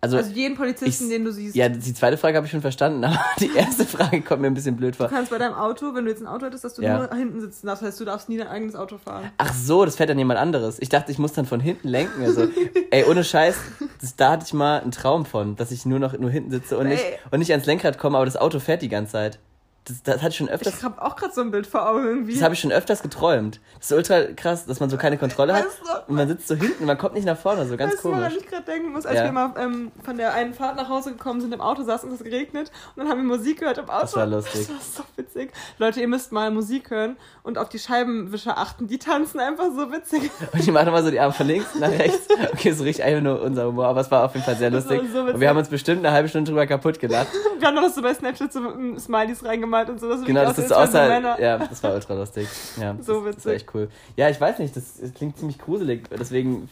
Also, 0.05 0.17
Also 0.17 0.31
jeden 0.31 0.55
Polizisten, 0.55 1.05
ich- 1.05 1.09
den 1.09 1.25
du 1.25 1.31
siehst. 1.31 1.55
ja, 1.55 1.67
die 1.69 1.93
zweite 1.93 2.17
Frage 2.17 2.37
habe 2.37 2.45
ich 2.45 2.51
schon 2.51 2.61
verstanden, 2.61 3.03
aber 3.05 3.19
die 3.39 3.51
erste 3.55 3.85
Frage 3.85 4.21
kommt 4.21 4.41
mir 4.41 4.47
ein 4.47 4.53
bisschen 4.53 4.75
blöd 4.75 4.95
vor. 4.95 5.07
Du 5.07 5.13
kannst 5.13 5.31
bei 5.31 5.37
deinem 5.37 5.53
Auto, 5.55 5.93
wenn 5.93 6.05
du 6.05 6.11
jetzt 6.11 6.21
ein 6.21 6.27
Auto 6.27 6.45
hättest, 6.45 6.63
dass 6.63 6.73
du 6.75 6.81
Ja. 6.81 6.97
nur 6.97 7.13
hinten 7.15 7.41
sitzen 7.41 7.67
darfst. 7.67 7.81
Das 7.83 7.89
heißt, 7.89 7.99
du 7.99 8.05
darfst 8.05 8.29
nie 8.29 8.37
dein 8.37 8.47
eigenes 8.47 8.75
Auto 8.75 8.97
fahren. 8.97 9.29
Ach 9.37 9.53
so, 9.53 9.83
das 9.85 9.95
fährt 9.95 10.09
dann 10.09 10.17
jemand 10.17 10.39
anderes. 10.39 10.77
Ich 10.79 10.89
dachte, 10.89 11.11
ich 11.11 11.19
muss 11.19 11.33
dann 11.33 11.45
von 11.45 11.59
hinten 11.59 11.87
lenken. 11.87 12.23
Also, 12.23 12.47
ey, 12.91 13.03
ohne 13.05 13.23
Scheiß, 13.23 13.55
das, 14.01 14.15
da 14.15 14.31
hatte 14.31 14.45
ich 14.47 14.53
mal 14.53 14.79
einen 14.81 14.91
Traum 14.91 15.25
von, 15.25 15.55
dass 15.55 15.71
ich 15.71 15.85
nur 15.85 15.99
noch 15.99 16.17
nur 16.17 16.29
hinten 16.29 16.51
sitze 16.51 16.77
und 16.77 16.87
nicht, 16.87 17.03
Ey. 17.03 17.17
und 17.31 17.39
nicht 17.39 17.51
ans 17.51 17.65
Lenkrad 17.65 17.97
komme, 17.97 18.17
aber 18.17 18.25
das 18.25 18.37
Auto 18.37 18.59
fährt 18.59 18.81
die 18.81 18.89
ganze 18.89 19.13
Zeit. 19.13 19.39
Das, 19.87 20.01
das 20.01 20.15
hatte 20.17 20.29
ich 20.29 20.37
schon 20.37 20.49
öfters. 20.49 20.77
Ich 20.79 20.83
habe 20.83 20.99
auch 20.99 21.15
gerade 21.15 21.31
so 21.33 21.41
ein 21.41 21.51
Bild 21.51 21.67
vor 21.67 21.87
Augen 21.87 22.03
irgendwie. 22.05 22.33
Das 22.33 22.41
habe 22.41 22.55
ich 22.55 22.59
schon 22.59 22.71
öfters 22.71 23.03
geträumt. 23.03 23.59
Das 23.77 23.91
ist 23.91 23.95
ultra 23.95 24.23
krass, 24.35 24.65
dass 24.65 24.79
man 24.79 24.89
so 24.89 24.97
keine 24.97 25.17
Kontrolle 25.19 25.53
hat. 25.53 25.65
Weißt 25.65 25.79
du- 25.83 26.09
Und 26.11 26.15
man 26.15 26.27
sitzt 26.27 26.47
so 26.47 26.55
hinten, 26.55 26.85
man 26.85 26.97
kommt 26.97 27.13
nicht 27.13 27.25
nach 27.25 27.37
vorne, 27.37 27.67
so 27.67 27.77
ganz 27.77 27.93
weißt 27.93 28.03
du, 28.03 28.09
woran 28.09 28.23
komisch. 28.23 28.37
ich 28.39 28.47
gerade 28.49 28.63
denken 28.65 28.91
muss, 28.93 29.05
als 29.05 29.17
Ja. 29.17 29.25
wir 29.25 29.31
mal 29.31 29.53
ähm, 29.59 29.91
von 30.03 30.17
der 30.17 30.33
einen 30.33 30.55
Fahrt 30.55 30.75
nach 30.75 30.89
Hause 30.89 31.11
gekommen 31.11 31.39
sind, 31.39 31.53
im 31.53 31.61
Auto 31.61 31.83
saßen 31.83 32.11
es 32.11 32.23
geregnet 32.23 32.71
und 32.95 33.03
dann 33.03 33.09
haben 33.11 33.19
wir 33.27 33.37
Musik 33.37 33.59
gehört 33.59 33.77
im 33.77 33.89
Auto. 33.89 34.01
Das 34.01 34.15
war 34.15 34.25
lustig. 34.25 34.61
Das 34.67 34.69
war 34.69 34.77
so 34.81 35.03
witzig. 35.17 35.51
Leute, 35.77 36.01
ihr 36.01 36.07
müsst 36.07 36.31
mal 36.31 36.49
Musik 36.49 36.89
hören 36.89 37.15
und 37.43 37.57
auf 37.59 37.69
die 37.69 37.77
Scheibenwischer 37.79 38.57
achten. 38.57 38.87
Die 38.87 38.97
tanzen 38.97 39.39
einfach 39.39 39.65
so 39.75 39.91
witzig. 39.91 40.31
Und 40.53 40.65
die 40.65 40.71
machen 40.71 40.87
immer 40.87 41.03
so 41.03 41.11
die 41.11 41.19
Arme 41.19 41.33
von 41.33 41.45
links 41.45 41.75
nach 41.75 41.89
rechts. 41.91 42.27
Okay, 42.53 42.71
so 42.71 42.83
richtig 42.83 43.05
einfach 43.05 43.21
nur 43.21 43.41
unser 43.41 43.67
Humor, 43.67 43.85
aber 43.87 44.01
es 44.01 44.09
war 44.09 44.23
auf 44.25 44.33
jeden 44.33 44.45
Fall 44.45 44.55
sehr 44.55 44.71
lustig. 44.71 45.01
so 45.13 45.19
und 45.21 45.39
wir 45.39 45.47
haben 45.49 45.57
uns 45.57 45.69
bestimmt 45.69 45.99
eine 46.05 46.11
halbe 46.15 46.27
Stunde 46.29 46.49
drüber 46.49 46.65
kaputt 46.65 46.99
gelacht. 46.99 47.27
Wir 47.59 47.67
haben 47.67 47.75
noch 47.75 47.89
so 47.89 48.01
bei 48.01 48.13
Snapchat 48.13 48.51
so 48.51 48.61
Smileys 48.97 49.43
reinggemalt 49.75 49.89
und 49.89 49.99
so. 49.99 50.09
Das 50.09 50.23
Genau, 50.25 50.43
das 50.43 50.57
ist 50.57 50.71
außer. 50.73 51.07
Männer. 51.07 51.39
Ja, 51.39 51.57
das 51.57 51.81
war 51.83 51.93
ultra 51.93 52.13
lustig. 52.13 52.47
Ja, 52.79 52.95
So 53.01 53.23
das, 53.25 53.35
das 53.35 53.45
war 53.45 53.53
witzig. 53.53 53.53
echt 53.53 53.75
cool. 53.75 53.89
Ja, 54.15 54.29
ich 54.29 54.39
weiß 54.39 54.59
nicht, 54.59 54.75
das, 54.75 54.97
das 54.99 55.13
klingt 55.13 55.37
ziemlich 55.37 55.59
gruselig. 55.59 56.09
Deswegen 56.09 56.69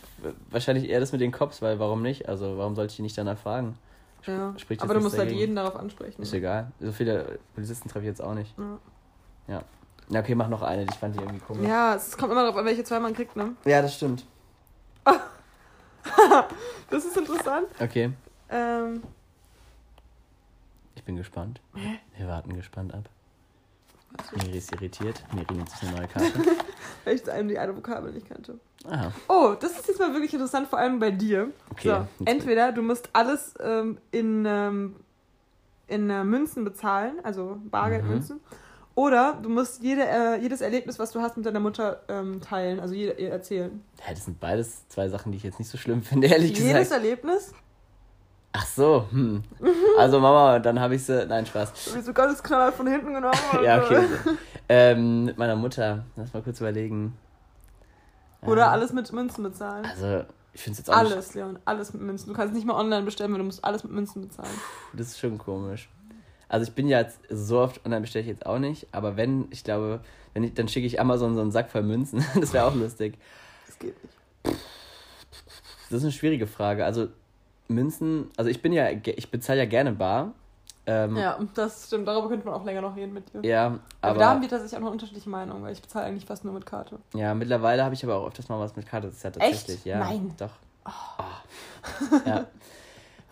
wahrscheinlich 0.49 0.89
eher 0.89 0.99
das 0.99 1.11
mit 1.11 1.21
den 1.21 1.31
Cops, 1.31 1.61
weil 1.61 1.79
warum 1.79 2.01
nicht? 2.01 2.27
Also, 2.29 2.57
warum 2.57 2.75
sollte 2.75 2.91
ich 2.91 2.95
die 2.97 3.01
nicht 3.03 3.17
danach 3.17 3.37
fragen? 3.37 3.77
Ja. 4.25 4.53
Spricht 4.57 4.81
Aber 4.81 4.93
du 4.93 5.01
musst 5.01 5.17
halt 5.17 5.23
dagegen. 5.27 5.39
jeden 5.39 5.55
darauf 5.55 5.75
ansprechen. 5.75 6.21
Ist 6.21 6.33
egal. 6.33 6.71
So 6.79 6.91
viele 6.93 7.39
Polizisten 7.55 7.89
treffe 7.89 8.05
ich 8.05 8.09
jetzt 8.09 8.23
auch 8.23 8.33
nicht. 8.33 8.53
Ja. 9.47 9.63
Na, 10.09 10.19
okay, 10.19 10.35
mach 10.35 10.47
noch 10.47 10.61
eine. 10.61 10.83
Ich 10.83 10.95
fand 10.95 11.15
die 11.15 11.19
irgendwie 11.19 11.39
komisch. 11.39 11.67
Ja, 11.67 11.95
es 11.95 12.17
kommt 12.17 12.31
immer 12.31 12.41
darauf 12.43 12.57
an, 12.57 12.65
welche 12.65 12.83
zwei 12.83 12.99
man 12.99 13.13
kriegt, 13.13 13.35
ne? 13.35 13.53
ja 13.65 13.81
das 13.81 13.95
stimmt. 13.95 14.25
Das 16.89 17.05
ist 17.05 17.15
interessant. 17.17 17.67
Okay, 17.79 18.11
Ähm, 18.49 19.01
ich 20.95 21.03
bin 21.03 21.15
gespannt. 21.15 21.61
Wir 22.17 22.27
warten 22.27 22.55
gespannt 22.55 22.93
ab. 22.93 23.09
Miri 24.35 24.57
ist 24.57 24.71
irritiert. 24.71 25.23
Miri 25.33 25.53
nimmt 25.53 25.69
sich 25.69 25.81
eine 25.83 25.97
neue 25.97 26.07
Karte. 26.07 26.31
weil 27.03 27.15
ich 27.15 27.31
einem 27.31 27.47
die 27.47 27.57
eine 27.57 27.75
Vokabel 27.75 28.11
nicht 28.11 28.29
kannte. 28.29 28.59
Aha. 28.85 29.11
Oh, 29.27 29.55
das 29.59 29.71
ist 29.71 29.87
jetzt 29.87 29.99
mal 29.99 30.13
wirklich 30.13 30.33
interessant, 30.33 30.67
vor 30.67 30.79
allem 30.79 30.99
bei 30.99 31.11
dir. 31.11 31.51
Okay. 31.71 32.05
So, 32.19 32.25
entweder 32.25 32.71
du 32.71 32.81
musst 32.81 33.09
alles 33.13 33.53
ähm, 33.59 33.97
in, 34.11 34.45
ähm, 34.45 34.95
in 35.87 36.09
äh, 36.09 36.23
Münzen 36.23 36.63
bezahlen, 36.63 37.15
also 37.23 37.57
Bargeldmünzen, 37.65 38.39
oder 38.95 39.39
du 39.41 39.49
musst 39.49 39.81
jede, 39.81 40.05
äh, 40.05 40.39
jedes 40.39 40.61
Erlebnis, 40.61 40.99
was 40.99 41.11
du 41.11 41.21
hast, 41.21 41.35
mit 41.35 41.45
deiner 41.45 41.59
Mutter 41.59 42.01
ähm, 42.07 42.41
teilen, 42.41 42.79
also 42.79 42.93
jede, 42.93 43.13
ihr 43.13 43.31
erzählen. 43.31 43.83
Ja, 44.05 44.13
das 44.13 44.25
sind 44.25 44.39
beides 44.39 44.87
zwei 44.89 45.09
Sachen, 45.09 45.31
die 45.31 45.37
ich 45.37 45.43
jetzt 45.43 45.57
nicht 45.57 45.69
so 45.69 45.77
schlimm 45.77 46.03
finde, 46.03 46.27
ehrlich 46.27 46.51
Jedes 46.51 46.89
gesagt. 46.89 46.91
Erlebnis? 46.91 47.53
Ach 48.55 48.67
so, 48.67 49.07
hm. 49.09 49.43
Also 49.97 50.19
Mama, 50.19 50.59
dann 50.59 50.79
habe 50.79 50.93
ich 50.95 51.03
sie. 51.03 51.25
Nein, 51.25 51.45
Spaß. 51.45 51.71
Bist 51.71 52.05
so 52.05 52.13
ganz 52.13 52.41
knallhart 52.41 52.75
von 52.75 52.85
hinten 52.87 53.13
genommen. 53.13 53.33
Ja, 53.63 53.83
okay. 53.83 54.05
ähm, 54.69 55.25
mit 55.25 55.37
meiner 55.39 55.55
Mutter. 55.55 56.05
Lass 56.15 56.33
mal 56.33 56.43
kurz 56.43 56.59
überlegen. 56.59 57.17
Oder 58.43 58.65
Ähm, 58.65 58.69
alles 58.69 58.93
mit 58.93 59.11
Münzen 59.11 59.43
bezahlen. 59.43 59.85
Also, 59.85 60.25
ich 60.53 60.61
finde 60.61 60.73
es 60.73 60.77
jetzt 60.79 60.89
auch 60.91 61.01
nicht. 61.01 61.13
Alles, 61.13 61.33
Leon, 61.33 61.57
alles 61.65 61.93
mit 61.93 62.03
Münzen. 62.03 62.29
Du 62.29 62.35
kannst 62.35 62.53
nicht 62.53 62.67
mal 62.67 62.75
online 62.75 63.03
bestellen, 63.03 63.31
weil 63.31 63.39
du 63.39 63.45
musst 63.45 63.65
alles 63.65 63.83
mit 63.83 63.91
Münzen 63.91 64.21
bezahlen. 64.21 64.53
Das 64.93 65.07
ist 65.07 65.19
schon 65.19 65.39
komisch. 65.39 65.89
Also, 66.47 66.67
ich 66.67 66.75
bin 66.75 66.87
ja 66.87 66.99
jetzt 66.99 67.19
so 67.31 67.59
oft 67.59 67.83
online 67.85 68.01
bestelle 68.01 68.21
ich 68.21 68.29
jetzt 68.29 68.45
auch 68.45 68.59
nicht. 68.59 68.85
Aber 68.91 69.17
wenn, 69.17 69.47
ich 69.49 69.63
glaube, 69.63 70.01
wenn 70.35 70.43
ich, 70.43 70.53
dann 70.53 70.67
schicke 70.67 70.85
ich 70.85 70.99
Amazon 71.01 71.33
so 71.33 71.41
einen 71.41 71.51
Sack 71.51 71.71
voll 71.71 71.81
Münzen. 71.81 72.23
das 72.39 72.53
wäre 72.53 72.65
auch 72.65 72.75
lustig. 72.75 73.17
Das 73.65 73.79
geht 73.79 73.95
nicht. 74.03 74.15
Das 75.89 75.97
ist 75.97 76.03
eine 76.03 76.11
schwierige 76.11 76.45
Frage. 76.45 76.85
Also, 76.85 77.07
Münzen, 77.67 78.29
also 78.37 78.49
ich 78.49 78.61
bin 78.61 78.73
ja, 78.73 78.89
ich 78.91 79.31
bezahle 79.31 79.59
ja 79.59 79.65
gerne 79.65 79.91
bar. 79.93 80.33
Ähm, 80.85 81.15
Ja, 81.15 81.39
das 81.55 81.87
stimmt. 81.87 82.07
Darüber 82.07 82.27
könnte 82.27 82.45
man 82.45 82.55
auch 82.55 82.65
länger 82.65 82.81
noch 82.81 82.95
reden 82.95 83.13
mit 83.13 83.33
dir. 83.33 83.41
Ja, 83.47 83.79
aber, 84.01 84.19
da 84.19 84.29
haben 84.31 84.41
wir 84.41 84.49
tatsächlich 84.49 84.77
auch 84.77 84.83
noch 84.83 84.91
unterschiedliche 84.91 85.29
Meinungen, 85.29 85.63
weil 85.63 85.71
ich 85.71 85.81
bezahle 85.81 86.05
eigentlich 86.05 86.25
fast 86.25 86.43
nur 86.43 86.53
mit 86.53 86.65
Karte. 86.65 86.99
ja, 87.13 87.33
mittlerweile 87.33 87.83
habe 87.85 87.95
ich 87.95 88.03
aber 88.03 88.15
auch 88.17 88.27
öfters 88.27 88.49
mal 88.49 88.59
was 88.59 88.75
mit 88.75 88.85
Karte. 88.85 89.07
Das 89.07 89.15
ist 89.17 89.23
ja 89.23 89.31
tatsächlich, 89.31 89.77
Echt? 89.77 89.85
ja. 89.85 89.99
Nein. 89.99 90.33
Doch. 90.37 90.51
Oh. 90.85 92.19
Ja. 92.25 92.45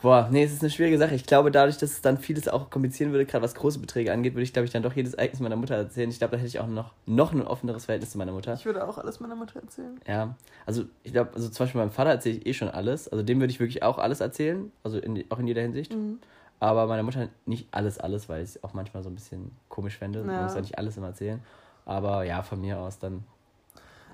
Boah, 0.01 0.27
nee, 0.31 0.43
es 0.43 0.51
ist 0.51 0.61
eine 0.61 0.71
schwierige 0.71 0.97
Sache. 0.97 1.13
Ich 1.13 1.25
glaube, 1.25 1.51
dadurch, 1.51 1.77
dass 1.77 1.91
es 1.91 2.01
dann 2.01 2.17
vieles 2.17 2.47
auch 2.47 2.71
komplizieren 2.71 3.11
würde, 3.11 3.25
gerade 3.25 3.43
was 3.43 3.53
große 3.53 3.77
Beträge 3.77 4.11
angeht, 4.11 4.33
würde 4.33 4.43
ich, 4.43 4.51
glaube 4.53 4.65
ich, 4.65 4.71
dann 4.71 4.81
doch 4.81 4.93
jedes 4.95 5.13
Ereignis 5.13 5.39
meiner 5.41 5.55
Mutter 5.55 5.75
erzählen. 5.75 6.09
Ich 6.09 6.17
glaube, 6.17 6.31
da 6.31 6.37
hätte 6.37 6.47
ich 6.47 6.59
auch 6.59 6.67
noch, 6.67 6.93
noch 7.05 7.33
ein 7.33 7.41
offeneres 7.45 7.85
Verhältnis 7.85 8.11
zu 8.11 8.17
meiner 8.17 8.31
Mutter. 8.31 8.55
Ich 8.55 8.65
würde 8.65 8.87
auch 8.87 8.97
alles 8.97 9.19
meiner 9.19 9.35
Mutter 9.35 9.59
erzählen. 9.61 9.99
Ja, 10.07 10.35
also 10.65 10.85
ich 11.03 11.11
glaube, 11.11 11.31
also 11.35 11.49
zum 11.49 11.65
Beispiel 11.65 11.79
meinem 11.79 11.91
Vater 11.91 12.09
erzähle 12.09 12.37
ich 12.37 12.45
eh 12.47 12.53
schon 12.53 12.69
alles. 12.69 13.09
Also 13.09 13.23
dem 13.23 13.39
würde 13.39 13.51
ich 13.51 13.59
wirklich 13.59 13.83
auch 13.83 13.99
alles 13.99 14.21
erzählen, 14.21 14.71
also 14.83 14.97
in, 14.97 15.23
auch 15.29 15.37
in 15.37 15.45
jeder 15.47 15.61
Hinsicht. 15.61 15.93
Mhm. 15.95 16.19
Aber 16.59 16.87
meiner 16.87 17.03
Mutter 17.03 17.27
nicht 17.45 17.67
alles, 17.71 17.99
alles, 17.99 18.27
weil 18.29 18.43
ich 18.43 18.49
es 18.55 18.63
auch 18.63 18.73
manchmal 18.73 19.03
so 19.03 19.09
ein 19.09 19.15
bisschen 19.15 19.51
komisch 19.69 19.97
fände. 19.97 20.23
Man 20.23 20.35
Ja. 20.35 20.43
muss 20.43 20.55
ja 20.55 20.61
nicht 20.61 20.77
alles 20.79 20.97
immer 20.97 21.07
erzählen. 21.07 21.41
Aber 21.85 22.23
ja, 22.23 22.41
von 22.41 22.59
mir 22.61 22.79
aus 22.79 22.97
dann. 22.99 23.23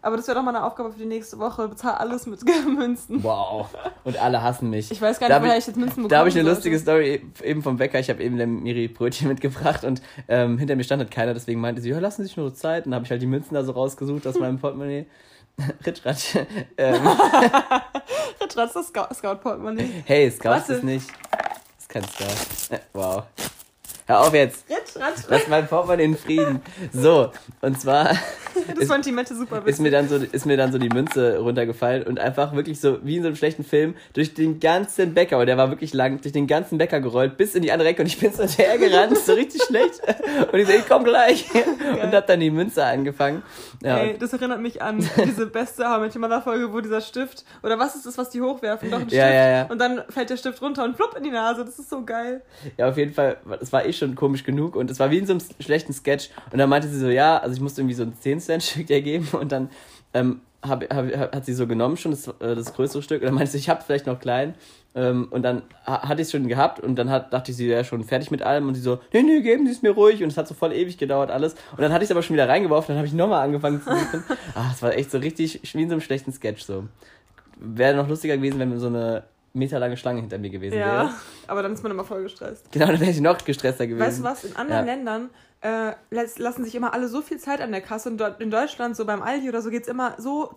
Aber 0.02 0.16
das 0.18 0.28
wäre 0.28 0.36
doch 0.38 0.44
mal 0.44 0.56
eine 0.56 0.64
Aufgabe 0.66 0.92
für 0.92 1.00
die 1.00 1.06
nächste 1.06 1.40
Woche. 1.40 1.68
Bezahl 1.68 1.96
alles 1.96 2.26
mit 2.28 2.40
Münzen. 2.68 3.24
Wow. 3.24 3.68
Und 4.04 4.18
alle 4.22 4.42
hassen 4.42 4.70
mich. 4.70 4.92
Ich 4.92 5.02
weiß 5.02 5.20
gar 5.20 5.28
nicht, 5.30 5.42
woher 5.42 5.58
ich- 5.58 5.68
jetzt 5.68 5.76
Münzen 5.76 5.96
bekomme. 6.04 6.10
Da 6.10 6.20
habe 6.20 6.30
ich 6.30 6.38
eine 6.38 6.50
lustige 6.50 6.78
Story 6.80 7.22
eben 7.44 7.62
vom 7.64 7.78
Bäcker. 7.78 8.00
Ich 8.00 8.10
habe 8.10 8.24
eben 8.24 8.38
der 8.38 8.48
Miri 8.48 8.88
Brötchen 8.88 9.28
mitgebracht 9.30 9.84
und 9.84 10.02
ähm, 10.28 10.58
hinter 10.58 10.76
mir 10.76 10.84
stand 10.84 11.02
halt 11.02 11.12
keiner. 11.12 11.34
Deswegen 11.34 11.60
meinte 11.60 11.82
sie, 11.82 11.90
ja, 11.90 12.00
lassen 12.00 12.22
Sie 12.24 12.28
sich 12.28 12.38
nur 12.38 12.54
Zeit. 12.54 12.86
Und 12.86 12.92
dann 12.92 12.96
habe 12.98 13.06
ich 13.06 13.12
halt 13.12 13.22
die 13.22 13.28
Münzen 13.28 13.54
da 13.56 13.64
so 13.64 13.72
rausgesucht 13.74 14.26
aus 14.28 14.40
meinem 14.40 14.60
Portemonnaie. 14.60 15.06
Ritschratsch. 15.86 16.36
ähm, 16.78 17.02
Ritratz, 18.42 18.74
das 18.74 18.88
Scout- 18.90 19.14
Scout-Portemonnaie. 19.14 20.04
hey, 20.06 20.30
Scout 20.32 20.72
ist- 20.72 20.84
nicht. 20.84 21.08
Das 21.32 21.80
ist 21.80 21.90
kein 21.90 22.04
Scout. 22.04 22.76
Äh, 22.76 22.80
Wow. 22.94 23.24
Hör 24.08 24.22
auf 24.22 24.34
jetzt. 24.34 24.64
Ritratz, 24.98 25.28
Lass 25.30 25.48
mein 25.48 25.68
Portemonnaie 25.68 26.06
in 26.06 26.18
Frieden. 26.18 26.62
So, 26.94 27.32
und 27.62 27.80
zwar 27.80 28.12
Das 28.68 28.78
ist, 28.80 28.88
fand 28.88 29.06
die 29.06 29.12
Mette 29.12 29.36
super 29.36 29.62
ist 29.66 29.80
mir 29.80 29.92
dann 29.92 30.10
so 30.10 30.16
ist 30.16 30.46
mir 30.46 30.58
dann 30.58 30.72
so 30.72 30.80
die 30.80 30.90
Münze 30.90 31.38
runtergefallen 31.38 32.04
und 32.04 32.20
einfach 32.20 32.54
wirklich 32.56 32.80
so 32.80 32.98
wie 33.04 33.18
in 33.18 33.22
so 33.22 33.28
einem 33.28 33.36
schlechten 33.36 33.64
Film 33.64 33.96
durch 34.14 34.34
den 34.34 34.60
ganzen 34.60 35.14
Bäcker 35.14 35.38
und 35.38 35.46
der 35.46 35.58
war 35.58 35.70
wirklich 35.70 35.94
lang 35.94 36.22
durch 36.22 36.34
den 36.34 36.48
ganzen 36.48 36.80
Bäcker 36.80 37.00
gerollt 37.00 37.38
bis 37.38 37.54
in 37.54 37.62
die 37.62 37.72
andere 37.72 37.90
Ecke 37.90 38.02
und 38.02 38.08
ich 38.08 38.20
bin 38.20 38.34
so 38.34 38.44
hinterhergerannt 38.44 39.18
so 39.18 39.34
richtig 39.34 39.62
schlecht 39.64 40.02
und 40.52 40.60
ich 40.60 40.68
so 40.68 40.74
ich 40.74 40.88
komm 40.88 41.04
gleich 41.04 41.46
und 42.02 42.12
hab 42.14 42.26
dann 42.26 42.40
die 42.40 42.50
Münze 42.50 42.84
angefangen 42.84 43.44
ja, 43.84 43.98
Ey, 44.00 44.18
das 44.18 44.34
erinnert 44.34 44.60
mich 44.60 44.82
an 44.82 45.08
diese 45.24 45.46
beste 45.46 45.88
How 45.88 45.98
I 45.98 46.02
Met 46.02 46.16
Your 46.16 46.22
Mother 46.22 46.42
Folge, 46.42 46.74
wo 46.74 46.82
dieser 46.82 47.02
Stift 47.02 47.46
oder 47.62 47.78
was 47.78 47.96
ist 47.96 48.06
das, 48.06 48.18
was 48.18 48.30
die 48.32 48.42
hochwerfen, 48.42 48.90
doch 48.90 49.00
ein 49.00 49.08
Stift 49.08 49.22
Ja, 49.22 49.30
ja, 49.30 49.50
ja. 49.50 49.64
und 49.66 49.80
dann 49.80 50.02
fällt 50.10 50.30
der 50.30 50.38
Stift 50.38 50.62
runter 50.62 50.84
und 50.84 50.96
plopp 50.96 51.16
in 51.16 51.24
die 51.24 51.30
Nase. 51.30 51.64
Das 51.64 51.78
ist 51.78 51.90
so 51.90 52.04
geil. 52.04 52.42
Ja, 52.78 52.90
auf 52.90 52.98
jeden 52.98 53.14
Fall, 53.14 53.38
es 53.62 53.72
war 53.72 53.86
eh 53.86 53.94
schon 53.98 54.16
komisch 54.16 54.44
genug 54.44 54.76
und 54.76 54.90
es 54.92 55.00
war 55.00 55.12
wie 55.12 55.18
in 55.18 55.26
so 55.26 55.34
einem 55.34 55.42
schlechten 55.60 55.94
Sketch. 55.94 56.30
Und 56.52 56.60
dann 56.60 56.70
meinte 56.70 56.88
sie 56.88 57.00
so, 57.00 57.10
ja, 57.10 57.38
also 57.38 57.56
ich 57.56 57.62
musste 57.62 57.82
irgendwie 57.82 57.96
so 57.96 58.04
ein 58.04 58.14
10-Cent-Stück 58.14 58.90
ergeben 58.90 59.28
und 59.40 59.52
dann 59.52 59.70
ähm, 60.14 60.42
hab, 60.62 60.84
hab, 60.94 61.36
hat 61.36 61.46
sie 61.46 61.54
so 61.54 61.68
genommen 61.68 61.98
schon 61.98 62.12
das, 62.12 62.28
äh, 62.28 62.56
das 62.56 62.74
größere 62.74 63.02
Stück 63.02 63.22
und 63.22 63.28
dann 63.28 63.36
meinte 63.36 63.52
sie, 63.52 63.58
ich 63.58 63.70
hab 63.70 63.84
vielleicht 63.84 64.08
noch 64.08 64.20
klein. 64.20 64.56
Ähm, 64.96 65.28
und 65.30 65.44
dann 65.44 65.62
ha 65.86 66.10
hatte 66.10 66.22
ich 66.22 66.28
es 66.28 66.32
schon 66.32 66.48
gehabt 66.48 66.80
und 66.80 66.96
dann 66.96 67.12
hat, 67.12 67.32
dachte 67.32 67.52
ich, 67.52 67.58
sie 67.58 67.68
wäre 67.68 67.84
schon 67.84 68.04
fertig 68.04 68.32
mit 68.32 68.42
allem 68.42 68.68
und 68.68 68.74
sie 68.74 68.82
so, 68.82 69.00
nee, 69.14 69.22
nee, 69.22 69.42
geben 69.42 69.68
Sie 69.68 69.72
es 69.72 69.84
mir 69.84 69.92
ruhig 69.92 70.24
und 70.24 70.30
es 70.30 70.38
hat 70.38 70.48
so 70.48 70.56
voll 70.56 70.74
ewig 70.74 70.98
gedauert 70.98 71.30
alles. 71.30 71.54
Und 71.54 71.82
dann 71.82 71.94
hatte 71.94 72.04
ich 72.04 72.10
es 72.10 72.12
aber 72.12 72.24
schon 72.24 72.34
wieder 72.34 72.50
reingeworfen, 72.50 72.94
dann 72.94 72.98
habe 72.98 73.08
ich 73.08 73.14
nochmal 73.14 73.44
angefangen 73.44 73.82
zu 73.82 73.92
suchen. 73.92 74.24
ah, 74.56 74.72
es 74.74 74.82
war 74.82 74.96
echt 74.96 75.12
so 75.12 75.20
richtig 75.20 75.62
wie 75.74 75.84
in 75.84 75.90
so 75.90 75.94
einem 75.94 76.02
schlechten 76.02 76.32
Sketch 76.32 76.64
so. 76.64 76.86
Wäre 77.60 77.96
noch 77.96 78.08
lustiger 78.08 78.38
gewesen, 78.38 78.60
wenn 78.60 78.80
so 78.80 78.88
eine 78.88 79.24
meterlange 79.58 79.98
Schlange 79.98 80.22
hinter 80.22 80.38
mir 80.38 80.50
gewesen 80.50 80.78
Ja, 80.80 80.86
wäre. 81.06 81.10
aber 81.48 81.64
dann 81.64 81.74
ist 81.74 81.84
man 81.84 81.92
immer 81.92 82.04
voll 82.06 82.24
gestresst. 82.24 82.72
Genau, 82.72 82.88
dann 82.88 83.00
wäre 83.00 83.12
ich 83.12 83.20
noch 83.22 83.38
gestresster 83.44 83.88
gewesen. 83.88 84.06
Weißt 84.06 84.20
du 84.20 84.24
was? 84.24 84.44
In 84.46 84.56
anderen 84.56 84.88
Ja. 84.88 84.94
Ländern 84.94 85.30
äh, 85.62 85.92
las- 86.12 86.38
lassen 86.38 86.64
sich 86.64 86.76
immer 86.76 86.94
alle 86.94 87.08
so 87.08 87.22
viel 87.22 87.40
Zeit 87.40 87.62
an 87.62 87.72
der 87.72 87.82
Kasse 87.82 88.10
und 88.10 88.22
in 88.40 88.52
Deutschland, 88.52 88.96
so 88.96 89.06
beim 89.06 89.22
Aldi 89.22 89.50
oder 89.50 89.62
so, 89.62 89.70
geht's 89.70 89.88
immer 89.88 90.14
so 90.20 90.56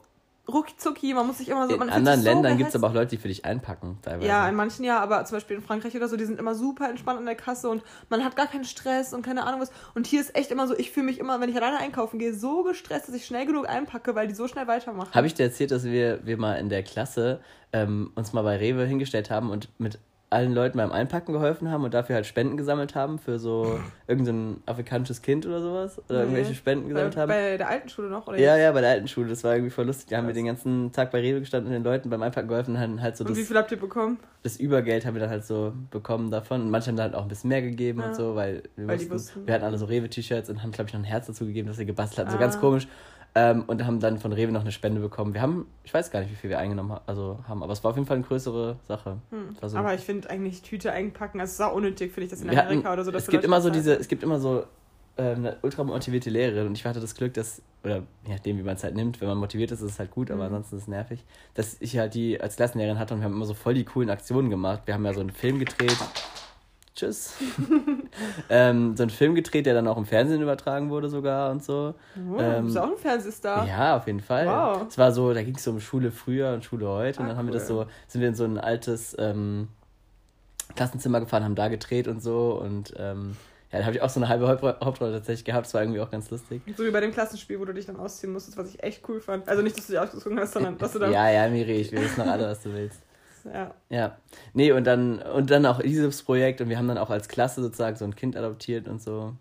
ruckzucki. 0.49 1.15
Man 1.15 1.27
muss 1.27 1.39
sich 1.39 1.49
immer 1.49 1.69
so. 1.69 1.75
In 1.75 1.91
anderen 1.91 2.21
so 2.21 2.25
Ländern 2.25 2.57
gibt 2.59 2.71
es 2.71 2.75
aber 2.77 2.89
auch 2.89 2.95
Leute, 2.95 3.11
die 3.11 3.17
für 3.17 3.29
dich 3.29 3.45
einpacken, 3.45 3.99
teilweise. 4.03 4.27
Ja, 4.27 4.49
in 4.49 4.55
manchen 4.55 4.85
ja, 4.85 5.01
aber 5.01 5.25
zum 5.25 5.37
Beispiel 5.37 5.57
in 5.57 5.63
Frankreich 5.63 5.97
oder 5.97 6.09
so, 6.09 6.17
die 6.17 6.25
sind 6.25 6.39
immer 6.39 6.55
super 6.55 6.89
entspannt 6.89 7.19
an 7.19 7.27
der 7.27 7.35
Kasse 7.35 7.69
und 7.69 7.83
man 8.09 8.25
hat 8.25 8.37
gar 8.37 8.47
keinen 8.47 8.65
Stress 8.65 9.13
und 9.13 9.23
keine 9.23 9.45
Ahnung 9.45 9.61
was. 9.61 9.71
Und 9.95 10.07
hier 10.07 10.21
ist 10.21 10.37
echt 10.37 10.51
immer 10.51 10.67
so, 10.67 10.77
ich 10.77 10.91
fühle 10.91 11.07
mich 11.07 11.19
immer, 11.19 11.41
wenn 11.41 11.49
ich 11.49 11.57
alleine 11.57 11.79
einkaufen 11.79 12.19
gehe, 12.19 12.35
so 12.35 12.63
gestresst, 12.63 13.09
dass 13.09 13.15
ich 13.15 13.27
schnell 13.27 13.47
genug 13.47 13.69
einpacke, 13.69 14.15
weil 14.15 14.29
die 14.29 14.35
so 14.35 14.49
schnell 14.49 14.67
weitermachen. 14.67 15.13
Habe 15.13 15.27
ich 15.27 15.35
dir 15.35 15.45
erzählt, 15.45 15.71
dass 15.71 15.85
wir, 15.85 16.25
wir 16.27 16.37
mal 16.37 16.55
in 16.55 16.69
der 16.69 16.83
Klasse 16.83 17.41
ähm, 17.73 18.13
uns 18.15 18.33
mal 18.33 18.43
bei 18.43 18.57
Rewe 18.57 18.85
hingestellt 18.85 19.31
haben 19.31 19.51
und 19.51 19.69
mit 19.79 19.99
allen 20.31 20.55
Leuten 20.55 20.79
beim 20.79 20.93
Einpacken 20.93 21.33
geholfen 21.33 21.71
haben 21.71 21.83
und 21.83 21.93
dafür 21.93 22.15
halt 22.15 22.25
Spenden 22.25 22.57
gesammelt 22.57 22.95
haben 22.95 23.19
für 23.19 23.39
so 23.41 23.81
irgendein 24.07 24.63
afrikanisches 24.65 25.23
Kind 25.23 25.45
oder 25.45 25.61
sowas? 25.61 25.99
Oder 26.09 26.19
Nee. 26.21 26.25
irgendwelche 26.25 26.55
Spenden 26.55 26.85
bei, 26.85 26.91
gesammelt 26.95 27.17
haben? 27.17 27.29
bei 27.29 27.57
der 27.57 27.69
alten 27.69 27.89
Schule 27.89 28.09
noch, 28.09 28.27
oder? 28.29 28.39
ja, 28.39 28.55
jetzt? 28.55 28.63
ja, 28.65 28.73
bei 28.73 28.81
der 28.81 28.91
alten 28.91 29.09
Schule. 29.09 29.29
Das 29.29 29.43
war 29.43 29.55
irgendwie 29.55 29.71
voll 29.71 29.87
lustig. 29.87 30.07
Da 30.09 30.19
haben 30.19 30.27
wir 30.29 30.35
den 30.35 30.47
ganzen 30.47 30.93
Tag 30.93 31.11
bei 31.11 31.21
Rewe 31.21 31.41
gestanden 31.41 31.67
und 31.69 31.73
den 31.75 31.83
Leuten 31.85 32.11
beim 32.11 32.23
Einpacken 32.23 32.49
geholfen 32.49 32.75
und 32.77 32.81
haben 32.81 33.03
halt 33.03 33.17
so 33.17 33.25
Und 33.25 33.35
wie 33.35 33.41
das, 33.41 33.49
viel 33.49 33.57
habt 33.57 33.73
ihr 33.73 33.81
bekommen? 33.81 34.19
das 34.45 34.57
Übergeld 34.57 35.05
haben 35.05 35.15
wir 35.15 35.21
dann 35.21 35.31
halt 35.31 35.45
so 35.45 35.73
bekommen 35.91 36.31
davon. 36.31 36.63
Und 36.63 36.71
manche 36.71 36.89
haben 36.89 36.97
dann 36.97 37.07
halt 37.07 37.15
auch 37.17 37.23
ein 37.23 37.29
bisschen 37.29 37.49
mehr 37.49 37.63
gegeben 37.63 38.01
Ja. 38.01 38.07
und 38.07 38.15
so, 38.15 38.37
weil 38.37 38.63
wir, 38.77 38.87
Weil 38.87 38.99
die 38.99 39.11
wussten, 39.11 39.15
wussten. 39.15 39.47
wir 39.49 39.55
hatten 39.55 39.65
alle 39.65 39.79
so 39.79 39.87
Rewe-T-Shirts 39.87 40.49
und 40.49 40.63
haben, 40.63 40.71
glaube 40.71 40.89
ich, 40.89 40.95
noch 40.95 41.01
ein 41.01 41.05
Herz 41.05 41.27
dazu 41.27 41.45
gegeben, 41.45 41.67
das 41.69 41.79
wir 41.79 41.85
gebastelt 41.87 42.21
hatten. 42.21 42.31
So 42.31 42.39
ganz 42.39 42.57
Ah. 42.57 42.61
komisch. 42.61 42.87
Ähm, 43.37 43.63
und 43.69 43.87
haben 43.87 44.01
dann 44.01 44.19
von 44.19 44.33
Rewe 44.33 44.51
noch 44.51 44.63
eine 44.63 44.73
Spende 44.73 45.01
bekommen. 45.01 45.35
Wir 45.35 45.41
haben, 45.43 45.67
ich 45.85 45.95
weiß 45.95 46.11
gar 46.11 46.19
nicht, 46.21 46.33
wie 46.33 46.35
viel 46.35 46.51
wir 46.51 46.59
eingenommen 46.59 46.91
ha- 46.93 47.03
also 47.07 47.39
haben, 47.47 47.63
aber 47.63 47.73
es 47.73 47.85
war 47.85 47.93
auf 47.93 47.97
jeden 47.97 48.07
Fall 48.09 48.17
eine 48.17 48.27
größere 48.27 48.77
Sache. 48.89 49.19
Hm. 49.31 49.57
So- 49.63 49.77
Aber 49.77 49.95
ich 49.95 50.01
finde 50.01 50.29
eigentlich 50.31 50.63
Tüte 50.63 50.91
einpacken, 50.91 51.41
also 51.41 51.51
es 51.51 51.55
ist 51.55 51.61
auch 51.65 51.75
unnötig, 51.75 52.11
finde 52.13 52.25
ich 52.25 52.31
das 52.31 52.41
in 52.43 52.51
Wir 52.51 52.57
hatten, 52.59 52.69
Amerika 52.69 52.93
oder 52.93 53.05
so. 53.05 53.13
dass 53.13 53.23
es 53.23 53.29
gibt 53.29 53.45
immer 53.45 53.61
so 53.61 53.71
diese, 53.71 53.95
es 53.95 54.09
gibt 54.09 54.25
immer 54.25 54.41
so 54.41 54.65
ähm, 55.17 55.37
eine 55.39 55.57
ultra 55.63 55.85
motivierte 55.85 56.29
Lehrerin 56.29 56.67
und 56.67 56.77
ich 56.77 56.85
hatte 56.85 56.99
das 56.99 57.15
Glück, 57.15 57.33
dass, 57.35 57.63
oder 57.85 58.03
je 58.27 58.33
nachdem, 58.33 58.59
wie 58.59 58.63
man 58.65 58.75
es 58.75 58.83
halt 58.83 58.97
nimmt, 58.97 59.21
wenn 59.21 59.29
man 59.29 59.39
motiviert 59.39 59.71
ist, 59.71 59.81
ist 59.81 59.93
es 59.93 59.99
halt 60.01 60.11
gut, 60.11 60.33
aber 60.33 60.41
Mhm. 60.49 60.55
ansonsten 60.57 60.77
ist 60.79 60.83
es 60.83 60.89
nervig, 60.89 61.25
dass 61.55 61.77
ich 61.79 61.97
halt 61.99 62.15
die 62.15 62.41
als 62.41 62.57
Klassenlehrerin 62.57 62.99
hatte 62.99 63.15
und 63.15 63.21
wir 63.21 63.27
haben 63.27 63.35
immer 63.35 63.47
so 63.47 63.55
voll 63.55 63.75
die 63.75 63.85
coolen 63.85 64.11
Aktionen 64.11 64.51
gemacht. 64.51 64.83
Wir 64.87 64.95
haben 64.95 65.05
ja 65.05 65.13
so 65.15 65.21
einen 65.21 65.31
Film 65.31 65.61
gedreht. 65.61 65.97
Tschüss. 66.95 67.35
ähm, 68.51 68.97
so 68.97 69.05
einen 69.05 69.11
Film 69.11 69.35
gedreht, 69.35 69.65
der 69.67 69.75
dann 69.75 69.87
auch 69.87 69.97
im 69.97 70.05
Fernsehen 70.07 70.43
übertragen 70.43 70.91
wurde 70.91 71.09
sogar 71.09 71.51
und 71.51 71.63
so. 71.63 71.95
Oh, 72.17 72.39
ähm, 72.41 72.65
bist 72.65 72.77
du 72.77 72.81
auch 72.83 72.91
ein 72.91 72.97
Fernsehstar? 72.99 73.67
Ja, 73.67 73.97
auf 73.97 74.07
jeden 74.07 74.21
Fall. 74.21 74.47
Wow. 74.47 74.87
Es 74.89 74.99
war 74.99 75.13
so, 75.13 75.33
da 75.33 75.43
ging 75.43 75.55
es 75.55 75.65
so 75.65 75.71
um 75.71 75.81
Schule 75.81 76.11
früher 76.11 76.53
und 76.53 76.65
Schule 76.65 76.89
heute. 76.89 77.21
Und 77.21 77.27
Ah, 77.27 77.29
dann 77.29 77.37
haben 77.39 77.47
wir 77.47 77.55
das 77.55 77.69
so, 77.69 77.87
sind 78.09 78.21
wir 78.21 78.29
in 78.29 78.35
so 78.35 78.45
ein 78.45 78.59
altes 78.59 79.15
ähm, 79.19 79.69
Klassenzimmer 80.75 81.21
gefahren, 81.21 81.45
haben 81.45 81.55
da 81.55 81.69
gedreht 81.69 82.09
und 82.09 82.21
so. 82.23 82.61
Und 82.63 82.93
ähm, 82.99 83.37
ja, 83.73 83.79
da 83.79 83.85
habe 83.87 83.95
ich 83.97 84.03
auch 84.03 84.11
so 84.11 84.19
eine 84.19 84.29
halbe 84.29 84.49
Haupt- 84.49 84.85
Hauptrolle 84.85 85.13
tatsächlich 85.13 85.45
gehabt. 85.45 85.67
Das 85.67 85.75
war 85.75 85.83
irgendwie 85.83 86.01
auch 86.01 86.11
ganz 86.11 86.29
lustig. 86.31 86.61
So 86.77 86.85
wie 86.85 86.91
bei 86.91 87.01
dem 87.01 87.13
Klassenspiel, 87.13 87.61
wo 87.61 87.65
du 87.65 87.73
dich 87.73 87.87
dann 87.87 87.97
ausziehen 87.97 88.33
musstest, 88.33 88.57
was 88.59 88.69
ich 88.69 88.83
echt 88.83 89.09
cool 89.09 89.21
fand. 89.21 89.49
Also 89.49 89.63
nicht, 89.63 89.79
dass 89.79 89.87
du 89.87 89.93
dich 89.93 90.01
ausgezogen 90.01 90.39
hast, 90.41 90.55
sondern 90.55 90.77
dass 90.77 90.93
du 90.93 90.99
dann. 90.99 91.13
Ja, 91.13 91.31
ja, 91.31 91.49
Miri, 91.49 91.75
ich 91.75 91.93
will 91.93 92.01
wissen 92.03 92.19
noch 92.25 92.33
alle, 92.33 92.47
was 92.49 92.63
du 92.63 92.73
willst. 92.75 93.01
Ja. 93.45 93.73
Ja. 93.89 94.17
Nee, 94.55 94.73
und 94.73 94.85
dann, 94.85 95.21
und 95.23 95.51
dann 95.51 95.67
auch 95.67 95.81
dieses 95.81 96.23
Projekt 96.23 96.61
und 96.61 96.69
wir 96.69 96.79
haben 96.79 96.89
dann 96.89 96.99
auch 96.99 97.11
als 97.11 97.29
Klasse 97.29 97.63
sozusagen 97.63 97.97
so 97.97 98.05
ein 98.05 98.17
Kind 98.17 98.37
adoptiert 98.37 98.89
und 98.89 99.01
so. 99.03 99.35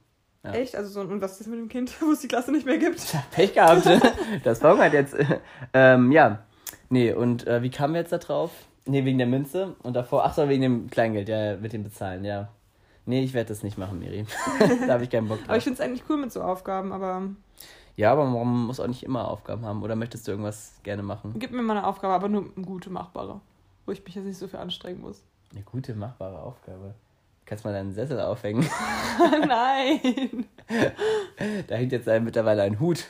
Ja. 0.44 0.52
Echt? 0.54 0.76
Also 0.76 0.90
so, 0.90 1.02
und 1.02 1.22
was 1.22 1.34
ist 1.34 1.40
jetzt 1.42 1.50
mit 1.50 1.60
dem 1.60 1.70
Kind, 1.70 1.94
wo 2.02 2.12
es 2.12 2.22
die 2.22 2.28
Klasse 2.28 2.52
nicht 2.52 2.66
mehr 2.66 2.78
gibt? 2.78 3.02
Pech 3.32 3.54
gehabt. 3.54 3.88
Das 4.44 4.60
verhungert 4.60 4.94
jetzt. 4.94 5.16
Ähm, 5.74 6.12
ja. 6.12 6.44
Nee, 6.90 7.14
und 7.14 7.46
äh, 7.48 7.62
wie 7.62 7.70
kamen 7.70 7.94
wir 7.94 8.02
jetzt 8.02 8.12
da 8.14 8.18
drauf? 8.18 8.52
Nee, 8.86 9.06
wegen 9.06 9.18
der 9.18 9.28
Münze. 9.28 9.76
Und 9.84 9.94
davor, 9.96 10.24
ach 10.26 10.34
so, 10.34 10.48
wegen 10.50 10.62
dem 10.64 10.90
Kleingeld, 10.90 11.30
ja, 11.30 11.58
mit 11.58 11.74
dem 11.74 11.84
Bezahlen, 11.84 12.24
ja. 12.26 12.50
Nee, 13.06 13.24
ich 13.24 13.34
werde 13.34 13.50
das 13.50 13.64
nicht 13.64 13.78
machen, 13.78 14.00
Miri. 14.00 14.26
da 14.88 14.94
habe 14.94 15.04
ich 15.04 15.10
keinen 15.10 15.28
Bock 15.28 15.40
Aber 15.40 15.48
drauf. 15.48 15.58
ich 15.58 15.64
finde 15.64 15.82
es 15.82 15.88
eigentlich 15.88 16.04
cool 16.10 16.18
mit 16.18 16.32
so 16.32 16.42
Aufgaben, 16.42 16.92
aber 16.92 17.24
Ja, 17.96 18.12
aber 18.12 18.26
man 18.26 18.48
muss 18.48 18.80
auch 18.80 18.88
nicht 18.88 19.04
immer 19.04 19.28
Aufgaben 19.28 19.66
haben. 19.66 19.84
Oder 19.84 19.96
möchtest 19.96 20.28
du 20.28 20.32
irgendwas 20.32 20.74
gerne 20.84 21.04
machen? 21.04 21.34
gib 21.38 21.52
mir 21.52 21.62
mal 21.62 21.78
eine 21.78 21.88
Aufgabe, 21.88 22.14
aber 22.14 22.30
nur 22.30 22.46
eine 22.56 22.66
gute, 22.66 22.90
machbare. 22.90 23.42
Wo 23.90 23.94
ich 23.94 24.06
mich 24.06 24.14
jetzt 24.14 24.26
nicht 24.26 24.38
so 24.38 24.48
viel 24.48 24.60
anstrengen 24.60 25.02
muss. 25.02 25.24
Eine 25.52 25.64
gute, 25.64 25.96
machbare 25.96 26.40
Aufgabe. 26.44 26.94
Du 27.40 27.46
kannst 27.48 27.66
mal 27.66 27.74
deinen 27.74 27.92
Sessel 27.92 28.20
aufhängen. 28.20 28.64
Nein! 29.48 30.46
Da 31.68 31.74
hängt 31.76 31.92
jetzt 31.92 32.08
ein, 32.08 32.24
mittlerweile 32.24 32.62
ein 32.62 32.80
Hut. 32.80 33.06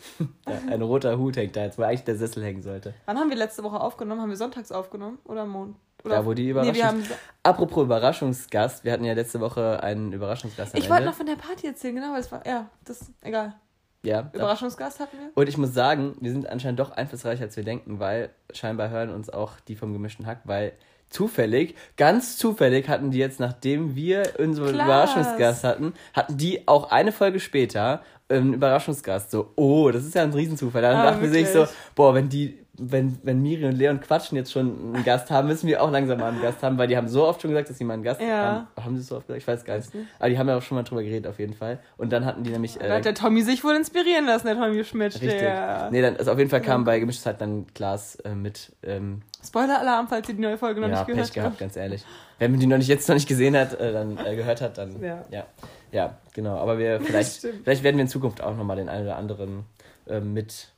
Ein 0.45 0.81
roter 0.81 1.17
Hut 1.17 1.35
hängt 1.35 1.57
da 1.57 1.63
jetzt, 1.63 1.77
wo 1.77 1.81
eigentlich 1.83 2.05
der 2.05 2.15
Sessel 2.15 2.41
hängen 2.45 2.61
sollte. 2.61 2.93
Wann 3.07 3.17
haben 3.19 3.29
wir 3.29 3.35
letzte 3.35 3.61
Woche 3.65 3.77
aufgenommen? 3.81 4.21
Haben 4.21 4.29
wir 4.29 4.37
sonntags 4.37 4.71
aufgenommen? 4.71 5.17
Oder 5.25 5.41
am 5.41 5.49
Mond? 5.49 5.75
Oder 6.05 6.15
Da, 6.15 6.25
wo 6.25 6.33
die 6.33 6.43
Nee, 6.43 6.51
Überraschung. 6.51 6.75
wir 6.75 6.87
haben. 6.87 7.03
Apropos 7.43 7.83
Überraschungsgast, 7.83 8.85
wir 8.85 8.93
hatten 8.93 9.03
ja 9.03 9.11
letzte 9.11 9.41
Woche 9.41 9.83
einen 9.83 10.13
Überraschungsgast 10.13 10.77
Ich 10.77 10.89
wollte 10.89 11.03
noch 11.03 11.13
von 11.15 11.25
der 11.25 11.35
Party 11.35 11.67
erzählen, 11.67 11.95
genau, 11.95 12.13
weil 12.13 12.21
es 12.21 12.31
war. 12.31 12.45
Ja, 12.47 12.69
das. 12.85 13.11
Egal. 13.21 13.55
Ja, 14.03 14.29
Überraschungsgast 14.33 14.99
hatten 14.99 15.17
wir. 15.17 15.31
Und 15.35 15.49
ich 15.49 15.57
muss 15.57 15.73
sagen, 15.73 16.15
wir 16.21 16.31
sind 16.31 16.47
anscheinend 16.49 16.79
doch 16.79 16.91
einflussreicher, 16.91 17.43
als 17.43 17.57
wir 17.57 17.63
denken, 17.63 17.99
weil 17.99 18.29
scheinbar 18.53 18.89
hören 18.89 19.09
uns 19.09 19.29
auch 19.29 19.59
die 19.67 19.75
vom 19.75 19.91
gemischten 19.93 20.25
Hack, 20.25 20.41
weil 20.45 20.71
zufällig, 21.09 21.75
ganz 21.97 22.37
zufällig 22.37 22.87
hatten 22.87 23.11
die 23.11 23.17
jetzt, 23.17 23.39
nachdem 23.39 23.95
wir 23.95 24.23
unseren 24.37 24.73
Klaas. 24.73 24.85
Überraschungsgast 25.15 25.63
hatten, 25.63 25.93
hatten 26.13 26.37
die 26.37 26.67
auch 26.67 26.91
eine 26.91 27.11
Folge 27.11 27.39
später 27.39 28.03
einen 28.29 28.53
Überraschungsgast. 28.53 29.31
So, 29.31 29.51
oh, 29.55 29.89
das 29.89 30.05
ist 30.05 30.13
ja 30.15 30.21
ein 30.23 30.31
Riesenzufall. 30.33 30.83
Dann 30.83 30.95
Ah, 30.95 31.11
dachten 31.11 31.25
sie 31.25 31.31
sich 31.39 31.49
so, 31.49 31.67
boah, 31.95 32.13
wenn 32.13 32.29
die, 32.29 32.58
wenn, 32.79 33.19
wenn 33.23 33.41
Miri 33.41 33.65
und 33.65 33.73
Leon 33.73 33.99
quatschen 33.99 34.35
jetzt 34.37 34.51
schon 34.51 34.93
einen 34.95 35.03
Gast 35.03 35.29
haben, 35.31 35.47
müssen 35.47 35.67
wir 35.67 35.81
auch 35.83 35.91
langsam 35.91 36.19
mal 36.19 36.31
einen 36.31 36.41
Gast 36.41 36.63
haben, 36.63 36.77
weil 36.77 36.87
die 36.87 36.97
haben 36.97 37.07
so 37.07 37.25
oft 37.27 37.41
schon 37.41 37.51
gesagt, 37.51 37.69
dass 37.69 37.77
sie 37.77 37.83
mal 37.83 37.95
einen 37.95 38.03
Gast 38.03 38.21
Ja. 38.21 38.67
haben. 38.77 38.85
Haben 38.85 38.95
sie 38.95 39.01
es 39.01 39.07
so 39.07 39.17
oft 39.17 39.27
gesagt? 39.27 39.41
Ich 39.41 39.47
weiß 39.47 39.65
gar 39.65 39.77
nicht. 39.77 39.89
Aber 40.19 40.29
die 40.29 40.37
haben 40.37 40.47
ja 40.47 40.57
auch 40.57 40.61
schon 40.61 40.75
mal 40.75 40.83
drüber 40.83 41.03
geredet, 41.03 41.27
auf 41.27 41.39
jeden 41.39 41.53
Fall. 41.53 41.79
Und 41.97 42.11
dann 42.11 42.25
hatten 42.25 42.43
die 42.43 42.51
nämlich. 42.51 42.77
Da 42.77 42.95
hat 42.95 43.05
der 43.05 43.13
Tommy 43.13 43.41
sich 43.41 43.63
wohl 43.63 43.75
inspirieren 43.75 44.25
lassen, 44.25 44.47
der 44.47 44.55
Tommy 44.55 44.83
Schmidt. 44.83 45.15
Richtig. 45.15 45.39
Der 45.39 45.89
Nee, 45.91 46.01
dann 46.01 46.17
also 46.17 46.31
auf 46.31 46.37
jeden 46.37 46.49
Fall 46.49 46.61
kam 46.61 46.83
bei 46.83 46.99
Gemischtes 46.99 47.25
Hack 47.25 47.37
dann 47.39 47.65
Glas 47.73 48.15
äh, 48.17 48.33
mit. 48.35 48.71
Ähm, 48.83 49.21
Spoiler-Alarm, 49.45 50.07
falls 50.09 50.27
ihr 50.27 50.35
die 50.35 50.41
neue 50.41 50.57
Folge 50.57 50.81
noch 50.81 50.89
ja, 50.89 50.95
nicht 50.95 51.07
gehört 51.07 51.25
Pech 51.27 51.33
gehabt, 51.33 51.51
habt. 51.51 51.59
ganz 51.59 51.77
ehrlich. 51.77 52.03
Wenn 52.39 52.51
man 52.51 52.59
die 52.59 52.67
noch 52.67 52.77
nicht 52.77 52.87
jetzt 52.89 53.07
noch 53.07 53.15
nicht 53.15 53.27
gesehen 53.27 53.55
hat, 53.55 53.79
äh, 53.79 53.93
dann 53.93 54.17
äh, 54.17 54.35
gehört 54.35 54.61
hat, 54.61 54.77
dann. 54.77 55.01
Ja. 55.01 55.23
ja. 55.31 55.45
Ja, 55.91 56.17
genau. 56.33 56.57
Aber 56.57 56.77
wir 56.77 56.99
vielleicht, 57.01 57.47
vielleicht 57.63 57.83
werden 57.83 57.97
wir 57.97 58.03
in 58.03 58.07
Zukunft 58.09 58.41
auch 58.41 58.55
nochmal 58.55 58.77
den 58.77 58.89
einen 58.89 59.05
oder 59.05 59.15
anderen 59.17 59.63
ähm, 60.07 60.33
mit. 60.33 60.69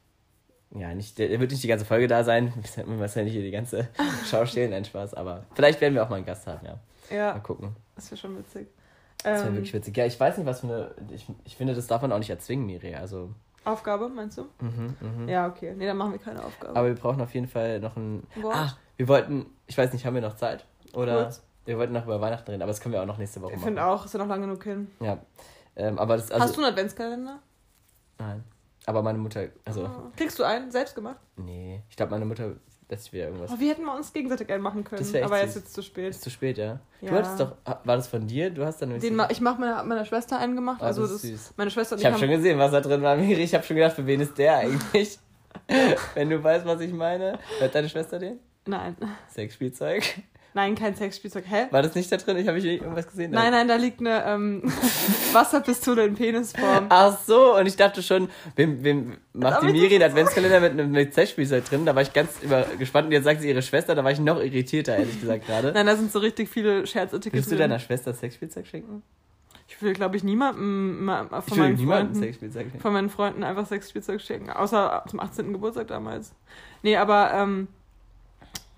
Ja, 0.73 0.93
nicht, 0.95 1.17
der, 1.19 1.37
wird 1.39 1.51
nicht 1.51 1.63
die 1.63 1.67
ganze 1.67 1.85
Folge 1.85 2.07
da 2.07 2.23
sein. 2.23 2.53
Wir 2.75 2.85
müssen 2.85 2.99
wahrscheinlich 2.99 3.33
hier 3.33 3.43
die 3.43 3.51
ganze 3.51 3.89
Schau 4.29 4.45
stehlen, 4.45 4.71
ein 4.73 4.85
Spaß. 4.85 5.13
Aber 5.15 5.43
vielleicht 5.53 5.81
werden 5.81 5.93
wir 5.95 6.03
auch 6.03 6.09
mal 6.09 6.15
einen 6.17 6.25
Gast 6.25 6.47
haben, 6.47 6.65
ja. 6.65 6.79
Mal 7.09 7.15
Ja, 7.17 7.39
gucken. 7.39 7.75
das 7.95 8.09
wäre 8.09 8.17
schon 8.19 8.37
witzig. 8.37 8.67
Das 9.23 9.39
wäre 9.41 9.49
Ähm, 9.49 9.55
wirklich 9.55 9.73
witzig. 9.73 9.95
Ja, 9.97 10.05
ich 10.05 10.17
weiß 10.19 10.37
nicht, 10.37 10.47
was 10.47 10.61
für 10.61 10.67
eine. 10.67 10.95
Ich, 11.13 11.27
ich 11.43 11.55
finde, 11.57 11.75
das 11.75 11.87
darf 11.87 12.01
man 12.01 12.11
auch 12.13 12.17
nicht 12.19 12.29
erzwingen, 12.29 12.65
Miri. 12.65 12.95
Also. 12.95 13.29
Aufgabe, 13.65 14.09
meinst 14.09 14.37
du? 14.39 14.45
Mhm, 14.59 14.95
mhm. 14.99 15.29
Ja, 15.29 15.45
okay. 15.47 15.75
Nee, 15.77 15.85
dann 15.85 15.97
machen 15.97 16.13
wir 16.13 16.19
keine 16.19 16.43
Aufgabe. 16.43 16.75
Aber 16.75 16.87
wir 16.87 16.95
brauchen 16.95 17.21
auf 17.21 17.33
jeden 17.35 17.47
Fall 17.47 17.79
noch 17.79 17.95
ein. 17.97 18.23
Wort? 18.41 18.55
Ah, 18.55 18.77
wir 18.97 19.07
wollten. 19.07 19.45
Ich 19.67 19.77
weiß 19.77 19.93
nicht, 19.93 20.05
haben 20.05 20.15
wir 20.15 20.21
noch 20.21 20.35
Zeit? 20.37 20.65
Oder 20.93 21.23
Kurz. 21.25 21.43
wir 21.65 21.77
wollten 21.77 21.93
noch 21.93 22.05
über 22.05 22.19
Weihnachten 22.21 22.49
reden, 22.49 22.61
aber 22.63 22.71
das 22.71 22.81
können 22.81 22.93
wir 22.93 23.01
auch 23.01 23.05
noch 23.05 23.17
nächste 23.19 23.41
Woche 23.41 23.51
ich 23.51 23.57
machen. 23.57 23.65
finde 23.67 23.85
auch, 23.85 24.03
ist 24.05 24.13
ja 24.13 24.19
noch 24.19 24.27
lange 24.27 24.47
genug 24.47 24.63
hin. 24.63 24.89
Ja. 24.99 25.19
Ähm, 25.75 25.99
aber 25.99 26.15
das. 26.17 26.31
Also, 26.31 26.43
Hast 26.45 26.55
du 26.57 26.61
einen 26.61 26.71
Adventskalender? 26.71 27.39
Nein. 28.17 28.43
Aber 28.85 29.03
meine 29.03 29.17
Mutter. 29.17 29.47
Also. 29.65 29.85
Ah. 29.85 30.11
Kriegst 30.15 30.39
du 30.39 30.43
einen? 30.43 30.71
Selbst 30.71 30.95
gemacht? 30.95 31.17
Nee. 31.37 31.81
Ich 31.89 31.95
glaube, 31.95 32.11
meine 32.11 32.25
Mutter 32.25 32.55
dass 32.91 33.05
ich 33.05 33.13
wieder 33.13 33.25
irgendwas. 33.27 33.49
Oh, 33.53 33.57
wir 33.57 33.69
hätten 33.69 33.85
mal 33.85 33.95
uns 33.95 34.11
gegenseitig 34.11 34.51
einen 34.51 34.61
machen 34.61 34.83
können. 34.83 35.01
Das 35.01 35.15
aber 35.23 35.39
jetzt 35.41 35.55
ist 35.55 35.67
es 35.67 35.73
zu 35.73 35.81
spät. 35.81 36.09
Ist 36.09 36.23
zu 36.23 36.29
spät, 36.29 36.57
ja? 36.57 36.81
Du 36.99 37.05
Ja. 37.05 37.13
hattest 37.13 37.39
doch. 37.39 37.55
War 37.63 37.95
das 37.95 38.09
von 38.09 38.27
dir? 38.27 38.49
Du 38.49 38.65
hast 38.65 38.81
dann. 38.81 38.99
Den 38.99 39.15
ma 39.15 39.29
ich 39.31 39.39
mache 39.39 39.61
meiner, 39.61 39.81
meiner 39.83 40.03
Schwester 40.03 40.37
einen 40.37 40.55
gemacht. 40.55 40.81
Ah, 40.81 40.87
also 40.87 41.03
das 41.03 41.11
ist 41.11 41.21
süß. 41.21 41.53
meine 41.55 41.71
Schwester 41.71 41.95
ich 41.95 42.05
habe 42.05 42.17
schon 42.19 42.29
gesehen, 42.29 42.59
was 42.59 42.71
da 42.71 42.81
drin 42.81 43.01
war, 43.01 43.15
Miri. 43.15 43.43
Ich 43.43 43.53
habe 43.53 43.63
schon 43.63 43.77
gedacht, 43.77 43.95
für 43.95 44.05
wen 44.05 44.19
ist 44.19 44.37
der 44.37 44.57
eigentlich? 44.57 45.17
Wenn 46.15 46.29
du 46.29 46.43
weißt, 46.43 46.65
was 46.65 46.81
ich 46.81 46.91
meine. 46.91 47.39
Hat 47.61 47.73
deine 47.73 47.87
Schwester 47.87 48.19
den? 48.19 48.39
Nein. 48.65 48.97
Sexspielzeug? 49.29 50.03
Nein, 50.53 50.75
kein 50.75 50.95
Sexspielzeug. 50.95 51.45
Hä? 51.47 51.67
War 51.71 51.81
das 51.81 51.95
nicht 51.95 52.11
da 52.11 52.17
drin? 52.17 52.35
Ich 52.37 52.47
habe 52.47 52.57
nicht 52.57 52.81
irgendwas 52.81 53.07
gesehen. 53.07 53.31
Nein, 53.31 53.51
nein, 53.51 53.67
da 53.67 53.75
liegt 53.75 54.01
eine 54.01 54.25
ähm, 54.25 54.63
Wasserpistole 55.33 56.05
in 56.05 56.15
Penisform. 56.15 56.87
Ach 56.89 57.17
so, 57.25 57.57
und 57.57 57.65
ich 57.67 57.77
dachte 57.77 58.03
schon, 58.03 58.29
wem, 58.55 58.83
wem 58.83 59.17
macht 59.33 59.63
die 59.63 59.67
Miri 59.71 59.95
einen 59.95 60.03
Adventskalender 60.03 60.59
mit 60.59 60.71
einem 60.71 60.91
mit 60.91 61.13
Sexspielzeug 61.13 61.63
drin? 61.65 61.85
Da 61.85 61.95
war 61.95 62.01
ich 62.01 62.11
ganz 62.11 62.41
über, 62.41 62.65
gespannt 62.77 63.07
und 63.07 63.13
jetzt 63.13 63.23
sagt 63.23 63.41
sie 63.41 63.49
ihre 63.49 63.61
Schwester, 63.61 63.95
da 63.95 64.03
war 64.03 64.11
ich 64.11 64.19
noch 64.19 64.39
irritierter, 64.39 64.97
ehrlich 64.97 65.19
gesagt 65.21 65.45
gerade. 65.45 65.71
Nein, 65.71 65.85
da 65.85 65.95
sind 65.95 66.11
so 66.11 66.19
richtig 66.19 66.49
viele 66.49 66.85
Scherzartikel 66.85 67.37
Willst 67.37 67.51
du 67.51 67.55
deiner 67.55 67.79
Schwester 67.79 68.13
Sexspielzeug 68.13 68.67
schenken? 68.67 69.03
Ich 69.69 69.81
will, 69.81 69.93
glaube 69.93 70.17
ich, 70.17 70.23
niemandem 70.23 71.09
von 71.29 71.41
Ich 71.47 71.55
meinen 71.55 71.75
niemandem 71.75 72.07
Freunden, 72.07 72.15
Sexspielzeug 72.15 72.63
schenken. 72.63 72.79
von 72.81 72.93
meinen 72.93 73.09
Freunden 73.09 73.43
einfach 73.43 73.65
Sexspielzeug 73.65 74.19
schenken. 74.19 74.49
Außer 74.49 75.05
zum 75.07 75.21
18. 75.21 75.53
Geburtstag 75.53 75.87
damals. 75.87 76.33
Nee, 76.83 76.97
aber 76.97 77.31
ähm, 77.33 77.69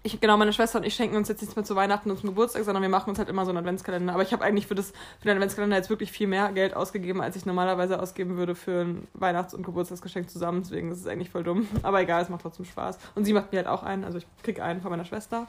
ich, 0.06 0.20
genau, 0.20 0.36
meine 0.36 0.52
Schwester 0.52 0.80
und 0.80 0.86
ich 0.86 0.94
schenken 0.94 1.16
uns 1.16 1.30
jetzt 1.30 1.40
nichts 1.40 1.56
mehr 1.56 1.64
zu 1.64 1.78
Weihnachten 1.78 2.12
und 2.12 2.20
zum 2.20 2.30
Geburtstag, 2.30 2.66
sondern 2.66 2.82
wir 2.82 2.90
machen 2.90 3.10
uns 3.10 3.20
halt 3.20 3.30
immer 3.30 3.46
so 3.46 3.52
einen 3.52 3.60
Adventskalender. 3.60 4.14
Aber 4.14 4.22
ich 4.22 4.34
habe 4.34 4.44
eigentlich 4.44 4.68
für, 4.68 4.76
das, 4.76 4.92
für 5.20 5.30
den 5.30 5.38
Adventskalender 5.38 5.78
jetzt 5.78 5.90
wirklich 5.90 6.12
viel 6.12 6.28
mehr 6.28 6.52
Geld 6.52 6.76
ausgegeben, 6.76 7.22
als 7.22 7.38
ich 7.38 7.46
normalerweise 7.46 8.02
ausgeben 8.02 8.36
würde 8.36 8.54
für 8.54 8.82
ein 8.82 9.08
Weihnachts- 9.14 9.54
und 9.54 9.64
Geburtstagsgeschenk 9.64 10.30
zusammen. 10.30 10.62
Deswegen 10.62 10.92
ist 10.92 11.00
es 11.00 11.08
eigentlich 11.08 11.30
voll 11.30 11.44
dumm. 11.44 11.68
Aber 11.84 12.02
egal, 12.02 12.22
es 12.22 12.28
macht 12.28 12.42
trotzdem 12.42 12.66
Spaß. 12.66 13.00
Und 13.16 13.24
sie 13.24 13.32
macht 13.32 13.54
mir 13.54 13.60
halt 13.60 13.68
auch 13.68 13.84
einen. 13.84 14.04
Also 14.04 14.18
ich 14.18 14.28
krieg 14.44 14.60
einen 14.60 14.82
von 14.82 14.92
meiner 14.92 15.06
Schwester. 15.06 15.48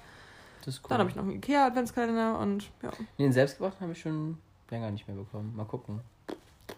Das 0.65 0.75
ist 0.75 0.85
cool. 0.85 0.89
Dann 0.89 0.99
habe 1.01 1.11
ich 1.11 1.17
noch 1.17 1.25
einen 1.25 1.33
Ikea-Adventskalender 1.33 2.39
und 2.39 2.71
ja. 2.83 2.91
Den 3.19 3.33
selbstgebrachten 3.33 3.81
habe 3.81 3.93
ich 3.93 4.01
schon 4.01 4.39
länger 4.71 4.93
nicht 4.93 5.09
mehr 5.09 5.17
bekommen. 5.17 5.53
Mal 5.57 5.67
gucken. 5.67 6.01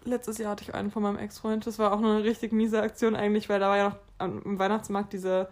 Letztes 0.05 0.39
Jahr 0.39 0.53
hatte 0.53 0.65
ich 0.65 0.75
einen 0.75 0.91
von 0.91 1.03
meinem 1.03 1.19
Ex-Freund. 1.19 1.67
Das 1.67 1.79
war 1.79 1.93
auch 1.93 1.99
eine 1.99 2.25
richtig 2.25 2.53
miese 2.53 2.81
Aktion 2.81 3.15
eigentlich, 3.15 3.51
weil 3.51 3.61
da 3.61 3.69
war 3.69 3.77
ja 3.77 3.89
noch 3.91 3.97
am 4.19 4.59
Weihnachtsmarkt 4.59 5.13
diese 5.13 5.49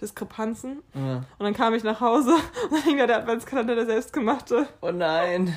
Diskrepanzen. 0.00 0.82
Ja. 0.94 1.16
Und 1.16 1.24
dann 1.38 1.54
kam 1.54 1.74
ich 1.74 1.84
nach 1.84 2.00
Hause 2.00 2.30
und 2.64 2.72
dann 2.72 2.82
hing 2.82 2.98
da 2.98 3.06
der 3.06 3.18
Adventskalender, 3.18 3.74
der 3.74 3.86
selbstgemachte. 3.86 4.66
Oh 4.80 4.90
nein. 4.90 5.54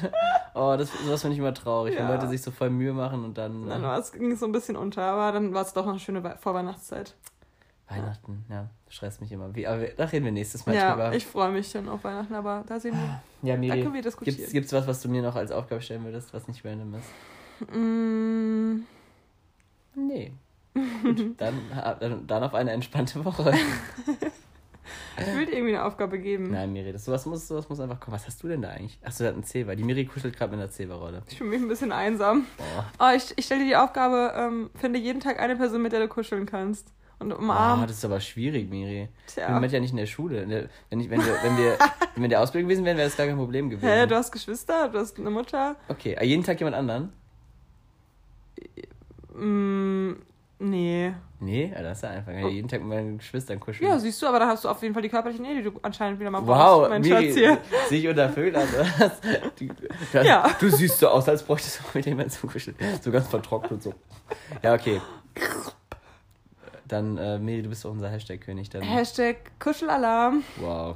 Oh, 0.56 0.76
das, 0.78 0.90
sowas 1.06 1.22
finde 1.22 1.34
ich 1.34 1.40
immer 1.40 1.54
traurig, 1.54 1.96
wenn 1.96 2.04
Ja. 2.08 2.14
Leute 2.14 2.28
sich 2.28 2.42
so 2.42 2.52
voll 2.52 2.70
Mühe 2.70 2.94
machen 2.94 3.24
und 3.24 3.38
dann. 3.38 3.68
Dann 3.68 3.82
äh, 3.82 3.86
war 3.86 3.98
es, 3.98 4.12
ging 4.12 4.32
es 4.32 4.40
so 4.40 4.46
ein 4.46 4.52
bisschen 4.52 4.76
unter, 4.76 5.04
aber 5.04 5.32
dann 5.32 5.54
war 5.54 5.62
es 5.64 5.74
doch 5.74 5.86
noch 5.86 5.92
eine 5.94 6.00
schöne 6.00 6.24
Wei- 6.24 6.36
Vorweihnachtszeit. 6.38 7.16
Weihnachten, 7.90 8.46
ja, 8.50 8.70
stresst 8.90 9.20
mich 9.22 9.32
immer. 9.32 9.54
Wie, 9.56 9.68
aber 9.68 9.86
da 9.88 10.06
reden 10.06 10.26
wir 10.26 10.32
nächstes 10.32 10.66
Mal 10.66 10.74
ja, 10.74 10.92
drüber. 10.92 11.14
ich 11.14 11.28
freue 11.28 11.52
mich 11.52 11.70
schon 11.70 11.88
auf 11.90 12.04
Weihnachten, 12.04 12.34
aber 12.34 12.64
da 12.68 12.80
sehen 12.80 12.96
wir. 12.96 13.50
ja, 13.50 13.58
Miri, 13.58 13.78
Da 13.78 13.84
können 13.84 13.94
wir 13.94 14.02
diskutieren. 14.02 14.38
gibt's, 14.38 14.52
gibt's 14.54 14.74
was, 14.74 14.88
was 14.88 15.02
du 15.02 15.10
mir 15.10 15.22
noch 15.22 15.36
als 15.36 15.52
Aufgabe 15.52 15.82
stellen 15.82 16.04
würdest, 16.06 16.34
was 16.34 16.48
nicht 16.48 16.64
random 16.66 16.96
ist? 16.96 17.76
Mm, 17.76 18.84
Nee. 19.96 20.34
Gut, 20.74 21.22
dann, 21.38 22.28
dann, 22.28 22.44
auf 22.44 22.54
eine 22.54 22.72
entspannte 22.72 23.24
Woche. 23.24 23.54
ich 25.18 25.26
dir 25.26 25.54
irgendwie 25.54 25.76
eine 25.76 25.86
Aufgabe 25.86 26.20
geben. 26.20 26.52
Nein, 26.52 26.74
Miri, 26.74 26.92
das, 26.92 27.06
sowas, 27.06 27.26
muss, 27.26 27.48
sowas 27.48 27.70
muss 27.70 27.80
einfach 27.80 28.00
kommen. 28.00 28.16
Was 28.16 28.26
hast 28.26 28.42
du 28.44 28.48
denn 28.48 28.62
da 28.62 28.70
eigentlich? 28.70 28.98
Achso, 29.04 29.24
der 29.24 29.30
hat 29.30 29.36
einen 29.36 29.44
Zewa. 29.44 29.76
Die 29.76 29.84
Miri 29.84 30.06
kuschelt 30.06 30.36
gerade 30.36 30.52
mit 30.52 30.60
einer 30.60 30.72
Zewa-Rolle. 30.72 31.22
Ich 31.30 31.38
fühle 31.38 31.52
mich 31.52 31.62
ein 31.62 31.68
bisschen 31.68 31.92
einsam. 31.92 32.46
Boah. 32.58 32.86
Oh, 33.00 33.16
ich, 33.16 33.34
ich 33.38 33.46
stelle 33.46 33.62
dir 33.62 33.68
die 33.68 33.76
Aufgabe, 33.76 34.34
ähm, 34.36 34.70
finde 34.76 35.00
jeden 35.00 35.20
Tag 35.20 35.40
eine 35.40 35.56
Person, 35.56 35.82
mit 35.82 35.92
der 35.94 36.00
du 36.00 36.08
kuscheln 36.08 36.46
kannst. 36.46 36.92
Und 37.20 37.32
Ah, 37.32 37.36
umarmen. 37.38 37.88
das 37.88 37.98
ist 37.98 38.06
aber 38.06 38.20
schwierig, 38.20 38.70
Miri. 38.70 39.08
Tja. 39.28 39.58
mit 39.60 39.72
ja 39.72 39.80
nicht 39.80 39.92
in 39.92 39.98
der 39.98 40.08
Schule. 40.08 40.46
Wenn, 40.90 41.00
ich, 41.00 41.10
wenn, 41.10 41.24
wir, 41.24 41.38
wenn, 41.44 41.58
wir, 41.58 41.78
wenn 42.16 42.18
wir 42.18 42.24
in 42.26 42.30
der 42.32 42.42
Ausbildung 42.42 42.68
gewesen 42.68 42.84
wären, 42.84 42.98
wäre 42.98 43.08
das 43.08 43.16
gar 43.16 43.28
kein 43.28 43.38
Problem 43.38 43.70
gewesen. 43.70 43.88
Hä, 43.88 44.08
du 44.08 44.16
hast 44.16 44.32
Geschwister, 44.32 44.90
du 44.90 44.98
hast 45.00 45.18
eine 45.20 45.30
Mutter. 45.30 45.76
okay, 45.88 46.18
ah, 46.20 46.24
jeden 46.24 46.44
Tag 46.44 46.60
jemand 46.60 46.76
anderen? 46.76 47.14
Mm, 49.34 50.14
nee. 50.60 51.14
Nee, 51.40 51.74
das 51.78 51.98
ist 51.98 52.04
ja 52.04 52.10
einfach. 52.12 52.32
Ich 52.32 52.40
ja 52.42 52.48
jeden 52.48 52.68
Tag 52.70 52.80
mit 52.80 52.90
meinen 52.90 53.18
Geschwistern 53.18 53.60
kuscheln. 53.60 53.90
Ja, 53.90 54.00
siehst 54.00 54.22
du, 54.22 54.28
aber 54.28 54.40
da 54.40 54.48
hast 54.48 54.64
du 54.64 54.70
auf 54.70 54.82
jeden 54.82 54.94
Fall 54.94 55.04
die 55.04 55.10
körperliche 55.10 55.42
Nähe, 55.42 55.56
die 55.58 55.64
du 55.64 55.78
anscheinend 55.82 56.20
wieder 56.20 56.32
mal 56.32 56.40
Wow, 56.48 56.88
brauchst, 56.88 57.02
Miri, 57.02 57.26
Schatz 57.28 57.36
hier. 57.38 57.58
sehe 57.90 58.00
ich 58.00 58.08
unter 58.08 58.30
Vögeln 58.30 58.56
oder 58.56 58.86
was? 58.98 59.12
Du, 59.60 59.68
du, 59.68 60.24
Ja. 60.26 60.50
du 60.60 60.70
siehst 60.70 61.00
so 61.00 61.10
aus, 61.10 61.28
als 61.28 61.44
bräuchtest 61.44 61.80
du 61.80 61.84
mit 61.96 62.06
jemandem 62.06 62.30
zu 62.30 62.48
kuscheln. 62.48 62.78
So 63.02 63.12
ganz 63.12 63.28
vertrocknet 63.28 63.72
und 63.72 63.84
so. 63.84 63.94
Ja, 64.62 64.74
okay. 64.74 65.02
Dann, 66.88 67.18
äh, 67.18 67.40
Miri, 67.40 67.64
du 67.64 67.70
bist 67.70 67.84
doch 67.86 67.92
unser 67.92 68.10
Hashtag-König. 68.10 68.70
Dann, 68.70 68.84
Hashtag 68.84 69.38
Kuschelalarm. 69.60 70.44
wow. 70.58 70.96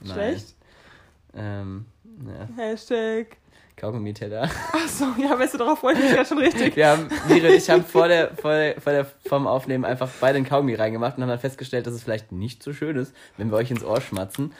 Nein. 0.00 0.12
Schlecht. 0.14 0.54
Ähm, 1.36 1.86
ja. 2.26 2.48
Hashtag. 2.62 3.36
Kaugummi-Teller. 3.76 4.50
Achso, 4.72 5.06
ja, 5.20 5.38
weißt 5.38 5.54
du, 5.54 5.58
darauf 5.58 5.80
freue 5.80 5.94
ich 5.94 6.00
mich 6.00 6.12
ja 6.12 6.24
schon 6.24 6.38
richtig. 6.38 6.76
Wir 6.76 6.88
haben, 6.88 7.08
Miri 7.28 7.48
und 7.48 7.54
ich 7.54 7.68
haben 7.68 7.84
vor 7.84 8.08
der, 8.08 8.34
vor 8.36 8.52
der, 8.52 8.80
vor 8.80 8.92
der, 8.92 9.06
vom 9.26 9.46
Aufnehmen 9.46 9.84
einfach 9.84 10.08
beide 10.20 10.36
einen 10.36 10.46
Kaugummi 10.46 10.74
reingemacht 10.74 11.16
und 11.16 11.22
haben 11.22 11.30
dann 11.30 11.40
festgestellt, 11.40 11.86
dass 11.86 11.94
es 11.94 12.02
vielleicht 12.02 12.32
nicht 12.32 12.62
so 12.62 12.72
schön 12.72 12.96
ist, 12.96 13.14
wenn 13.36 13.50
wir 13.50 13.56
euch 13.56 13.70
ins 13.70 13.84
Ohr 13.84 14.00
schmatzen. 14.00 14.52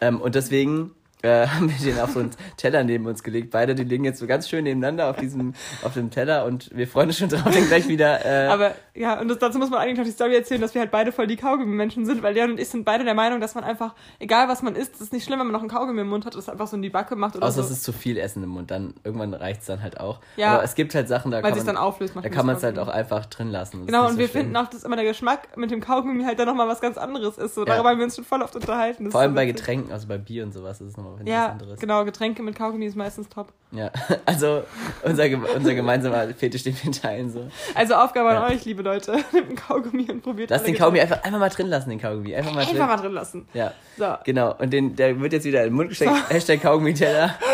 Ähm, 0.00 0.20
und 0.20 0.34
deswegen 0.34 0.92
äh, 1.22 1.46
haben 1.48 1.70
wir 1.70 1.76
den 1.92 2.00
auf 2.00 2.10
so 2.10 2.20
einen 2.20 2.30
Teller 2.56 2.84
neben 2.84 3.06
uns 3.06 3.22
gelegt. 3.22 3.50
Beide, 3.50 3.74
die 3.74 3.84
liegen 3.84 4.04
jetzt 4.04 4.18
so 4.18 4.26
ganz 4.26 4.48
schön 4.48 4.64
nebeneinander 4.64 5.08
auf 5.10 5.16
diesem, 5.16 5.54
auf 5.82 5.94
dem 5.94 6.10
Teller 6.10 6.44
und 6.44 6.70
wir 6.76 6.86
freuen 6.88 7.08
uns 7.08 7.18
schon 7.18 7.28
drauf, 7.28 7.50
den 7.52 7.66
gleich 7.66 7.88
wieder, 7.88 8.24
äh, 8.24 8.48
Aber 8.48 8.74
ja, 8.94 9.20
und 9.20 9.28
das, 9.28 9.38
dazu 9.38 9.58
muss 9.58 9.70
man 9.70 9.80
eigentlich 9.80 9.98
noch 9.98 10.04
die 10.04 10.10
Story 10.10 10.34
erzählen, 10.34 10.60
dass 10.60 10.74
wir 10.74 10.80
halt 10.80 10.90
beide 10.90 11.12
voll 11.12 11.26
die 11.26 11.36
Kaugummi-Menschen 11.36 12.04
sind, 12.06 12.22
weil 12.22 12.34
Leon 12.34 12.52
und 12.52 12.60
ich 12.60 12.68
sind 12.68 12.84
beide 12.84 13.04
der 13.04 13.14
Meinung, 13.14 13.40
dass 13.40 13.54
man 13.54 13.64
einfach, 13.64 13.94
egal 14.18 14.48
was 14.48 14.62
man 14.62 14.74
isst, 14.76 14.94
es 14.96 15.00
ist 15.02 15.12
nicht 15.12 15.24
schlimm, 15.24 15.38
wenn 15.40 15.46
man 15.46 15.52
noch 15.52 15.60
einen 15.60 15.70
Kaugummi 15.70 16.00
im 16.02 16.08
Mund 16.08 16.26
hat, 16.26 16.34
das 16.34 16.48
einfach 16.48 16.66
so 16.66 16.76
in 16.76 16.82
die 16.82 16.90
Backe 16.90 17.16
macht 17.16 17.36
oder 17.36 17.46
außer 17.46 17.62
so. 17.62 17.68
es 17.68 17.70
ist 17.78 17.84
zu 17.84 17.92
viel 17.92 18.16
Essen 18.18 18.42
im 18.42 18.50
Mund, 18.50 18.70
dann 18.70 18.94
irgendwann 19.04 19.34
reicht's 19.34 19.66
dann 19.66 19.82
halt 19.82 20.00
auch. 20.00 20.20
Ja. 20.36 20.54
Aber 20.54 20.64
es 20.64 20.74
gibt 20.74 20.94
halt 20.94 21.08
Sachen, 21.08 21.30
da 21.30 21.42
weil 21.42 21.52
kann 21.52 21.64
man, 21.66 21.76
auflöst. 21.76 22.14
da 22.20 22.28
kann 22.28 22.46
man 22.46 22.56
es 22.56 22.62
halt 22.62 22.78
auch 22.78 22.88
einfach 22.88 23.26
drin 23.26 23.48
lassen. 23.50 23.78
Das 23.80 23.86
Genau, 23.86 24.06
und 24.06 24.12
so 24.12 24.18
wir 24.18 24.28
schlimm. 24.28 24.42
finden 24.44 24.56
auch, 24.56 24.68
dass 24.68 24.84
immer 24.84 24.96
der 24.96 25.04
Geschmack 25.04 25.56
mit 25.56 25.70
dem 25.70 25.80
Kaugummi 25.80 26.24
halt 26.24 26.38
dann 26.38 26.46
nochmal 26.46 26.68
was 26.68 26.80
ganz 26.80 26.96
anderes 26.98 27.38
ist. 27.38 27.54
So, 27.54 27.62
Ja. 27.62 27.74
darüber 27.74 27.90
haben 27.90 27.98
wir 27.98 28.04
uns 28.04 28.16
schon 28.16 28.24
voll 28.24 28.42
oft 28.42 28.54
unterhalten. 28.56 29.04
Das 29.04 29.12
Vor 29.12 29.20
allem 29.20 29.32
so 29.32 29.36
bei. 29.36 29.46
Getränken, 29.46 29.92
also 29.92 30.06
bei 30.08 30.18
Bier 30.18 30.44
und 30.44 30.52
sowas, 30.52 30.80
ist 30.80 30.88
es 30.88 30.96
nochmal 30.96 31.09
was 31.18 31.26
Ja, 31.28 31.48
anderes. 31.52 31.78
genau, 31.80 32.04
Getränke 32.04 32.42
mit 32.42 32.56
Kaugummi 32.56 32.86
ist 32.86 32.96
meistens 32.96 33.28
top. 33.28 33.52
Ja, 33.72 33.90
also 34.26 34.64
unser, 35.02 35.24
unser 35.56 35.74
gemeinsamer 35.74 36.28
Fetisch, 36.34 36.64
den 36.64 36.76
wir 36.82 36.92
teilen. 36.92 37.30
So. 37.30 37.48
Also 37.74 37.94
Aufgabe 37.94 38.30
Ja. 38.30 38.42
an 38.44 38.52
euch, 38.52 38.64
liebe 38.64 38.82
Leute. 38.82 39.12
Nehmt 39.32 39.48
einen 39.48 39.56
Kaugummi 39.56 40.10
und 40.10 40.22
probiert 40.22 40.50
Lass 40.50 40.64
den 40.64 40.76
Kaugummi 40.76 41.00
einfach, 41.00 41.22
einfach 41.22 41.38
mal 41.38 41.48
drin 41.48 41.68
lassen, 41.68 41.90
den 41.90 42.00
Kaugummi. 42.00 42.34
Einfach 42.34 42.52
mal 42.52 42.60
Getränke. 42.60 42.74
drin. 42.78 42.82
Einfach 42.82 42.96
mal 42.96 43.02
drin 43.02 43.12
lassen. 43.14 43.48
Ja, 43.54 43.72
So. 43.96 44.14
genau. 44.24 44.54
Und 44.58 44.72
den, 44.72 44.96
der 44.96 45.20
wird 45.20 45.32
jetzt 45.32 45.44
wieder 45.44 45.60
in 45.60 45.66
den 45.70 45.74
Mund 45.74 45.88
gesteckt. 45.90 46.12
Hashtag 46.30 46.62
Kaugummi-Teller. 46.62 47.34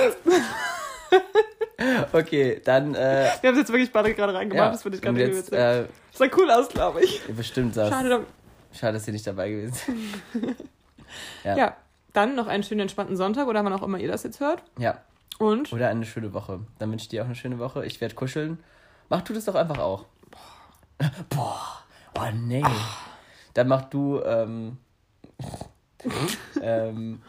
okay, 2.12 2.60
dann. 2.64 2.94
Äh, 2.94 3.28
Wir 3.40 3.48
haben 3.48 3.54
es 3.54 3.58
jetzt 3.58 3.72
wirklich 3.72 3.92
beide 3.92 4.14
gerade 4.14 4.34
reingemacht, 4.34 4.66
ja, 4.66 4.72
das 4.72 4.82
finde 4.82 4.96
ich 4.96 5.02
gerade 5.02 5.18
witzig. 5.18 5.52
äh, 5.52 5.84
Sah 6.12 6.26
cool 6.36 6.50
aus, 6.50 6.68
glaube 6.68 7.02
ich. 7.04 7.20
bestimmt 7.36 7.76
das. 7.76 7.90
Schade. 7.90 8.08
Schade, 8.72 8.80
da- 8.80 8.92
dass 8.92 9.06
ihr 9.06 9.12
nicht 9.12 9.26
dabei 9.26 9.50
gewesen 9.50 9.74
seid. 9.74 10.56
Ja. 11.44 11.56
Ja. 11.56 11.76
Dann 12.16 12.34
noch 12.34 12.46
einen 12.46 12.62
schönen 12.62 12.80
entspannten 12.80 13.16
Sonntag 13.16 13.46
oder 13.46 13.64
wann 13.64 13.72
auch 13.72 13.82
immer 13.82 13.98
ihr 13.98 14.08
das 14.08 14.22
jetzt 14.22 14.40
hört. 14.40 14.62
Ja, 14.78 14.98
Und 15.38 15.72
oder 15.72 15.88
eine 15.88 16.06
schöne 16.06 16.32
Woche. 16.32 16.60
Dann 16.78 16.90
wünsche 16.90 17.04
ich 17.04 17.08
dir 17.08 17.22
auch 17.22 17.26
eine 17.26 17.34
schöne 17.34 17.58
Woche. 17.58 17.84
Ich 17.84 18.00
werde 18.00 18.14
kuscheln. 18.14 18.58
Mach 19.08 19.22
du 19.22 19.34
das 19.34 19.44
doch 19.44 19.54
einfach 19.54 19.78
auch. 19.78 20.06
Boah. 21.28 21.84
Oh 22.18 22.30
nee. 22.34 22.64
Dann 23.54 23.68
mach 23.68 23.82
du, 23.82 24.20
ähm, 24.22 24.78
ähm, 26.62 27.20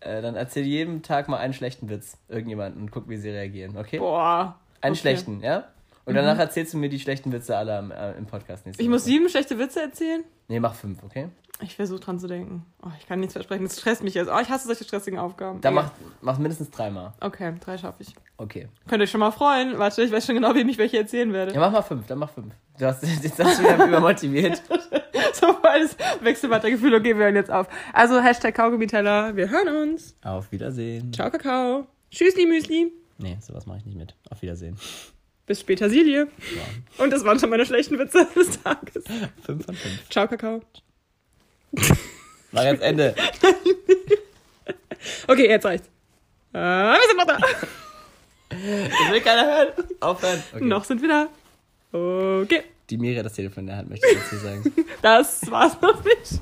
äh, 0.00 0.22
dann 0.22 0.36
erzähl 0.36 0.64
jeden 0.64 1.02
Tag 1.02 1.28
mal 1.28 1.38
einen 1.38 1.52
schlechten 1.52 1.88
Witz. 1.88 2.16
Irgendjemanden 2.28 2.82
und 2.82 2.90
guck, 2.90 3.08
wie 3.08 3.16
sie 3.16 3.30
reagieren, 3.30 3.76
okay? 3.76 3.98
boah. 3.98 4.56
Einen 4.80 4.92
okay. 4.92 5.00
schlechten, 5.00 5.40
ja? 5.42 5.68
Und 6.06 6.14
danach 6.14 6.38
erzählst 6.38 6.72
du 6.74 6.78
mir 6.78 6.88
die 6.88 6.98
schlechten 6.98 7.32
Witze 7.32 7.56
alle 7.56 7.76
am, 7.76 7.90
äh, 7.90 8.12
im 8.12 8.26
Podcast 8.26 8.66
nächste 8.66 8.82
Ich 8.82 8.88
muss 8.88 9.02
Woche. 9.02 9.10
sieben 9.10 9.28
schlechte 9.28 9.58
Witze 9.58 9.82
erzählen? 9.82 10.24
Nee, 10.48 10.58
mach 10.58 10.74
fünf, 10.74 11.02
okay? 11.04 11.28
Ich 11.62 11.76
versuche 11.76 12.00
dran 12.00 12.18
zu 12.18 12.26
denken. 12.26 12.64
Oh, 12.82 12.88
ich 12.98 13.06
kann 13.06 13.20
nichts 13.20 13.34
versprechen. 13.34 13.64
Das 13.64 13.78
stresst 13.78 14.02
mich 14.02 14.14
jetzt. 14.14 14.30
Oh, 14.30 14.38
ich 14.40 14.48
hasse 14.48 14.66
solche 14.66 14.84
stressigen 14.84 15.18
Aufgaben. 15.18 15.60
Dann 15.60 15.74
mach, 15.74 15.90
mach 16.22 16.38
mindestens 16.38 16.70
dreimal. 16.70 17.12
Okay, 17.20 17.54
drei 17.60 17.76
schaffe 17.76 18.02
ich. 18.02 18.14
Okay. 18.38 18.68
Könnt 18.88 19.00
ihr 19.00 19.04
euch 19.04 19.10
schon 19.10 19.20
mal 19.20 19.30
freuen. 19.30 19.78
Warte, 19.78 20.02
ich 20.02 20.10
weiß 20.10 20.24
schon 20.24 20.36
genau, 20.36 20.54
wem 20.54 20.68
ich 20.68 20.78
welche 20.78 20.98
erzählen 20.98 21.32
werde. 21.32 21.52
Ja, 21.52 21.60
mach 21.60 21.70
mal 21.70 21.82
fünf, 21.82 22.06
dann 22.06 22.18
mach 22.18 22.30
fünf. 22.30 22.54
Du 22.78 22.86
hast 22.86 23.02
jetzt 23.02 23.38
hast 23.38 23.58
du 23.58 23.64
wieder 23.64 23.86
übermotiviert. 23.86 24.62
so 25.34 25.52
volles 25.52 25.96
Wechselbaddergefühl. 26.22 26.94
Okay, 26.94 27.16
wir 27.16 27.24
hören 27.24 27.36
jetzt 27.36 27.50
auf. 27.50 27.68
Also, 27.92 28.20
Hashtag 28.20 28.54
Kaugummi-Teller. 28.54 29.36
Wir 29.36 29.50
hören 29.50 29.90
uns. 29.90 30.14
Auf 30.22 30.50
Wiedersehen. 30.52 31.12
Ciao, 31.12 31.30
Kakao. 31.30 31.86
Tschüssli, 32.10 32.46
Müsli. 32.46 32.92
Nee, 33.18 33.36
sowas 33.40 33.66
mache 33.66 33.78
ich 33.78 33.84
nicht 33.84 33.98
mit. 33.98 34.14
Auf 34.30 34.40
Wiedersehen. 34.40 34.76
Bis 35.46 35.60
später, 35.60 35.90
Silje. 35.90 36.28
Ja. 36.56 37.04
Und 37.04 37.12
das 37.12 37.24
waren 37.24 37.38
schon 37.38 37.50
meine 37.50 37.66
schlechten 37.66 37.98
Witze 37.98 38.26
des 38.36 38.62
Tages. 38.62 39.04
Fünf 39.42 39.66
von 39.66 39.74
fünf. 39.74 40.08
Ciao, 40.08 40.26
Kakao. 40.26 40.62
Mach 42.52 42.64
jetzt 42.64 42.82
Ende. 42.82 43.14
Okay, 45.26 45.48
jetzt 45.48 45.64
reicht's. 45.64 45.88
Äh, 46.52 46.58
wir 46.58 47.00
sind 47.08 47.16
noch 47.16 47.26
da. 47.26 47.38
Das 48.48 49.12
will 49.12 49.20
keiner 49.20 49.46
hören. 49.46 49.68
Aufhören. 50.00 50.42
Okay. 50.52 50.64
Noch 50.64 50.84
sind 50.84 51.00
wir 51.00 51.08
da. 51.08 51.28
Okay, 51.92 52.64
Die 52.90 52.98
Miri 52.98 53.16
hat 53.16 53.26
das 53.26 53.34
Telefon 53.34 53.62
in 53.62 53.66
der 53.68 53.76
Hand, 53.78 53.90
möchte 53.90 54.06
ich 54.08 54.18
dazu 54.18 54.36
sagen. 54.36 54.74
das 55.02 55.50
war's 55.50 55.80
noch 55.80 56.04
nicht. 56.04 56.40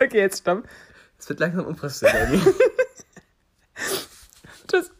Okay, 0.00 0.18
jetzt 0.18 0.38
stopp. 0.40 0.64
Es 1.18 1.28
wird 1.28 1.40
langsam 1.40 1.66
unprofessionell. 1.66 2.40
Tschüss. 4.70 4.90